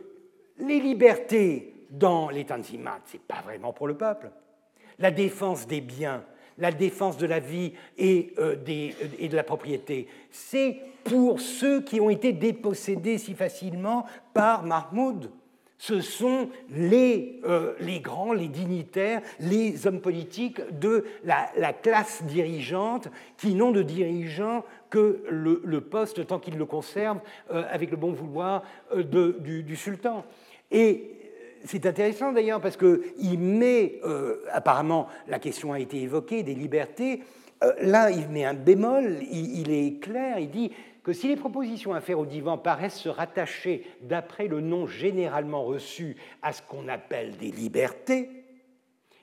les 0.57 0.79
libertés 0.79 1.75
dans 1.91 2.31
les 2.31 2.43
Tanzimat, 2.43 3.01
ce 3.05 3.13
n'est 3.13 3.23
pas 3.27 3.43
vraiment 3.45 3.71
pour 3.71 3.87
le 3.87 3.95
peuple. 3.95 4.31
La 4.97 5.11
défense 5.11 5.67
des 5.67 5.79
biens, 5.79 6.23
la 6.57 6.71
défense 6.71 7.17
de 7.17 7.27
la 7.27 7.39
vie 7.39 7.73
et, 7.99 8.33
euh, 8.39 8.55
et 9.19 9.29
de 9.29 9.35
la 9.35 9.43
propriété, 9.43 10.07
c'est 10.31 10.77
pour 11.03 11.39
ceux 11.39 11.81
qui 11.81 12.01
ont 12.01 12.09
été 12.09 12.33
dépossédés 12.33 13.19
si 13.19 13.35
facilement 13.35 14.07
par 14.33 14.63
Mahmoud 14.63 15.29
ce 15.83 15.99
sont 15.99 16.49
les, 16.69 17.41
euh, 17.43 17.73
grands, 17.99 18.31
les 18.31 18.47
dignitaires, 18.47 19.21
les 19.41 19.85
hommes 19.85 19.99
politiques 19.99 20.61
de 20.79 21.03
la, 21.25 21.73
classe 21.73 22.23
dirigeante 22.23 23.09
qui 23.35 23.53
n'ont 23.53 23.71
de 23.71 23.81
dirigeant 23.81 24.63
que 24.93 25.23
le, 25.27 25.81
poste 25.81 26.27
tant 26.27 26.37
qu'ils 26.37 26.55
le 26.55 26.67
conservent 26.67 27.21
euh, 27.51 27.63
avec 27.71 27.89
le 27.89 27.97
bon 27.97 28.11
vouloir 28.11 28.61
euh, 28.95 29.33
du, 29.39 29.75
sultan. 29.75 30.23
Et 30.69 31.09
c'est 31.65 31.87
intéressant 31.87 32.31
d'ailleurs 32.31 32.61
parce 32.61 32.77
qu'il 32.77 33.39
met, 33.39 33.99
apparemment 34.51 35.07
la 35.27 35.39
question 35.39 35.73
a 35.73 35.79
été 35.79 35.99
évoquée, 36.01 36.43
des 36.43 36.53
libertés, 36.53 37.23
là 37.81 38.11
il 38.11 38.27
met 38.29 38.45
un 38.45 38.53
bémol, 38.53 39.17
il 39.31 39.71
est 39.71 39.99
clair, 39.99 40.37
il 40.37 40.51
dit 40.51 40.71
que 41.03 41.13
si 41.13 41.27
les 41.27 41.35
propositions 41.35 41.93
à 41.93 42.01
faire 42.01 42.19
au 42.19 42.25
divan 42.25 42.57
paraissent 42.57 42.99
se 42.99 43.09
rattacher, 43.09 43.87
d'après 44.01 44.47
le 44.47 44.61
nom 44.61 44.85
généralement 44.85 45.63
reçu, 45.63 46.17
à 46.41 46.53
ce 46.53 46.61
qu'on 46.61 46.87
appelle 46.87 47.37
des 47.37 47.51
libertés, 47.51 48.29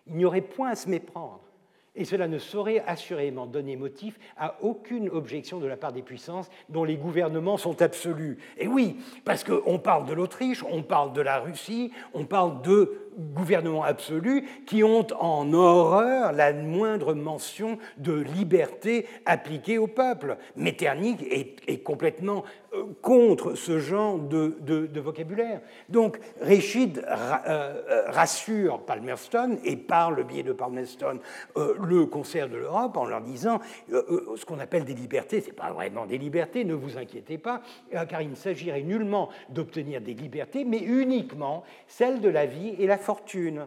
il 0.07 0.17
n'y 0.17 0.25
aurait 0.25 0.41
point 0.41 0.71
à 0.71 0.77
se 0.77 0.89
méprendre. 0.89 1.50
Et 1.97 2.05
cela 2.05 2.29
ne 2.29 2.39
saurait 2.39 2.85
assurément 2.87 3.47
donner 3.47 3.75
motif 3.77 4.19
à 4.37 4.57
aucune 4.63 5.09
objection 5.09 5.59
de 5.59 5.67
la 5.67 5.77
part 5.77 5.93
des 5.93 6.03
puissances 6.03 6.49
dont 6.69 6.85
les 6.85 6.97
gouvernements 6.97 7.57
sont 7.57 7.83
absolus. 7.83 8.39
Et 8.59 8.69
oui, 8.69 8.97
parce 9.25 9.43
qu'on 9.43 9.79
parle 9.79 10.07
de 10.07 10.13
l'Autriche, 10.13 10.63
on 10.71 10.83
parle 10.83 11.13
de 11.13 11.21
la 11.21 11.41
Russie, 11.41 11.91
on 12.15 12.25
parle 12.25 12.63
de 12.63 13.10
gouvernements 13.19 13.85
absolus 13.85 14.45
qui 14.67 14.83
ont 14.85 15.07
en 15.19 15.53
horreur 15.53 16.33
la 16.33 16.53
moindre 16.53 17.15
mention 17.15 17.79
de 17.99 18.13
liberté 18.13 19.07
appliquée 19.27 19.79
au 19.79 19.87
peuple. 19.87 20.37
Metternich 20.57 21.21
est, 21.23 21.79
complètement 21.83 22.45
euh, 22.75 22.85
contre 23.01 23.55
ce 23.55 23.79
genre 23.79 24.19
de, 24.19 25.01
vocabulaire. 25.01 25.61
Donc 25.89 26.19
Réchid 26.41 27.05
euh, 27.09 28.05
rassure 28.09 28.81
Palmerston 28.81 29.59
et 29.65 29.77
par 29.77 30.11
le 30.11 30.25
biais 30.25 30.43
de 30.43 30.53
Palmerston 30.53 31.19
le 31.57 32.07
concert 32.07 32.49
de 32.49 32.57
l'Europe 32.57 32.97
en 32.97 33.05
leur 33.05 33.21
disant 33.21 33.61
ce 33.89 34.45
qu'on 34.45 34.59
appelle 34.59 34.85
des 34.85 34.95
libertés, 34.95 35.41
ce 35.41 35.47
n'est 35.47 35.53
pas 35.53 35.73
vraiment 35.73 36.07
des 36.07 36.19
libertés, 36.19 36.65
ne 36.65 36.75
vous 36.75 36.99
inquiétez 36.99 37.39
pas, 37.39 37.63
car 38.09 38.23
il 38.23 38.31
ne 38.31 38.35
s'agirait 38.35 38.83
nullement 38.83 39.31
d'obtenir 39.49 40.01
des 40.01 40.15
libertés, 40.15 40.65
mais 40.65 40.79
uniquement 40.79 41.65
celles 41.87 42.21
de 42.21 42.29
la 42.29 42.47
vie 42.47 42.75
et 42.79 42.87
la 42.87 42.99
fortune. 43.01 43.67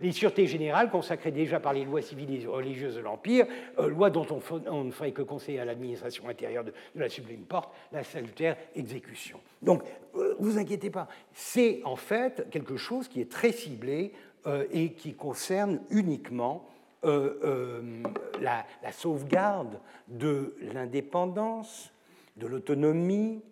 Les 0.00 0.12
sûretés 0.12 0.46
générales, 0.46 0.90
consacrées 0.90 1.30
déjà 1.30 1.58
par 1.58 1.72
les 1.72 1.84
lois 1.84 2.02
civiles 2.02 2.42
et 2.42 2.46
religieuses 2.46 2.96
de 2.96 3.00
l'Empire, 3.00 3.46
euh, 3.78 3.88
lois 3.88 4.10
dont 4.10 4.26
on, 4.30 4.84
ne 4.84 4.90
ferait 4.90 5.12
que 5.12 5.22
conseiller 5.22 5.58
à 5.58 5.64
l'administration 5.64 6.28
intérieure 6.28 6.64
de, 6.64 6.74
la 6.94 7.08
sublime 7.08 7.44
porte, 7.44 7.72
la 7.92 8.04
salutaire 8.04 8.56
exécution. 8.74 9.40
Donc, 9.62 9.82
euh, 10.16 10.36
vous 10.38 10.58
inquiétez 10.58 10.90
pas, 10.90 11.08
c'est 11.32 11.80
en 11.84 11.96
fait 11.96 12.46
quelque 12.50 12.76
chose 12.76 13.08
qui 13.08 13.22
est 13.22 13.30
très 13.30 13.52
ciblé 13.52 14.12
euh, 14.46 14.66
et 14.70 14.92
qui 14.92 15.14
concerne 15.14 15.80
uniquement 15.90 16.68
la, 17.02 18.66
la 18.82 18.90
sauvegarde 18.90 19.78
de 20.08 20.56
l'indépendance, 20.74 21.92
de 22.36 22.48
l'autonomie, 22.48 23.42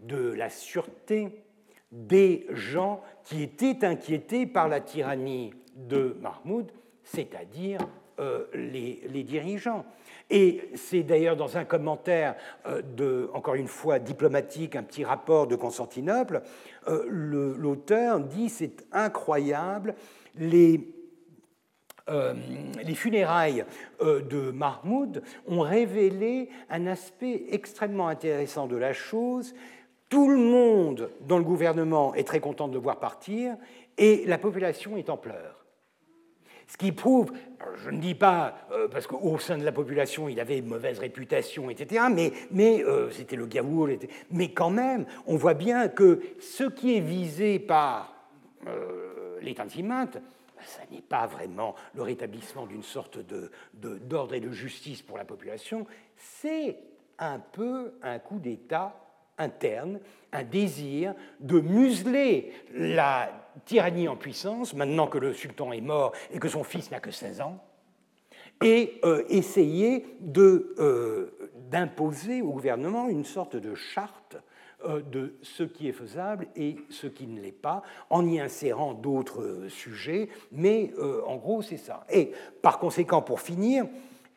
de 0.00 0.32
la 0.34 0.50
sûreté 0.50 1.42
des 1.90 2.46
gens 2.50 3.02
qui 3.24 3.42
étaient 3.42 3.84
inquiétés 3.84 4.46
par 4.46 4.68
la 4.68 4.80
tyrannie 4.80 5.52
de 5.74 6.16
Mahmoud, 6.20 6.70
c'est-à-dire 7.02 7.80
euh, 8.20 8.46
les, 8.54 9.22
dirigeants. 9.22 9.84
Et 10.28 10.70
c'est 10.74 11.04
d'ailleurs 11.04 11.36
dans 11.36 11.56
un 11.56 11.64
commentaire 11.64 12.34
euh, 12.66 12.82
de, 12.82 13.30
encore 13.32 13.54
une 13.54 13.68
fois, 13.68 14.00
diplomatique, 14.00 14.74
un 14.74 14.82
petit 14.82 15.04
rapport 15.04 15.46
de 15.46 15.54
Constantinople, 15.54 16.42
euh, 16.88 17.04
l'auteur 17.08 18.18
dit 18.20 18.48
c'est 18.48 18.84
incroyable, 18.90 19.94
les, 20.36 20.94
les 22.84 22.94
funérailles 22.94 23.66
de 24.00 24.50
Mahmoud 24.50 25.22
ont 25.46 25.60
révélé 25.60 26.48
un 26.70 26.86
aspect 26.86 27.44
extrêmement 27.50 28.08
intéressant 28.08 28.66
de 28.66 28.76
la 28.76 28.94
chose 28.94 29.54
tout 30.08 30.28
le 30.28 30.38
monde 30.38 31.10
dans 31.20 31.38
le 31.38 31.44
gouvernement 31.44 32.14
est 32.14 32.26
très 32.26 32.40
content 32.40 32.68
de 32.68 32.74
le 32.74 32.80
voir 32.80 32.98
partir 32.98 33.56
et 33.96 34.24
la 34.26 34.38
population 34.38 34.96
est 34.96 35.10
en 35.10 35.16
pleurs. 35.16 35.64
Ce 36.66 36.76
qui 36.76 36.92
prouve, 36.92 37.32
je 37.76 37.88
ne 37.88 37.98
dis 37.98 38.14
pas 38.14 38.58
euh, 38.72 38.88
parce 38.88 39.06
qu'au 39.06 39.38
sein 39.38 39.56
de 39.56 39.64
la 39.64 39.72
population 39.72 40.28
il 40.28 40.38
avait 40.38 40.58
une 40.58 40.66
mauvaise 40.66 40.98
réputation, 40.98 41.70
etc., 41.70 42.04
mais, 42.50 42.84
euh, 42.84 43.10
c'était 43.10 43.36
le 43.36 43.46
Gaoul, 43.46 43.98
mais 44.30 44.52
quand 44.52 44.70
même, 44.70 45.06
on 45.26 45.36
voit 45.36 45.54
bien 45.54 45.88
que 45.88 46.20
ce 46.40 46.64
qui 46.64 46.96
est 46.96 47.00
visé 47.00 47.58
par 47.58 48.14
euh, 48.66 49.38
les 49.40 49.54
Tanzimat, 49.54 50.10
ça 50.66 50.80
n'est 50.90 51.00
pas 51.00 51.26
vraiment 51.26 51.74
le 51.94 52.02
rétablissement 52.02 52.66
d'une 52.66 52.82
sorte 52.82 53.18
d'ordre 53.72 54.34
et 54.34 54.40
de 54.40 54.50
justice 54.50 55.00
pour 55.00 55.16
la 55.16 55.24
population, 55.24 55.86
c'est 56.16 56.76
un 57.18 57.38
peu 57.38 57.94
un 58.02 58.18
coup 58.18 58.40
d'État 58.40 59.07
interne, 59.38 60.00
un 60.32 60.44
désir 60.44 61.14
de 61.40 61.60
museler 61.60 62.52
la 62.74 63.30
tyrannie 63.64 64.08
en 64.08 64.16
puissance, 64.16 64.74
maintenant 64.74 65.06
que 65.06 65.18
le 65.18 65.32
sultan 65.32 65.72
est 65.72 65.80
mort 65.80 66.12
et 66.32 66.38
que 66.38 66.48
son 66.48 66.64
fils 66.64 66.90
n'a 66.90 67.00
que 67.00 67.10
16 67.10 67.40
ans, 67.40 67.62
et 68.62 69.00
euh, 69.04 69.22
essayer 69.28 70.06
euh, 70.36 71.30
d'imposer 71.70 72.42
au 72.42 72.50
gouvernement 72.50 73.08
une 73.08 73.24
sorte 73.24 73.56
de 73.56 73.74
charte 73.74 74.36
euh, 74.84 75.00
de 75.00 75.34
ce 75.42 75.62
qui 75.62 75.88
est 75.88 75.92
faisable 75.92 76.48
et 76.56 76.76
ce 76.90 77.06
qui 77.06 77.26
ne 77.26 77.40
l'est 77.40 77.52
pas, 77.52 77.82
en 78.10 78.26
y 78.26 78.40
insérant 78.40 78.94
d'autres 78.94 79.66
sujets, 79.68 80.28
mais 80.52 80.92
en 81.26 81.36
gros 81.36 81.62
c'est 81.62 81.76
ça. 81.76 82.04
Et 82.10 82.32
par 82.62 82.78
conséquent, 82.78 83.22
pour 83.22 83.40
finir, 83.40 83.86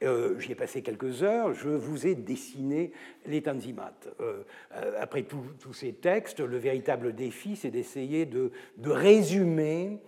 euh, 0.03 0.39
j'y 0.39 0.51
ai 0.51 0.55
passé 0.55 0.81
quelques 0.81 1.23
heures, 1.23 1.53
je 1.53 1.69
vous 1.69 2.07
ai 2.07 2.15
dessiné 2.15 2.91
les 3.25 3.41
Tanzimat. 3.41 3.93
Euh, 4.19 4.43
euh, 4.73 4.99
après 4.99 5.23
tous 5.23 5.73
ces 5.73 5.93
textes, 5.93 6.39
le 6.39 6.57
véritable 6.57 7.13
défi, 7.13 7.55
c'est 7.55 7.69
d'essayer 7.69 8.25
de, 8.25 8.51
résumer 8.85 9.99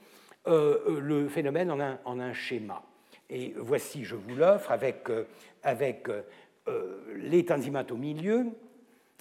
le 0.46 1.28
phénomène 1.30 1.72
en 1.72 2.20
un, 2.20 2.34
schéma. 2.34 2.84
Et 3.30 3.54
voici, 3.58 4.04
je 4.04 4.16
vous 4.16 4.36
l'offre, 4.36 4.72
avec, 4.72 5.08
les 7.16 7.46
Tanzimat 7.46 7.86
au 7.92 7.96
milieu 7.96 8.48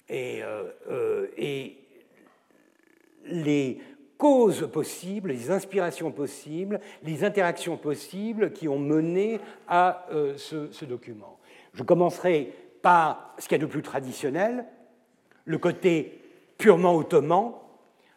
et 0.09 0.41
les 3.25 3.79
causes 4.23 4.69
possibles, 4.71 5.31
les 5.31 5.51
inspirations 5.51 6.09
possibles, 6.09 6.79
les 7.03 7.25
interactions 7.25 7.75
possibles 7.75 8.53
qui 8.53 8.69
ont 8.69 8.79
mené 8.79 9.41
à 9.67 10.05
euh, 10.13 10.37
ce, 10.37 10.85
document. 10.85 11.39
Je 11.73 11.83
commencerai 11.83 12.53
par 12.81 13.35
ce 13.37 13.49
qu'il 13.49 13.57
y 13.57 13.61
a 13.61 13.65
de 13.65 13.69
plus 13.69 13.81
traditionnel, 13.81 14.63
le 15.43 15.57
côté 15.57 16.21
purement 16.57 16.95
ottoman, 16.95 17.51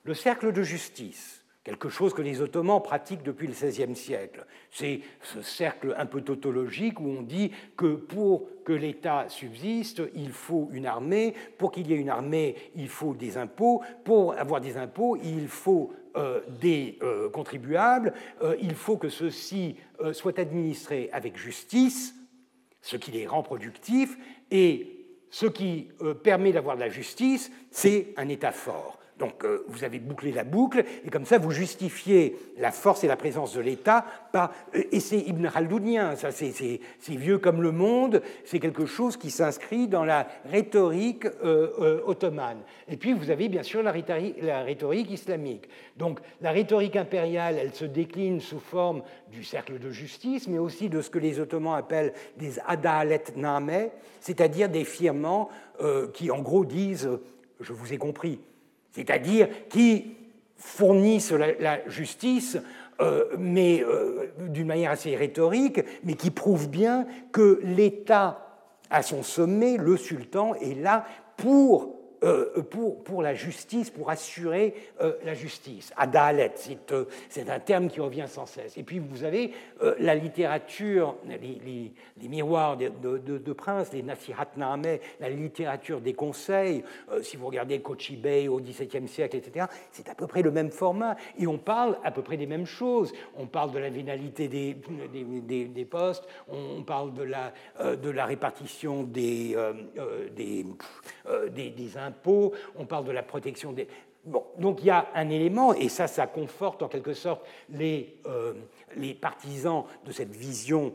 le 0.05 0.15
cercle 0.15 0.53
de 0.53 0.63
justice 0.63 1.43
quelque 1.67 1.89
chose 1.89 2.15
que 2.15 2.23
les 2.23 2.41
Ottomans 2.41 2.81
pratiquent 2.81 3.25
depuis 3.25 3.49
le 3.49 3.53
XVIe 3.53 3.97
siècle. 3.97 4.47
C'est 4.71 5.01
ce 5.21 5.43
cercle 5.43 5.97
un 5.99 6.07
peu 6.07 6.21
tautologique 6.21 7.01
où 7.01 7.09
on 7.09 7.23
dit 7.23 7.51
que 7.77 7.97
pour 7.97 8.47
que 8.65 8.73
l'État 8.73 9.25
subsiste, 9.29 10.01
il 10.15 10.31
faut 10.31 10.69
une 10.73 10.87
armée, 10.87 11.35
pour 11.59 11.73
qu'il 11.73 11.89
y 11.89 11.93
ait 11.93 11.97
une 11.97 12.09
armée, 12.09 12.55
il 12.77 12.89
faut 12.89 13.15
des 13.15 13.37
impôts, 13.37 13.83
pour 14.05 14.35
avoir 14.35 14.61
des 14.61 14.77
impôts, 14.77 15.17
il 15.17 15.49
faut 15.49 15.93
euh, 16.17 16.41
des 16.61 17.01
euh, 17.03 17.29
contribuables, 17.31 18.15
euh, 18.43 18.55
il 18.63 18.77
faut 18.77 18.97
que 18.97 19.09
ceux-ci 19.09 19.75
soient 20.13 20.39
administrés 20.39 21.11
avec 21.13 21.37
justice, 21.37 22.15
ce 22.81 22.97
qui 22.97 23.11
les 23.11 23.27
rend 23.27 23.43
productifs, 23.43 24.17
et 24.53 25.05
ce 25.31 25.47
qui 25.47 25.89
permet 26.23 26.53
d'avoir 26.53 26.77
de 26.77 26.83
la 26.83 26.91
justice, 26.91 27.51
c'est 27.73 28.15
un 28.17 28.29
État 28.29 28.53
fort. 28.53 29.01
Donc 29.19 29.45
euh, 29.45 29.65
vous 29.69 29.83
avez 29.85 29.99
bouclé 29.99 30.31
la 30.31 30.45
boucle, 30.45 30.85
et 31.05 31.11
comme 31.11 31.25
ça 31.25 31.39
vous 31.39 31.51
justifiez 31.51 32.37
la 32.59 32.71
force 32.71 33.03
et 33.03 33.09
la 33.09 33.17
présence 33.17 33.55
de 33.55 33.61
l'État 33.61 34.05
par... 34.31 34.53
Euh, 34.75 34.83
et 34.93 35.01
c'est 35.01 35.19
Ibn 35.19 35.49
Khaldounien, 35.49 36.17
ça 36.17 36.31
c'est 36.33 36.81
vieux 37.09 37.39
comme 37.39 37.63
le 37.63 37.73
monde, 37.73 38.23
c'est 38.45 38.59
quelque 38.59 38.85
chose 38.85 39.17
qui 39.17 39.31
s'inscrit 39.31 39.89
dans 39.89 40.05
la 40.05 40.29
rhétorique 40.51 41.25
euh, 41.45 42.01
ottomane. 42.05 42.59
Et 42.89 42.99
puis 42.99 43.15
vous 43.15 43.31
avez 43.31 43.49
bien 43.49 43.63
sûr 43.63 43.83
la 43.83 43.91
rhétorique, 43.91 44.37
la 44.43 44.63
rhétorique, 44.63 45.11
islamique. 45.11 45.69
Donc 45.97 46.21
la 46.43 46.51
rhétorique 46.51 46.97
impériale, 46.97 47.57
elle 47.59 47.73
se 47.73 47.87
décline 47.87 48.41
sous 48.41 48.61
forme 48.61 49.03
du 49.33 49.45
cercle 49.45 49.79
de 49.79 49.91
justice, 49.91 50.47
mais 50.47 50.59
aussi 50.59 50.91
de 50.91 51.01
ce 51.01 51.09
que 51.09 51.19
les 51.19 51.41
Ottomans 51.41 51.75
appellent 51.75 52.13
des 52.37 52.59
adalet 52.67 53.25
name, 53.35 53.89
c'est-à-dire 54.21 54.69
des 54.69 54.85
firmants 54.85 55.49
qui 56.15 56.31
en 56.31 56.41
gros 56.41 56.65
disent, 56.65 57.11
je 57.61 57.73
vous 57.73 57.93
ai 57.93 57.99
compris, 57.99 58.41
c'est-à-dire 58.97 59.49
qui 59.69 60.17
fournissent 60.57 61.33
la, 61.33 61.87
justice, 61.87 62.57
euh, 63.03 63.27
mais 63.39 63.85
euh, 63.85 64.33
d'une 64.49 64.67
manière 64.67 64.91
assez 64.91 65.15
rhétorique, 65.15 65.83
mais 66.03 66.15
qui 66.15 66.31
prouvent 66.31 66.71
bien 66.71 67.07
que 67.31 67.61
l'État 67.63 68.43
à 68.89 69.03
son 69.03 69.23
sommet, 69.23 69.77
le 69.77 69.99
sultan, 69.99 70.55
est 70.55 70.81
là 70.81 71.05
pour 71.37 71.95
euh, 72.23 72.63
pour, 72.63 73.05
pour, 73.05 73.23
la 73.23 73.35
justice, 73.35 73.91
pour 73.91 74.09
assurer 74.09 74.75
euh, 75.03 75.13
la 75.25 75.35
justice. 75.35 75.93
Adalet, 75.99 76.55
euh, 76.93 77.05
c'est 77.29 77.51
un 77.51 77.61
terme 77.61 77.89
qui 77.89 78.01
revient 78.01 78.25
sans 78.27 78.47
cesse. 78.47 78.79
Et 78.79 78.83
puis 78.83 78.99
vous 78.99 79.25
avez 79.25 79.53
la 79.99 80.15
littérature, 80.15 81.17
les, 81.29 81.93
les, 82.21 82.29
miroirs 82.29 82.77
de, 82.77 82.89
de, 83.19 83.53
princes, 83.53 83.93
les 83.93 84.03
Nasihatname, 84.03 84.99
la 85.21 85.29
littérature 85.29 86.01
des 86.01 86.15
conseils. 86.15 86.83
si 87.23 87.37
vous 87.37 87.47
regardez 87.47 87.81
Kochibei 87.81 88.49
au 88.49 88.61
XVIIe 88.61 89.09
siècle, 89.09 89.37
etc., 89.37 89.67
c'est 89.93 90.09
à 90.09 90.15
peu 90.15 90.27
près 90.27 90.43
le 90.43 90.51
même 90.51 90.71
format. 90.71 91.17
Et 91.39 91.47
on 91.47 91.59
parle 91.59 91.99
à 92.03 92.11
peu 92.11 92.23
près 92.23 92.37
des 92.37 92.47
mêmes 92.47 92.67
choses. 92.67 93.13
On 93.37 93.47
parle 93.47 93.73
de 93.73 93.79
la 93.79 93.91
vénalité 93.91 94.49
des, 94.49 94.77
des, 95.13 95.67
des 95.67 95.85
postes, 95.85 96.27
on 96.49 96.83
parle 96.83 97.13
de 97.15 97.23
la, 97.23 97.53
de 97.97 98.11
la 98.11 98.25
répartition 98.25 99.03
des, 99.03 99.57
des, 100.35 100.67
des 101.71 101.97
on 102.79 102.87
parle 102.87 103.05
de 103.05 103.13
la 103.13 103.23
protection 103.23 103.73
des... 103.73 103.89
Bon, 104.25 104.45
donc 104.59 104.83
il 104.83 104.87
y 104.87 104.91
a 104.91 105.07
un 105.15 105.29
élément, 105.31 105.73
et 105.73 105.89
ça, 105.89 106.09
ça 106.09 106.27
conforte 106.27 106.83
en 106.83 106.89
quelque 106.89 107.15
sorte 107.15 107.47
les, 107.71 108.17
euh, 108.27 108.55
les 108.97 109.15
partisans 109.15 109.85
de 110.05 110.11
cette 110.11 110.35
vision 110.35 110.93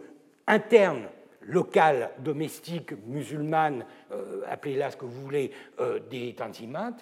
interne, 0.47 1.07
locale, 1.41 2.11
domestique, 2.19 2.91
musulmane, 3.07 3.85
euh, 4.11 4.41
appelez-la 4.49 4.91
ce 4.91 4.97
que 4.97 5.05
vous 5.05 5.21
voulez, 5.21 5.51
euh, 5.79 5.99
des 6.09 6.33
Tanzimat. 6.35 6.97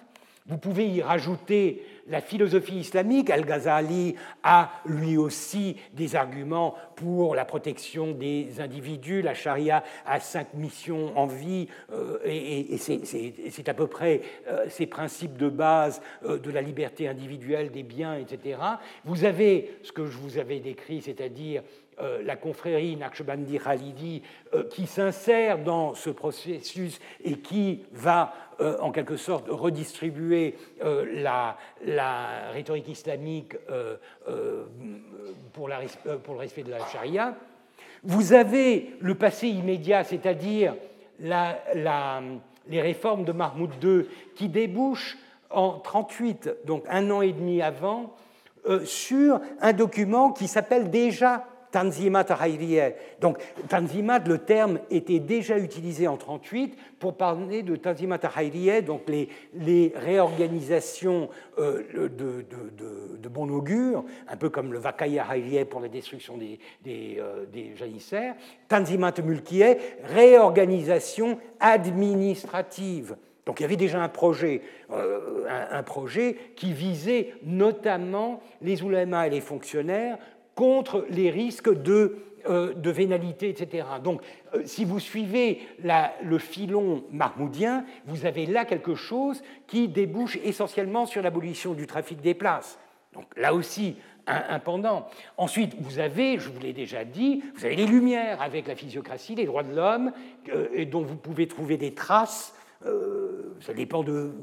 Vous 0.50 0.58
pouvez 0.58 0.88
y 0.88 1.00
rajouter 1.00 1.84
la 2.08 2.20
philosophie 2.20 2.80
islamique. 2.80 3.30
Al-Ghazali 3.30 4.16
a 4.42 4.72
lui 4.84 5.16
aussi 5.16 5.76
des 5.92 6.16
arguments 6.16 6.74
pour 6.96 7.36
la 7.36 7.44
protection 7.44 8.10
des 8.10 8.60
individus. 8.60 9.22
La 9.22 9.34
charia 9.34 9.84
a 10.04 10.18
cinq 10.18 10.54
missions 10.54 11.16
en 11.16 11.26
vie 11.26 11.68
euh, 11.92 12.18
et, 12.24 12.76
c'est 12.78 13.68
à 13.68 13.74
peu 13.74 13.86
près 13.86 14.22
euh, 14.48 14.66
ces 14.68 14.86
principes 14.86 15.36
de 15.36 15.48
base 15.48 16.02
euh, 16.24 16.36
de 16.36 16.50
la 16.50 16.62
liberté 16.62 17.06
individuelle, 17.06 17.70
des 17.70 17.84
biens, 17.84 18.16
etc. 18.16 18.58
Vous 19.04 19.24
avez 19.24 19.78
ce 19.84 19.92
que 19.92 20.06
je 20.06 20.18
vous 20.18 20.36
avais 20.36 20.58
décrit, 20.58 21.00
c'est-à-dire 21.00 21.62
euh, 22.02 22.22
la 22.24 22.36
confrérie 22.36 22.96
Naqshbandi 22.96 23.58
Khalidi 23.58 24.22
euh, 24.54 24.64
qui 24.64 24.86
s'insère 24.86 25.58
dans 25.58 25.94
ce 25.94 26.08
processus 26.08 26.98
et 27.22 27.38
qui 27.38 27.84
va 27.92 28.32
euh, 28.60 28.78
en 28.80 28.90
quelque 28.90 29.16
sorte 29.16 29.48
redistribuer 29.48 30.56
la, 30.82 31.56
rhétorique 32.52 32.88
islamique 32.88 33.56
pour, 35.52 35.68
le 35.68 36.38
respect 36.38 36.62
de 36.62 36.70
la 36.70 36.86
charia. 36.86 37.34
Vous 38.02 38.32
avez 38.32 38.94
le 39.00 39.14
passé 39.14 39.48
immédiat, 39.48 40.04
c'est-à-dire 40.04 40.74
les 41.20 42.80
réformes 42.80 43.24
de 43.24 43.32
Mahmoud 43.32 43.72
II 43.82 44.06
qui 44.36 44.48
débouchent 44.48 45.18
en 45.50 45.82
1938, 45.82 46.50
donc 46.64 46.84
un 46.88 47.10
an 47.10 47.20
et 47.20 47.32
demi 47.32 47.60
avant, 47.60 48.14
sur 48.84 49.40
un 49.60 49.72
document 49.72 50.32
qui 50.32 50.48
s'appelle 50.48 50.90
déjà 50.90 51.46
Tanzimat 51.70 52.26
Haïriye. 52.30 52.94
Donc, 53.20 53.38
Tanzimat, 53.68 54.20
le 54.20 54.38
terme 54.38 54.80
était 54.90 55.20
déjà 55.20 55.58
utilisé 55.58 56.06
en 56.06 56.16
1938 56.16 56.76
pour 56.98 57.16
parler 57.16 57.62
de 57.62 57.76
Tanzimat 57.76 58.20
Haïriye, 58.34 58.82
donc 58.82 59.02
les, 59.08 59.92
réorganisations 59.94 61.28
euh, 61.58 62.08
de, 62.08 63.28
bon 63.28 63.48
augure, 63.48 64.04
un 64.28 64.36
peu 64.36 64.50
comme 64.50 64.72
le 64.72 64.78
Vakaya 64.78 65.24
Haïriye 65.28 65.64
pour 65.64 65.80
la 65.80 65.88
destruction 65.88 66.36
des, 66.36 66.58
euh, 67.18 67.46
des 67.46 67.76
janissaires. 67.76 68.34
Tanzimat 68.68 69.14
Mulkiye, 69.24 69.76
réorganisation 70.04 71.38
administrative. 71.60 73.16
Donc 73.46 73.60
il 73.60 73.62
y 73.62 73.66
avait 73.66 73.76
déjà 73.76 74.02
un 74.02 74.08
projet, 74.08 74.62
euh, 74.92 75.44
un, 75.48 75.78
un, 75.78 75.82
projet 75.82 76.36
qui 76.56 76.72
visait 76.72 77.34
notamment 77.42 78.40
les 78.60 78.82
oulémas 78.82 79.26
et 79.26 79.30
les 79.30 79.40
fonctionnaires 79.40 80.18
contre 80.60 81.06
les 81.08 81.30
risques 81.30 81.72
de, 81.72 82.18
euh, 82.46 82.74
de 82.74 82.90
vénalité, 82.90 83.48
etc. 83.48 83.86
Donc, 84.04 84.20
euh, 84.54 84.60
si 84.66 84.84
vous 84.84 85.00
suivez 85.00 85.60
le 86.22 86.36
filon 86.36 87.02
mahmoudien, 87.10 87.86
vous 88.04 88.26
avez 88.26 88.44
là 88.44 88.66
quelque 88.66 88.94
chose 88.94 89.42
qui 89.66 89.88
débouche 89.88 90.36
essentiellement 90.44 91.06
sur 91.06 91.22
l'abolition 91.22 91.72
du 91.72 91.86
trafic 91.86 92.20
des 92.20 92.34
places. 92.34 92.78
Donc, 93.14 93.24
là 93.38 93.54
aussi, 93.54 93.96
un, 94.26 94.58
pendant. 94.58 95.06
Ensuite, 95.38 95.74
vous 95.80 95.98
avez, 95.98 96.38
je 96.38 96.50
vous 96.50 96.60
l'ai 96.60 96.74
déjà 96.74 97.06
dit, 97.06 97.42
vous 97.54 97.64
avez 97.64 97.74
les 97.74 97.86
Lumières 97.86 98.42
avec 98.42 98.68
la 98.68 98.76
physiocratie, 98.76 99.36
les 99.36 99.46
droits 99.46 99.62
de 99.62 99.74
l'homme, 99.74 100.12
euh, 100.50 100.84
dont 100.84 101.00
vous 101.00 101.16
pouvez 101.16 101.48
trouver 101.48 101.78
des 101.78 101.94
traces. 101.94 102.54
ça 103.60 103.72
dépend 103.72 104.02
de 104.02 104.34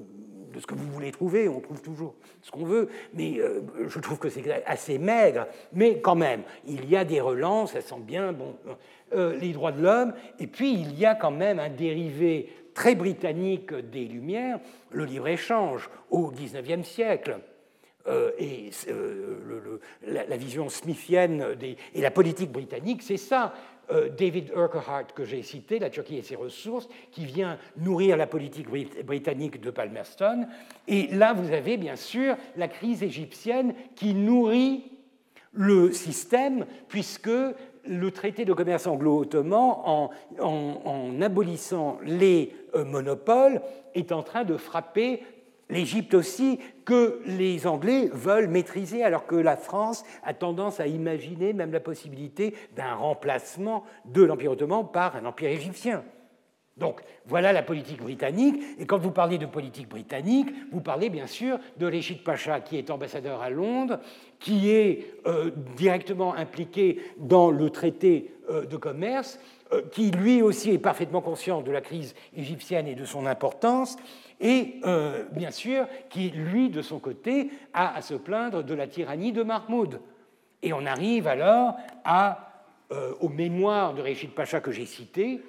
ce 0.59 0.67
que 0.67 0.75
vous 0.75 0.87
voulez 0.91 1.11
trouver, 1.11 1.47
on 1.47 1.59
trouve 1.59 1.81
toujours 1.81 2.15
ce 2.41 2.51
qu'on 2.51 2.65
veut, 2.65 2.89
mais 3.13 3.39
euh, 3.39 3.61
je 3.87 3.99
trouve 3.99 4.19
que 4.19 4.29
c'est 4.29 4.63
assez 4.65 4.97
maigre, 4.97 5.47
mais 5.73 5.99
quand 5.99 6.15
même, 6.15 6.43
il 6.65 6.89
y 6.89 6.95
a 6.95 7.05
des 7.05 7.21
relances, 7.21 7.73
ça 7.73 7.81
sent 7.81 7.99
bien 8.01 8.33
bon, 8.33 8.55
euh, 9.13 9.35
les 9.37 9.53
droits 9.53 9.71
de 9.71 9.81
l'homme, 9.81 10.13
et 10.39 10.47
puis 10.47 10.73
il 10.73 10.97
y 10.97 11.05
a 11.05 11.15
quand 11.15 11.31
même 11.31 11.59
un 11.59 11.69
dérivé 11.69 12.49
très 12.73 12.95
britannique 12.95 13.73
des 13.73 14.05
Lumières, 14.05 14.59
le 14.91 15.05
libre-échange 15.05 15.89
au 16.11 16.29
XIXe 16.29 16.87
siècle. 16.87 17.39
Euh, 18.07 18.31
et 18.39 18.69
la, 20.05 20.37
vision 20.37 20.69
smithienne 20.69 21.45
et 21.93 22.01
la 22.01 22.11
politique 22.11 22.51
britannique, 22.51 23.03
c'est 23.03 23.17
ça. 23.17 23.53
Euh, 23.89 24.09
David 24.09 24.51
Urquhart 24.53 25.13
que 25.15 25.23
j'ai 25.23 25.43
cité, 25.43 25.79
La 25.79 25.89
Turquie 25.89 26.17
et 26.17 26.21
ses 26.21 26.35
ressources, 26.35 26.89
qui 27.11 27.25
vient 27.25 27.57
nourrir 27.77 28.17
la 28.17 28.27
politique 28.27 28.67
britannique 29.05 29.61
de 29.61 29.71
Palmerston. 29.71 30.45
Et 30.87 31.07
là, 31.07 31.33
vous 31.33 31.53
avez 31.53 31.77
bien 31.77 31.95
sûr 31.95 32.35
la 32.57 32.67
crise 32.67 33.01
égyptienne 33.01 33.73
qui 33.95 34.13
nourrit 34.13 34.91
le 35.53 35.93
système, 35.93 36.65
puisque 36.89 37.29
le 37.29 38.11
traité 38.11 38.43
de 38.43 38.53
commerce 38.53 38.87
anglo-ottoman, 38.87 40.09
en, 40.39 41.21
abolissant 41.21 41.97
les 42.03 42.53
euh, 42.75 42.83
monopoles, 42.83 43.61
est 43.95 44.11
en 44.11 44.21
train 44.21 44.43
de 44.43 44.57
frapper 44.57 45.23
l'Égypte 45.69 46.13
aussi, 46.13 46.59
que 46.85 47.21
les 47.25 47.67
Anglais 47.67 48.09
veulent 48.13 48.47
maîtriser, 48.47 49.03
alors 49.03 49.25
que 49.25 49.35
la 49.35 49.57
France 49.57 50.03
a 50.23 50.33
tendance 50.33 50.79
à 50.79 50.87
imaginer 50.87 51.53
même 51.53 51.71
la 51.71 51.79
possibilité 51.79 52.53
d'un 52.75 52.93
remplacement 52.93 53.83
de 54.05 54.23
l'Empire 54.23 54.51
ottoman 54.51 54.89
par 54.91 55.15
un 55.15 55.25
empire 55.25 55.49
égyptien. 55.49 56.03
Donc 56.77 57.01
voilà 57.25 57.51
la 57.53 57.63
politique 57.63 58.01
britannique. 58.01 58.61
Et 58.79 58.85
quand 58.85 58.99
vous 58.99 59.11
parlez 59.11 59.37
de 59.37 59.47
politique 59.47 59.89
britannique, 59.89 60.49
vous 60.71 60.81
parlez 60.81 61.09
bien 61.09 61.25
sûr 61.25 61.57
de 61.77 61.87
Rechid 61.87 62.23
Pacha, 62.23 62.61
qui 62.61 62.77
est 62.77 62.91
ambassadeur 62.91 63.41
à 63.41 63.49
Londres, 63.49 63.99
qui 64.39 64.69
est 64.69 65.15
euh, 65.25 65.49
directement 65.75 66.35
impliqué 66.35 67.01
dans 67.17 67.49
le 67.49 67.71
traité 67.71 68.31
euh, 68.49 68.65
de 68.65 68.77
commerce, 68.77 69.39
euh, 69.73 69.81
qui 69.91 70.11
lui 70.11 70.43
aussi 70.43 70.71
est 70.71 70.77
parfaitement 70.77 71.21
conscient 71.21 71.61
de 71.61 71.71
la 71.71 71.81
crise 71.81 72.13
égyptienne 72.35 72.87
et 72.87 72.95
de 72.95 73.05
son 73.05 73.25
importance, 73.25 73.97
et 74.39 74.75
euh, 74.85 75.23
bien 75.31 75.51
sûr 75.51 75.87
qui, 76.09 76.29
lui, 76.29 76.69
de 76.69 76.81
son 76.81 76.99
côté, 76.99 77.49
a 77.73 77.95
à 77.95 78.01
se 78.01 78.13
plaindre 78.13 78.63
de 78.63 78.73
la 78.73 78.87
tyrannie 78.87 79.31
de 79.31 79.43
Mahmoud. 79.43 79.99
Et 80.61 80.73
on 80.73 80.85
arrive 80.85 81.27
alors 81.27 81.75
à, 82.03 82.63
euh, 82.91 83.13
aux 83.19 83.29
mémoires 83.29 83.93
de 83.93 84.01
Rachid 84.01 84.31
Pacha 84.31 84.59
que 84.59 84.71
j'ai 84.71 84.85
cité, 84.85 85.41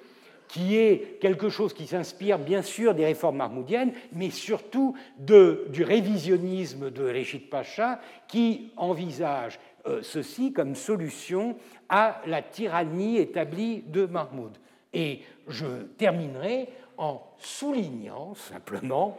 qui 0.47 0.75
est 0.75 1.19
quelque 1.21 1.49
chose 1.49 1.73
qui 1.73 1.85
s'inspire 1.85 2.39
bien 2.39 2.63
sûr 2.63 2.95
des 2.95 3.05
réformes 3.05 3.37
mahmoudiennes, 3.37 3.93
mais 4.13 4.31
surtout 4.31 4.95
du 5.19 5.83
révisionnisme 5.83 6.89
de 6.89 7.03
Rachid 7.03 7.49
Pacha, 7.49 7.99
qui 8.27 8.71
envisage 8.75 9.59
euh, 9.85 9.99
ceci 10.01 10.51
comme 10.51 10.75
solution 10.75 11.55
à 11.87 12.21
la 12.25 12.41
tyrannie 12.41 13.17
établie 13.17 13.83
de 13.87 14.05
Mahmoud. 14.07 14.57
Et 14.91 15.19
je 15.47 15.67
terminerai 15.97 16.69
en 16.99 17.23
soulignant 17.37 18.35
simplement 18.35 19.17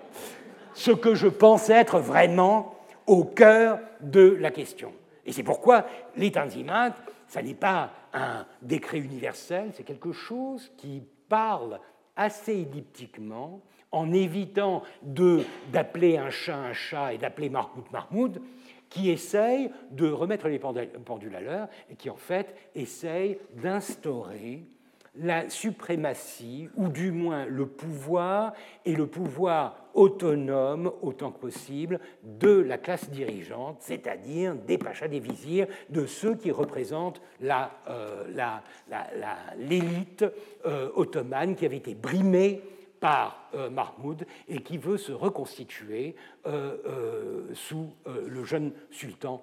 ce 0.75 0.93
que 0.93 1.15
je 1.15 1.27
pense 1.27 1.69
être 1.71 1.99
vraiment 1.99 2.77
au 3.07 3.25
cœur 3.25 3.81
de 4.01 4.37
la 4.39 4.51
question. 4.51 4.93
Et 5.27 5.33
c'est 5.33 5.43
pourquoi 5.43 5.87
les 6.17 6.31
Tanzimat, 6.31 6.95
ça 7.27 7.43
n'est 7.43 7.55
pas 7.55 7.91
un 8.13 8.47
décret 8.63 8.99
universel, 8.99 9.71
c'est 9.75 9.83
quelque 9.83 10.13
chose 10.13 10.71
qui 10.77 11.03
parle 11.29 11.81
assez 12.17 12.53
elliptiquement, 12.53 13.61
en 13.93 14.13
évitant 14.13 14.83
d'appeler 15.03 16.17
un 16.17 16.31
chat 16.31 16.57
un 16.57 16.73
chat 16.73 17.15
et 17.15 17.19
d'appeler 17.19 17.49
Mahmoud 17.49 17.85
Mahmoud, 17.91 18.43
qui 18.89 19.11
essaye 19.11 19.71
de 19.91 20.11
remettre 20.11 20.49
les 20.49 20.59
pendules 20.59 21.35
à 21.35 21.41
l'heure 21.41 21.69
et 21.89 21.97
qui 21.97 22.11
en 22.11 22.17
fait 22.17 22.55
essaye 22.75 23.39
d'instaurer 23.55 24.65
la 25.17 25.51
suprématie, 25.51 26.69
ou 26.77 26.89
du 26.89 27.11
moins 27.11 27.45
le 27.47 27.67
pouvoir, 27.67 28.53
et 28.85 28.95
le 28.95 29.07
pouvoir 29.07 29.77
autonome 29.95 30.93
autant 31.03 31.33
que 31.33 31.41
possible 31.41 31.99
de 32.23 32.51
la 32.51 32.79
classe 32.79 33.11
dirigeante, 33.11 33.79
c'est-à-dire 33.81 34.55
des 34.55 34.79
pachas, 34.79 35.09
des 35.09 35.19
vizirs, 35.19 35.67
de 35.89 36.07
ceux 36.07 36.37
qui 36.37 36.53
représentent 36.53 37.21
euh, 37.43 38.25
l'élite 39.59 40.25
euh, 40.65 40.91
ottomane 40.95 41.57
qui 41.57 41.67
avait 41.67 41.79
été 41.79 41.95
brimée 41.95 42.63
par 43.01 43.49
euh, 43.55 43.69
Mahmoud 43.69 44.27
et 44.49 44.63
qui 44.63 44.79
veut 44.79 44.99
se 44.99 45.13
reconstituer 45.13 46.15
sous 47.55 47.91
le 48.07 48.45
jeune 48.45 48.73
sultan 48.91 49.43